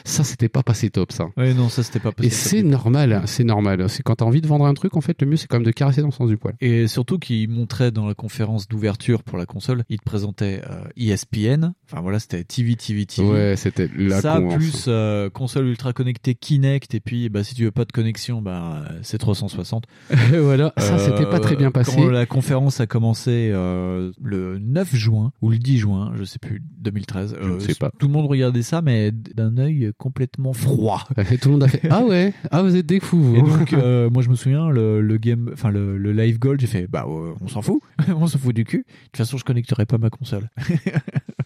[0.06, 1.27] Ça, c'était pas passé top, ça.
[1.38, 2.34] Ouais, non, ça c'était pas Et possible.
[2.34, 3.88] c'est normal, c'est normal.
[3.88, 5.65] C'est quand t'as envie de vendre un truc, en fait, le mieux c'est quand même
[5.65, 6.55] de caresser dans le sens du poil.
[6.60, 10.85] Et surtout qu'il montrait dans la conférence d'ouverture pour la console, il te présentait euh,
[10.97, 13.27] ESPN, enfin voilà, c'était TV, TV, TV.
[13.27, 17.53] Ouais, c'était la Ça, con, plus euh, console ultra connectée Kinect, et puis bah, si
[17.53, 19.85] tu veux pas de connexion, bah, euh, c'est 360.
[20.41, 21.95] voilà, ça c'était pas très bien passé.
[21.95, 26.39] Quand la conférence a commencé euh, le 9 juin, ou le 10 juin, je sais
[26.39, 27.35] plus, 2013.
[27.39, 27.91] Je sais pas.
[27.99, 30.12] Tout le monde regardait ça, mais d'un œil complètement
[30.53, 31.07] froid.
[31.31, 33.22] Et tout le monde a fait Ah ouais, ah vous êtes des fous.
[33.22, 33.35] vous.
[33.35, 36.60] Et donc, euh, moi, je me souviens, le, le game, enfin, le, le Live Gold,
[36.61, 37.81] j'ai fait, bah, euh, on s'en fout,
[38.15, 38.80] on s'en fout du cul.
[38.80, 40.49] De toute façon, je connecterai pas ma console.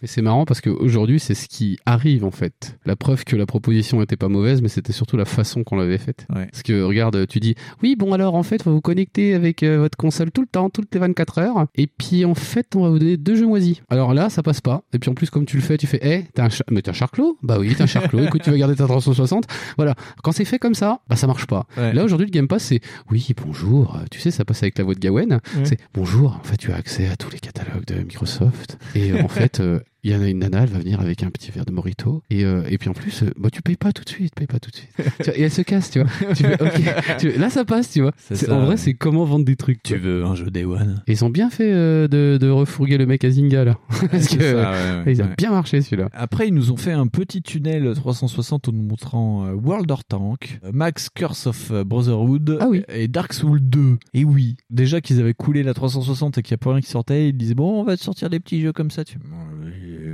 [0.00, 2.78] Mais c'est marrant parce qu'aujourd'hui, c'est ce qui arrive en fait.
[2.86, 5.98] La preuve que la proposition était pas mauvaise, mais c'était surtout la façon qu'on l'avait
[5.98, 6.26] faite.
[6.32, 9.62] Parce que regarde, tu dis oui, bon alors en fait, on va vous connecter avec
[9.64, 12.82] euh, votre console tout le temps, toutes les 24 heures, et puis en fait, on
[12.82, 13.80] va vous donner deux jeux moisis.
[13.88, 14.82] Alors là, ça passe pas.
[14.92, 16.80] Et puis en plus, comme tu le fais, tu fais, eh, t'as un, char- mais
[16.82, 18.20] t'es un charclot Bah oui, t'es un charclot.
[18.24, 19.44] Écoute, tu vas garder ta 360.
[19.76, 19.94] Voilà.
[20.22, 21.66] Quand c'est fait comme ça, bah ça marche pas.
[21.76, 21.92] Ouais.
[21.92, 22.80] Là aujourd'hui, le Game Pass, c'est
[23.10, 23.96] oui, bonjour.
[23.96, 25.32] Euh, Tu sais, ça passe avec la voix de Gawen.
[25.56, 25.64] Ouais.
[25.64, 26.38] C'est bonjour.
[26.40, 28.78] En fait, tu as accès à tous les catalogues de Microsoft.
[28.94, 31.22] Et euh, en fait, euh, il y en a une nana, elle va venir avec
[31.22, 32.22] un petit verre de Morito.
[32.30, 34.46] Et, euh, et puis en plus, euh, bah, tu payes pas tout de suite, paye
[34.46, 34.90] pas tout de suite.
[35.18, 36.08] Tu vois, et elle se casse, tu vois.
[36.34, 36.82] Tu fais, ok.
[37.18, 38.12] Tu fais, là, ça passe, tu vois.
[38.16, 38.76] C'est C'est- ça, en vrai, ouais.
[38.76, 39.82] c'est comment vendre des trucs.
[39.82, 43.06] Tu veux un jeu Day One ils ont bien fait euh, de, de refourguer le
[43.06, 43.78] mec à Zynga, là.
[44.10, 44.70] Parce que ça,
[45.00, 45.34] ouais, ouais, il a ouais.
[45.36, 46.08] bien marché, celui-là.
[46.12, 50.00] Après, ils nous ont fait un petit tunnel 360 en nous montrant euh, World of
[50.08, 52.58] Tank, Max Curse of Brotherhood
[52.88, 53.98] et Dark Souls 2.
[54.14, 56.88] Et oui, déjà qu'ils avaient coulé la 360 et qu'il n'y a pas rien qui
[56.90, 59.04] sortait, ils disaient bon, on va te sortir des petits jeux comme ça.
[59.04, 59.18] Tu...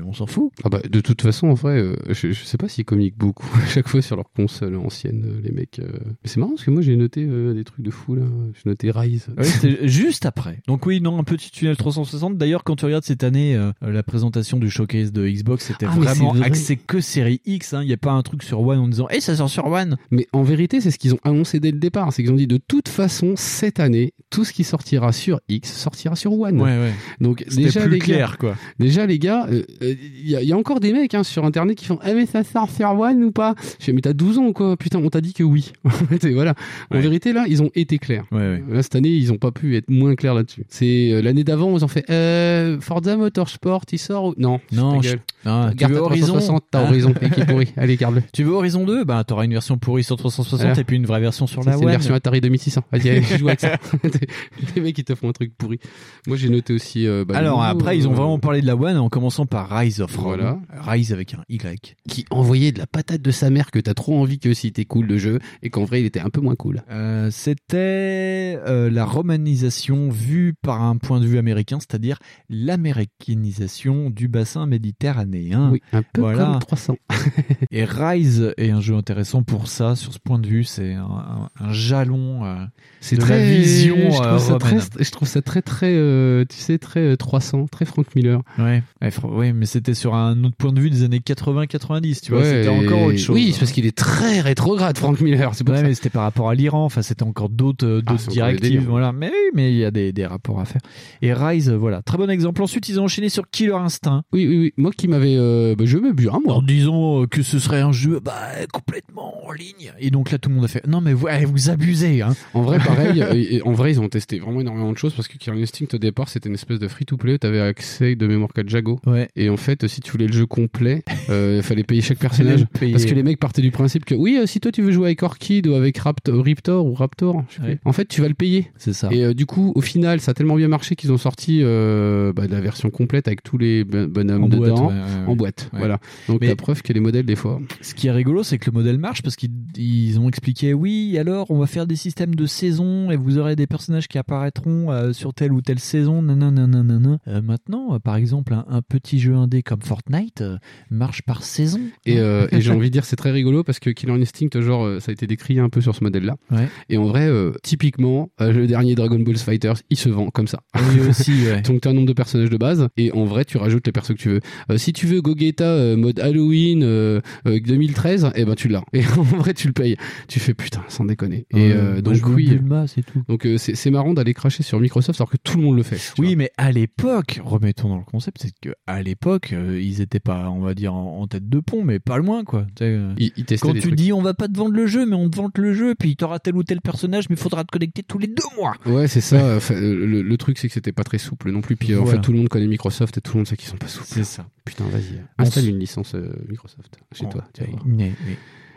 [0.06, 0.52] On s'en fout.
[0.64, 3.48] Ah bah, de toute façon, en vrai, euh, je, je sais pas s'ils communiquent beaucoup
[3.62, 5.78] à chaque fois sur leur console ancienne, euh, les mecs.
[5.78, 5.89] euh.
[6.05, 8.22] Mais c'est marrant parce que moi j'ai noté euh, des trucs de fou là.
[8.55, 9.26] J'ai noté Rise.
[9.36, 10.60] Ouais, c'était juste après.
[10.68, 12.36] Donc oui, non, un petit tunnel 360.
[12.36, 15.94] D'ailleurs, quand tu regardes cette année euh, la présentation du showcase de Xbox, c'était Ah,
[15.94, 16.47] vraiment vrai.
[16.47, 17.74] axé que série X.
[17.74, 17.82] hein.
[17.82, 19.97] Il n'y a pas un truc sur One en disant, hey, ça sort sur One.
[20.10, 22.12] Mais en vérité, c'est ce qu'ils ont annoncé dès le départ.
[22.12, 25.72] C'est qu'ils ont dit de toute façon, cette année, tout ce qui sortira sur X
[25.72, 26.60] sortira sur One.
[26.60, 26.93] Ouais, ouais.
[27.20, 28.56] Donc C'était déjà, plus les clair, gars, quoi.
[28.78, 29.62] Déjà, les gars, euh,
[30.00, 32.44] il y, y a encore des mecs hein, sur internet qui font Eh mais ça
[32.44, 33.54] sort sur One ou pas?
[33.78, 35.72] Je fais mais t'as 12 ans quoi Putain, on t'a dit que oui.
[36.24, 36.54] Et voilà.
[36.90, 38.24] En vérité là, ils ont été clairs.
[38.32, 40.64] Là cette année, ils ont pas pu être moins clairs là-dessus.
[40.68, 44.34] C'est euh, l'année d'avant, ils ont fait euh, Forza Motorsport, il sort ou?
[44.36, 45.16] Non Non, je-.
[45.46, 46.88] Ah, tu veux Horizon 360, t'as Ah.
[46.88, 47.68] Horizon et qui est pourri.
[47.76, 48.22] Allez, garde-le.
[48.32, 50.80] Tu veux Horizon 2 Bah, t'auras une version pourrie sur 360 Voilà.
[50.80, 51.90] et puis une vraie version sur la C'est une One.
[51.92, 52.82] version Atari 2600.
[52.92, 53.76] Vas-y, allez, joue avec ça.
[54.76, 55.78] les mecs, ils te font un truc pourri.
[56.26, 57.06] Moi, j'ai noté aussi.
[57.06, 59.72] euh, bah, Alors après, ils ont euh, vraiment parlé de la One en commençant par
[59.85, 60.24] Rise of Rome.
[60.24, 60.59] Voilà.
[60.93, 61.97] Rise avec un Y.
[62.09, 64.85] qui envoyait de la patate de sa mère que t'as trop envie que si t'es
[64.85, 66.82] cool le jeu et qu'en vrai il était un peu moins cool.
[66.90, 74.28] Euh, C'était euh, la romanisation vue par un point de vue américain, c'est-à-dire l'américanisation du
[74.28, 75.70] bassin méditerranéen.
[75.73, 76.44] Oui, un peu Voilà.
[76.44, 76.97] comme 300.
[77.70, 81.05] Et Rise est un jeu intéressant pour ça, sur ce point de vue, c'est un,
[81.05, 82.65] un- un jalon euh,
[83.01, 86.44] C'est très la vision je trouve, euh, ça très, je trouve ça très très euh,
[86.48, 88.43] tu sais très euh, 300, très Frank Miller.
[88.59, 92.20] Ouais, ouais, fr- ouais, mais c'était sur un autre point de vue des années 80-90,
[92.22, 93.34] tu vois, Ouais, c'était encore autre chose.
[93.34, 96.48] Oui, c'est parce qu'il est très rétrograde Frank Miller, c'est Ouais, mais c'était par rapport
[96.48, 99.12] à l'Iran, enfin c'était encore d'autres euh, Ah, directives, voilà.
[99.12, 100.80] Mais oui, mais il y a des, des rapports à faire.
[101.22, 102.62] Et Rise, euh, voilà, très bon exemple.
[102.62, 104.22] Ensuite, ils ont enchaîné sur Killer Instinct.
[104.32, 106.55] Oui oui oui, moi qui m'avais euh, bah, je me bien moi.
[106.55, 108.32] En disant que ce serait un jeu bah,
[108.72, 109.92] complètement en ligne.
[109.98, 112.22] Et donc là, tout le monde a fait Non, mais vous, allez, vous abusez.
[112.22, 112.34] Hein.
[112.52, 113.60] En vrai, pareil.
[113.64, 116.28] en vrai, ils ont testé vraiment énormément de choses parce que Killer Instinct au départ,
[116.28, 117.38] c'était une espèce de free-to-play.
[117.38, 119.01] T'avais accès de mémoire qu'à Jago.
[119.06, 119.28] Ouais.
[119.34, 122.66] Et en fait, si tu voulais le jeu complet, euh, il fallait payer chaque personnage.
[122.78, 122.92] Payer.
[122.92, 125.06] Parce que les mecs partaient du principe que oui, euh, si toi tu veux jouer
[125.06, 127.68] avec Orchid ou avec Raptor, Riptor ou Raptor, je sais Ouais.
[127.76, 128.70] plus, en fait, tu vas le payer.
[128.76, 129.08] C'est ça.
[129.10, 132.46] Et euh, du coup, au final, ça a tellement bien marché qu'ils ont sorti bah,
[132.48, 135.26] la version complète avec tous les bon- bonhommes En boîte, dedans, ouais, ouais.
[135.26, 135.70] en boîte.
[135.72, 135.98] Voilà.
[136.28, 137.60] Donc Mais- la preuve que les modèles des fois.
[137.80, 141.16] Ce qui est rigolo, c'est que le modèle marche parce qu'ils ils ont expliqué oui,
[141.18, 144.90] alors on va faire des systèmes de saison et vous aurez des personnages qui apparaîtront
[144.90, 146.22] euh, sur telle ou telle saison.
[146.22, 147.18] Nanana, nanana.
[147.28, 150.59] Euh, maintenant, euh, par exemple, un, un petit jeu indé comme Fortnite euh,
[150.90, 151.81] marche par saison.
[152.06, 154.85] Et, euh, et j'ai envie de dire, c'est très rigolo parce que Killer Instinct, genre,
[154.85, 156.36] euh, ça a été décrié un peu sur ce modèle-là.
[156.51, 156.68] Ouais.
[156.89, 157.31] Et en vrai,
[157.62, 160.60] typiquement, le dernier Dragon Ball Fighters, il se vend comme ça.
[160.76, 161.62] Oui, aussi, ouais.
[161.62, 163.93] Donc tu as un nombre de personnages de base et en vrai, tu rajoutes les
[163.93, 164.40] persos que tu veux.
[164.76, 168.82] Si tu veux Gogeta mode Halloween euh, euh, 2013, eh ben tu l'as.
[168.93, 169.97] Et en vrai, tu le payes.
[170.28, 171.47] Tu fais putain, sans déconner.
[171.51, 172.48] Et moi, donc oui.
[172.48, 173.22] Bulma, c'est tout.
[173.28, 176.12] Donc c'est marrant d'aller cracher sur Microsoft alors que tout le monde le fait.
[176.18, 180.20] Oui, mais à l'époque, remettons dans le concept, c'est que à l'époque, euh, ils étaient
[180.20, 182.66] pas, on va dire, en, en tête de pont, mais pas loin, quoi.
[182.80, 183.94] Euh, Ils- ils testaient Quand tu trucs.
[183.94, 186.16] dis on va pas te vendre le jeu, mais on te vante le jeu, puis
[186.16, 188.74] t'auras tel ou tel personnage, mais il faudra te connecter tous les deux mois.
[188.86, 189.56] Ouais, c'est ça.
[189.56, 191.76] Enfin, euh, le, le truc, c'est que c'était pas très souple non plus.
[191.76, 193.68] Puis euh, en fait, tout le monde connaît Microsoft et tout le monde sait qu'ils
[193.68, 194.06] sont pas souples.
[194.08, 194.46] C'est ça.
[194.64, 195.20] Putain, vas-y.
[195.38, 197.44] Installe une licence euh, Microsoft chez toi.
[197.52, 197.82] Tu vas voir.
[197.86, 198.36] mais- mais-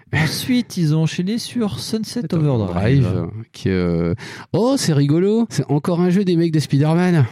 [0.13, 3.01] Ensuite, ils ont enchaîné sur Sunset Overdrive.
[3.01, 4.13] Drive, qui euh,
[4.53, 7.25] oh c'est rigolo c'est encore un jeu des mecs de Spider-Man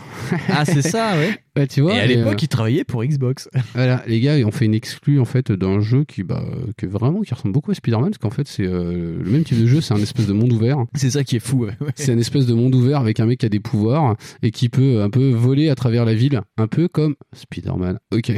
[0.50, 1.40] Ah, c'est ça, ouais.
[1.56, 3.50] Ouais, tu vois Et à l'époque, euh, ils travaillaient pour Xbox.
[3.74, 6.44] voilà les gars ils ont fait une exclue en fait d'un jeu qui bah
[6.78, 9.60] que vraiment qui ressemble beaucoup à Spider-Man parce qu'en fait c'est euh, le même type
[9.60, 11.66] de jeu c'est un espèce de monde ouvert C'est ça qui est fou.
[11.66, 11.72] ouais.
[11.96, 14.70] c'est un espèce de monde ouvert avec un mec qui a des pouvoirs et qui
[14.70, 18.32] peut un peu voler à travers la ville un peu comme Spider-Man ok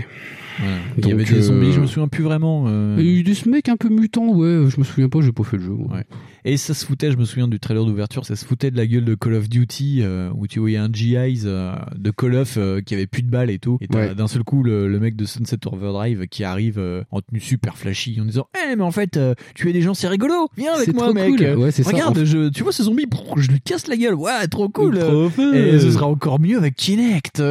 [0.60, 0.73] Voilà.
[0.98, 2.65] Il y avait des zombies, euh, je me souviens plus vraiment.
[2.68, 2.95] euh.
[2.99, 5.31] il y a eu ce mec un peu mutant ouais je me souviens pas j'ai
[5.31, 5.72] pas fait le jeu.
[5.72, 6.03] Ouais.
[6.49, 8.88] Et ça se foutait, je me souviens du trailer d'ouverture, ça se foutait de la
[8.88, 12.56] gueule de Call of Duty, euh, où tu voyais un GIs euh, de Call of
[12.56, 13.78] euh, qui avait plus de balles et tout.
[13.82, 14.15] Et Ouais.
[14.15, 17.78] d'un seul coup le, le mec de Sunset Overdrive qui arrive euh, en tenue super
[17.78, 20.94] flashy en disant Eh, mais en fait, euh, tuer des gens c'est rigolo, viens avec
[20.94, 21.36] moi, mec.
[21.36, 21.56] cool.
[21.57, 21.90] Ouais, c'est ça.
[21.91, 24.99] Regarde, En- je, tu vois ce zombie, je lui casse la gueule, ouais, trop cool.
[24.99, 25.28] Trop.
[25.53, 27.44] Et ce sera encore mieux avec Kinect.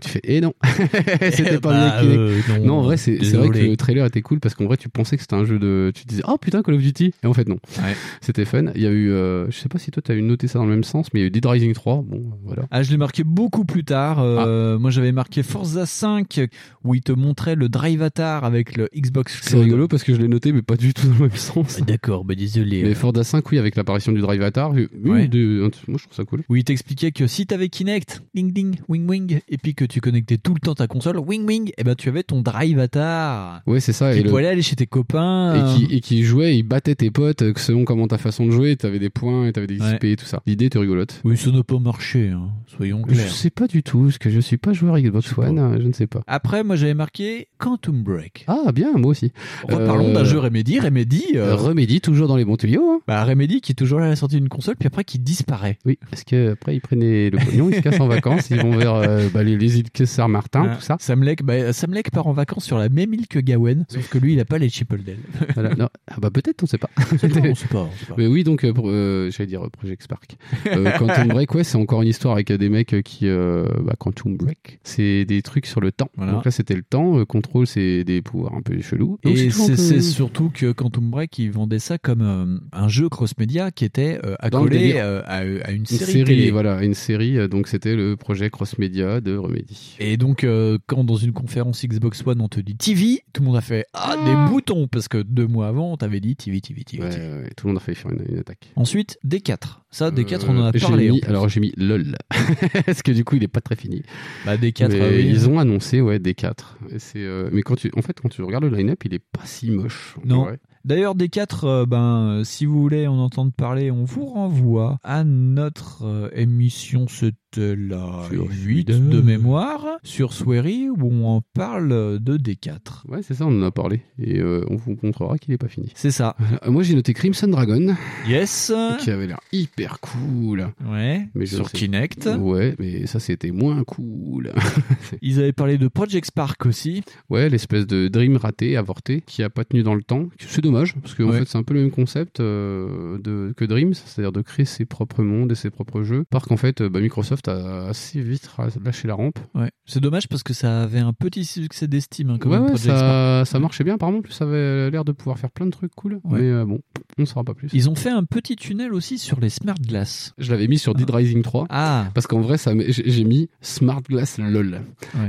[0.00, 0.54] tu fais et non
[1.32, 2.48] c'était pas Bah, Kinect.
[2.60, 4.88] non, non, en vrai c'est vrai que le trailer était cool parce qu'en vrai tu
[4.88, 7.34] pensais que c'était un jeu de tu disais oh putain Call of Duty et en
[7.34, 7.94] fait non Ouais.
[8.30, 10.46] c'était fun il y a eu euh, je sais pas si toi t'as eu noté
[10.48, 12.62] ça dans le même sens mais il y a eu Dead Rising 3 bon voilà
[12.70, 14.20] Ah, je l'ai marqué beaucoup plus tard.
[14.20, 14.78] Euh, Ah.
[14.78, 16.40] Moi, j'avais marqué Forza 5
[16.84, 20.20] où il te montrait le Drive Avatar avec le Xbox c'est rigolo parce que je
[20.20, 22.82] l'ai noté mais pas du tout dans le même sens D'accord, bah désolé.
[22.82, 25.28] mais Forza 5 oui avec l'apparition du Drive Avatar oui, Ouais.
[25.28, 28.76] de- moi je trouve ça cool Où il t'expliquait que si t'avais Kinect, ding ding,
[28.88, 31.84] wing wing, et puis que tu connectais tout le temps ta console, wing wing, et
[31.84, 33.62] ben tu avais ton Drive Avatar.
[33.66, 35.74] ouais c'est ça Qui et, le- pouvait aller chez tes copains.
[35.74, 38.50] et qui, et qui jouait, il battait tes potes euh, selon comment ta façon de
[38.50, 39.94] jouer, t'avais des points, et t'avais des Ouais.
[39.94, 40.42] XP et tout ça.
[40.46, 41.20] L'idée était rigolote.
[41.24, 43.30] Oui, ça n'a pas marché, hein, soyons Je clairs.
[43.30, 45.86] sais pas du tout, parce que je suis pas joueur Xbox Je One, euh, je
[45.86, 46.22] ne sais pas.
[46.26, 48.44] Après, moi j'avais marqué Quantum Break.
[48.48, 49.32] Ah bien, moi aussi.
[49.68, 50.80] Reparlons Euh, d'un jeu Remedy.
[50.80, 52.90] Remedy, euh, Remedy, toujours dans les bons tuyaux.
[52.90, 53.00] hein.
[53.06, 55.78] bah, Remedy qui est toujours là à la sortie d'une console, puis après qui disparaît.
[55.86, 58.76] Oui, parce que après ils prenaient le pognon, ils se cassent en vacances, ils vont
[58.76, 60.96] vers euh, bah, les, les îles Saint-Martin, Ah, tout ça.
[61.00, 64.32] Samlek, bah, Samlek part en vacances sur la même île que Gawen, sauf que lui
[64.34, 65.16] il a pas les Chippendale.
[65.54, 65.74] Voilà.
[65.74, 66.90] Non, ah bah peut-être, on sait pas.
[67.12, 67.18] on
[67.54, 67.88] sait pas,
[68.18, 70.36] Mais oui, donc, euh, euh, j'allais dire euh, Project Spark.
[70.66, 73.26] Euh, Quantum Break, ouais, c'est encore une histoire avec euh, des mecs qui.
[73.28, 74.78] Euh, bah, Quantum Break.
[74.84, 76.10] C'est des trucs sur le temps.
[76.16, 76.32] Voilà.
[76.32, 77.18] Donc là, c'était le temps.
[77.18, 79.18] Euh, Control, c'est des pouvoirs un peu chelous.
[79.22, 83.70] Donc, Et c'est surtout que Quantum Break, ils vendaient ça comme euh, un jeu cross-média
[83.70, 86.50] qui était euh, accolé euh, à, à une une série, série, télé.
[86.50, 87.48] voilà, une série.
[87.48, 89.96] Donc c'était le projet Cross Media de Remedy.
[89.98, 93.46] Et donc, euh, quand dans une conférence Xbox One, on te dit TV, tout le
[93.48, 96.60] monde a fait Ah, des boutons Parce que deux mois avant, on t'avait dit TV,
[96.60, 97.02] TV, TV.
[97.02, 98.72] Ouais, ouais, ouais, tout le monde a faire une, une attaque.
[98.76, 99.80] Ensuite, D4.
[99.90, 101.10] Ça, D4, on en a Euh, parlé.
[101.10, 102.16] mis- alors j'ai mis LOL.
[102.86, 104.02] Parce que du coup, il est pas très fini.
[104.46, 106.76] Bah, D4, Mais ah ils ont annoncé, ouais, D4.
[106.90, 109.18] Et c'est, euh, mais quand tu, en fait, quand tu regardes le line-up, il est
[109.18, 110.16] pas si moche.
[110.24, 110.44] Non.
[110.44, 110.58] vrai.
[110.84, 115.24] D'ailleurs, D4, euh, ben, euh, si vous voulez en entendre parler, on vous renvoie à
[115.24, 123.06] notre euh, émission, c'était la 8 de mémoire, sur Swery, où on parle de D4.
[123.08, 124.02] Ouais, c'est ça, on en a parlé.
[124.18, 125.90] Et euh, on vous montrera qu'il est pas fini.
[125.94, 126.36] C'est ça.
[126.66, 127.94] Euh, Moi, j'ai noté Crimson Dragon.
[128.28, 128.72] Yes.
[129.00, 130.68] Qui avait l'air hyper cool.
[130.86, 131.28] Ouais.
[131.34, 132.28] Mais sur sais- Kinect.
[132.38, 134.52] Ouais, mais ça, c'était moins cool.
[135.22, 137.02] Ils avaient parlé de Project Spark aussi.
[137.28, 140.28] Ouais, l'espèce de dream raté, avorté, qui a pas tenu dans le temps.
[140.38, 141.38] C'est dommage, parce que en Ouais.
[141.40, 144.84] fait, c'est un peu le même concept euh, de, que Dreams, c'est-à-dire de créer ses
[144.84, 146.24] propres mondes et ses propres jeux.
[146.30, 148.48] Par qu'en fait, bah, Microsoft a assez vite
[148.84, 149.38] lâché la rampe.
[149.54, 149.70] Ouais.
[149.86, 152.30] C'est dommage parce que ça avait un petit succès d'estime.
[152.30, 153.00] Hein, quand Ouais, même, ouais, Project Spark.
[153.00, 153.94] ça, ça marchait bien.
[153.94, 156.20] Apparemment, en plus, ça avait l'air de pouvoir faire plein de trucs cool.
[156.24, 156.80] Mais euh, bon,
[157.18, 157.68] on ne saura pas plus.
[157.72, 160.32] Ils ont fait un petit tunnel aussi sur les Smart Glass.
[160.38, 161.66] Je l'avais mis sur Dead Rising 3.
[161.70, 162.08] Ah.
[162.14, 164.82] Parce qu'en vrai, ça, j'ai mis Smart Glass LOL.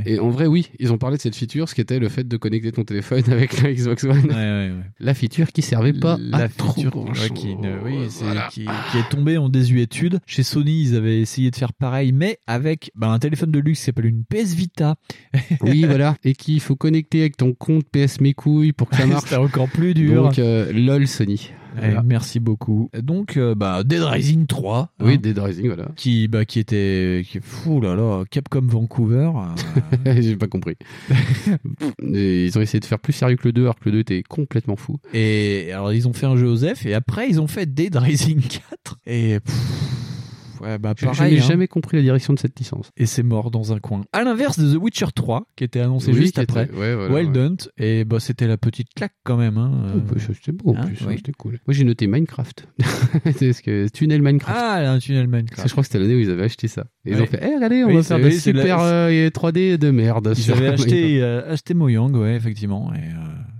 [0.05, 2.27] Et en vrai, oui, ils ont parlé de cette feature, ce qui était le fait
[2.27, 4.83] de connecter ton téléphone avec la Xbox One.
[4.99, 8.47] La feature qui servait pas la à trop feature qui, ne- oui, Voilà.
[8.51, 10.19] qui, qui est tombée en désuétude.
[10.25, 13.79] Chez Sony, ils avaient essayé de faire pareil, mais avec bah, un téléphone de luxe
[13.79, 14.95] qui s'appelle une PS Vita.
[15.61, 16.15] Oui, voilà.
[16.23, 19.23] Et qu'il faut connecter avec ton compte PS Mes couilles pour que ça marche.
[19.23, 20.23] C'était encore plus dur.
[20.23, 21.51] Donc, euh, LOL Sony.
[21.77, 22.03] Voilà.
[22.03, 22.89] Merci beaucoup.
[23.01, 24.93] Donc, euh, bah, Dead Rising 3.
[24.99, 25.87] Oui, hein, Dead Rising, voilà.
[25.95, 27.23] qui, bah, qui était.
[27.25, 29.31] Qui, fou là là, Capcom Vancouver.
[30.07, 30.75] euh, J'ai pas compris.
[32.13, 33.99] Et ils ont essayé de faire plus sérieux que le 2, alors que le 2
[33.99, 34.97] était complètement fou.
[35.13, 38.41] et alors, ils ont fait un jeu Osef, et après, ils ont fait Dead Rising
[38.41, 38.97] 4.
[39.05, 39.39] Et.
[39.39, 40.00] pff,
[40.61, 41.33] ouais, bah, Je- je pareil.
[41.35, 41.45] n'ai hein.
[41.45, 42.89] jamais compris la direction de cette licence.
[42.97, 44.01] et c'est mort dans un coin.
[44.13, 46.95] À l'inverse de The Witcher 3, qui était annoncé Oui, juste qui était- après, ouais,
[46.95, 47.43] voilà, Wild ouais.
[47.43, 49.57] Hunt, et bah, c'était la petite claque quand même.
[49.57, 49.71] Hein.
[49.95, 51.15] Oh, bah, C'était beau en Hein, plus, oui.
[51.17, 51.59] c'était cool.
[51.67, 52.67] Moi j'ai noté Minecraft.
[53.37, 54.57] c'est ce que tunnel Minecraft.
[54.59, 55.67] Ah, un tunnel Parce que Minecraft.
[55.67, 56.85] je crois que c'était l'année où ils avaient acheté ça.
[57.05, 57.21] Et ils Ouais.
[57.23, 59.91] ont fait, eh regardez, on Oui, va faire des c'est la- super euh, 3D de
[59.91, 60.33] merde.
[60.35, 60.67] Ils sur avaient
[61.07, 62.91] acheté, euh, acheté Mojang, ouais, effectivement.
[62.93, 63.01] Et, euh,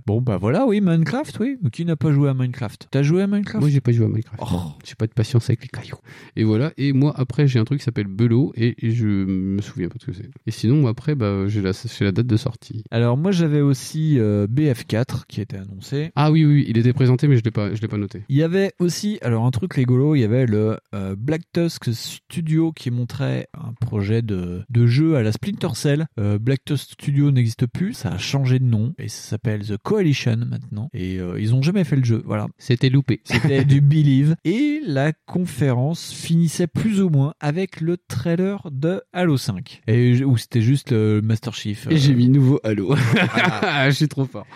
[0.06, 1.58] Bon, bah voilà, oui, Minecraft, oui.
[1.72, 2.88] Qui n'a pas joué à Minecraft?
[2.90, 3.60] T'as joué à Minecraft?
[3.60, 4.42] Moi j'ai pas joué à Minecraft.
[4.42, 4.72] Oh.
[4.84, 5.98] J'ai pas de patience avec les cailloux.
[6.36, 6.72] Et voilà.
[6.76, 9.96] Et moi après j'ai un truc qui s'appelle Belot et, et je me souviens pas
[9.96, 10.30] de ce que c'est.
[10.46, 12.84] Et sinon après bah j'ai la, la date de sortie.
[12.90, 16.10] Alors, moi, j'avais aussi euh, BF4 qui était annoncé.
[16.16, 18.22] Ah oui oui, il était présenté mais je l'ai pas je l'ai pas noté.
[18.28, 21.92] Il y avait aussi, alors un truc rigolo, il y avait le euh, Black Tusk
[21.92, 26.06] Studio qui montrait un projet de, de jeu à la Splinter Cell.
[26.18, 29.76] Euh, Black Tusk Studio n'existe plus, ça a changé de nom et ça s'appelle The
[29.92, 30.88] Coalition maintenant.
[30.94, 32.46] Et euh, ils ont jamais fait le jeu, voilà.
[32.56, 33.20] C'était loupé.
[33.24, 34.36] C'était du Believe.
[34.42, 39.82] Et la conférence finissait plus ou moins avec le trailer de Halo 5.
[39.88, 41.86] Et où c'était juste le Master Chief.
[41.88, 42.94] Et euh, j'ai mis nouveau Halo.
[43.86, 44.46] je suis trop fort.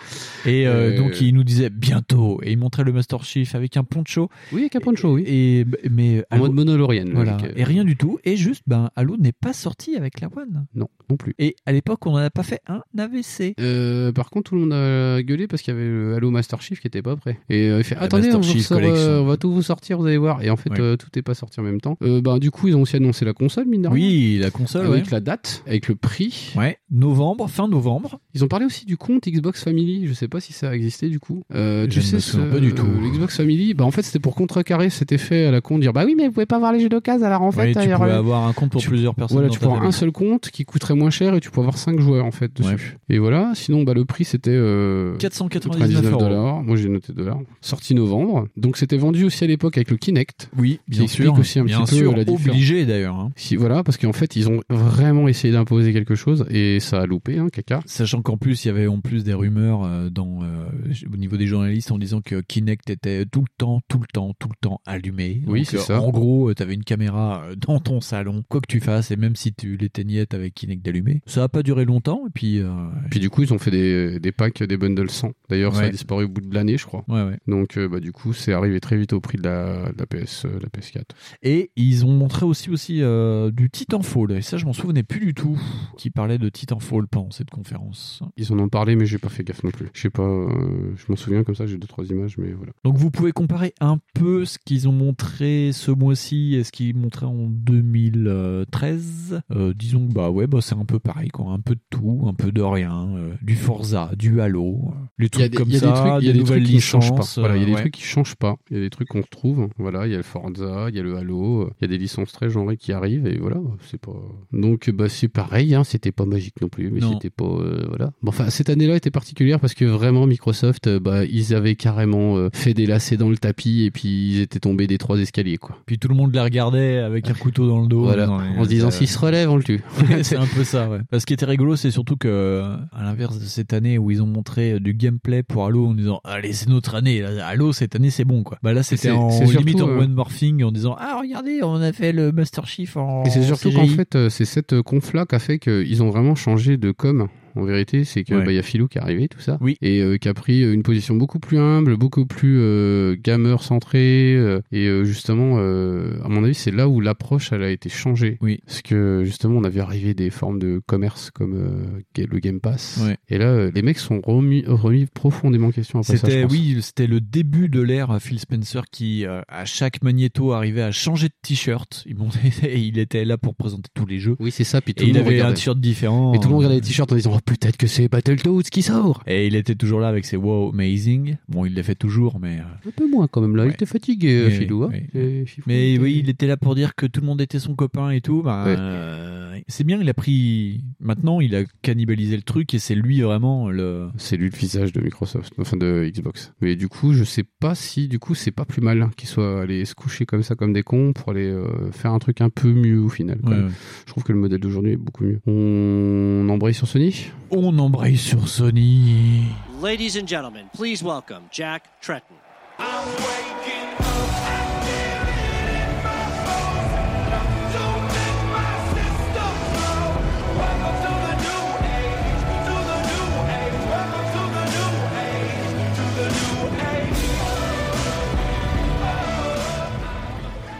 [0.47, 2.39] et euh, donc il nous disait bientôt.
[2.41, 4.29] Et il montrait le Master Chief avec un poncho.
[4.51, 5.23] Oui, avec un poncho, oui.
[5.27, 7.11] Et, mais En mode monolorienne.
[7.13, 7.37] voilà.
[7.55, 8.17] Et rien du tout.
[8.23, 10.65] Et juste, ben, Halo n'est pas sorti avec la One.
[10.73, 11.35] Non, non plus.
[11.37, 13.53] Et à l'époque, on n'en a pas fait un AVC.
[13.59, 16.59] Euh, par contre, tout le monde a gueulé parce qu'il y avait le Halo Master
[16.61, 17.37] Chief qui était pas prêt.
[17.49, 20.17] Et euh, il fait La attendez, on, euh, on va tout vous sortir, vous allez
[20.17, 20.41] voir.
[20.43, 20.79] Et en fait, Ouais.
[20.79, 21.97] euh, tout est pas sorti en même temps.
[22.01, 23.95] Euh, bah, du coup, ils ont aussi annoncé la console, mine de rien.
[23.95, 25.11] Oui, la console, avec ouais.
[25.11, 26.53] la date, avec le prix.
[26.57, 28.19] Ouais, novembre, fin novembre.
[28.33, 30.07] Ils ont parlé aussi du compte Xbox Family.
[30.07, 31.43] Je sais pas si ça a existé du coup.
[31.53, 32.87] Je tu ne sais, ce- pas du tout.
[33.03, 36.03] L'Xbox Family, bah en fait c'était pour contrecarrer cet effet à la con, dire bah
[36.05, 38.11] oui mais vous pouvez pas avoir les jeux d'occasion alors en fait Oui, tu pouvais
[38.11, 39.37] avoir un compte pour tu- plusieurs personnes.
[39.37, 41.77] Voilà, tu peux avoir un seul compte qui coûterait moins cher et tu peux avoir
[41.77, 42.97] 5 joueurs en fait dessus.
[43.09, 46.19] Et voilà, sinon bah le prix c'était euh, 499 euros.
[46.19, 46.63] dollars.
[46.63, 47.39] Moi j'ai noté dollars.
[47.61, 48.47] Sorti novembre.
[48.57, 50.49] Donc c'était vendu aussi à l'époque avec le Kinect.
[50.57, 51.33] Oui, bien sûr.
[51.37, 52.47] aussi un bien petit sûr, peu la différence.
[52.55, 53.15] obligé d'ailleurs.
[53.15, 53.31] hein.
[53.35, 57.05] Si, voilà, parce qu'en fait ils ont vraiment essayé d'imposer quelque chose et ça a
[57.05, 57.81] loupé, hein, caca.
[57.85, 60.65] Sachant qu'en plus, il y avait en plus des rumeurs euh, dans, euh,
[61.11, 64.33] au niveau des journalistes en disant que Kinect était tout le temps, tout le temps,
[64.39, 65.41] tout le temps allumé.
[65.47, 66.01] Oui, c'est euh, ça.
[66.01, 69.35] En gros, tu avais une caméra dans ton salon, quoi que tu fasses, et même
[69.35, 71.21] si tu l'éteignais avec Kinect allumé.
[71.25, 72.59] Ça a pas duré longtemps, et puis...
[72.59, 72.67] euh,
[73.09, 75.33] Puis du coup ils ont fait des, des packs, des bundles Model 100.
[75.49, 77.03] D'ailleurs, ça a disparu au bout de l'année, je crois.
[77.07, 77.39] Ouais, ouais.
[77.47, 80.05] Donc, euh, bah, du coup, c'est arrivé très vite au prix de la, de la
[80.05, 81.03] PS, euh, la PS4.
[81.41, 84.33] Et ils ont montré aussi, aussi euh, du Titanfall.
[84.33, 85.59] Et ça, je m'en souvenais plus du tout.
[85.97, 88.21] Qui parlait de Titanfall pendant cette conférence.
[88.35, 89.87] Ils en ont parlé, mais j'ai pas fait gaffe non plus.
[89.93, 90.47] Je sais pas,
[90.95, 92.73] je m'en souviens comme ça, j'ai deux, trois images, mais voilà.
[92.83, 96.95] Donc vous pouvez comparer un peu ce qu'ils ont montré ce mois-ci et ce qu'ils
[96.95, 99.41] montraient en 2013.
[99.51, 102.25] Euh, disons que bah ouais, bah c'est un peu pareil quoi, un peu de tout,
[102.27, 103.09] un peu de rien,
[103.41, 106.27] du Forza, du Halo, les Il y a trucs des, comme ça, des trucs, il
[106.27, 107.17] y a des nouvelles trucs qui ne changent pas.
[107.17, 107.39] licences.
[107.39, 107.81] Voilà, il y a des ouais.
[107.81, 108.55] trucs qui changent pas.
[108.69, 109.69] Il y a des trucs qu'on retrouve.
[109.77, 111.97] Voilà, il y a le Forza, il y a le Halo, il y a des
[111.97, 113.57] licences très genrées qui arrivent et voilà,
[113.89, 114.15] c'est pas.
[114.53, 118.11] Donc bah c'est pareil, hein, c'était pas magique non plus, mais c'était pas euh, voilà.
[118.21, 122.37] Bon, enfin cette année-là était particulière parce que vraiment Microsoft, euh, bah ils avaient carrément
[122.37, 125.57] euh, fait des lacets dans le tapis et puis ils étaient tombés des trois escaliers
[125.57, 125.77] quoi.
[125.85, 128.03] Puis tout le monde les regardait avec un couteau dans le dos.
[128.03, 129.81] Voilà, en se disant s'ils se relèvent, on le tue.
[130.23, 130.99] c'est un peu ça, ouais.
[131.09, 134.21] Parce ce qui était rigolo, c'est surtout que, à l'inverse de cette année où ils
[134.21, 137.95] ont montré du gameplay pour Halo en disant, allez, c'est notre année, là, Halo, cette
[137.95, 138.57] année, c'est bon, quoi.
[138.63, 141.91] Bah là, c'était en limite en euh, one morphing en disant, ah, regardez, on a
[141.91, 143.23] fait le Master Chief en.
[143.25, 146.09] Et c'est surtout qu'en fait, euh, c'est cette euh, conf-là qui a fait qu'ils ont
[146.09, 147.27] vraiment changé de com.
[147.57, 148.45] En vérité, c'est que Ouais.
[148.45, 149.77] bah, y a Philou qui est arrivé, tout ça, Oui.
[149.81, 153.63] et euh, qui a pris euh, une position beaucoup plus humble, beaucoup plus euh, gamer
[153.63, 157.69] centrée, euh, et euh, justement, euh, à mon avis, c'est là où l'approche elle a
[157.71, 158.37] été changée.
[158.41, 158.59] Oui.
[158.65, 162.99] Parce que justement, on avait arrivé des formes de commerce comme euh, le Game Pass,
[163.03, 163.17] Ouais.
[163.29, 166.27] et là, les mecs sont remis, remis profondément en question après ça.
[166.27, 166.51] je C'était pense.
[166.51, 170.91] oui, c'était le début de l'ère Phil Spencer qui, euh, à chaque magnéto, arrivait à
[170.91, 172.03] changer de t-shirt.
[172.05, 174.35] Il, montait- et il était là pour présenter tous les jeux.
[174.39, 174.81] Oui, c'est ça.
[174.81, 176.33] Puis tout et le il monde avait un t-shirt différent.
[176.33, 178.83] Et tout le monde regardait les t-shirts en disant oh, peut-être que c'est Battletoads qui
[178.83, 179.23] sort.
[179.25, 181.37] Et il était toujours là avec ses wow amazing.
[181.49, 182.59] Bon, il les fait toujours, mais.
[182.59, 184.83] euh, Un peu moins quand même là, il était fatigué, Mais- Philou.
[184.83, 184.89] hein.
[184.93, 185.45] oui.
[185.65, 188.21] Mais oui, il était là pour dire que tout le monde était son copain et
[188.21, 188.43] tout.
[188.43, 188.75] Bah, Ouais.
[188.77, 190.83] euh, c'est bien, il a pris.
[190.99, 194.09] Maintenant, il a cannibalisé le truc et c'est lui vraiment le.
[194.17, 196.53] C'est lui le visage de Microsoft, enfin de Xbox.
[196.61, 199.61] Mais du coup, je sais pas si, du coup, c'est pas plus mal qu'ils soient
[199.61, 202.49] allés se coucher comme ça, comme des cons, pour aller euh, faire un truc un
[202.49, 203.39] peu mieux au final.
[203.43, 203.67] quand Ouais, même.
[203.67, 203.71] ouais.
[204.05, 205.39] Je trouve que le modèle d'aujourd'hui est beaucoup mieux.
[205.47, 207.27] On embraye sur Sony?
[207.51, 209.45] On embraye sur Sony.
[209.79, 212.35] Ladies and gentlemen, please welcome Jack Tretton.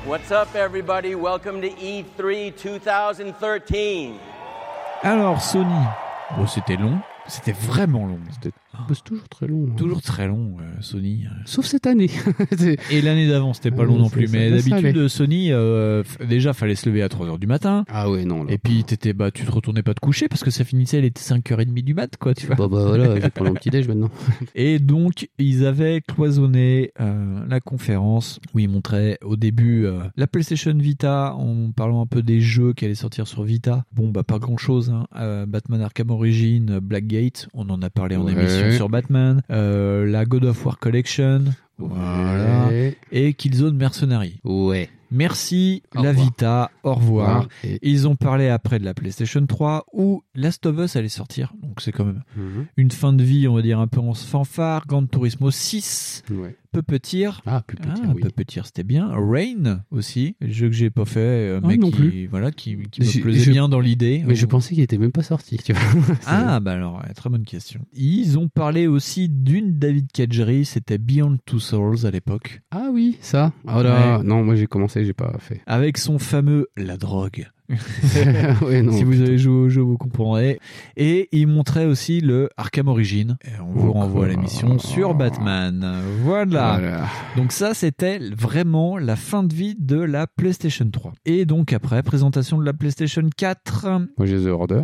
[0.05, 1.15] What's up, everybody?
[1.15, 4.19] Welcome to E3 2013.
[5.03, 6.06] Alors, Sony.
[6.35, 6.99] Bon, c'était long.
[7.27, 8.19] C'était vraiment long.
[8.93, 9.67] C'est toujours très long.
[9.69, 9.75] hein.
[9.77, 11.25] Toujours très long, euh, Sony.
[11.45, 12.09] Sauf cette année.
[12.91, 14.27] Et l'année d'avant, c'était pas long non plus.
[14.29, 15.09] Mais d'habitude, allait.
[15.09, 17.85] Sony, euh, déjà, fallait se lever à 3h du matin.
[17.89, 18.43] Ah ouais, non.
[18.43, 18.53] Là.
[18.53, 21.05] Et puis, t'étais, bah, tu te retournais pas te coucher parce que ça finissait, elle
[21.05, 22.55] était 5h30 du mat, quoi, tu vois.
[22.55, 24.09] Bah, bah voilà, je vais prendre un petit déj maintenant.
[24.55, 30.27] Et donc, ils avaient cloisonné euh, la conférence où ils montraient au début euh, la
[30.27, 33.85] PlayStation Vita en parlant un peu des jeux qui allaient sortir sur Vita.
[33.93, 34.89] Bon, bah pas grand chose.
[34.89, 35.07] Hein.
[35.15, 38.33] Euh, Batman Arkham Origins, euh, Blackgate, on en a parlé en Ouais.
[38.33, 39.41] émission sur Batman.
[39.51, 41.45] Euh, la God of War Collection.
[41.77, 42.67] Voilà.
[42.67, 42.97] Ouais.
[43.11, 44.39] Et Killzone Mercenary.
[44.43, 44.89] Ouais.
[45.09, 46.25] Merci, Au la revoir.
[46.25, 47.47] Vita, au revoir.
[47.63, 51.07] Ouais, et- Ils ont parlé après de la PlayStation 3 où Last of Us allait
[51.07, 51.53] sortir.
[51.61, 52.65] Donc c'est quand même Mhm.
[52.75, 54.85] une fin de vie, on va dire, un peu en fanfare.
[54.85, 56.57] Gran Turismo 6, Ouais.
[56.73, 57.41] Puppeteer.
[57.45, 58.21] Ah, Puppeteer, Ah, oui.
[58.21, 59.09] Puppeteer, c'était bien.
[59.13, 62.27] Rain aussi, jeu que j'ai pas fait, euh, Ah, mais non qui, plus.
[62.27, 64.23] Voilà, qui, qui me plaisait je- bien dans l'idée.
[64.27, 65.81] Mais je Ou- pensais qu'il était même pas sorti, tu vois.
[66.27, 67.79] Ah, bah alors, très bonne question.
[67.93, 72.61] Ils ont parlé aussi d'une David Cagery, c'était Beyond Two Souls à l'époque.
[72.71, 73.51] Ah oui, ça.
[73.67, 74.23] Ah là, Ouais.
[74.23, 75.61] non, moi j'ai commencé, j'ai pas fait.
[75.67, 77.47] Avec son fameux La drogue.
[78.61, 80.59] Ouais, non, si vous avez joué au jeu, vous comprendrez.
[80.95, 83.37] Et il montrait aussi le Arkham Origin.
[83.45, 86.01] Et on vous renvoie à l'émission sur Batman.
[86.23, 86.77] Voilà.
[86.79, 87.05] Voilà.
[87.35, 91.11] Donc ça, c'était vraiment la fin de vie de la PlayStation 3.
[91.25, 93.87] Et donc après, présentation de la PlayStation 4.
[94.17, 94.83] Moi j'ai The Order.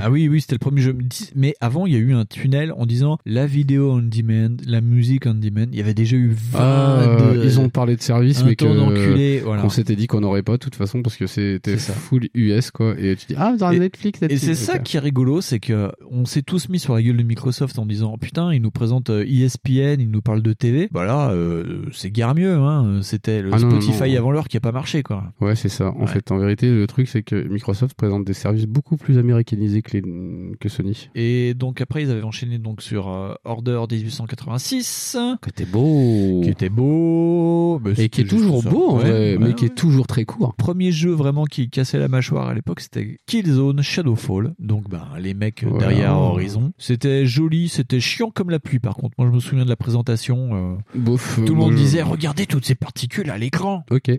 [0.00, 0.96] Ah oui, oui, c'était le premier jeu.
[1.34, 4.80] Mais avant, il y a eu un tunnel en disant la vidéo on demand, la
[4.80, 5.66] musique on demand.
[5.72, 8.56] Il y avait déjà eu 20 Ah, de- ils ont parlé de service, un mais
[8.56, 9.62] que voilà.
[9.62, 12.94] qu'on s'était dit qu'on n'aurait pas de toute façon parce que c'était full US quoi.
[12.98, 14.20] Et tu dis ah dans Et- Netflix.
[14.22, 17.16] Et c'est ça qui est rigolo, c'est que on s'est tous mis sur la gueule
[17.16, 20.88] de Microsoft en disant putain, ils nous présentent euh, ESPN, ils nous parlent de TV.
[20.92, 22.54] Bah là, euh, c'est guère mieux.
[22.54, 23.00] Hein.
[23.02, 24.18] C'était le Ah non, non, Spotify non.
[24.18, 25.32] avant l'heure qui a pas marché quoi.
[25.40, 25.90] Ouais, c'est ça.
[25.90, 26.06] En Ouais.
[26.06, 29.96] fait, en vérité, le truc, c'est que Microsoft présente des services beaucoup plus américanisé que,
[29.96, 31.08] les- que Sony.
[31.14, 35.16] Et donc après, ils avaient enchaîné donc sur euh, Order 1886.
[35.42, 36.40] Qui était beau.
[36.42, 37.80] Qui était beau.
[37.84, 39.54] mais Et qui est toujours beau, en Ouais, vrai, ouais, mais ouais.
[39.54, 40.54] qui est toujours très court.
[40.54, 44.54] Premier jeu vraiment qui cassait la mâchoire à l'époque, c'était Killzone Shadowfall.
[44.58, 45.86] Donc, ben, les mecs Voilà.
[45.88, 46.72] derrière Horizon.
[46.78, 48.78] C'était joli, c'était chiant comme la pluie.
[48.78, 50.76] Par contre, moi, je me souviens de la présentation.
[50.94, 51.02] euh,
[51.46, 53.84] tout le monde disait, regardez toutes ces particules à l'écran.
[53.90, 54.08] Ok.
[54.08, 54.18] Euh,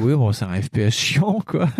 [0.00, 1.68] oui, bon, c'est un FPS chiant, quoi.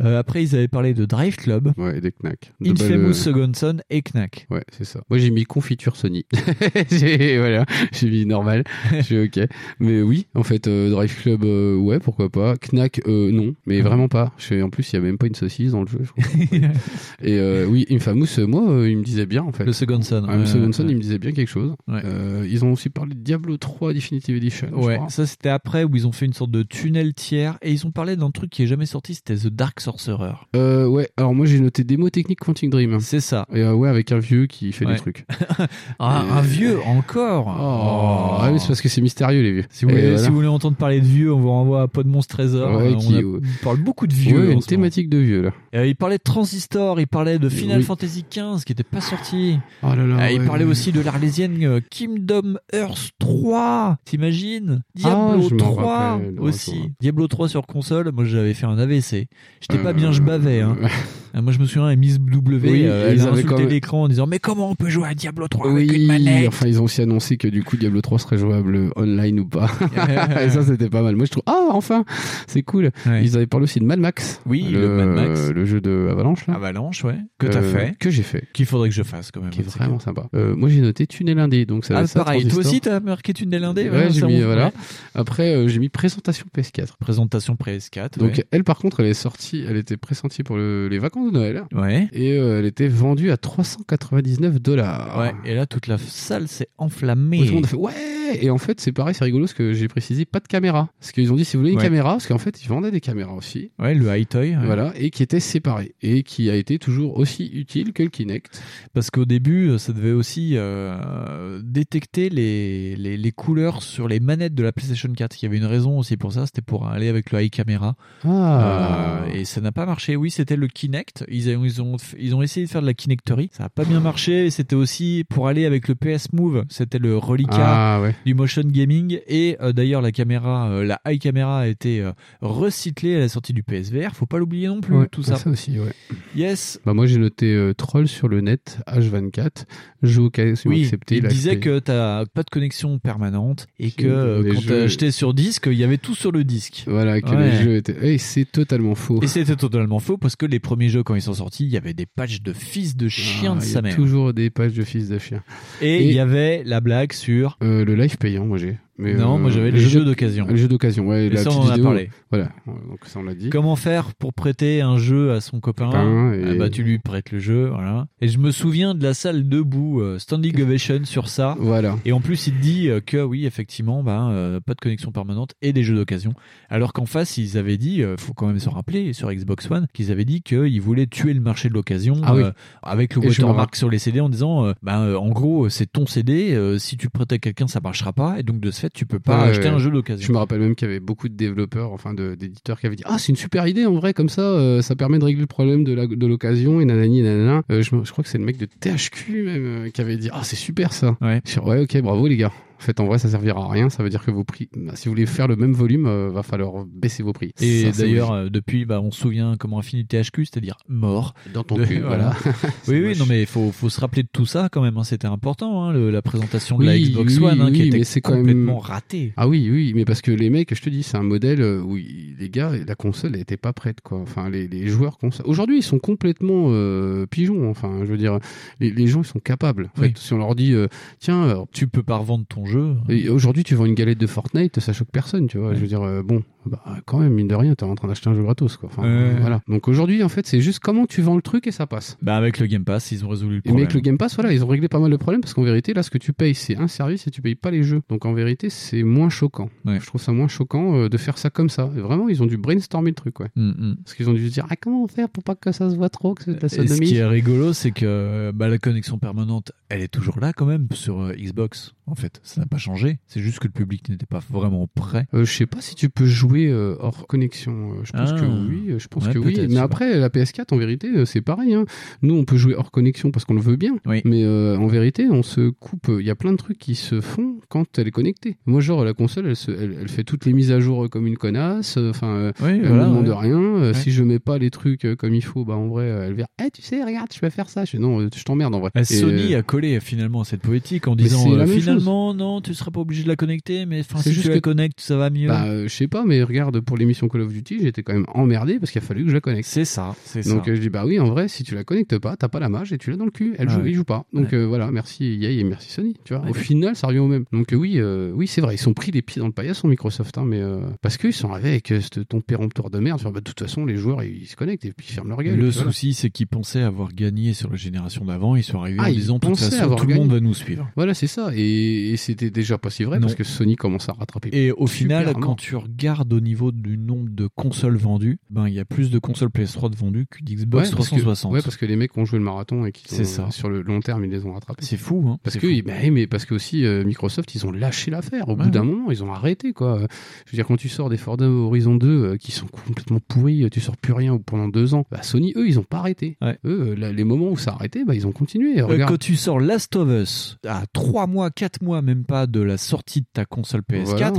[0.00, 1.59] Euh, après, ils avaient parlé de Drive Club.
[1.76, 2.52] Ouais, et des Knack.
[2.60, 4.46] De Infamous belles- Second Son et Knack.
[4.50, 5.00] Ouais, c'est ça.
[5.10, 6.24] Moi, j'ai mis confiture Sony.
[6.90, 8.64] j'ai, voilà, j'ai mis normal.
[9.08, 9.40] J'ai ok.
[9.80, 12.56] Mais oui, en fait, euh, Drive Club, euh, ouais, pourquoi pas.
[12.56, 14.32] Knack, euh, non, mais vraiment pas.
[14.38, 16.00] Je en plus, il y a même pas une saucisse dans le jeu.
[16.02, 16.56] je.
[17.22, 19.64] Et euh, oui, Infamous, euh, moi, euh, il me disait bien, en fait.
[19.64, 20.24] Le Second Son.
[20.28, 21.74] Ah, le Second Son, il me disait bien quelque chose.
[21.88, 24.68] Euh, ils ont aussi parlé de Diablo 3 Definitive Edition.
[24.72, 27.86] Ouais, ça c'était après où ils ont fait une sorte de tunnel tiers et ils
[27.86, 30.32] ont parlé d'un truc qui est jamais sorti, c'était The Dark Sorcerer.
[30.56, 32.98] Euh, ouais, alors moi j'ai noté démo technique Quantic Dream.
[33.00, 33.46] C'est ça.
[33.52, 34.94] Et euh, ouais, avec un vieux qui fait Ouais.
[34.94, 35.26] des trucs.
[35.98, 37.46] Ah, Et- un vieux encore.
[37.48, 39.64] Oh, ah oui, c'est parce que c'est mystérieux les vieux.
[39.70, 40.18] Si vous, voulez, voilà.
[40.18, 42.76] si vous voulez entendre parler de vieux, on vous renvoie à Podmons Trésor.
[42.78, 44.48] Ouais, Euh, qui- on, a- on parle beaucoup de vieux.
[44.48, 45.50] Ouais, une thématique de vieux là.
[45.74, 47.84] Euh, il parlait de Transistor, il parlait de Final Oui.
[47.84, 49.58] Fantasy XV qui était pas sorti.
[49.82, 50.22] Oh là là.
[50.24, 50.70] Euh, il ouais, parlait ouais.
[50.70, 53.98] aussi de l'Arlésienne Kingdom Hearts 3.
[54.04, 54.82] T'imagines?
[54.94, 56.70] Diablo Ah, m'en 3 rappelle, ouais, aussi.
[56.72, 56.92] ouais.
[57.00, 59.28] Diablo 3 sur console, moi j'avais fait un AVC.
[59.60, 60.60] J'étais pas bien, je bavais.
[60.60, 60.76] Hein.
[61.34, 64.38] Euh, moi je me souviens, Miss W, Oui, euh, ils avaient l'écran en disant Mais
[64.38, 67.02] comment on peut jouer à Diablo 3 avec Oui, une manette enfin ils ont aussi
[67.02, 69.70] annoncé que du coup Diablo 3 serait jouable online ou pas.
[70.44, 71.16] Et ça c'était pas mal.
[71.16, 72.04] Moi je trouve ah enfin
[72.46, 72.90] c'est cool.
[73.06, 73.22] Ouais.
[73.24, 74.40] Ils avaient parlé aussi de Mad Max.
[74.46, 75.50] Oui, le Mad Max.
[75.50, 76.54] le jeu de Avalanche là.
[76.54, 77.16] Avalanche, ouais.
[77.38, 77.96] Que t'as Euh, fait.
[77.98, 78.44] Que j'ai fait.
[78.52, 79.50] Qu'il faudrait que je fasse quand même.
[79.50, 80.26] Qui est vraiment sympa.
[80.34, 83.32] Euh, moi j'ai noté Tunnel Indé donc ça Ah, ça, pareil, toi aussi t'as marqué
[83.34, 84.72] Tunnel Indé Ouais, j'ai ça, mis voilà.
[85.14, 86.96] Après euh, j'ai mis présentation PS4.
[86.98, 88.18] Présentation PS4.
[88.18, 91.32] Donc elle par contre elle est sortie, elle était pressentie pour le- les vacances de
[91.32, 92.08] Noël Ouais.
[92.12, 95.18] et euh, elle était vendue à 399 dollars.
[95.18, 97.38] Ouais, et là toute la salle s'est enflammée.
[97.38, 97.92] Tout le monde a fait ouais
[98.40, 101.12] et en fait c'est pareil c'est rigolo parce que j'ai précisé pas de caméra parce
[101.12, 101.84] qu'ils ont dit si vous voulez une Ouais.
[101.84, 104.50] caméra parce qu'en fait ils vendaient des caméras aussi Ouais, le high toy.
[104.56, 104.66] ouais.
[104.66, 108.62] voilà et qui étaient séparées et qui a été toujours aussi utile que le Kinect
[108.94, 114.54] Parce qu'au début, ça devait aussi euh, détecter les, les, les couleurs sur les manettes
[114.54, 115.36] de la PlayStation 4.
[115.42, 117.94] Il y avait une raison aussi pour ça, c'était pour aller avec le high camera.
[118.24, 120.16] ah Euh, et ça n'a pas marché.
[120.16, 121.24] Oui, c'était le Kinect.
[121.28, 123.50] Ils ont, ils, ont, ils ont essayé de faire de la Kinectory.
[123.52, 124.50] Ça n'a pas bien marché.
[124.50, 126.64] C'était aussi pour aller avec le PS Move.
[126.68, 129.20] C'était le reliquat ah ouais du motion gaming.
[129.26, 133.28] Et euh, d'ailleurs, la caméra, euh, la high camera a été euh, recyclée à la
[133.28, 134.14] sortie du PSVR.
[134.14, 135.48] Faut pas l'oublier non plus, Ouais, tout bah, ça.
[135.50, 135.92] aussi ouais
[136.36, 136.78] Yes.
[136.84, 139.64] bah moi j'ai noté euh, Troll sur le net H24
[140.02, 144.52] jeu occasion Oui, accepté il disait que t'as pas de connexion permanente et que euh,
[144.54, 146.84] quand jeux- t'as acheté sur disque, il y avait tout sur le disque.
[146.86, 147.50] voilà que Ouais.
[147.50, 150.88] les jeux étaient et c'est totalement faux Et c'était totalement faux parce que les premiers
[150.88, 153.60] jeux quand ils sont sortis, il y avait des patchs de fils de chien Ah,
[153.60, 153.94] de sa mère.
[153.96, 155.42] toujours des pages de fils de chien
[155.82, 158.78] Et il y avait la blague sur Euh, le live payant, moi j'ai.
[159.00, 160.46] Mais, Non, euh, moi, j'avais le les jeu jeux d'occasion.
[160.48, 161.26] Les jeux d'occasion, ouais.
[161.26, 162.10] Et la ça, on en a parlé.
[162.30, 163.50] Voilà, donc ça on l'a dit.
[163.50, 165.86] comment faire pour prêter un jeu à son copain.
[165.86, 168.06] Copain, et- Ah bah tu lui prêtes le jeu, voilà.
[168.20, 171.56] Et je me souviens de la salle debout, euh, standing ovation sur ça.
[171.58, 171.96] Voilà.
[172.04, 175.54] Et en plus, il dit euh, que oui, effectivement, bah, euh, pas de connexion permanente
[175.62, 176.32] et des jeux d'occasion.
[176.68, 179.86] Alors qu'en face, ils avaient dit, euh, faut quand même se rappeler sur Xbox One,
[179.92, 182.42] qu'ils avaient dit qu'ils voulaient tuer le marché de l'occasion Ah oui.
[182.42, 182.52] euh,
[182.82, 186.06] avec le watermark sur les CD en disant, euh, bah, euh, en gros, c'est ton
[186.06, 188.89] CD, euh, si tu prêtes à quelqu'un, ça marchera pas, et donc de ce fait,
[188.94, 189.74] tu peux pas Ouais, acheter ouais.
[189.74, 190.26] un jeu d'occasion.
[190.26, 192.96] Je me rappelle même qu'il y avait beaucoup de développeurs, enfin de- d'éditeurs qui avaient
[192.96, 195.40] dit Ah, c'est une super idée en vrai, comme ça, euh, ça permet de régler
[195.42, 197.62] le problème de la- de l'occasion et nanani nanana.
[197.70, 200.28] Euh, je, je crois que c'est le mec de THQ même euh, qui avait dit
[200.32, 201.16] Ah, c'est super ça.
[201.20, 201.40] Ouais.
[201.64, 202.52] Ouais, ok, bravo les gars.
[202.80, 203.90] En fait, en vrai, ça servira à rien.
[203.90, 206.30] Ça veut dire que vos prix, bah, si vous voulez faire le même volume, euh,
[206.30, 207.52] va falloir baisser vos prix.
[207.60, 211.34] Et d'ailleurs, euh, depuis, bah, on se souvient comment a fini THQ, c'est-à-dire mort.
[211.52, 212.32] dans ton De- cul, voilà.
[212.88, 214.96] Oui, oui, non, mais il faut, faut se rappeler de tout ça quand même.
[214.96, 217.88] hein, C'était important, hein, le- la présentation de la Xbox oui, One, hein, qui oui,
[217.88, 219.34] était mais c'est quand complètement même- ratée.
[219.36, 221.82] Ah oui, oui, mais parce que les mecs, je te dis, c'est un modèle euh,
[221.82, 224.18] où il- les gars, la console n'était pas prête, quoi.
[224.20, 225.44] Enfin, les, les joueurs console.
[225.46, 227.68] Aujourd'hui, ils sont complètement euh, pigeons.
[227.68, 228.38] Enfin, je veux dire,
[228.80, 229.90] les, les gens, ils sont capables.
[229.98, 230.08] En Oui.
[230.08, 230.86] fait, si on leur dit, euh,
[231.18, 232.69] tiens, euh, Tu peux pas revendre ton jeu.
[233.08, 235.68] Et aujourd'hui, tu vends une galette de Fortnite, ça choque personne, tu vois.
[235.70, 235.74] Ouais.
[235.76, 238.28] Je veux dire, euh, bon, bah, quand même, mine de rien, t'es en train d'acheter
[238.30, 238.88] un jeu gratos, quoi.
[238.92, 239.36] Enfin, Ouais.
[239.40, 239.60] voilà.
[239.68, 242.16] Donc aujourd'hui, en fait, c'est juste comment tu vends le truc et ça passe.
[242.22, 243.84] Bah, avec le Game Pass, ils ont résolu le Et mais problème.
[243.86, 245.94] avec le Game Pass, voilà, ils ont réglé pas mal de problèmes parce qu'en vérité,
[245.94, 248.02] là, ce que tu payes, c'est un service et tu payes pas les jeux.
[248.08, 249.70] Donc en vérité, c'est moins choquant.
[249.84, 249.98] Ouais.
[250.00, 251.90] Je trouve ça moins choquant euh, de faire ça comme ça.
[251.96, 253.48] Et vraiment, ils ont dû brainstormer le truc, ouais.
[253.56, 253.96] Mm, mm.
[254.04, 256.10] Parce qu'ils ont dû se dire, ah, comment faire pour pas que ça se voit
[256.10, 259.18] trop, que c'est la Et ce sodomie qui est rigolo, c'est que bah, la connexion
[259.18, 261.94] permanente, elle est toujours là quand même sur euh, Xbox.
[262.06, 263.18] En fait, ça ça n'a pas changé.
[263.26, 265.26] C'est juste que le public n'était pas vraiment prêt.
[265.32, 267.92] Euh, je sais pas si tu peux jouer euh, hors connexion.
[267.92, 268.38] Euh, je pense Ah.
[268.40, 268.90] que oui.
[268.90, 269.66] euh, Je pense Ouais, que oui.
[269.70, 271.72] Mais après, la PS4, en vérité, c'est pareil.
[271.72, 271.84] hein.
[272.22, 273.96] Nous, on peut jouer hors connexion parce qu'on le veut bien.
[274.24, 276.10] Mais euh, en vérité, on se coupe.
[276.20, 278.58] Il y a plein de trucs qui se font quand elle est connectée.
[278.66, 281.26] Moi, genre, la console, elle, se- elle, elle fait toutes les mises à jour comme
[281.26, 281.96] une connasse.
[281.96, 283.34] Enfin, Oui, elle voilà, me demande ouais.
[283.36, 283.60] rien.
[283.80, 283.94] Ouais.
[283.94, 286.46] Si je mets pas les trucs comme il faut, bah en vrai, elle vient.
[286.62, 287.84] Eh, tu sais, regarde, je vais faire ça.
[287.84, 288.90] Je fais, non, je t'emmerde en vrai.
[288.96, 293.00] Et, Sony a collé finalement à cette poétique en disant finalement non tu seras pas
[293.00, 295.30] obligé de la connecter mais enfin, C'est si juste tu la que- connectes ça va
[295.30, 295.48] mieux.
[295.48, 298.26] Bah, euh, je sais pas, mais regarde, pour l'émission Call of Duty, j'étais quand même
[298.28, 299.68] emmerdé parce qu'il a fallu que je la connecte.
[299.68, 300.70] C'est ça, c'est Donc ça.
[300.70, 302.68] euh, je dis, bah oui, en vrai, si tu la connectes pas, t'as pas la
[302.68, 303.54] mage et tu l'as dans le cul.
[303.58, 303.90] Elle Ah joue, ouais.
[303.90, 304.24] il joue pas.
[304.32, 304.58] Donc Ouais.
[304.58, 306.14] euh, voilà, merci EA et merci Sony.
[306.24, 306.50] Tu vois, Ouais.
[306.50, 307.44] au final, ça revient au même.
[307.52, 309.88] Donc euh, oui, euh, oui, c'est vrai, ils sont pris les pieds dans le paillasson
[309.88, 313.20] Microsoft, hein, mais euh, parce qu'ils sont arrivés avec euh, ce- ton péremptoire de merde.
[313.24, 315.56] Bah, de toute façon, les joueurs ils, se connectent et puis ils ferment leur gueule.
[315.56, 315.86] Le voilà.
[315.90, 318.56] souci, c'est qu'ils pensaient avoir gagné sur la génération d'avant.
[318.56, 320.88] Ils sont arrivés Ah, en disant, de toute façon, tout le monde va nous suivre.
[320.96, 321.50] Voilà, c'est ça.
[321.54, 322.16] Et, et
[322.48, 323.22] déjà pas si vrai Non.
[323.26, 324.48] parce que Sony commence à rattraper.
[324.52, 328.66] Et au final, Super, quand tu regardes au niveau du nombre de consoles vendues, ben
[328.68, 331.52] il y a plus de consoles PS3 de vendues que d'Xbox Ouais, parce que- 360.
[331.52, 333.50] ouais, parce que les mecs ont joué le marathon et qui ça.
[333.50, 334.84] sur le long terme, ils les ont rattrapés.
[334.84, 335.38] C'est fou, hein.
[335.42, 338.48] Parce que, bah, mais parce que aussi euh, Microsoft, ils ont lâché l'affaire.
[338.48, 339.98] Au Ouais, bout d'un moment, ils ont arrêté quoi.
[340.46, 343.64] Je veux dire, quand tu sors des Forza Horizon 2 euh, qui sont complètement pourris,
[343.64, 345.04] euh, tu sors plus rien pendant deux ans.
[345.10, 346.36] Bah, Sony, eux, ils ont pas arrêté.
[346.64, 348.80] Eux, là, les moments où ça a arrêté, bah, ils ont continué.
[348.80, 349.10] Regarde.
[349.12, 352.76] quand tu sors Last of Us à 3 mois, 4 mois, même pas de la
[352.78, 354.32] sortie de ta console PS4, Voilà.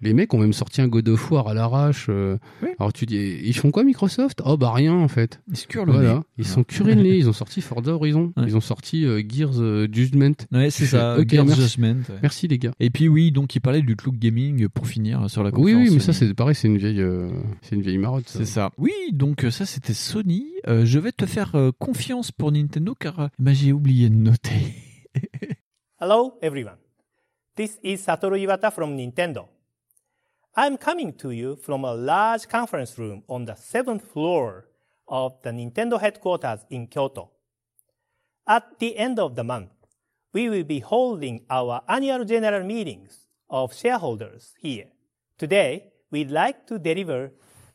[0.00, 2.06] Les mecs ont même sorti un God of War à l'arrache.
[2.10, 2.36] euh.
[2.78, 4.42] Alors tu dis, ils font quoi Microsoft?
[4.44, 5.40] Oh bah rien en fait.
[5.48, 6.14] Ils se curent le voilà.
[6.16, 6.20] nez.
[6.36, 7.16] Ils sont curés le nez.
[7.16, 8.32] Ils ont sorti Forza Horizon.
[8.36, 10.34] Ils ont sorti euh, Gears euh, Judgment.
[10.52, 11.62] Ouais, c'est ça, ok, Gears merci.
[11.62, 12.00] Judgment.
[12.10, 12.18] ouais.
[12.20, 12.72] Merci les gars.
[12.80, 15.88] Et puis oui, donc il parlait du Cloud Gaming pour finir sur la Oui, conférence.
[15.88, 16.28] oui, mais ça Sony.
[16.28, 17.30] c'est pareil, c'est une vieille, euh,
[17.62, 18.24] c'est une vieille marotte.
[18.28, 18.72] C'est ça.
[18.76, 20.44] Oui, donc euh, ça c'était Sony.
[20.68, 24.16] Euh, je vais te faire euh, confiance pour Nintendo car euh, bah, j'ai oublié de
[24.16, 24.74] noter.
[26.00, 26.74] Hello, everyone.
[27.56, 29.46] This is Satoru Iwata from Nintendo.
[30.56, 34.66] I'm coming to you from a large conference room on the seventh floor
[35.06, 37.30] of the Nintendo headquarters in Kyoto.
[38.44, 39.70] At the end of the month,
[40.32, 44.86] we will be holding our annual general meetings of shareholders here.
[45.38, 47.30] Today, we'd like to deliver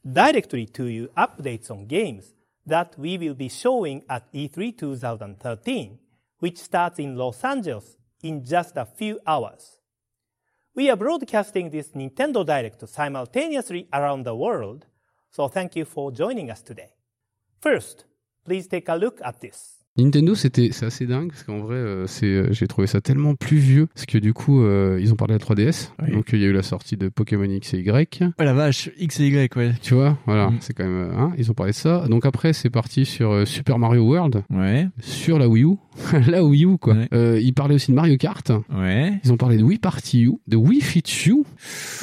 [0.05, 2.33] directly to you updates on games
[2.65, 5.99] that we will be showing at E3 2013,
[6.39, 9.79] which starts in Los Angeles in just a few hours.
[10.75, 14.85] We are broadcasting this Nintendo Direct simultaneously around the world,
[15.31, 16.89] so thank you for joining us today.
[17.61, 18.05] First,
[18.45, 19.75] please take a look at this.
[19.97, 23.35] Nintendo, c'était c'est assez dingue parce qu'en vrai, euh, c'est euh, j'ai trouvé ça tellement
[23.35, 25.89] plus vieux parce que du coup, euh, ils ont parlé de la 3DS.
[26.01, 26.11] Oui.
[26.13, 28.23] Donc il y a eu la sortie de Pokémon X et Y.
[28.39, 29.73] Oh la vache, X et Y, ouais.
[29.81, 30.57] Tu vois, voilà, Mm.
[30.61, 31.11] c'est quand même.
[31.11, 32.07] euh, hein, ils ont parlé de ça.
[32.07, 34.43] Donc après, c'est parti sur euh, Super Mario World.
[34.51, 34.87] Ouais.
[35.01, 35.75] Sur la Wii U.
[36.27, 36.95] la Wii U, quoi.
[37.13, 38.51] Euh, ils parlaient aussi de Mario Kart.
[38.75, 39.19] Ouais.
[39.23, 41.45] Ils ont parlé de Wii Party U, de Wii Fit You.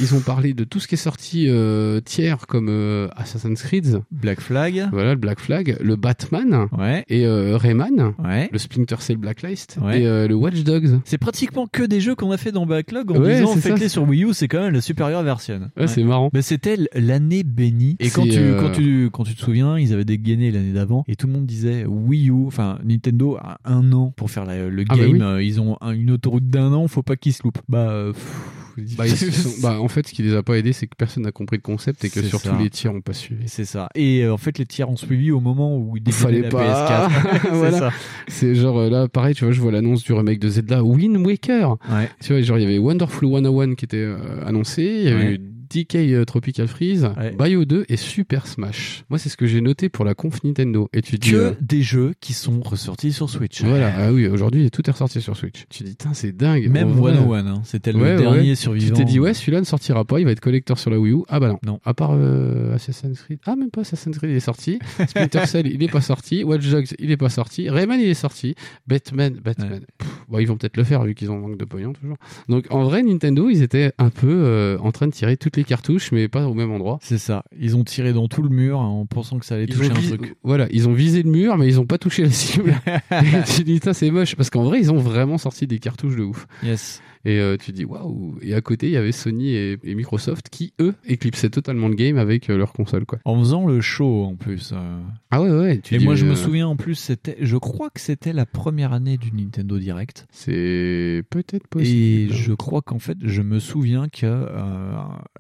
[0.01, 4.01] Ils ont parlé de tout ce qui est sorti euh, tiers comme euh, Assassin's Creed.
[4.11, 4.89] Black Flag.
[4.93, 5.77] Voilà, le Black Flag.
[5.81, 6.67] Le Batman.
[6.77, 7.05] Ouais.
[7.09, 8.15] Et euh, Rayman.
[8.23, 8.49] Ouais.
[8.53, 9.79] Le Splinter Cell Blacklist.
[9.83, 10.03] Ouais.
[10.03, 11.01] Et euh, le Watch Dogs.
[11.05, 14.03] C'est pratiquement que des jeux qu'on a fait dans Backlog en Ouais, disant faites-les sur
[14.09, 15.71] Wii U, c'est quand même la supérieure version.
[15.77, 16.31] Ouais, c'est marrant.
[16.33, 17.97] Mais c'était l'année bénie.
[18.01, 21.05] Et quand tu, euh, quand tu, quand tu te souviens, ils avaient dégainé l'année d'avant
[21.09, 24.69] et tout le monde disait Wii U, enfin Nintendo a un an pour faire la-
[24.69, 25.13] le Ah, bah game.
[25.13, 25.21] oui.
[25.23, 27.59] Euh, Ils ont un- une autoroute d'un an, faut pas qu'ils se loupent.
[27.69, 30.87] Bah, euh, pff, Bah, sont- bah, en fait, ce qui les a pas aidés, c'est
[30.87, 32.59] que personne n'a compris le concept et que surtout ça.
[32.61, 33.45] les tiers ont pas suivi.
[33.47, 33.89] c'est ça.
[33.95, 37.09] Et euh, en fait, les tiers ont suivi au moment où dégainaient Fallait la pas.
[37.09, 37.41] PS4.
[37.43, 37.91] C'est voilà.
[38.29, 41.17] C'est genre euh, là, pareil, tu vois, je vois l'annonce du remake de Zelda Wind
[41.27, 41.79] Waker.
[41.91, 42.11] Ouais.
[42.21, 45.25] Tu vois, genre il y avait Wonderful 101 qui était euh, annoncé, il y avait
[45.25, 45.33] Ouais.
[45.37, 47.35] eu DK euh, Tropical Freeze, Ouais.
[47.39, 49.05] Bio 2 et Super Smash.
[49.11, 50.89] Moi, c'est ce que j'ai noté pour la conf Nintendo.
[50.93, 51.31] Et tu dis.
[51.31, 53.63] Que euh, des jeux qui sont ressortis sur Switch.
[53.63, 55.65] Voilà, ah oui, aujourd'hui tout est ressorti sur Switch.
[55.71, 56.69] Tu dis, c'est dingue.
[56.71, 58.87] Même En vrai- 101, hein, c'était le Ouais, dernier survivant.
[58.87, 61.13] Tu t'es dit, ouais, celui-là ne sortira pas, il va être collector sur la Wii
[61.15, 61.19] U.
[61.29, 61.59] Ah bah non.
[61.65, 61.81] Non.
[61.85, 63.39] À part euh, Assassin's Creed.
[63.47, 64.79] Ah, même pas Assassin's Creed, il est sorti.
[65.09, 66.45] Splinter Cell, il est pas sorti.
[66.45, 67.69] Watch Dogs, il est pas sorti.
[67.71, 68.55] Rayman, il est sorti.
[68.87, 69.81] Batman, Batman.
[69.99, 72.17] Pff, bon, ils vont peut-être le faire vu qu'ils ont manque de pognon toujours.
[72.49, 75.65] Donc en vrai, Nintendo, ils étaient un peu euh, en train de tirer toutes les
[75.69, 76.99] cartouches, mais pas au même endroit.
[77.01, 77.43] C'est ça.
[77.59, 79.91] Ils ont tiré dans tout le mur hein, en pensant que ça allait Ils toucher
[79.91, 80.37] un vis- truc.
[80.43, 82.75] Voilà, ils ont visé le mur, mais ils ont pas touché la cible.
[83.57, 86.23] Tu dis, ça c'est moche, parce qu'en vrai, ils ont vraiment sorti des cartouches de
[86.23, 86.47] ouf.
[86.63, 87.01] Yes.
[87.27, 88.39] Et euh, tu dis waouh.
[88.41, 91.97] Et à côté, il y avait Sony et, et Microsoft qui eux éclipsaient totalement le
[91.97, 93.19] game avec euh, leur console quoi.
[93.25, 94.71] En faisant le show en plus.
[94.73, 95.01] euh.
[95.33, 95.79] Ah ouais ouais.
[95.83, 98.33] Tu Et dis, moi je me euh, souviens en plus, c'était, je crois que c'était
[98.33, 100.29] la première année du Nintendo Direct.
[100.31, 102.33] C'est peut-être Et possible.
[102.33, 104.93] je crois qu'en fait, je me souviens que euh,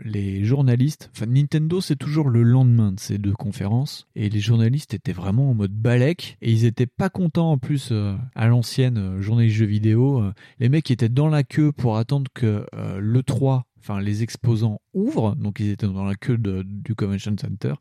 [0.05, 4.93] les journalistes, enfin Nintendo, c'est toujours le lendemain de ces deux conférences, et les journalistes
[4.93, 7.93] étaient vraiment en mode balèque, et ils étaient pas contents en plus
[8.35, 10.23] à l'ancienne journée jeux vidéo.
[10.59, 14.81] les mecs étaient dans la queue pour attendre que euh, le 3, enfin les exposants
[14.97, 17.75] ouvrent, donc ils étaient dans la queue de- du Convention Center,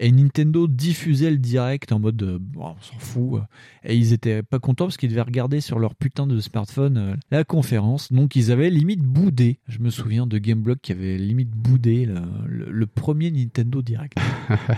[0.00, 3.40] et Nintendo diffusait le direct en mode euh, Bon, on s'en fout, euh,
[3.88, 7.14] et ils étaient pas contents parce qu'ils devaient regarder sur leur putain de smartphone euh,
[7.30, 9.60] la conférence, donc ils avaient limite boudé.
[9.68, 12.14] Je me souviens de Gameblog qui avait limite boudé le,
[12.48, 14.14] le- le premier Nintendo Direct.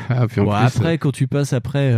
[0.09, 1.93] Ah, puis en Bon, plus, après, quand tu passes après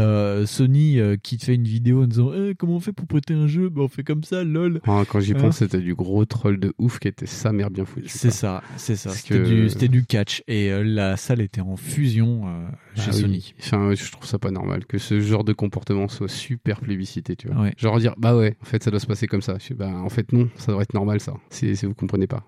[0.47, 3.47] Sony qui te fait une vidéo en disant Eh, comment on fait pour prêter un
[3.47, 3.68] jeu?
[3.68, 4.81] Bah, On fait comme ça, lol.
[4.86, 7.70] Ah, quand j'y Hein pense, c'était du gros troll de ouf qui était sa mère
[7.70, 8.08] bien foutu.
[8.08, 9.10] C'est ça, c'est ça.
[9.10, 13.15] C'était du, c'était du catch et euh, la salle était en fusion euh, chez Ah
[13.15, 13.20] oui.
[13.20, 13.55] Sony.
[13.60, 17.48] Enfin, je trouve ça pas normal que ce genre de comportement soit super plébiscité, tu
[17.48, 17.62] vois.
[17.62, 17.74] Ouais.
[17.76, 19.57] Genre dire, bah ouais, en fait, ça doit se passer comme ça.
[19.58, 21.34] Je bah, en fait, non, ça devrait être normal, ça.
[21.50, 22.44] Si, vous comprenez pas.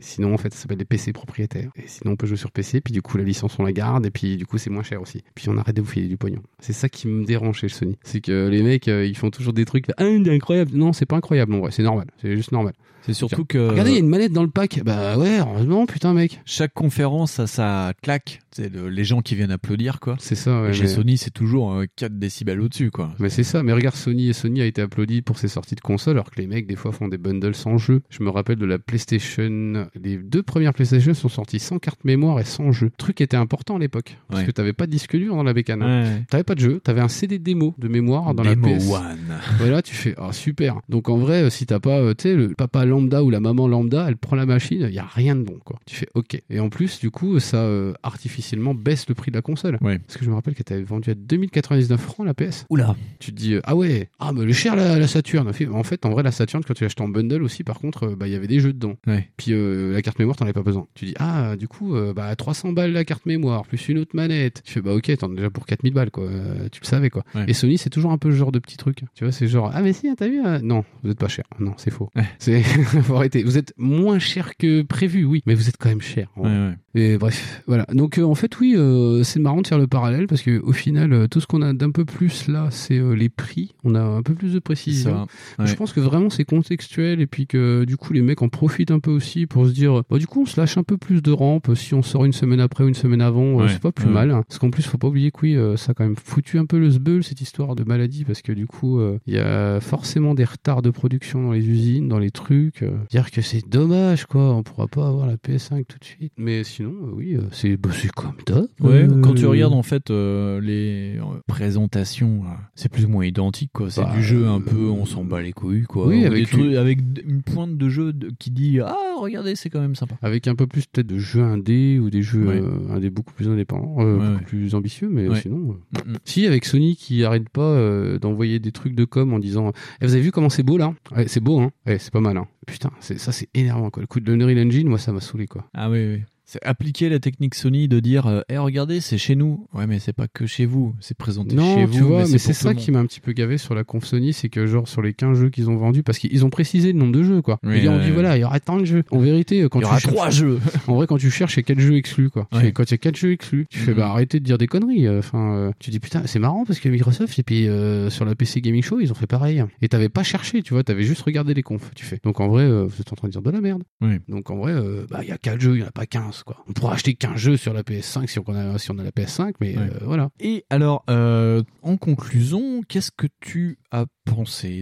[0.00, 1.70] Sinon, en fait, ça s'appelle des PC propriétaires.
[1.76, 4.06] Et sinon, on peut jouer sur PC, puis du coup, la licence, on la garde,
[4.06, 5.22] et puis du coup, c'est moins cher aussi.
[5.34, 6.42] Puis on arrête de vous filer du pognon.
[6.58, 7.98] C'est ça qui me dérange chez Sony.
[8.02, 10.72] C'est que les mecs, euh, ils font toujours des trucs, ah, incroyable.
[10.74, 12.06] Non, c'est pas incroyable, en vrai, c'est normal.
[12.20, 12.74] C'est juste normal.
[13.06, 13.58] C'est surtout que.
[13.58, 14.82] Regardez, il y a une manette dans le pack.
[14.84, 16.40] Bah ouais, heureusement, putain, mec.
[16.44, 18.40] Chaque conférence a sa claque.
[18.52, 20.16] C'est le- les gens qui viennent applaudir, quoi.
[20.18, 20.70] C'est ça, ouais.
[20.70, 23.10] Et chez mais- Sony, c'est toujours euh, 4 décibels au-dessus, quoi.
[23.20, 25.80] Mais c'est ça, mais regarde Sony et Sony a été applaudi pour ses sorties de
[25.80, 28.02] console alors que les mecs des fois font des bundles sans jeu.
[28.10, 32.40] Je me rappelle de la PlayStation, les deux premières PlayStation sont sorties sans carte mémoire
[32.40, 32.90] et sans jeu.
[32.98, 34.46] Truc qui était important à l'époque parce Ouais.
[34.46, 35.82] que t'avais pas de disque dur dans la bécane.
[35.82, 36.02] hein.
[36.04, 36.22] Ouais.
[36.28, 38.88] T'avais pas de jeu, t'avais un CD démo de mémoire dans la PS.
[38.90, 39.38] One.
[39.58, 40.80] Voilà, tu fais ah super.
[40.88, 43.40] Donc en vrai, euh, si t'as pas, euh, tu sais, le papa lambda ou la
[43.40, 45.78] maman lambda, elle prend la machine, il y a rien de bon quoi.
[45.86, 46.40] Tu fais ok.
[46.50, 49.78] Et en plus, du coup, ça euh, artificiellement baisse le prix de la console.
[49.80, 49.98] Ouais.
[49.98, 52.66] Parce que je me rappelle qu'elle t'avait vendu à 2099 francs la PS.
[52.68, 52.94] Oula.
[53.18, 55.48] Tu te dis euh, ah ouais, ah mais le cher la, la Saturn.
[55.48, 58.16] En fait, en vrai la Saturn quand tu l'achetais en bundle aussi, par contre, euh,
[58.16, 58.94] bah il y avait des jeux dedans.
[59.06, 59.28] Ouais.
[59.36, 60.86] Puis euh, la carte mémoire, t'en avais pas besoin.
[60.94, 64.14] Tu dis ah du coup, euh, bah 300 balles la carte mémoire plus une autre
[64.14, 64.62] manette.
[64.64, 66.24] Tu fais bah ok, t'en as déjà pour 4000 balles quoi.
[66.24, 67.24] Euh, tu le savais quoi.
[67.34, 67.44] Ouais.
[67.48, 69.02] Et Sony c'est toujours un peu ce genre de petit truc.
[69.14, 71.44] Tu vois, c'est genre ah mais si, t'as vu euh, Non, vous êtes pas cher.
[71.58, 72.10] Non, c'est faux.
[72.38, 72.62] C'est
[73.44, 76.28] Vous êtes moins cher que prévu, oui, mais vous êtes quand même cher.
[76.36, 76.72] Ouais.
[76.94, 77.86] Et bref, voilà.
[77.92, 80.72] Donc euh, en fait, oui, euh, c'est marrant de faire le parallèle parce que au
[80.72, 83.74] final, euh, tout ce qu'on a d'un peu plus là, c'est les prix.
[83.84, 85.26] On a un peu plus de précision.
[85.56, 85.68] Ça, ouais.
[85.68, 88.90] Je pense que vraiment c'est contextuel et puis que du coup les mecs en profitent
[88.90, 91.22] un peu aussi pour se dire, bah, du coup on se lâche un peu plus
[91.22, 94.08] de rampe si on sort une semaine après ou une semaine avant, c'est pas plus
[94.08, 94.30] mal.
[94.30, 94.42] hein.
[94.48, 96.78] Parce qu'en plus, faut pas oublier que oui, ça a quand même foutu un peu
[96.78, 100.44] le sbeul cette histoire de maladie parce que du coup, il y a forcément des
[100.44, 102.69] retards de production dans les usines, dans les trucs.
[102.82, 106.32] Euh, dire que c'est dommage quoi, on pourra pas avoir la PS5 tout de suite.
[106.36, 108.70] Mais sinon, euh, oui, euh, c'est bah, c'est comme top.
[108.80, 112.42] Ouais, quand tu regardes en fait les présentations,
[112.74, 113.90] c'est plus ou moins identique quoi.
[113.90, 116.06] C'est Bah, du jeu un peu, on s'en bat les couilles quoi.
[116.08, 119.68] oui, Des avec trucs- une- avec une pointe de jeu qui dit ah regardez c'est
[119.70, 120.16] quand même sympa.
[120.22, 122.60] avec un peu plus peut-être de jeux indés ou des jeux Ouais.
[122.60, 124.44] euh, indés beaucoup plus indépendants, euh, Ouais, beaucoup ouais.
[124.46, 125.76] plus ambitieux, mais sinon.
[125.96, 126.16] euh, Mm, mm.
[126.24, 130.14] Si, avec Sony qui arrête pas d'envoyer des trucs de com en disant Eh, Vous
[130.14, 130.94] avez vu comment c'est beau là?
[131.14, 131.70] Ouais, C'est beau, hein?
[131.86, 134.02] Ouais, c'est pas mal, hein Putain, ça c'est énervant quoi.
[134.02, 135.68] Le coup de l'Unreal Engine, moi ça m'a saoulé quoi.
[135.74, 136.22] Ah oui oui.
[136.52, 139.68] C'est appliquer la technique Sony de dire euh, Eh, regardez c'est chez nous.
[139.72, 142.08] Ouais mais c'est pas que chez vous, c'est présenté Non, chez tu vous.
[142.08, 144.48] vois, mais c'est ça qui m'a un petit peu gavé sur la conf Sony, c'est
[144.48, 147.12] que genre sur les 15 jeux qu'ils ont vendus, parce qu'ils ont précisé le nombre
[147.12, 147.60] de jeux quoi.
[147.62, 149.04] Oui, ont ouais, dit voilà, il y aura tant de jeux.
[149.12, 150.58] En vérité, quand Il y tu aura cherches- trois jeux.
[150.88, 152.48] En vrai, quand tu cherches, c'est 4 jeux exclus quoi.
[152.50, 152.64] Tu Ouais.
[152.64, 153.96] fais, quand il y a 4 jeux exclus, tu fais Mhm.
[153.98, 155.06] bah arrêtez de dire des conneries.
[155.06, 158.24] euh, Enfin, euh, tu dis putain, c'est marrant parce que Microsoft et puis euh, sur
[158.24, 159.62] la PC Gaming Show, ils ont fait pareil.
[159.82, 161.92] Et t'avais pas cherché, tu vois, t'avais juste regardé les confs.
[161.94, 162.18] Tu fais.
[162.24, 163.84] Donc en vrai, euh, vous êtes en train de dire de la merde.
[164.00, 164.16] Oui.
[164.28, 166.06] Donc en vrai, euh, bah il y a 4 jeux, il y en a pas
[166.06, 166.56] 15 quoi.
[166.68, 169.10] On pourra acheter 15 jeux sur la PS5 si on a si on a la
[169.10, 169.82] PS5, mais Ouais.
[169.84, 170.30] euh, voilà.
[170.40, 174.06] Et alors, euh, en conclusion, qu'est-ce que tu as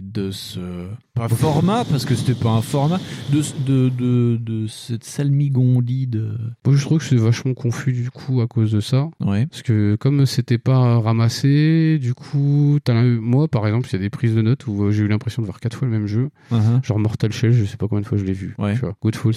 [0.02, 0.60] de ce
[1.14, 3.00] pas format parce que c'était pas un format
[3.32, 6.34] de de de, de cette salmigondie de
[6.66, 9.08] Moi, je trouve que c'est vachement confus du coup à cause de ça.
[9.20, 13.96] ouais Parce que comme c'était pas ramassé, du coup, un- moi par exemple, il y
[13.96, 15.92] a des prises de notes où euh, j'ai eu l'impression de voir quatre fois le
[15.92, 16.28] même jeu.
[16.52, 16.84] Uh-huh.
[16.84, 18.54] Genre Mortal Shell, je sais pas combien de fois je l'ai vu.
[18.58, 18.74] Ouais.
[18.74, 18.94] Tu vois.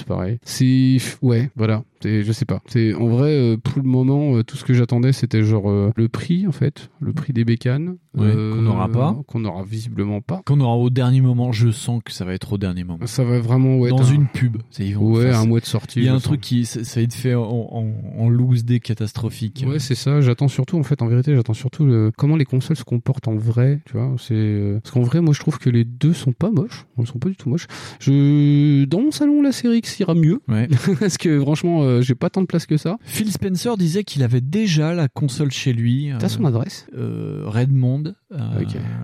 [0.08, 0.40] Pareil.
[0.44, 1.84] C'est ouais, voilà.
[2.04, 2.62] Je sais pas.
[2.68, 5.92] C'est en vrai euh, pour le moment euh, tout ce que j'attendais c'était genre euh,
[5.96, 9.16] le prix en fait, le prix des bécanes Ouais, qu'on n'aura pas.
[9.28, 10.42] qu'on n'aura visiblement pas.
[10.46, 11.52] qu'on aura au dernier moment.
[11.54, 13.06] Je sens que ça va être au dernier moment.
[13.08, 14.58] Ça va vraiment ouais, Dans une pub.
[14.70, 15.40] C'est- ils vont Ouais, ça.
[15.40, 16.00] un mois de sortie.
[16.00, 16.24] Il y a un sens.
[16.24, 17.86] truc qui ça, ça va être fait en, en,
[18.18, 19.64] en loose day catastrophique.
[19.68, 20.20] Ouais, c'est ça.
[20.20, 22.12] J'attends surtout, en fait, en vérité, j'attends surtout le...
[22.18, 23.80] comment les consoles se comportent en vrai.
[23.86, 26.52] Tu vois, c'est euh, parce qu'en vrai, moi, je trouve que les deux sont pas
[26.52, 26.86] moches.
[26.98, 27.68] Ils sont pas du tout moches.
[28.00, 30.42] Je dans mon salon, la série X ira mieux.
[30.48, 30.68] Ouais.
[31.00, 32.98] parce que franchement, euh, j'ai pas tant de place que ça.
[33.04, 36.10] Phil Spencer disait qu'il avait déjà la console chez lui.
[36.20, 36.88] T'as son adresse?
[36.98, 38.01] euh, Redmond,
[38.34, 38.38] euh,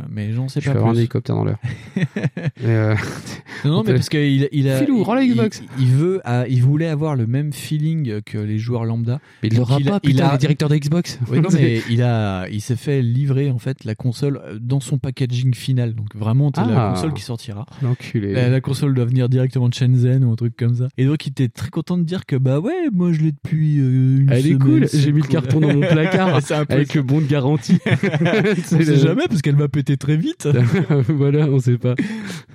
[0.09, 1.59] mais j'en sais Je pas vais avoir un hélicoptère dans l'heure.
[2.63, 2.95] Euh,
[3.65, 5.61] Non, non, on mais parce qu'il il a, Filou, rends la il, Xbox.
[5.77, 9.19] il- il veut, ah, il voulait avoir le même feeling que les joueurs lambda.
[9.43, 11.19] Mais il l'aura a- pas, putain, le directeur de Xbox.
[11.29, 14.79] Oui, non, mais il a, il s'est fait livrer en fait la console euh, dans
[14.79, 15.93] son packaging final.
[15.93, 16.93] Donc vraiment, c'est la Ah.
[16.93, 17.65] console qui sortira.
[17.81, 18.33] L'enculé.
[18.33, 20.87] La, la console doit venir directement de Shenzhen ou un truc comme ça.
[20.97, 23.79] Et donc il était très content de dire que bah ouais, moi je l'ai depuis
[23.79, 25.31] euh, une Elle est semaine, cool, c'est j'ai mis le cool.
[25.31, 27.77] carton dans mon placard avec le bon de garantie.
[28.95, 30.47] Sait jamais parce qu'elle va péter très vite.
[31.09, 31.95] voilà, on sait pas.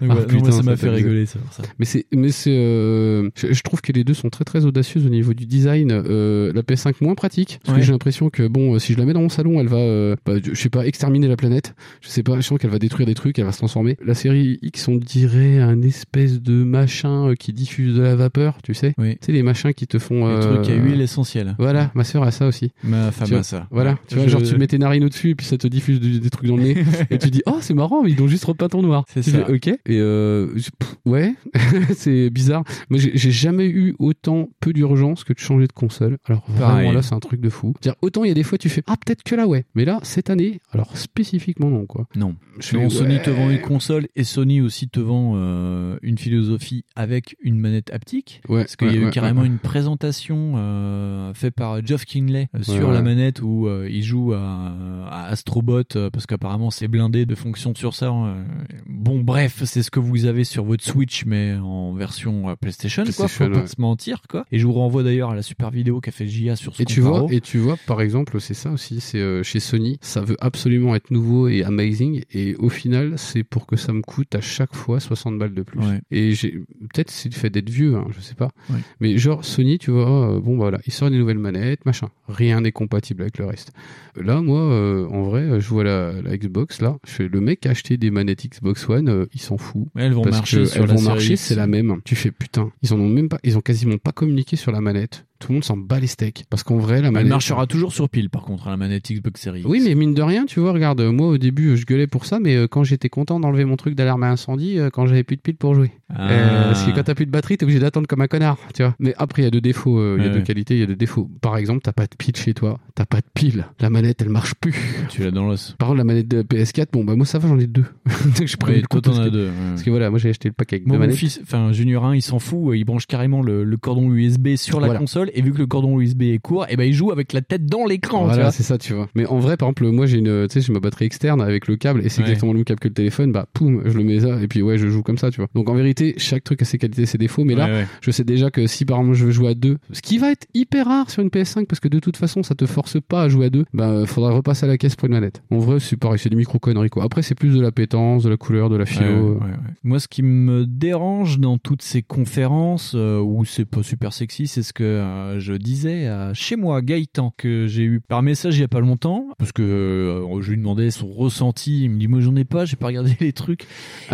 [0.01, 1.39] Donc, Ah, non, putain, moi, ça m'a fait rigoler ça.
[1.51, 1.63] ça.
[1.79, 5.07] Mais c'est, mais c'est, euh, je, je trouve que les deux sont très très audacieuses
[5.07, 5.91] au niveau du design.
[5.93, 7.81] Euh, la PS5 moins pratique, parce Ouais.
[7.81, 9.77] que j'ai l'impression que bon, euh, si je la mets dans mon salon, elle va,
[9.79, 11.75] euh, bah, je sais pas, exterminer la planète.
[12.01, 13.97] Je sais pas, je sens qu'elle va détruire des trucs, elle va se transformer.
[14.05, 18.59] La série X, on dirait un espèce de machin euh, qui diffuse de la vapeur,
[18.63, 18.95] tu sais.
[18.99, 19.13] Oui.
[19.21, 20.27] Tu sais les machins qui te font.
[20.27, 21.55] Le euh, truc à huile essentielle.
[21.59, 22.73] Voilà, ma sœur a ça aussi.
[22.85, 23.67] Ma femme a ça.
[23.71, 26.21] Voilà, tu vois, genre tu mets tes narines au-dessus et puis ça te diffuse du-
[26.23, 28.45] des trucs dans le nez et tu dis oh c'est marrant mais ils ont juste
[28.45, 29.05] repeint en noir.
[29.09, 29.49] C'est ça.
[29.51, 29.69] ok.
[29.69, 31.35] Et euh, pff, ouais,
[31.97, 32.65] c'est bizarre.
[32.91, 36.19] Moi j'ai jamais eu autant peu d'urgence que de changer de console.
[36.27, 36.75] Alors Pareil.
[36.87, 37.75] vraiment là c'est un truc de fou.
[37.83, 39.85] Dire autant il y a des fois tu fais ah peut-être que là ouais, mais
[39.85, 42.07] là cette année alors spécifiquement non quoi.
[42.17, 42.37] Non.
[42.59, 43.23] Je Non, Sony ouais.
[43.23, 47.93] te vend une console et Sony aussi te vend euh, une philosophie avec une manette
[47.93, 48.41] haptique.
[48.49, 52.91] Ouais, parce qu'il y a eu carrément une présentation euh, faite par Geoff Kinley sur
[52.91, 54.75] la manette où il joue à,
[55.09, 58.09] à Astrobot parce qu'apparemment c'est blindé de fonctions sur ça.
[58.09, 58.45] hein.
[58.87, 63.05] Bon bref, c'est ce que vous avez sur votre Switch mais en version euh, PlayStation,
[63.05, 63.13] quoi.
[63.29, 64.45] Faut PlayStation, pas se mentir quoi.
[64.53, 66.85] Et je vous renvoie d'ailleurs à la super vidéo qu'a fait JA sur ce Et
[66.85, 70.21] tu vois, et tu vois, par exemple, c'est ça aussi, c'est euh, chez Sony, ça
[70.21, 74.35] veut absolument être nouveau et amazing, et au final, c'est pour que ça me coûte
[74.35, 75.79] à chaque fois 60 balles de plus.
[75.81, 76.01] Ouais.
[76.11, 76.53] Et j'ai,
[76.93, 78.51] peut-être c'est le fait d'être vieux, hein, je sais pas.
[78.71, 78.79] Ouais.
[79.01, 82.09] Mais genre, Sony, tu vois, euh, bon, voilà, il sort des nouvelles manettes, machin.
[82.29, 83.73] Rien n'est compatible avec le reste.
[84.17, 87.67] Là, moi, euh, en vrai, je vois la, la Xbox, là, je fais, le mec
[87.67, 89.87] a acheté des manettes Xbox One, euh, il s'en fout.
[89.95, 92.01] Elles vont Parce marcher que sur elles la vont marcher, c'est la même.
[92.05, 94.81] Tu fais, putain, ils en ont même pas, ils ont quasiment pas communiqué sur la
[94.81, 95.27] manette.
[95.43, 96.45] Tout le monde s'en bat les steaks.
[96.49, 97.29] Parce qu'en vrai, la Elle manette.
[97.31, 99.63] marchera toujours sur pile par contre, la manette Xbox Series.
[99.67, 102.39] Oui, mais mine de rien, tu vois, regarde, moi au début, je gueulais pour ça,
[102.39, 105.35] mais euh, quand j'étais content d'enlever mon truc d'alarme à incendie, euh, quand j'avais plus
[105.37, 105.91] de piles pour jouer.
[106.15, 106.31] Ah.
[106.31, 108.83] Euh, parce que quand t'as plus de batterie, t'es obligé d'attendre comme un connard, tu
[108.83, 108.95] vois.
[109.01, 110.45] Mais après, il y a deux défauts, euh, il y a Ouais, deux ouais.
[110.45, 111.29] qualités, il y a deux défauts.
[111.41, 114.29] Par exemple, t'as pas de pile chez toi, t'as pas de pile, la manette, elle
[114.29, 114.75] marche plus.
[115.09, 115.75] Tu l'as dans l'os.
[115.79, 117.85] Par contre, la manette de PS4, bon, bah moi ça va, j'en ai deux.
[118.37, 119.53] Je le coup toi, t'en as deux, ouais.
[119.71, 121.19] Parce que voilà, moi j'ai acheté le pack avec Moi, deux mon manettes.
[121.19, 124.81] fils, enfin Junior 1, il s'en fout, il branche carrément le, le cordon USB sur
[124.81, 125.01] la Voilà.
[125.01, 127.41] console et vu que le cordon USB est court, et ben il joue avec la
[127.43, 128.25] tête dans l'écran.
[128.25, 129.09] Voilà, c'est ça, tu vois.
[129.15, 131.69] Mais en vrai, par exemple, moi j'ai une, tu sais, j'ai ma batterie externe avec
[131.69, 132.29] le câble et c'est Ouais.
[132.29, 133.33] exactement le même câble que le téléphone.
[133.33, 135.49] Bah, poum, je le mets ça et puis ouais, je joue comme ça, tu vois.
[135.55, 137.45] Donc en vérité, chaque truc a ses qualités, ses défauts.
[137.45, 137.87] Mais là, Ouais, ouais.
[138.01, 140.31] je sais déjà que si par exemple je veux jouer à deux, ce qui va
[140.31, 143.23] être hyper rare sur une PS5 parce que de toute façon, ça te force pas
[143.23, 143.65] à jouer à deux.
[143.73, 145.43] Bah, faudra repasser à la caisse pour une manette.
[145.51, 147.05] En vrai, c'est pareil, c'est des micro conneries quoi.
[147.05, 149.05] Après, c'est plus de la pétence, de la couleur, de la philo.
[149.07, 149.57] Ouais, ouais, ouais, ouais.
[149.85, 154.47] Moi, ce qui me dérange dans toutes ces conférences euh, où c'est pas super sexy,
[154.47, 158.57] c'est ce que euh, je disais à chez moi, Gaëtan, que j'ai eu par message
[158.57, 161.85] il y a pas longtemps, parce que euh, je lui demandais son ressenti.
[161.85, 163.67] Il me dit, moi j'en ai pas, j'ai pas regardé les trucs.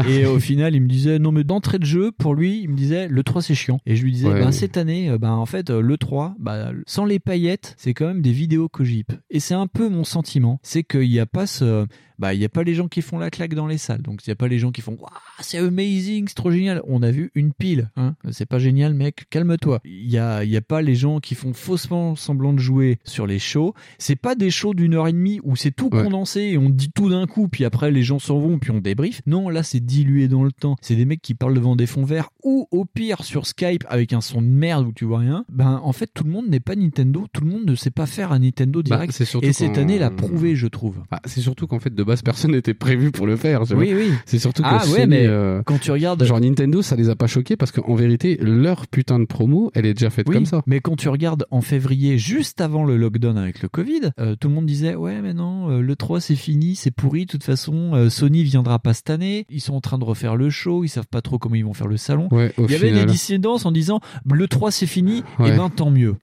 [0.09, 2.77] Et au final, il me disait, non mais d'entrée de jeu, pour lui, il me
[2.77, 3.81] disait, le 3 c'est chiant.
[3.87, 4.41] Et je lui disais, Ouais.
[4.41, 7.95] ben cette année, euh, ben en fait, euh, le 3, bah, sans les paillettes, c'est
[7.95, 9.13] quand même des vidéos Kojip.
[9.31, 11.87] Et c'est un peu mon sentiment, c'est qu'il n'y a pas ce
[12.19, 14.03] bah il y a pas les gens qui font la claque dans les salles.
[14.03, 15.09] Donc il y a pas les gens qui font Waouh,
[15.41, 16.83] c'est amazing c'est trop génial.
[16.87, 18.15] On a vu une pile hein.
[18.31, 19.27] C'est pas génial mec.
[19.31, 19.81] Calme-toi.
[19.85, 22.99] Il y a il y a pas les gens qui font faussement semblant de jouer
[23.05, 23.75] sur les shows.
[23.99, 26.03] C'est pas des shows d'une heure et demie où c'est tout Ouais.
[26.05, 28.79] condensé et on dit tout d'un coup puis après les gens s'en vont puis on
[28.81, 30.77] débrief non là c'est dilué dans le temps.
[30.83, 34.13] C'est des mecs qui parlent devant des fonds verts ou au pire sur Skype avec
[34.13, 35.45] un son de merde où tu vois rien.
[35.51, 37.27] Ben en fait tout le monde n'est pas Nintendo.
[37.33, 39.19] Tout le monde ne sait pas faire un Nintendo Bah, direct.
[39.43, 41.03] et cette année l'a prouvé je trouve.
[41.11, 43.63] Ah, c'est surtout qu'en fait de base personne n'était prévu pour le faire.
[43.77, 44.11] Oui, oui.
[44.27, 47.09] C'est surtout que Ah ouais, Sony, mais euh, quand tu regardes- genre Nintendo, ça les
[47.11, 50.35] a pas choqués parce qu'en vérité leur putain de promo, elle est déjà faite Oui,
[50.35, 50.63] comme ça.
[50.67, 54.49] Mais quand tu regardes en février, juste avant le lockdown avec le Covid, euh, tout
[54.49, 57.27] le monde disait ouais mais non, euh, le 3 c'est fini, c'est pourri.
[57.27, 59.47] De toute façon, euh, Sony viendra pas cette année.
[59.51, 61.75] Ils sont en train de refaire le show, ils savent pas trop comment ils vont
[61.75, 62.29] faire le salon.
[62.31, 65.51] Ouais, Il y avait des dissidences en disant le 3 c'est fini, Ouais.
[65.51, 66.15] et ben tant mieux.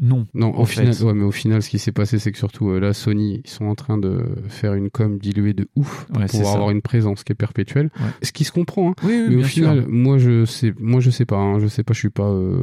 [0.00, 0.26] Non.
[0.34, 0.80] Non, en au fait.
[0.82, 3.50] final, ouais, mais au final, ce qui s'est passé, c'est que surtout là, Sony, ils
[3.50, 6.82] sont en train de faire une com diluée de ouf pour Ouais, pouvoir avoir une
[6.82, 7.90] présence qui est perpétuelle.
[7.98, 8.06] Ouais.
[8.22, 8.94] Ce qui se comprend, hein.
[9.04, 9.88] Oui, oui, mais au final, sûr.
[9.90, 12.62] moi je sais, moi je sais pas, hein, je sais pas, je suis pas euh,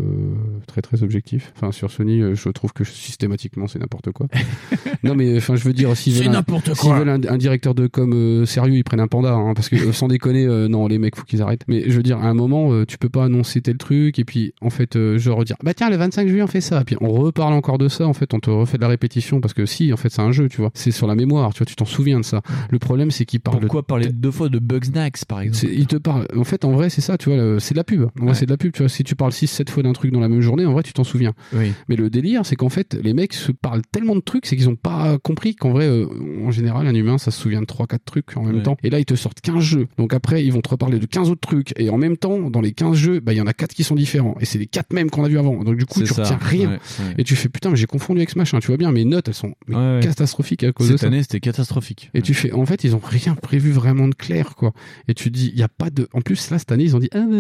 [0.68, 1.52] très très objectif.
[1.56, 4.28] Enfin, sur Sony, euh, je trouve que systématiquement c'est n'importe quoi.
[5.04, 7.00] non, mais enfin, je veux dire, s'ils veulent, un- n'importe s'ils quoi.
[7.00, 9.92] veulent un, un directeur de com euh, sérieux, ils prennent un panda, hein, parce que
[9.92, 11.64] sans déconner, euh, non, les mecs, faut qu'ils arrêtent.
[11.68, 14.54] Mais je veux dire, à un moment, tu peux pas annoncer tel truc et puis
[14.62, 17.10] en fait, euh, genre dire, bah tiens, le 25 juillet on fait ça, puis on
[17.10, 19.94] reparle encore de ça, en fait, on te refait de la répétition parce que si,
[19.94, 21.86] en fait, c'est un jeu, tu vois, c'est sur la mémoire, tu vois, tu t'en
[21.86, 22.42] souviens de ça.
[22.70, 23.60] Le problème, c'est qu'ils parlent.
[23.60, 26.26] Pourquoi parler deux fois de Bugsnax, par exemple Il te parle.
[26.36, 28.04] En fait, en vrai, c'est ça, tu vois, c'est de la pub.
[28.20, 28.90] En vrai, c'est de la pub, tu vois.
[28.90, 31.04] Si tu parles 6-7 fois d'un truc dans la même journée, en vrai, tu t'en
[31.04, 31.34] souviens.
[31.54, 31.72] Oui.
[31.88, 34.70] Mais le délire, c'est qu'en fait, les mecs se parlent tellement de trucs, c'est qu'ils
[34.70, 36.06] ont pas compris qu'en vrai, euh,
[36.46, 38.64] en général, un humain, ça se souvient de 3-4 trucs en même Ouais.
[38.64, 38.78] temps.
[38.84, 39.88] Et là, ils te sortent 15 jeux.
[39.98, 41.74] Donc après, ils vont te reparler de 15 autres trucs.
[41.80, 43.84] Et en même temps, dans les 15 jeux, bah, il y en a 4 qui
[43.84, 44.36] sont différents.
[44.40, 45.64] Et c'est les 4 mêmes qu'on a vu avant.
[45.64, 46.24] Donc du coup, tu ça.
[46.24, 46.70] retiens rien.
[46.70, 47.14] Ouais, ouais.
[47.18, 48.60] Et tu fais, putain, mais j'ai confondu avec ce machin.
[48.60, 50.00] Tu vois bien, mes notes, elles sont Ouais, ouais.
[50.02, 51.08] catastrophiques à cause de Cette ça.
[51.08, 52.10] année, c'était catastrophique.
[52.14, 54.72] Et tu fais, en fait, ils ont rien prévu vraiment de clair, quoi.
[55.08, 57.00] Et tu dis, il y a pas de, en plus, là, cette année, ils ont
[57.00, 57.36] dit, ah, bah,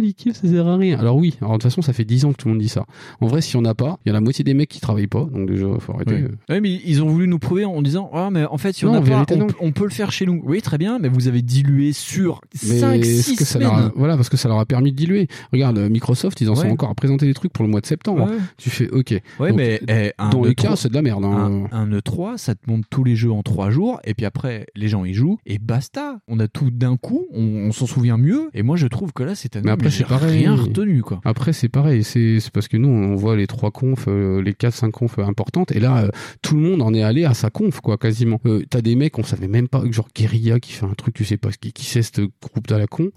[0.00, 0.98] les kills, ça sert à rien.
[0.98, 2.68] Alors oui, alors de toute façon, ça fait 10 ans que tout le monde dit
[2.68, 2.84] ça.
[3.20, 4.80] En vrai, s'il y en a pas, il y a la moitié des mecs qui
[4.80, 6.14] travaillent pas, donc déjà, faut arrêter.
[6.14, 6.28] Ouais.
[6.48, 8.88] Ouais, mais ils ont voulu nous prouver en disant ah mais en fait si on
[8.92, 10.42] Non, a en pas on, on peut le faire chez nous.
[10.44, 13.68] Oui très bien mais vous avez dilué sur Mais 5 est-ce 6 que ça semaines.
[13.68, 15.28] leur a- voilà, parce que ça leur a permis de diluer.
[15.52, 17.86] Regarde, euh, Microsoft, ils en sont encore à présenter des trucs pour le mois de
[17.86, 18.24] septembre.
[18.30, 18.36] Ouais.
[18.58, 19.14] Tu fais, ok.
[19.40, 21.24] Ouais, Donc, mais eh, un dans les E3, cas, c'est de la merde.
[21.24, 21.66] hein.
[21.72, 24.41] Un, un E3, ça te montre tous les jeux en 3 jours, et puis après,
[24.74, 26.18] les gens y jouent, et basta.
[26.28, 29.22] On a tout d'un coup, on, on s'en souvient mieux, et moi je trouve que
[29.22, 30.38] là, cette année, Mais après, j'ai c'est pareil.
[30.40, 31.20] rien retenu, quoi.
[31.24, 32.04] Après, c'est pareil.
[32.04, 35.72] C'est parce que nous, on voit les trois confs, euh, les quatre, cinq confs importantes.
[35.72, 36.08] Et là, euh,
[36.42, 38.40] tout le monde en est allé à sa conf, quoi, quasiment.
[38.46, 41.24] Euh, T'as des mecs, on savait même pas, genre Guerilla qui fait un truc, tu
[41.24, 43.10] sais pas qui, qui c'est ce groupe à la con.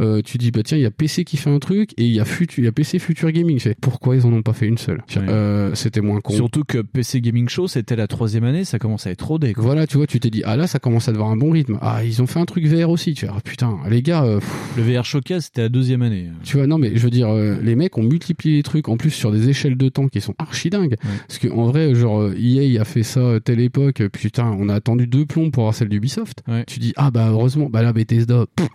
[0.00, 2.12] Euh, tu dis, bah tiens, il y a PC qui fait un truc, et il
[2.12, 2.24] y a
[2.58, 3.56] y a PC Future Gaming.
[3.56, 5.02] Tu fais, pourquoi ils en ont pas fait une seule?
[5.16, 6.32] Euh, C'était moins con.
[6.34, 9.62] Surtout que PC Gaming Show, c'était la troisième année, ça commence à être rodé, quoi.
[9.64, 11.78] Voilà, tu vois, tu t'es dit, ah là, ça commence à devoir un bon rythme.
[11.80, 13.14] Ah, ils ont fait un truc VR aussi.
[13.14, 14.40] Tu fais, ah putain, les gars, euh,
[14.76, 16.28] Le VR Showcase, c'était la deuxième année.
[16.44, 18.96] Tu vois, non, mais je veux dire, euh, les mecs ont multiplié les trucs en
[18.96, 20.96] plus sur des échelles de temps qui sont archi dingues.
[21.26, 24.74] Parce que en vrai, genre, euh, EA a fait ça telle époque, putain, on a
[24.74, 26.42] attendu deux plombs pour avoir celle d'Ubisoft.
[26.66, 28.68] Tu dis, ah bah heureusement, bah là, Bethesda, pff,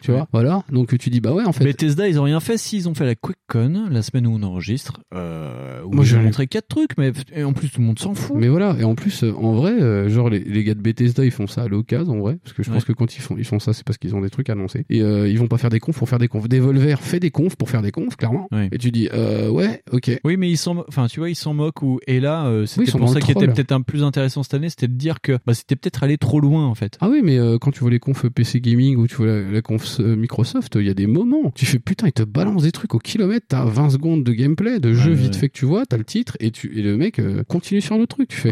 [0.00, 0.62] tu vois, voilà.
[0.70, 1.64] Donc tu dis, bah ouais, en fait.
[1.64, 2.56] Bethesda, ils ont rien fait.
[2.58, 6.46] S'ils ont fait la QuickCon, la semaine où on enregistre, euh, où Moi, ont montré
[6.46, 8.36] quatre trucs, mais et en plus tout le monde s'en fout.
[8.38, 11.24] Mais voilà, et en plus, euh, en vrai, euh, genre les, les gars de Bethesda,
[11.24, 12.86] ils font ça à l'occasion, en vrai, parce que je pense Ouais.
[12.88, 14.84] que quand ils font, ils font ça, c'est parce qu'ils ont des trucs annoncés.
[14.90, 16.48] Et euh, ils vont pas faire des confs pour faire des confs.
[16.48, 18.48] Devolver fait des confs pour faire des confs, clairement.
[18.72, 20.20] Et tu dis, euh, ouais, ok.
[20.24, 21.82] Oui, mais ils s'en, enfin, tu vois, ils s'en moquent.
[21.82, 24.54] Ou et là, Oui, c'était sont pour ça qui était peut-être un plus intéressant cette
[24.54, 26.96] année, c'était de dire que bah, c'était peut-être allé trop loin en fait.
[27.00, 29.62] Ah oui, mais quand tu vois les confs PC Gaming ou tu vois la, la
[29.62, 31.52] conf euh, Microsoft, il y a des moments.
[31.54, 33.46] Tu fais putain, ils te balancent des trucs au kilomètre.
[33.48, 35.40] T'as 20 secondes de gameplay, de jeu Ouais, vite ouais.
[35.40, 37.98] fait que tu vois, t'as le titre et, tu, et le mec euh, continue sur
[37.98, 38.28] le truc.
[38.28, 38.50] Tu fais,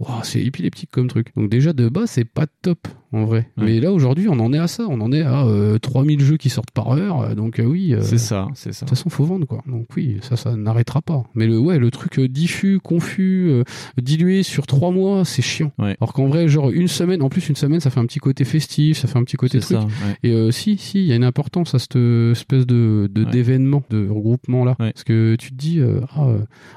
[0.00, 1.28] Ouah, c'est épileptique comme truc.
[1.36, 3.48] Donc déjà de bas, c'est pas top en vrai.
[3.56, 4.86] Mais là aujourd'hui, on en est à ça.
[4.88, 7.20] On en est à euh, 3000 jeux qui sortent par heure.
[7.20, 7.94] euh, Donc euh, oui.
[7.94, 8.84] euh, C'est ça, c'est ça.
[8.86, 9.62] De toute façon, faut vendre quoi.
[9.66, 11.24] Donc oui, ça, ça n'arrêtera pas.
[11.34, 13.50] Mais le ouais, le truc euh, diffus, confus,
[14.00, 15.72] dilué sur trois mois, c'est chiant.
[15.78, 18.44] Alors qu'en vrai, genre une semaine, en plus une semaine, ça fait un petit côté
[18.44, 19.76] festif, ça fait un petit côté truc.
[19.78, 20.16] ça, ouais.
[20.30, 24.64] Et si, si, il y a une importance à cette espèce de d'événement, de regroupement
[24.64, 24.74] là.
[24.78, 25.80] Parce que tu te dis,
[26.16, 26.28] ah,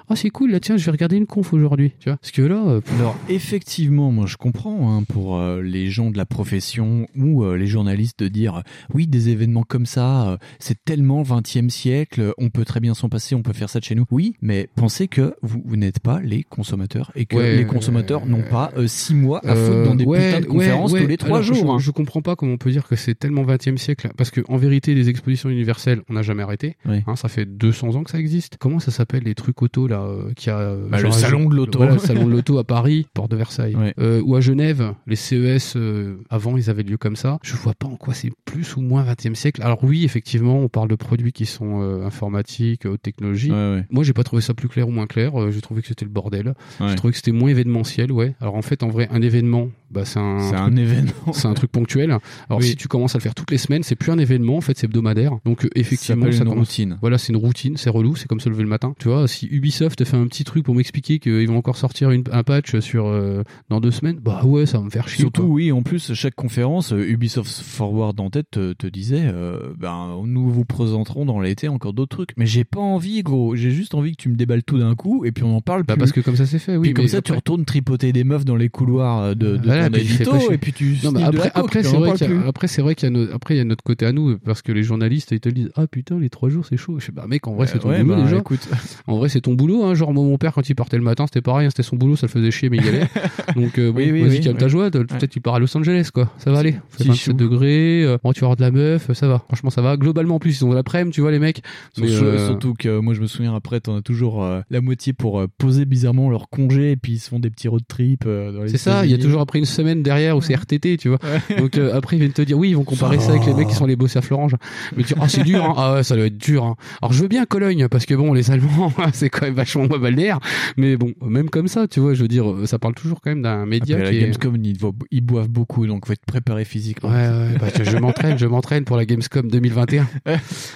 [0.09, 1.91] ah, c'est cool là, tiens, je vais regarder une conf aujourd'hui.
[1.99, 6.11] Tu vois Parce que là, pff, Alors effectivement, moi je comprends hein, pour les gens
[6.11, 8.64] de la profession ou euh, les journalistes de dire
[8.94, 13.10] oui des événements comme ça, euh, c'est tellement 20e siècle, on peut très bien s'en
[13.10, 14.06] passer, on peut faire ça de chez nous.
[14.12, 18.26] Oui, mais pensez que vous, vous n'êtes pas les consommateurs et que Ouais, les consommateurs
[18.26, 21.02] n'ont pas euh, six mois à foutre dans des ouais, putains de conférences ouais.
[21.02, 21.56] tous les trois Alors, jours.
[21.58, 21.80] Je, hein.
[21.80, 24.10] je comprends pas comment on peut dire que c'est tellement 20e siècle.
[24.18, 26.78] Parce que en vérité, les expositions universelles, on n'a jamais arrêté.
[26.86, 28.58] Hein, ça fait 200 ans que ça existe.
[28.60, 31.78] Comment ça s'appelle les trucs auto là euh, qui a Bah, le salon de l'auto.
[31.80, 33.76] voilà, le salon de l'auto à Paris, porte de Versailles,
[34.24, 35.76] ou à Genève, les CES
[36.16, 37.40] euh, avant ils avaient lieu comme ça.
[37.44, 39.61] Je vois pas en quoi c'est plus ou moins 20e siècle.
[39.64, 43.52] Alors oui, effectivement, on parle de produits qui sont euh, informatiques, haute technologie.
[43.90, 45.40] Moi, j'ai pas trouvé ça plus clair ou moins clair.
[45.40, 46.53] Euh, j'ai trouvé que c'était le bordel.
[46.80, 46.90] Ouais.
[46.90, 48.35] J'ai trouvé que c'était moins événementiel, ouais.
[48.42, 51.33] Alors en fait, en vrai, un événement, bah c'est un, C'est truc- un événement.
[51.33, 52.11] c'est un truc ponctuel.
[52.11, 52.65] Alors Oui.
[52.65, 54.77] si tu commences à le faire toutes les semaines, c'est plus un événement, en fait,
[54.77, 55.38] c'est hebdomadaire.
[55.45, 56.67] Donc euh, effectivement, s'appelle ça une commence.
[56.67, 56.98] routine.
[57.01, 58.93] Voilà, c'est une routine, c'est relou, c'est comme se lever le matin.
[58.99, 62.24] Tu vois, si Ubisoft fait un petit truc pour m'expliquer qu'ils vont encore sortir une-
[62.32, 65.22] un patch sur euh, dans deux semaines, bah ouais, ça va me faire chier.
[65.22, 65.51] Surtout, quoi.
[65.56, 70.22] oui, en plus, chaque conférence, euh, Ubisoft Forward en tête te, te disait, euh, ben,
[70.25, 72.32] nous vous présenterons dans l'été encore d'autres trucs.
[72.38, 73.56] Mais j'ai pas envie, gros.
[73.56, 75.83] J'ai juste envie que tu me déballes tout d'un coup et puis on en parle
[75.83, 75.99] Bah, plus.
[75.99, 76.88] parce que comme ça c'est fait, oui.
[76.88, 80.57] Puis comme ça, tu retournes tripoter des meufs dans les couloirs de, de Voilà, et
[80.57, 82.47] puis tu non, mais après, c'est vrai qu'il y a, plus.
[82.47, 84.38] après c'est vrai qu'il y a notre, après il y a notre côté à nous
[84.39, 87.05] parce que les journalistes ils te disent ah putain les trois jours c'est chaud je
[87.05, 88.38] sais bah mec en vrai c'est ton ouais, boulot bah, déjà.
[88.38, 88.67] écoute.
[89.07, 89.95] en vrai c'est ton boulot hein.
[89.95, 92.15] Genre moi mon père quand il partait le matin c'était pareil hein, c'était son boulot
[92.15, 93.07] ça le faisait chier mais il y allait.
[93.55, 94.89] Donc euh, bon, Oui, oui, vas-y oui, calme ta joie.
[94.91, 96.31] Peut-être tu pars à Los Angeles quoi.
[96.38, 96.75] Ça va aller.
[96.97, 97.33] Petit 27 chou.
[97.33, 99.39] degrés euh, bon, tu vas avoir de la meuf ça va.
[99.47, 99.97] Franchement ça va.
[99.97, 101.61] Globalement en plus ils ont de l'après-midi tu vois les mecs.
[101.93, 104.81] Surtout, euh, surtout que euh, moi je me souviens après t'en as toujours euh, la
[104.81, 107.83] moitié pour euh, poser bizarrement leur congé et puis ils se font des petits road
[107.88, 110.98] trips euh, c'est ça il y a toujours après une semaine derrière où c'est RTT,
[110.98, 111.19] tu vois.
[111.58, 113.68] Donc euh, après ils viennent te dire oui, ils vont comparer ça, avec les mecs
[113.68, 114.56] qui sont les boss à Florange.
[114.95, 115.74] Mais tu ah c'est dur, hein.
[115.77, 116.64] ah ouais ça doit être dur.
[116.64, 116.76] Hein.
[117.02, 119.98] Alors je veux bien Cologne parce que bon les Allemands c'est quand même vachement moins
[120.00, 120.40] balnéaire,
[120.77, 123.42] mais bon même comme ça, tu vois, je veux dire ça parle toujours quand même
[123.42, 126.26] d'un média Après, qui la est- Gamescom, ils, vo- ils boivent beaucoup, donc faut être
[126.26, 127.10] préparé physiquement.
[127.10, 130.08] Ouais, ouais, bah, je, je m'entraîne, je m'entraîne pour la Gamescom 2021.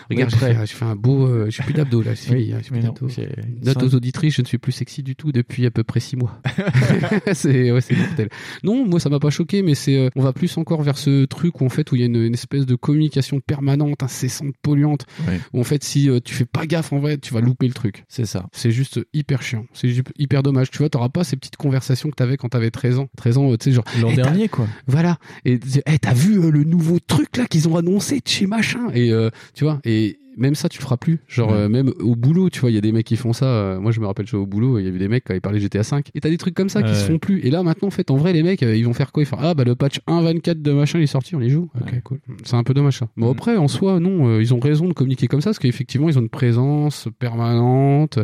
[0.09, 2.59] Regarde, fait, j'ai fait un beau, euh, j'ai plus d'abdos là, c'est Oui, fini, hein,
[2.63, 3.09] j'ai mais plus non, d'abdos.
[3.09, 3.29] c'est-
[3.65, 6.15] Note aux auditrices, je ne suis plus sexy du tout depuis à peu près six
[6.15, 6.41] mois.
[7.33, 8.29] c'est, ouais, c'est mortel.
[8.63, 11.25] Non, moi ça m'a pas choqué, mais c'est, euh, on va plus encore vers ce
[11.25, 14.53] truc où en fait où il y a une, une espèce de communication permanente, incessante,
[14.61, 15.39] polluante, Ouais.
[15.53, 17.73] où en fait si euh, tu fais pas gaffe en vrai, tu vas louper le
[17.73, 18.03] truc.
[18.07, 18.47] C'est ça.
[18.51, 19.65] C'est juste hyper chiant.
[19.73, 20.71] C'est hyper dommage.
[20.71, 23.07] Tu vois, t'auras pas ces petites conversations que t'avais quand t'avais 13 ans.
[23.17, 23.85] 13 ans, euh, tu sais, genre.
[24.01, 24.67] L'an Eh, dernier, quoi.
[24.87, 25.17] Voilà.
[25.45, 28.47] Et tu- eh, t'as vu euh, le nouveau truc là qu'ils ont annoncé de chez
[28.47, 31.19] machin Et euh, tu vois, et même ça, tu le feras plus.
[31.27, 33.45] Genre, euh, même au boulot, tu vois, il y a des mecs qui font ça.
[33.45, 35.41] euh, moi, je me rappelle, je au boulot, il y avait des mecs quand ils
[35.41, 36.09] parlaient GTA 5.
[36.15, 36.95] Et t'as des trucs comme ça qui Ouais.
[36.95, 37.39] se font plus.
[37.45, 39.23] Et là, maintenant, en fait, en vrai, les mecs, euh, ils vont faire quoi?
[39.23, 41.69] Ils font Ah, bah le patch 1.24 de machin, il est sorti, on les joue.
[41.81, 42.19] Ok, cool.
[42.43, 43.07] C'est un peu dommage ça.
[43.17, 46.09] Bon, après, en soi, non, euh, ils ont raison de communiquer comme ça parce qu'effectivement,
[46.09, 48.19] ils ont une présence permanente.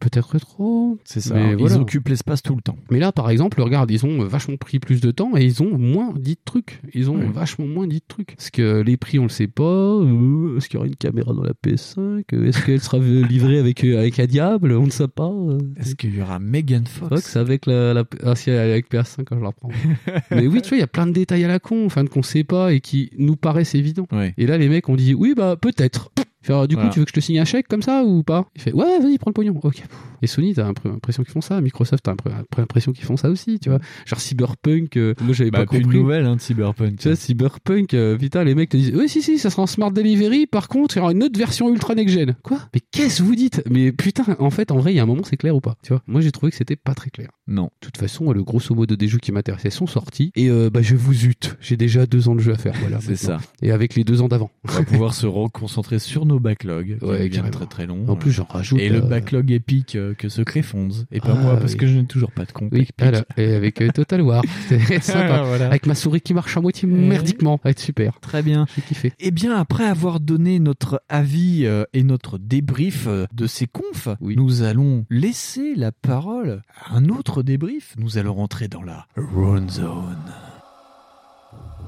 [0.00, 0.98] Peut-être trop.
[1.04, 1.34] C'est ça.
[1.34, 1.76] Mais ils voilà.
[1.78, 2.76] occupent l'espace tout le temps.
[2.90, 5.76] Mais là, par exemple, regarde, ils ont vachement pris plus de temps et ils ont
[5.78, 6.80] moins dit de trucs.
[6.94, 8.34] Ils ont vachement moins dit de trucs.
[8.36, 9.62] Parce que les prix, on le sait pas.
[9.62, 13.58] Euh, Est-ce qu'il y aura une caméra dans la PS5 Euh, Est-ce qu'elle sera livrée
[13.58, 14.72] avec, euh, avec un diable?
[14.72, 15.28] On ne sait pas.
[15.30, 17.08] Euh, Est-ce qu'il y aura Megan Fox?
[17.08, 19.70] Fox avec la, la ah, si, avec PS5 quand je la prends.
[20.30, 22.22] Mais oui, tu vois, il y a plein de détails à la con, enfin qu'on
[22.22, 24.06] sait pas et qui nous paraissent évidents.
[24.38, 26.10] Et là, les mecs ont dit oui, bah peut-être.
[26.44, 26.88] Du coup, Voilà.
[26.90, 28.48] tu veux que je te signe un chèque comme ça ou pas?
[28.56, 29.60] Il fait ouais, vas-y, prends le pognon.
[29.62, 29.82] Ok.
[30.22, 31.60] Et Sony, t'as impr- l'impression qu'ils font ça.
[31.60, 33.80] Microsoft, t'as impr- l'impression qu'ils font ça aussi, tu vois.
[34.06, 35.98] Genre Cyberpunk, euh, moi j'avais Bah, pas compris.
[35.98, 36.98] nouvelles hein, de Cyberpunk.
[36.98, 39.66] Tu vois, Cyberpunk, euh, putain, les mecs te disent, oui, si, si, ça sera en
[39.66, 40.46] Smart Delivery.
[40.46, 42.36] Par contre, il y aura une autre version ultra next-gen.
[42.42, 42.58] Quoi?
[42.74, 43.62] Mais qu'est-ce que vous dites?
[43.70, 45.76] Mais putain, en fait, en vrai, il y a un moment, c'est clair ou pas
[45.82, 46.02] Tu vois?
[46.06, 47.28] Moi, j'ai trouvé que c'était pas très clair.
[47.48, 47.64] Non.
[47.64, 50.30] De toute façon, le grosso modo des jeux qui m'intéressaient sont sortis.
[50.36, 51.56] Et euh, bah, je vous zute.
[51.60, 52.74] J'ai déjà deux ans de jeu à faire.
[52.80, 53.38] Voilà, C'est ça.
[53.62, 54.50] Et avec les deux ans d'avant.
[54.68, 58.06] On va pouvoir se reconcentrer sur nos backlogs, qui Ouais, très très longs.
[58.08, 58.78] En plus, j'en rajoute.
[58.80, 60.88] Et le euh, backlog épique euh, que Secret Fonds.
[61.10, 61.78] Et pas Ah, moi, parce oui.
[61.78, 62.70] que je n'ai toujours pas de compte.
[62.72, 62.88] Oui.
[63.36, 64.42] Et avec euh, Total War.
[64.68, 65.42] C'était sympa.
[65.42, 65.66] Voilà.
[65.66, 66.94] Avec ma souris qui marche à moitié Ouais.
[66.94, 67.56] merdiquement.
[67.58, 68.18] Ça va être super.
[68.20, 68.66] Très bien.
[68.74, 69.12] J'ai kiffé.
[69.20, 74.08] Eh bien, après avoir donné notre avis euh, et notre débrief euh, de ces confs,
[74.20, 77.94] nous allons laisser la parole à un autre débrief.
[77.98, 80.16] Nous allons rentrer dans la Run Zone.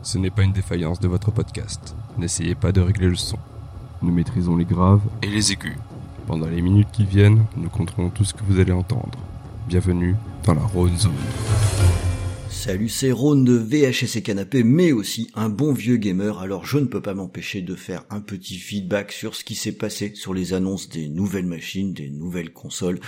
[0.02, 1.96] Ce n'est pas une défaillance de votre podcast.
[2.18, 3.38] N'essayez pas de régler le son.
[4.02, 5.76] Nous maîtrisons les graves et les aigus.
[6.26, 9.18] Pendant les minutes qui viennent, nous contrôlons tout ce que vous allez entendre.
[9.68, 11.12] Bienvenue dans la Rhône Zone.
[12.48, 16.78] Salut, c'est Rhône de VHS et Canapé, mais aussi un bon vieux gamer, alors je
[16.78, 20.32] ne peux pas m'empêcher de faire un petit feedback sur ce qui s'est passé sur
[20.32, 23.00] les annonces des nouvelles machines, des nouvelles consoles.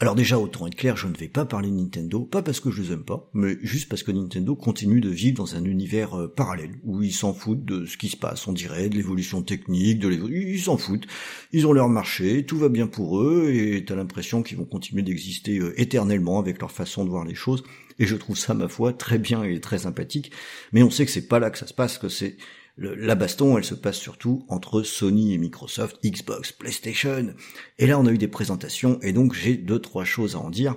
[0.00, 2.82] Alors déjà, autant être clair, je ne vais pas parler Nintendo, pas parce que je
[2.82, 6.28] les aime pas, mais juste parce que Nintendo continue de vivre dans un univers euh,
[6.28, 9.98] parallèle, où ils s'en foutent de ce qui se passe, on dirait, de l'évolution technique,
[9.98, 10.48] de l'évolution...
[10.48, 11.08] Ils s'en foutent.
[11.52, 15.02] Ils ont leur marché, tout va bien pour eux, et t'as l'impression qu'ils vont continuer
[15.02, 17.64] d'exister euh, éternellement avec leur façon de voir les choses.
[17.98, 20.30] Et je trouve ça, ma foi, très bien et très sympathique.
[20.72, 22.36] Mais on sait que c'est pas là que ça se passe, que c'est
[22.78, 27.34] la baston, elle se passe surtout entre Sony et Microsoft, Xbox, PlayStation.
[27.78, 30.50] Et là, on a eu des présentations, et donc j'ai deux, trois choses à en
[30.50, 30.76] dire.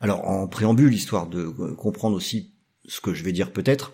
[0.00, 2.54] Alors, en préambule, histoire de euh, comprendre aussi
[2.86, 3.92] ce que je vais dire peut-être,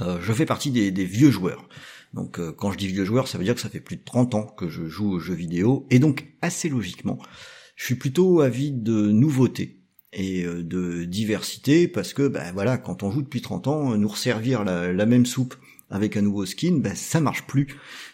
[0.00, 1.68] euh, je fais partie des, vieux joueurs.
[2.14, 4.04] Donc, euh, quand je dis vieux joueur, ça veut dire que ça fait plus de
[4.04, 7.18] 30 ans que je joue aux jeux vidéo, et donc, assez logiquement,
[7.76, 9.78] je suis plutôt avide de nouveautés
[10.12, 14.62] et de diversité parce que ben voilà quand on joue depuis 30 ans nous resservir
[14.62, 15.54] la même soupe
[15.92, 17.68] avec un nouveau skin ben ça marche plus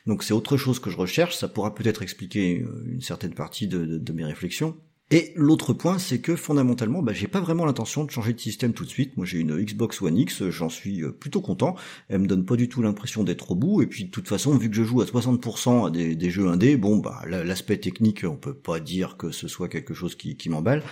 [0.06, 3.66] donc c'est autre chose que je recherche ça pourra peut-être expliquer euh, une certaine partie
[3.66, 4.76] de, mes réflexions
[5.10, 8.74] et l'autre point, c'est que fondamentalement, bah, j'ai pas vraiment l'intention de changer de système
[8.74, 9.16] tout de suite.
[9.16, 11.76] Moi, j'ai une Xbox One X, j'en suis euh, plutôt content.
[12.10, 13.80] Elle me donne pas du tout l'impression d'être au bout.
[13.80, 16.76] Et puis, de toute façon, vu que je joue à 60% à des, jeux indés,
[16.76, 20.36] bon, bah, la- l'aspect technique, on peut pas dire que ce soit quelque chose qui,
[20.36, 20.82] qui m'emballe.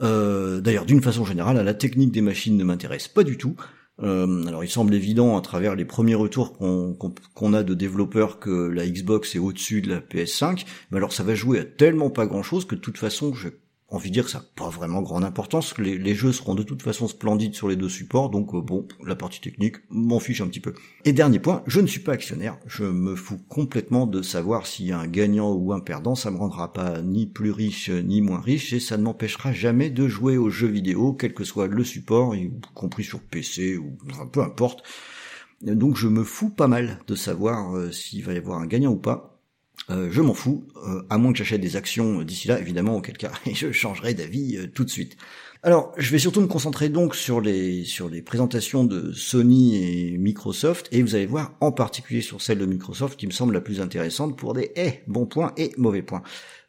[0.00, 3.56] Euh, D'ailleurs, d'une façon générale, la technique des machines ne m'intéresse pas du tout.
[4.02, 8.68] Euh, alors, il semble évident à travers les premiers retours qu'on a de développeurs que
[8.68, 12.26] la Xbox est au-dessus de la PS5, mais alors ça va jouer à tellement pas
[12.26, 13.52] grand-chose que de toute façon, j'ai
[13.88, 15.78] envie de dire que ça n'a pas vraiment grande importance.
[15.78, 18.86] Les, les jeux seront de toute façon splendides sur les deux supports, donc euh, bon,
[19.04, 20.74] la partie technique m'en fiche un petit peu.
[21.04, 22.58] Et dernier point, je ne suis pas actionnaire.
[22.66, 26.14] Je me fous complètement de savoir s'il y a un gagnant ou un perdant.
[26.16, 29.90] Ça me rendra pas ni plus riche ni moins riche, et ça ne m'empêchera jamais
[29.90, 33.96] de jouer aux jeux vidéo, quel que soit le support, y compris sur PC ou
[34.10, 34.82] enfin, peu importe.
[35.62, 38.92] Donc je me fous pas mal de savoir euh, s'il va y avoir un gagnant
[38.92, 39.35] ou pas.
[39.90, 43.16] Euh, je m'en fous, euh, à moins que j'achète des actions d'ici là, évidemment, auquel
[43.16, 45.16] cas je changerai d'avis euh, tout de suite.
[45.62, 50.18] Alors, je vais surtout me concentrer donc sur les sur les présentations de Sony et
[50.18, 53.60] Microsoft, et vous allez voir en particulier sur celle de Microsoft qui me semble la
[53.60, 56.22] plus intéressante pour des eh, bons points et mauvais points.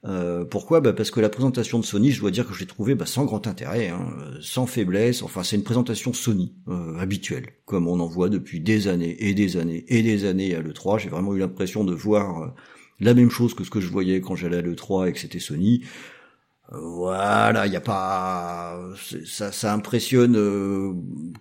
[0.06, 0.80] Euh, pourquoi?
[0.80, 3.06] Bah Parce que la présentation de Sony, je dois dire que je l'ai trouvée bah,
[3.06, 5.22] sans grand intérêt, hein, sans faiblesse.
[5.22, 9.34] Enfin, c'est une présentation Sony euh, habituelle, comme on en voit depuis des années et
[9.34, 11.00] des années et des années à l'E3.
[11.00, 12.48] J'ai vraiment eu l'impression de voir euh,
[13.00, 15.40] la même chose que ce que je voyais quand j'allais à l'E3 et que c'était
[15.40, 15.84] Sony.
[16.74, 18.80] Euh, Voilà, il y a pas,
[19.26, 20.34] ça, ça impressionne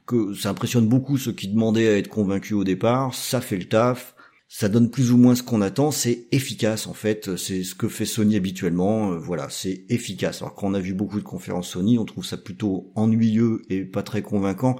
[0.07, 3.15] que ça impressionne beaucoup ceux qui demandaient à être convaincus au départ.
[3.15, 4.17] Ça fait le taf
[4.49, 7.89] ça donne plus ou moins ce qu'on attend, c'est efficace en fait, c'est ce que
[7.89, 10.41] fait Sony habituellement, euh, voilà, c'est efficace.
[10.43, 13.85] Alors quand on a vu beaucoup de conférences Sony, on trouve ça plutôt ennuyeux et
[13.85, 14.77] pas très convaincant,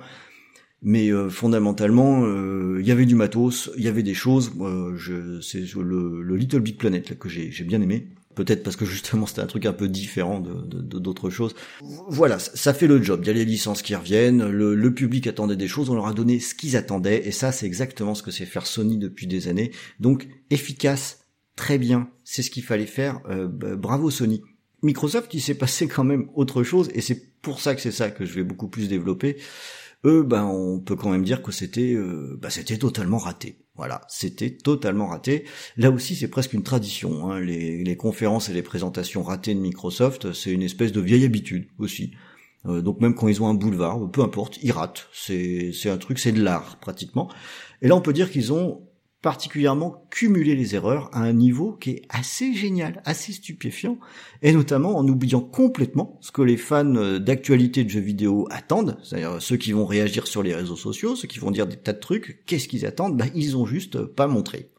[0.83, 4.53] mais euh, fondamentalement, euh, il y avait du matos, il y avait des choses,
[4.97, 8.85] je, c'est le, le Little Big Planet là, que j'ai bien aimé, Peut-être parce que
[8.85, 11.55] justement c'était un truc un peu différent de d'autres choses.
[12.09, 13.21] Voilà, ça fait le job.
[13.23, 16.13] Il y a les licences qui reviennent, le, public attendait des choses, on leur a
[16.13, 19.49] donné ce qu'ils attendaient, et ça c'est exactement ce que c'est faire Sony depuis des
[19.49, 19.73] années.
[20.01, 21.21] Donc efficace,
[21.57, 23.21] très bien, c'est ce qu'il fallait faire.
[23.31, 24.43] Euh, bravo Sony.
[24.83, 28.11] Microsoft, il s'est passé quand même autre chose, et c'est pour ça que c'est ça
[28.11, 29.39] que je vais beaucoup plus développer.
[30.07, 33.59] Eux, ben on peut quand même dire que c'était, euh, ben, c'était totalement raté.
[33.75, 35.45] Voilà, c'était totalement raté.
[35.77, 37.29] Là aussi, c'est presque une tradition.
[37.31, 37.41] Hein.
[37.41, 41.67] Les, les, conférences et les présentations ratées de Microsoft, c'est une espèce de vieille habitude
[41.79, 42.13] aussi.
[42.67, 45.09] Euh, donc même quand ils ont un boulevard, peu importe, ils ratent.
[45.13, 47.29] C'est un truc, c'est de l'art pratiquement.
[47.83, 48.86] Et là, on peut dire qu'ils ont
[49.27, 53.99] particulièrement cumuler les erreurs à un niveau qui est assez génial, assez stupéfiant,
[54.41, 58.97] et notamment en oubliant complètement ce que les fans euh, d'actualité de jeux vidéo attendent,
[59.03, 61.93] c'est-à-dire ceux qui vont réagir sur les réseaux sociaux, ceux qui vont dire des tas
[61.93, 63.17] de trucs, qu'est-ce qu'ils attendent?
[63.17, 64.71] Ben ils ont juste pas montré.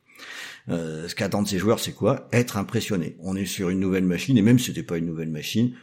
[0.70, 2.30] Euh, ce qu'attendent ces joueurs, c'est quoi?
[2.32, 3.18] Être impressionnés.
[3.20, 5.74] On est sur une nouvelle machine, et même si c'était pas une nouvelle machine,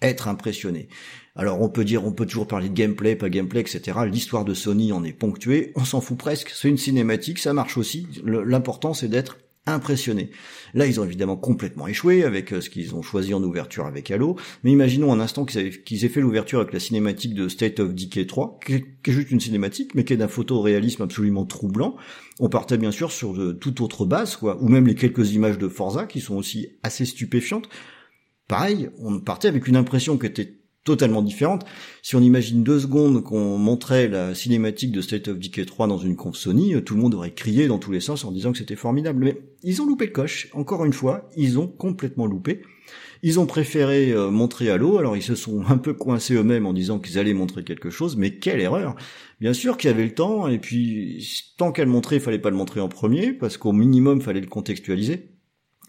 [0.00, 0.88] être impressionné.
[1.36, 3.98] Alors on peut dire, on peut toujours parler de gameplay, pas gameplay, etc.
[4.06, 7.76] L'histoire de Sony en est ponctuée, on s'en fout presque, c'est une cinématique, ça marche
[7.76, 8.06] aussi.
[8.24, 10.30] L'important c'est d'être impressionné.
[10.74, 14.10] Là, ils ont évidemment complètement échoué avec euh, ce qu'ils ont choisi en ouverture avec
[14.10, 17.94] Halo, mais imaginons un instant qu'ils aient fait l'ouverture avec la cinématique de State of
[17.94, 21.96] Decay 3, qui est, juste une cinématique, mais qui est d'un photoréalisme absolument troublant.
[22.40, 25.68] On partait bien sûr sur toute autre base, quoi, ou même les quelques images de
[25.68, 27.68] Forza qui sont aussi assez stupéfiantes.
[28.48, 31.64] Pareil, on partait avec une impression qui était totalement différente.
[32.02, 35.98] Si on imagine deux secondes qu'on montrait la cinématique de State of Decay 3 dans
[35.98, 38.52] une conf Sony, euh, tout le monde aurait crié dans tous les sens en disant
[38.52, 39.24] que c'était formidable.
[39.24, 40.48] Mais ils ont loupé le coche.
[40.52, 42.62] Encore une fois, ils ont complètement loupé.
[43.22, 46.74] Ils ont préféré euh, montrer Halo, alors ils se sont un peu coincés eux-mêmes en
[46.74, 48.94] disant qu'ils allaient montrer quelque chose, mais quelle erreur
[49.40, 52.38] Bien sûr qu'il y avait le temps, et puis tant qu'à le montrer, il fallait
[52.38, 55.33] pas le montrer en premier, parce qu'au minimum, fallait le contextualiser.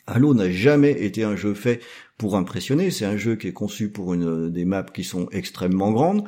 [0.08, 1.82] Halo n'a jamais été un jeu fait
[2.18, 2.92] pour impressionner.
[2.92, 6.24] C'est un jeu qui est conçu pour des maps qui sont extrêmement grandes.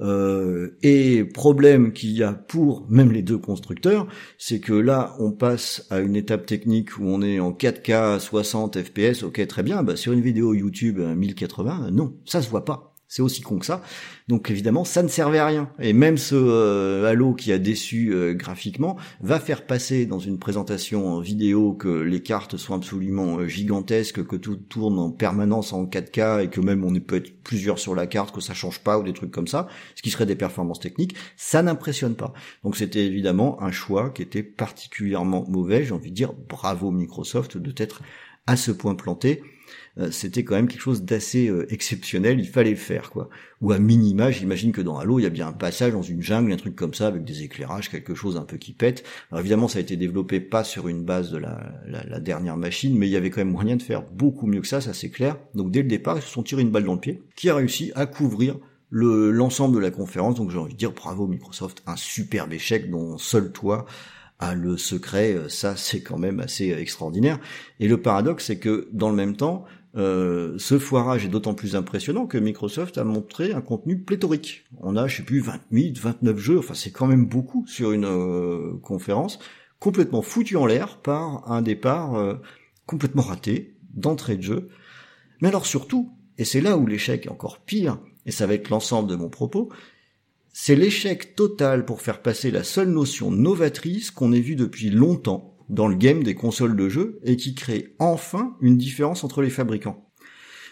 [0.00, 4.06] Euh, et problème qu'il y a pour même les deux constructeurs,
[4.38, 8.80] c'est que là on passe à une étape technique où on est en 4K 60
[8.80, 12.94] FPS, ok très bien, bah sur une vidéo YouTube 1080, non, ça se voit pas.
[13.08, 13.82] C'est aussi con que ça.
[14.28, 15.70] Donc évidemment, ça ne servait à rien.
[15.80, 20.38] Et même ce euh, Halo qui a déçu euh, graphiquement va faire passer dans une
[20.38, 25.72] présentation en vidéo que les cartes sont absolument euh, gigantesques, que tout tourne en permanence
[25.72, 28.80] en 4K et que même on peut être plusieurs sur la carte, que ça change
[28.80, 31.16] pas ou des trucs comme ça, ce qui serait des performances techniques.
[31.36, 32.34] Ça n'impressionne pas.
[32.64, 35.84] Donc c'était évidemment un choix qui était particulièrement mauvais.
[35.84, 38.02] J'ai envie de dire bravo Microsoft de t'être
[38.46, 39.42] à ce point planté.
[39.98, 43.28] Euh, c'était quand même quelque chose d'assez euh, exceptionnel, il fallait le faire, quoi.
[43.60, 46.22] Ou à minima, j'imagine que dans Halo, il y a bien un passage dans une
[46.22, 49.04] jungle, un truc comme ça, avec des éclairages, quelque chose un peu qui pète.
[49.30, 52.96] Alors évidemment, ça a été développé pas sur une base de la, la, dernière machine,
[52.96, 55.10] mais il y avait quand même moyen de faire beaucoup mieux que ça, ça c'est
[55.10, 55.36] clair.
[55.54, 57.56] Donc dès le départ, ils se sont tirés une balle dans le pied, qui a
[57.56, 58.56] réussi à couvrir
[58.90, 60.36] le l'ensemble de la conférence.
[60.36, 63.86] Donc j'ai envie de dire bravo Microsoft, un superbe échec dont seul toi
[64.38, 67.40] a le secret, euh, ça c'est quand même assez extraordinaire.
[67.80, 69.64] Et le paradoxe c'est que dans le même temps,
[69.96, 74.64] euh, ce foirage est d'autant plus impressionnant que Microsoft a montré un contenu pléthorique.
[74.80, 78.04] On a, je sais plus, 28, 29 jeux, enfin c'est quand même beaucoup sur une
[78.04, 79.38] euh, conférence,
[79.78, 82.34] complètement foutu en l'air par un départ euh,
[82.86, 84.68] complètement raté, d'entrée de jeu.
[85.40, 88.68] Mais alors surtout, et c'est là où l'échec est encore pire, et ça va être
[88.68, 89.70] l'ensemble de mon propos,
[90.52, 95.57] c'est l'échec total pour faire passer la seule notion novatrice qu'on ait vue depuis longtemps,
[95.68, 99.50] dans le game des consoles de jeu et qui crée enfin une différence entre les
[99.50, 100.04] fabricants.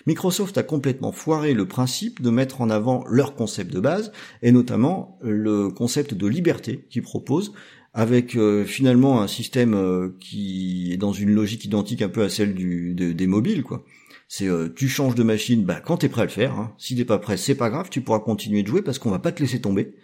[0.06, 4.52] Microsoft a complètement foiré le principe de mettre en avant leur concept de base, et
[4.52, 7.52] notamment le concept de liberté qu'ils proposent,
[7.92, 12.28] avec euh, finalement un système euh, qui est dans une logique identique un peu à
[12.28, 13.84] celle des mobiles, quoi.
[14.28, 16.52] C'est euh, tu changes de machine, bah quand t'es prêt à le faire.
[16.58, 16.74] Hein.
[16.78, 19.20] Si t'es pas prêt, c'est pas grave, tu pourras continuer de jouer parce qu'on va
[19.20, 19.94] pas te laisser tomber.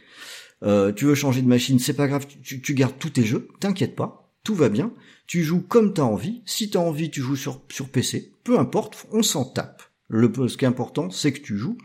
[0.62, 3.48] Euh, tu veux changer de machine, c'est pas grave, tu, tu gardes tous tes jeux,
[3.58, 4.92] t'inquiète pas, tout va bien.
[5.26, 6.42] Tu joues comme t'as envie.
[6.46, 7.60] Si t'as envie, tu joues sur
[7.92, 8.32] PC.
[8.44, 9.82] Peu importe, on s'en tape.
[10.08, 11.78] Le ce qui est important, c'est que tu joues.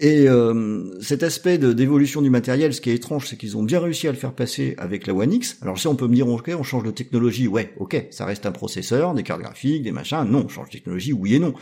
[0.00, 3.80] Et euh, cet aspect d'évolution du matériel, ce qui est étrange, c'est qu'ils ont bien
[3.80, 5.58] réussi à le faire passer avec la One X.
[5.60, 8.46] Alors si on peut me dire, ok, on change de technologie, ouais, ok, ça reste
[8.46, 11.52] un processeur, des cartes graphiques, des machins, non, on change de technologie, oui et non.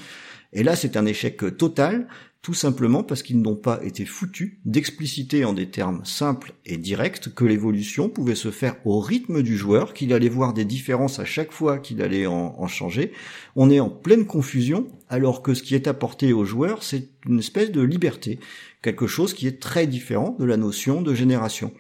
[0.53, 2.09] Et là, c'est un échec total,
[2.47, 7.35] tout simplement parce qu'ils n'ont pas été foutus d'expliciter en des termes simples et directs
[7.35, 11.25] que l'évolution pouvait se faire au rythme du joueur, qu'il allait voir des différences à
[11.25, 13.11] chaque fois qu'il allait en, en changer.
[13.57, 17.41] On est en pleine confusion, alors que ce qui est apporté aux joueurs, c'est une
[17.41, 18.39] espèce de liberté,
[18.81, 21.73] quelque chose qui est très différent de la notion de génération.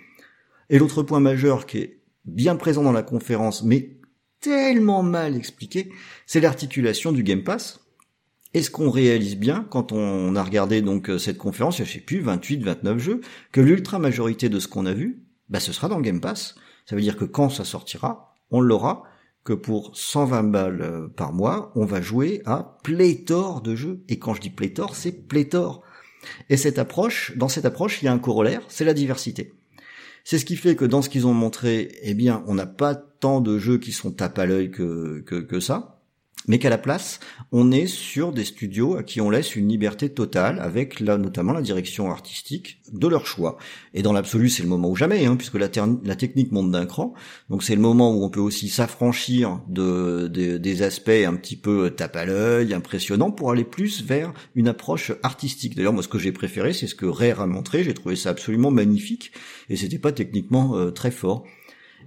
[0.69, 4.01] Et l'autre point majeur qui est bien présent dans la conférence, mais
[4.41, 5.93] tellement mal expliqué,
[6.27, 7.86] c'est l'articulation du Game Pass.
[8.57, 12.01] Et ce qu'on réalise bien quand on a regardé donc euh, cette conférence, je sais
[12.01, 13.21] plus, 28, 29 jeux,
[13.53, 16.55] que l'ultra majorité de ce qu'on a vu, bah, ce sera dans Game Pass.
[16.87, 19.03] Ça veut dire que quand ça sortira, on l'aura,
[19.45, 24.03] que pour 120 balles euh, par mois, on va jouer à pléthore de jeux.
[24.09, 25.83] Et quand je dis pléthore, c'est pléthore.
[26.49, 29.53] Et cette approche, dans cette approche, il y a un corollaire, c'est la diversité.
[30.25, 32.95] C'est ce qui fait que dans ce qu'ils ont montré, eh bien, on n'a pas
[32.95, 35.96] tant de jeux qui sont tape à l'œil que, que ça
[36.49, 37.19] mais qu'à la place,
[37.51, 41.53] on est sur des studios à qui on laisse une liberté totale, avec là notamment
[41.53, 43.57] la direction artistique de leur choix.
[43.95, 47.15] Et dans l'absolu, c'est le moment ou jamais, hein, puisque la, technique monte d'un cran.
[47.51, 51.57] Donc c'est le moment où on peut aussi s'affranchir de, de- des aspects un petit
[51.57, 55.75] peu tape à l'œil, impressionnants, pour aller plus vers une approche artistique.
[55.75, 57.83] D'ailleurs, moi, ce que j'ai préféré, c'est ce que Rare a montré.
[57.83, 59.33] J'ai trouvé ça absolument magnifique,
[59.69, 61.45] et c'était pas techniquement euh, très fort.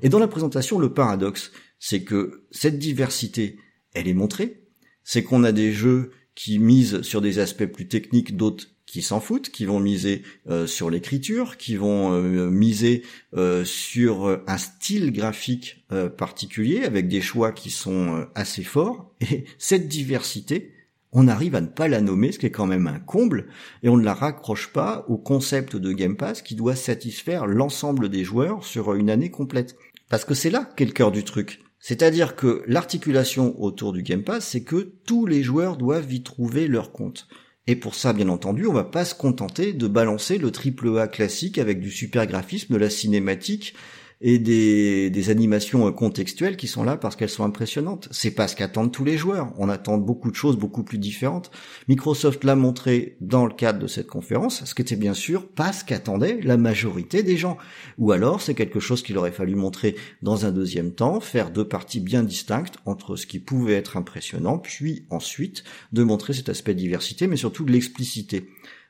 [0.01, 3.57] Et dans la présentation, le paradoxe, c'est que cette diversité,
[3.93, 4.63] elle est montrée.
[5.03, 9.19] C'est qu'on a des jeux qui misent sur des aspects plus techniques, d'autres qui s'en
[9.19, 13.03] foutent, qui vont miser euh, sur l'écriture, qui vont euh, miser
[13.35, 15.85] euh, sur un style graphique
[16.17, 19.13] particulier, avec des choix qui sont assez forts.
[19.21, 20.73] Et cette diversité,
[21.11, 23.47] on arrive à ne pas la nommer, ce qui est quand même un comble,
[23.83, 28.09] et on ne la raccroche pas au concept de Game Pass qui doit satisfaire l'ensemble
[28.09, 29.75] des joueurs sur une année complète.
[30.09, 31.59] Parce que c'est là qu'est le cœur du truc.
[31.79, 36.67] C'est-à-dire que l'articulation autour du Game Pass, c'est que tous les joueurs doivent y trouver
[36.67, 37.27] leur compte.
[37.67, 41.07] Et pour ça, bien entendu, on va pas se contenter de balancer le triple A
[41.07, 43.75] classique avec du super graphisme, de la cinématique
[44.21, 48.07] et des, animations euh, contextuelles qui sont là parce qu'elles sont impressionnantes.
[48.11, 49.53] C'est pas ce qu'attendent tous les joueurs.
[49.57, 51.51] On attend beaucoup de choses beaucoup plus différentes.
[51.87, 55.71] Microsoft l'a montré dans le cadre de cette conférence, ce qui était bien sûr pas
[55.71, 57.57] ce qu'attendait la majorité des gens.
[57.97, 61.67] Ou alors c'est quelque chose qu'il aurait fallu montrer dans un deuxième temps, faire deux
[61.67, 66.73] parties bien distinctes entre ce qui pouvait être impressionnant, puis ensuite de montrer cet aspect
[66.73, 68.47] de diversité, mais surtout de l'explicité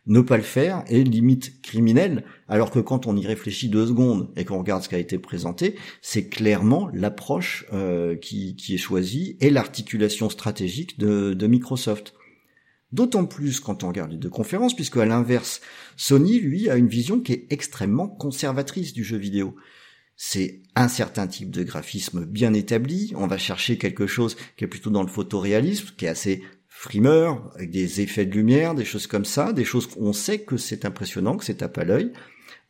[0.10, 4.30] ne pas le faire est limite criminel, alors que quand on y réfléchit deux secondes
[4.36, 8.80] et qu'on regarde ce qui a été présenté, c'est clairement l'approche euh, qui, qui est
[8.80, 12.16] choisie et l'articulation stratégique de, de Microsoft.
[12.92, 15.62] D'autant plus quand on regarde les deux conférences, puisque à l'inverse,
[15.96, 19.56] Sony, lui, a une vision qui est extrêmement conservatrice du jeu vidéo.
[20.16, 24.68] C'est un certain type de graphisme bien établi, on va chercher quelque chose qui est
[24.68, 26.44] plutôt dans le photoréalisme, qui est assez
[26.80, 30.56] frimeur, avec des effets de lumière, des choses comme ça, des choses qu'on sait que
[30.56, 32.14] c'est impressionnant, que c'est tape à l'œil.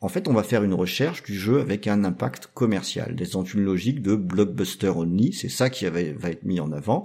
[0.00, 3.60] En fait, on va faire une recherche du jeu avec un impact commercial, dans une
[3.60, 7.04] logique de blockbuster only, c'est ça qui va être mis en avant.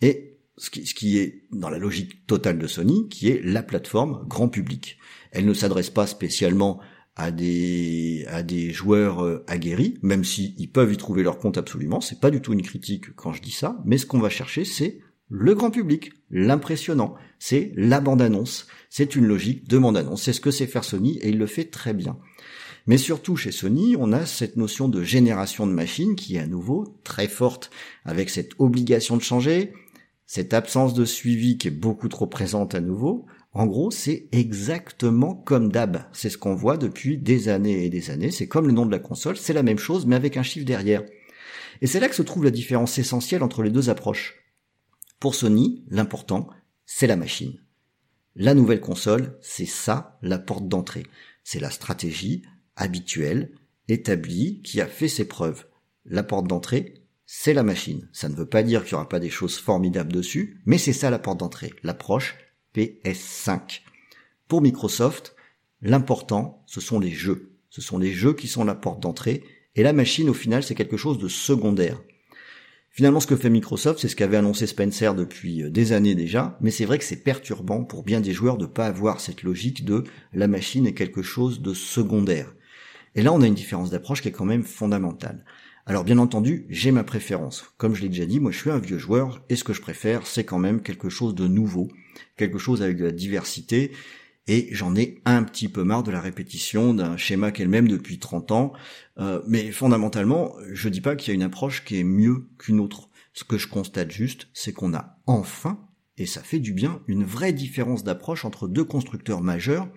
[0.00, 4.48] Et ce qui, est dans la logique totale de Sony, qui est la plateforme grand
[4.48, 4.98] public.
[5.32, 6.78] Elle ne s'adresse pas spécialement
[7.16, 12.00] à des joueurs euh, aguerris, même s'ils peuvent y trouver leur compte absolument.
[12.00, 14.64] C'est pas du tout une critique quand je dis ça, mais ce qu'on va chercher,
[14.64, 15.00] c'est
[15.30, 20.50] le grand public, l'impressionnant, c'est la bande-annonce, c'est une logique de bande-annonce, c'est ce que
[20.50, 22.18] sait faire Sony et il le fait très bien.
[22.86, 26.46] Mais surtout chez Sony, on a cette notion de génération de machines qui est à
[26.46, 27.70] nouveau très forte,
[28.06, 29.74] avec cette obligation de changer,
[30.24, 33.26] cette absence de suivi qui est beaucoup trop présente à nouveau.
[33.52, 36.04] En gros, c'est exactement comme d'hab.
[36.12, 38.30] C'est ce qu'on voit depuis des années et des années.
[38.30, 40.64] C'est comme le nom de la console, c'est la même chose, mais avec un chiffre
[40.64, 41.02] derrière.
[41.82, 44.36] Et c'est là que se trouve la différence essentielle entre les deux approches.
[45.20, 46.48] Pour Sony, l'important,
[46.86, 47.58] c'est la machine.
[48.36, 51.04] La nouvelle console, c'est ça la porte d'entrée.
[51.42, 52.42] C'est la stratégie
[52.76, 53.50] habituelle,
[53.88, 55.66] établie, qui a fait ses preuves.
[56.04, 58.08] La porte d'entrée, c'est la machine.
[58.12, 60.92] Ça ne veut pas dire qu'il n'y aura pas des choses formidables dessus, mais c'est
[60.92, 62.36] ça la porte d'entrée, l'approche
[62.76, 63.80] PS5.
[64.46, 65.34] Pour Microsoft,
[65.82, 67.56] l'important, ce sont les jeux.
[67.70, 69.42] Ce sont les jeux qui sont la porte d'entrée,
[69.74, 72.00] et la machine, au final, c'est quelque chose de secondaire.
[72.98, 76.58] Finalement, ce que fait Microsoft, c'est ce qu'avait annoncé Spencer depuis euh, des années déjà,
[76.60, 79.84] mais c'est vrai que c'est perturbant pour bien des joueurs de pas avoir cette logique
[79.84, 80.02] de
[80.32, 82.52] la machine est quelque chose de secondaire.
[83.14, 85.44] Et là, on a une différence d'approche qui est quand même fondamentale.
[85.86, 87.72] Alors bien entendu, j'ai ma préférence.
[87.76, 89.80] Comme je l'ai déjà dit, moi je suis un vieux joueur et ce que je
[89.80, 91.86] préfère, c'est quand même quelque chose de nouveau,
[92.36, 93.92] quelque chose avec de la diversité
[94.48, 98.18] et j'en ai un petit peu marre de la répétition d'un schéma qu'elle même depuis
[98.18, 98.72] 30 ans.
[99.18, 102.80] Euh, mais fondamentalement, je dis pas qu'il y a une approche qui est mieux qu'une
[102.80, 103.10] autre.
[103.34, 105.78] Ce que je constate juste, c'est qu'on a enfin,
[106.16, 109.88] et ça fait du bien, une vraie différence d'approche entre deux constructeurs majeurs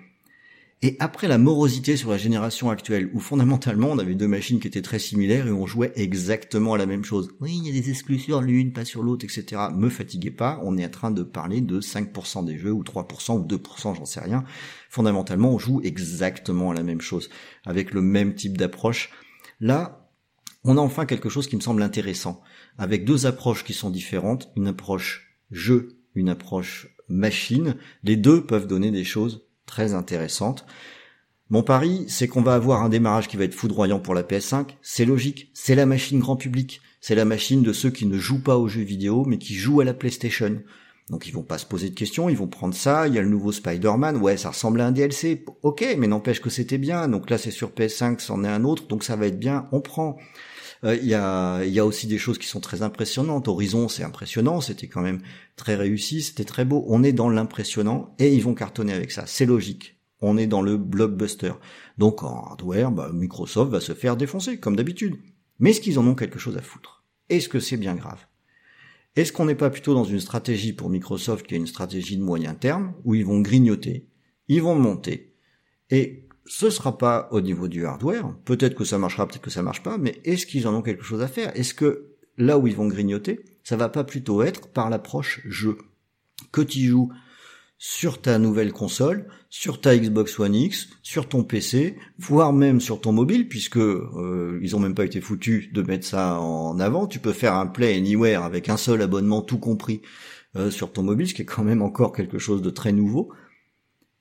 [0.84, 4.68] et après la morosité sur la génération actuelle, où fondamentalement on avait deux machines qui
[4.68, 7.30] étaient très similaires et on jouait exactement à la même chose.
[7.40, 9.62] Oui, il y a des exclus sur l'une, pas sur l'autre, etc.
[9.76, 13.38] Me fatiguez pas, on est en train de parler de 5% des jeux, ou 3%,
[13.38, 14.44] ou 2%, j'en sais rien.
[14.90, 17.30] Fondamentalement, on joue exactement à la même chose,
[17.64, 19.12] avec le même type d'approche.
[19.60, 20.10] Là,
[20.64, 22.42] on a enfin quelque chose qui me semble intéressant,
[22.80, 27.76] avec deux approches qui sont différentes, une approche jeu, une approche machine.
[28.04, 30.66] Les deux peuvent donner des choses très intéressante.
[31.50, 34.68] Mon pari, c'est qu'on va avoir un démarrage qui va être foudroyant pour la PS5.
[34.82, 36.82] C'est logique, c'est la machine grand public.
[37.00, 39.80] C'est la machine de ceux qui ne jouent pas aux jeux vidéo, mais qui jouent
[39.80, 40.62] à la PlayStation.
[41.10, 43.22] Donc ils vont pas se poser de questions, ils vont prendre ça, il y a
[43.22, 47.10] le nouveau Spider-Man, ouais, ça ressemble à un DLC, ok, mais n'empêche que c'était bien,
[47.10, 49.82] donc là c'est sur PS5, c'en est un autre, donc ça va être bien, on
[49.82, 50.18] prend.
[50.84, 53.48] Euh, il y, a, y a aussi des choses qui sont très impressionnantes.
[53.48, 55.22] Horizon, c'est impressionnant, c'était quand même
[55.62, 56.84] très réussi, c'était très beau.
[56.88, 59.28] On est dans l'impressionnant et ils vont cartonner avec ça.
[59.28, 60.00] C'est logique.
[60.20, 61.54] On est dans le blockbuster.
[62.00, 65.18] Donc en hardware, bah, Microsoft va se faire défoncer, comme d'habitude.
[65.60, 67.04] Mais est-ce qu'ils en ont quelque chose à foutre?
[67.30, 68.26] Est-ce que c'est bien grave?
[69.16, 72.24] Est-ce qu'on n'est pas plutôt dans une stratégie pour Microsoft qui est une stratégie de
[72.24, 74.08] moyen terme, où ils vont grignoter,
[74.48, 75.36] ils vont monter,
[75.92, 78.34] et ce sera pas au niveau du hardware.
[78.46, 81.04] Peut-être que ça marchera, peut-être que ça marche pas, mais est-ce qu'ils en ont quelque
[81.04, 81.56] chose à faire?
[81.56, 85.78] Est-ce que là où ils vont grignoter, ça va pas plutôt être par l'approche jeu
[86.52, 87.10] que tu joues
[87.78, 93.00] sur ta nouvelle console, sur ta Xbox One X, sur ton PC, voire même sur
[93.00, 97.08] ton mobile, puisque euh, ils ont même pas été foutus de mettre ça en avant.
[97.08, 100.02] Tu peux faire un Play Anywhere avec un seul abonnement tout compris
[100.58, 103.32] euh, sur ton mobile, ce qui est quand même encore quelque chose de très nouveau.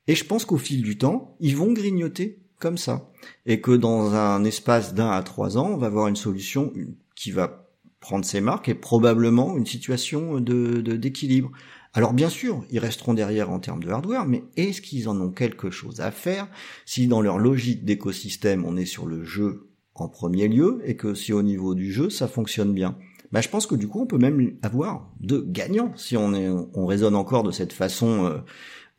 [0.07, 3.11] Et je pense qu'au fil du temps, ils vont grignoter comme ça.
[3.45, 6.71] Et que dans un espace d'un à trois ans, on va avoir une solution
[7.17, 7.60] qui va
[8.01, 11.51] prendre ses marques et probablement une situation de d'équilibre.
[11.93, 15.31] Alors bien sûr, ils resteront derrière en termes de hardware, mais est-ce qu'ils en ont
[15.31, 16.47] quelque chose à faire
[16.85, 21.13] si dans leur logique d'écosystème on est sur le jeu en premier lieu et que
[21.13, 22.97] si au niveau du jeu ça fonctionne bien?
[23.31, 26.49] Bah, je pense que du coup on peut même avoir de gagnants si on est
[26.49, 28.39] on raisonne encore de cette façon euh,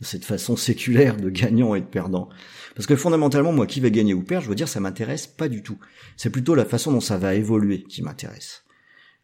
[0.03, 2.29] cette façon séculaire de gagnant et de perdant.
[2.75, 5.49] Parce que fondamentalement, moi, qui va gagner ou perdre, je veux dire, ça m'intéresse pas
[5.49, 5.79] du tout.
[6.17, 8.65] C'est plutôt la façon dont ça va évoluer qui m'intéresse.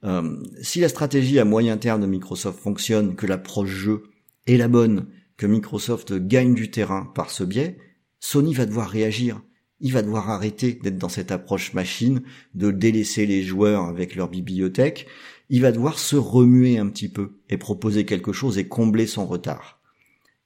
[0.04, 4.04] Euh, si la stratégie à moyen terme de Microsoft fonctionne, que l'approche jeu
[4.46, 7.78] est la bonne, que Microsoft gagne du terrain par ce biais,
[8.20, 9.40] Sony va devoir réagir.
[9.80, 12.22] Il va devoir arrêter d'être dans cette approche machine,
[12.54, 15.06] de délaisser les joueurs avec leur bibliothèque.
[15.50, 19.26] Il va devoir se remuer un petit peu et proposer quelque chose et combler son
[19.26, 19.80] retard.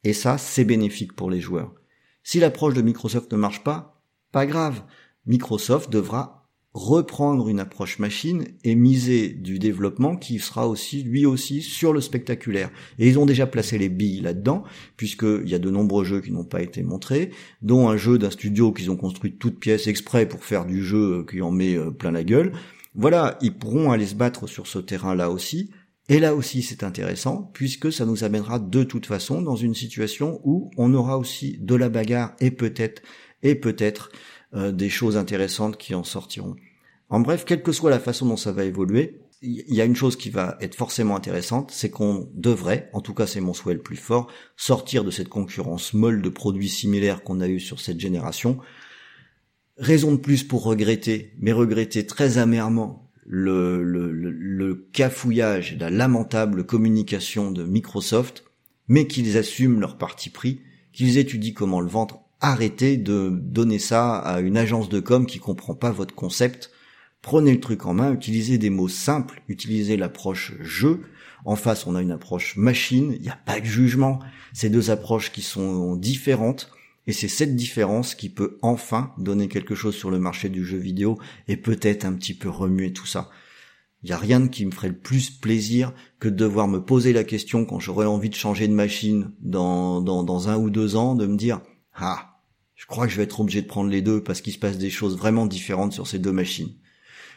[0.04, 1.74] Et ça, c'est bénéfique pour les joueurs.
[2.22, 4.82] Si l'approche de Microsoft ne marche pas, pas grave.
[5.26, 6.41] Microsoft devra
[6.74, 12.00] reprendre une approche machine et miser du développement qui sera aussi, lui aussi, sur le
[12.00, 12.70] spectaculaire.
[12.98, 14.64] Et ils ont déjà placé les billes là-dedans,
[14.96, 18.30] puisqu'il y a de nombreux jeux qui n'ont pas été montrés, dont un jeu d'un
[18.30, 21.76] studio qu'ils ont construit de toutes pièces exprès pour faire du jeu qui en met
[21.76, 22.52] euh, plein la gueule.
[22.94, 25.70] Voilà, ils pourront aller se battre sur ce terrain-là aussi.
[26.08, 30.40] Et là aussi, c'est intéressant, puisque ça nous amènera de toute façon dans une situation
[30.44, 33.02] où on aura aussi de la bagarre et peut-être,
[33.42, 34.10] et peut-être,
[34.54, 36.56] euh, des choses intéressantes qui en sortiront.
[37.08, 39.96] En bref, quelle que soit la façon dont ça va évoluer, il y a une
[39.96, 43.74] chose qui va être forcément intéressante, c'est qu'on devrait, en tout cas c'est mon souhait
[43.74, 47.80] le plus fort, sortir de cette concurrence molle de produits similaires qu'on a eu sur
[47.80, 48.58] cette génération.
[49.78, 56.64] Raison de plus pour regretter, mais regretter très amèrement le, le, le, cafouillage, la lamentable
[56.64, 58.44] communication de Microsoft,
[58.86, 60.60] mais qu'ils assument leur parti pris,
[60.92, 62.21] qu'ils étudient comment le vendre.
[62.44, 66.72] Arrêtez de donner ça à une agence de com qui comprend pas votre concept.
[67.20, 71.02] Prenez le truc en main, utilisez des mots simples, utilisez l'approche jeu.
[71.44, 73.12] En face, on a une approche machine.
[73.14, 74.18] Il n'y a pas de jugement.
[74.52, 76.72] Ces deux approches qui sont différentes
[77.06, 80.78] et c'est cette différence qui peut enfin donner quelque chose sur le marché du jeu
[80.78, 83.30] vidéo et peut-être un petit peu remuer tout ça.
[84.02, 87.12] Il y a rien qui me ferait le plus plaisir que de devoir me poser
[87.12, 90.96] la question quand j'aurais envie de changer de machine dans, dans, dans un ou deux
[90.96, 91.60] ans, de me dire
[91.94, 92.31] ah
[92.82, 94.76] je crois que je vais être obligé de prendre les deux parce qu'il se passe
[94.76, 96.74] des choses vraiment différentes sur ces deux machines.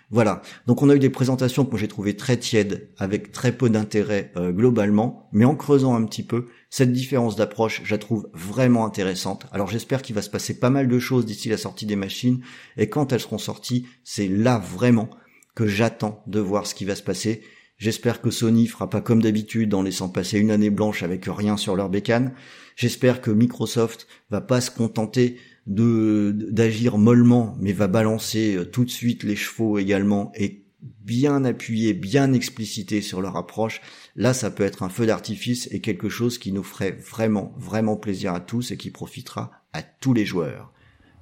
[0.10, 0.42] Voilà.
[0.66, 4.32] Donc on a eu des présentations que j'ai trouvées très tièdes, avec très peu d'intérêt
[4.38, 8.88] euh, globalement, mais en creusant un petit peu, cette différence d'approche, je la trouve vraiment
[8.88, 9.46] intéressante.
[9.52, 12.42] Alors j'espère qu'il va se passer pas mal de choses d'ici la sortie des machines,
[12.76, 15.12] et quand elles seront sorties, c'est là vraiment
[15.54, 17.44] que j'attends de voir ce qui va se passer.
[17.78, 21.56] J'espère que Sony fera pas comme d'habitude en laissant passer une année blanche avec rien
[21.56, 22.34] sur leur bécane.
[22.76, 28.86] J'espère que Microsoft va pas se contenter de d'agir mollement, mais va balancer euh, tout
[28.86, 33.82] de suite les chevaux également et bien appuyer, bien expliciter sur leur approche.
[34.16, 37.96] Là, ça peut être un feu d'artifice et quelque chose qui nous ferait vraiment, vraiment
[37.96, 40.72] plaisir à tous et qui profitera à tous les joueurs.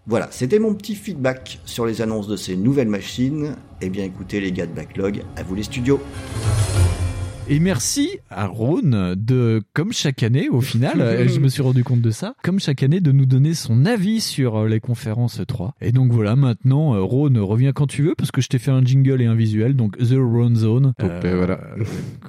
[0.05, 3.55] Voilà, c'était mon petit feedback sur les annonces de ces nouvelles machines.
[3.79, 6.01] Eh bien écoutez les gars de Backlog, à vous les studios.
[7.49, 11.99] Et merci à Rhône de, comme chaque année, au final, je me suis rendu compte
[11.99, 15.75] de ça, comme chaque année, de nous donner son avis sur euh, les conférences 3.
[15.81, 18.71] Et donc voilà, maintenant, euh, Rhône, reviens quand tu veux, parce que je t'ai fait
[18.71, 20.93] un jingle et un visuel, donc The Rhône Zone.
[21.01, 21.59] Euh, voilà.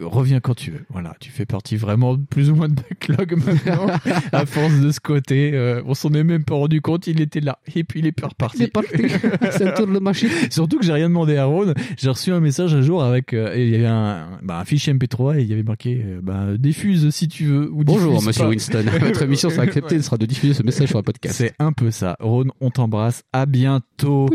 [0.03, 0.85] reviens quand tu veux.
[0.91, 3.87] Voilà, tu fais partie vraiment plus ou moins de backlog maintenant,
[4.33, 5.53] à force de ce côté.
[5.55, 8.13] Euh, on s'en est même pas rendu compte, il était là, et puis il est
[8.13, 8.59] pas reparti.
[8.59, 8.91] C'est parti.
[9.53, 10.29] C'est un tour de machine.
[10.51, 11.75] Surtout que j'ai rien demandé à Rhône.
[11.97, 14.93] J'ai reçu un message un jour avec, euh, il y avait un, bah, un fichier
[15.05, 17.71] MP3 et il y avait marqué, euh, bah, diffuse si tu veux.
[17.71, 18.49] Ou Bonjour, monsieur pas.
[18.49, 18.85] Winston.
[19.01, 21.35] Votre émission sera acceptée, sera de diffuser ce message sur le podcast.
[21.37, 22.17] C'est un peu ça.
[22.21, 23.23] Rhône, on t'embrasse.
[23.33, 24.29] À bientôt.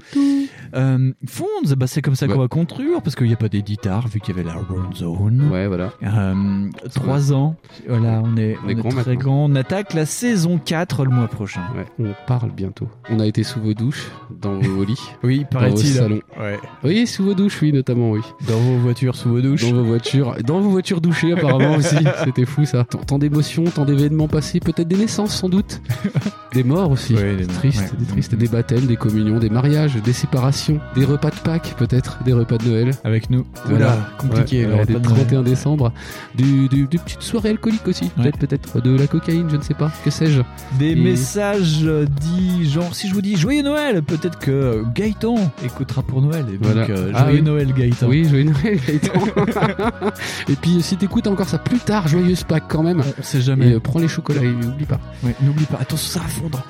[0.75, 1.45] Euh, Fonds,
[1.77, 4.35] bah, c'est comme ça qu'on va conclure parce qu'il n'y a pas d'éditeur vu qu'il
[4.35, 5.49] y avait la Rhône Zone.
[5.51, 5.91] Ouais, voilà.
[6.03, 7.55] Euh, trois ans.
[7.87, 9.45] Voilà, on est, On est grand très grand.
[9.45, 11.61] On attaque la saison 4 le mois prochain.
[11.75, 12.87] Ouais, on parle bientôt.
[13.09, 14.09] On a été sous vos douches,
[14.41, 14.99] dans vos lits.
[15.23, 15.93] Oui, dans vos paraît-il.
[15.93, 16.21] salons.
[16.39, 16.59] Ouais.
[16.83, 18.21] Oui, sous vos douches, oui, notamment, oui.
[18.47, 19.69] Dans vos voitures, sous vos douches.
[19.69, 21.97] Dans vos voitures, dans vos voitures douchées apparemment aussi.
[22.23, 22.83] C'était fou ça.
[22.85, 25.81] Tant, tant d'émotions, tant d'événements passés, peut-être des naissances sans doute,
[26.53, 27.15] des morts aussi.
[27.15, 27.97] Ouais, des morts, triste, ouais.
[27.99, 30.58] des tristes, des baptêmes, des communions, des mariages, des séparations,
[30.95, 32.91] des repas de Pâques peut-être, des repas de Noël.
[33.03, 33.45] Avec nous.
[33.65, 33.87] Voilà.
[33.93, 34.65] Oula, compliqué.
[34.65, 35.25] Ouais, le ouais, des repas de Noël.
[35.27, 35.93] 31 décembre,
[36.35, 39.73] du, du- des petites soirées alcooliques aussi, peut-être, peut-être de la cocaïne, je ne sais
[39.73, 40.41] pas, que sais-je.
[40.77, 44.83] Des Et- messages euh, dits genre si je vous dis joyeux Noël, peut-être que euh,
[44.95, 46.45] Gaëtan écoutera pour Noël.
[46.49, 46.87] Et donc Voilà.
[46.89, 47.41] euh, Ah joyeux oui.
[47.43, 48.07] Noël Gaëtan.
[48.07, 49.13] Oui, joyeux Noël, Gaëtan.
[50.49, 53.01] et puis, si t'écoutes encore ça plus tard, joyeuse Pâques quand même.
[53.19, 53.69] On sait jamais.
[53.69, 54.99] Et euh, prends les chocolats et n'oublie pas.
[55.23, 56.63] Ouais, N'oublie pas, attention ça va fondre.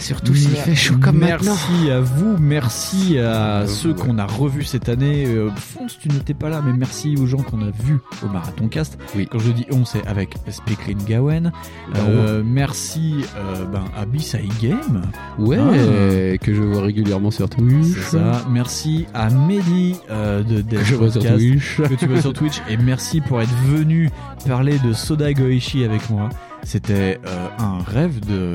[0.00, 1.92] Surtout s'il fait chaud comme merci maintenant.
[1.94, 2.81] à vous, merci
[3.18, 5.24] à ceux qu'on a revus cette année.
[5.26, 8.68] Euh, Fonce, tu n'étais pas là, mais merci aux gens qu'on a vus au Marathon
[8.68, 8.98] Cast.
[9.16, 9.28] Oui.
[9.30, 11.52] Quand je dis on, c'est avec Speaklin Gawen.
[11.96, 15.02] Euh, merci euh, ben, à Bisai Game.
[15.38, 16.38] Ouais, Ah.
[16.38, 17.94] que je vois régulièrement sur Twitch.
[17.94, 18.44] C'est ça.
[18.50, 21.76] Merci à Mehdi euh, de Death Que je vois sur Twitch.
[21.76, 22.60] que tu vois sur Twitch.
[22.68, 24.10] Et merci pour être venu
[24.46, 26.28] parler de Soda Goichi avec moi.
[26.64, 28.52] C'était euh, un rêve de,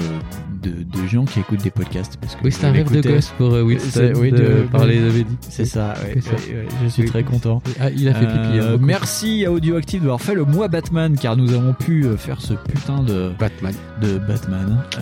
[0.63, 2.17] de, de gens qui écoutent des podcasts.
[2.17, 5.05] Parce que Oui, c'est un rêve de gosse pour euh, Winston oui, de, parler de
[5.11, 5.37] Mehdi.
[5.41, 6.31] C'est ça, ouais, C'est ça.
[6.31, 7.09] ouais, ouais, je suis Oui.
[7.09, 7.61] très content.
[7.79, 8.37] Ah, il a fait pipi.
[8.59, 8.85] Euh, hein, beaucoup.
[8.85, 12.53] merci à Audioactive d'avoir fait le mois Batman car nous avons pu euh, faire ce
[12.53, 13.73] putain de Batman.
[14.01, 14.83] de Batman.
[14.97, 15.01] Euh,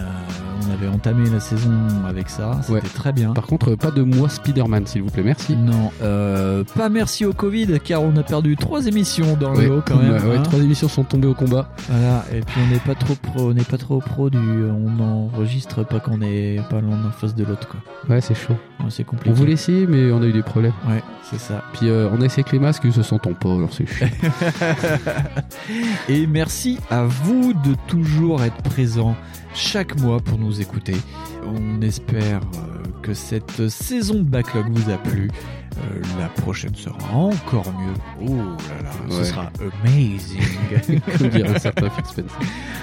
[0.68, 1.72] on avait entamé la saison
[2.08, 2.82] avec ça, c'était Ouais.
[2.82, 3.34] très bien.
[3.34, 5.56] Par contre, pas de moi Spider-Man, s'il vous plaît, merci.
[5.56, 9.76] Non, euh, pas merci au Covid car on a perdu trois émissions dans Ouais, le
[9.76, 10.18] lot quand même.
[10.18, 10.44] bah ouais, hein.
[10.44, 11.70] trois émissions sont tombées au combat.
[11.90, 15.00] Voilà, et puis on n'est pas trop pro, on n'est pas trop pro du, on
[15.02, 17.80] enregistre pas qu'on est pas l'un en face de l'autre quoi.
[18.10, 18.56] Ouais, c'est chaud.
[18.80, 19.30] Ouais, c'est compliqué.
[19.30, 20.74] On voulait essayer, mais on a eu des problèmes.
[20.88, 21.64] Ouais, c'est ça.
[21.74, 24.08] Puis euh, on a essayé avec les masques, ils se sentent pas, alors c'est chiant.
[26.10, 29.16] Et merci à vous de toujours être présents
[29.56, 30.96] chaque mois pour nous écouter.
[31.46, 35.30] On espère euh, que cette saison de backlog vous a plu.
[35.78, 37.94] Euh, la prochaine sera encore mieux.
[38.30, 39.52] Oh là là, ce sera
[39.84, 41.02] amazing.
[41.18, 41.54] Comme dirait.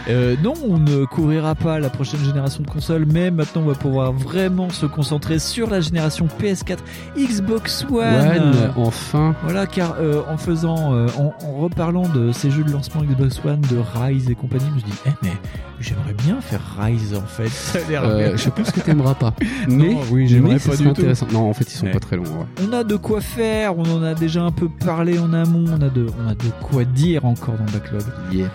[0.09, 3.75] Euh, non, on ne couvrira pas la prochaine génération de consoles, mais maintenant on va
[3.75, 6.79] pouvoir vraiment se concentrer sur la génération PS4,
[7.17, 8.03] Xbox One.
[8.03, 9.35] One, enfin.
[9.43, 13.61] Voilà, car euh, en faisant, en, en reparlant de ces jeux de lancement Xbox One,
[13.63, 15.33] de Rise et compagnie, je me dis, eh mais
[15.81, 17.49] j'aimerais bien faire Rise en fait.
[17.49, 19.35] Ça a je pense que t'aimeras pas.
[19.69, 20.91] Mais, oui, j'aimerais pas du tout.
[20.91, 21.27] intéressant.
[21.33, 21.93] Non, en fait, ils sont Ouais.
[21.93, 22.25] pas très longs.
[22.25, 22.47] ouais.
[22.69, 25.83] On a de quoi faire, on en a déjà un peu parlé en amont, on
[25.83, 28.03] a de, on a de quoi dire encore dans Backlog.
[28.33, 28.51] Yep.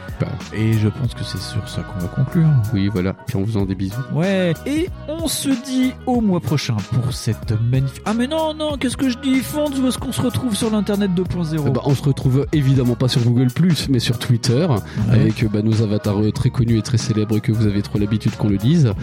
[0.53, 2.47] Et je pense que c'est sur ça qu'on va conclure.
[2.73, 3.13] Oui, voilà.
[3.13, 3.95] Puis en faisant des bisous.
[4.13, 4.53] Ouais.
[4.65, 8.01] Et on se dit au mois prochain pour cette magnifique.
[8.05, 10.69] Ah mais non non, qu'est-ce que je dis, Fonds Où est-ce qu'on se retrouve sur
[10.69, 13.49] l'internet 2.0 Eh ben, on se retrouve évidemment pas sur Google
[13.89, 14.67] mais sur Twitter
[15.09, 17.99] avec euh, bah, nos avatars euh, très connus et très célèbres que vous avez trop
[17.99, 18.93] l'habitude qu'on le dise.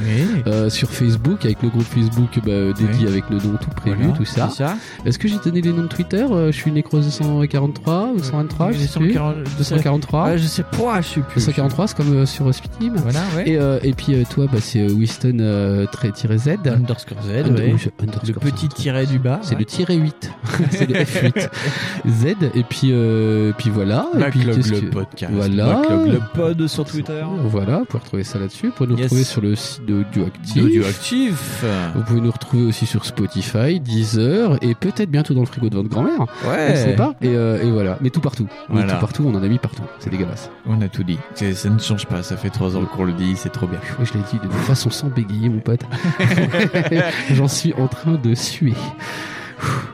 [0.47, 4.17] Euh, sur Facebook avec le groupe Facebook bah, dédié avec nos noms tout prévu, Voilà,
[4.17, 4.77] tout ça.
[5.15, 8.73] Est-ce que j'ai donné les noms de Twitter Euh, Je suis Necrose 243 ou 123
[8.73, 9.15] je sais plus.
[9.59, 10.25] 243.
[10.25, 11.35] Ouais, je sais pas, je sais plus.
[11.37, 12.97] 243, c'est comme euh, sur Speedteam.
[12.97, 13.51] Voilà, ouais.
[13.51, 16.49] Et, euh, et puis euh, toi, bah, c'est euh, Winston euh, trait- tiré Z.
[16.67, 17.77] Underscore Z, Under- ouais.
[18.03, 19.39] underscore, Le petit tiret du bas.
[19.45, 20.33] C'est le tiret 8.
[20.73, 21.49] c'est le F8.
[22.09, 22.27] Z.
[22.57, 22.93] Et puis,
[23.59, 24.09] puis voilà.
[24.19, 25.33] et puis, le que- podcast.
[25.33, 25.83] Voilà.
[25.89, 27.23] Le pod sur Twitter.
[27.45, 28.67] Voilà, vous pouvez retrouver ça là-dessus.
[28.67, 29.05] Vous pouvez nous Yes.
[29.05, 30.65] retrouver sur le site d'Audioactif.
[30.65, 31.65] Audioactif.
[31.95, 35.75] Vous pouvez nous retrouver aussi sur Spotify, Deezer et peut-être bientôt dans le frigo de
[35.77, 36.21] votre grand-mère.
[36.45, 36.69] Ouais.
[36.69, 37.15] On ne sait pas.
[37.21, 37.99] Et, euh, et voilà.
[38.01, 38.47] Mais tout partout.
[38.69, 38.95] Voilà.
[38.95, 39.83] tout partout, on en a mis partout.
[39.99, 40.51] C'est dégueulasse.
[40.67, 41.19] On a tout dit.
[41.35, 43.81] Ça ne change pas, ça fait trois ans qu'on le dit, c'est trop bien.
[43.99, 45.83] Oui, je l'ai dit de façon sans bégayer, mon pote.
[47.33, 48.75] J'en suis en train de suer.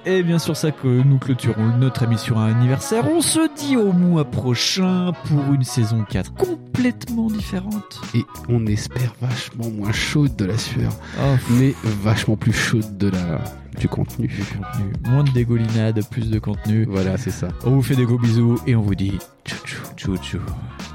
[0.07, 3.05] Et bien sûr, ça que nous clôturons notre émission à anniversaire.
[3.11, 8.01] On se dit au mois prochain pour une saison 4 complètement différente.
[8.15, 13.09] Et on espère vachement moins chaude de la sueur, Oh, mais vachement plus chaude de
[13.09, 13.41] la
[13.79, 14.29] du contenu.
[14.29, 14.93] contenu.
[15.09, 16.87] Moins de dégoulinade, plus de contenu.
[16.89, 17.49] Voilà, c'est ça.
[17.65, 19.57] On vous fait des gros bisous et on vous dit tchou
[19.97, 20.39] tchou tchou.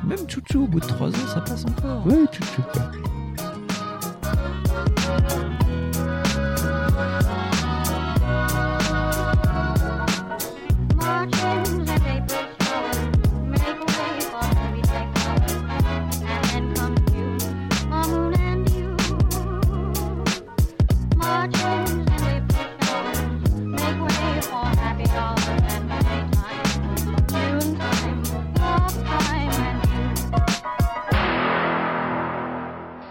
[0.05, 2.05] Même tchou tchou au bout de 3 ans, ça passe encore.
[2.05, 2.61] Ouais, tchou tchou.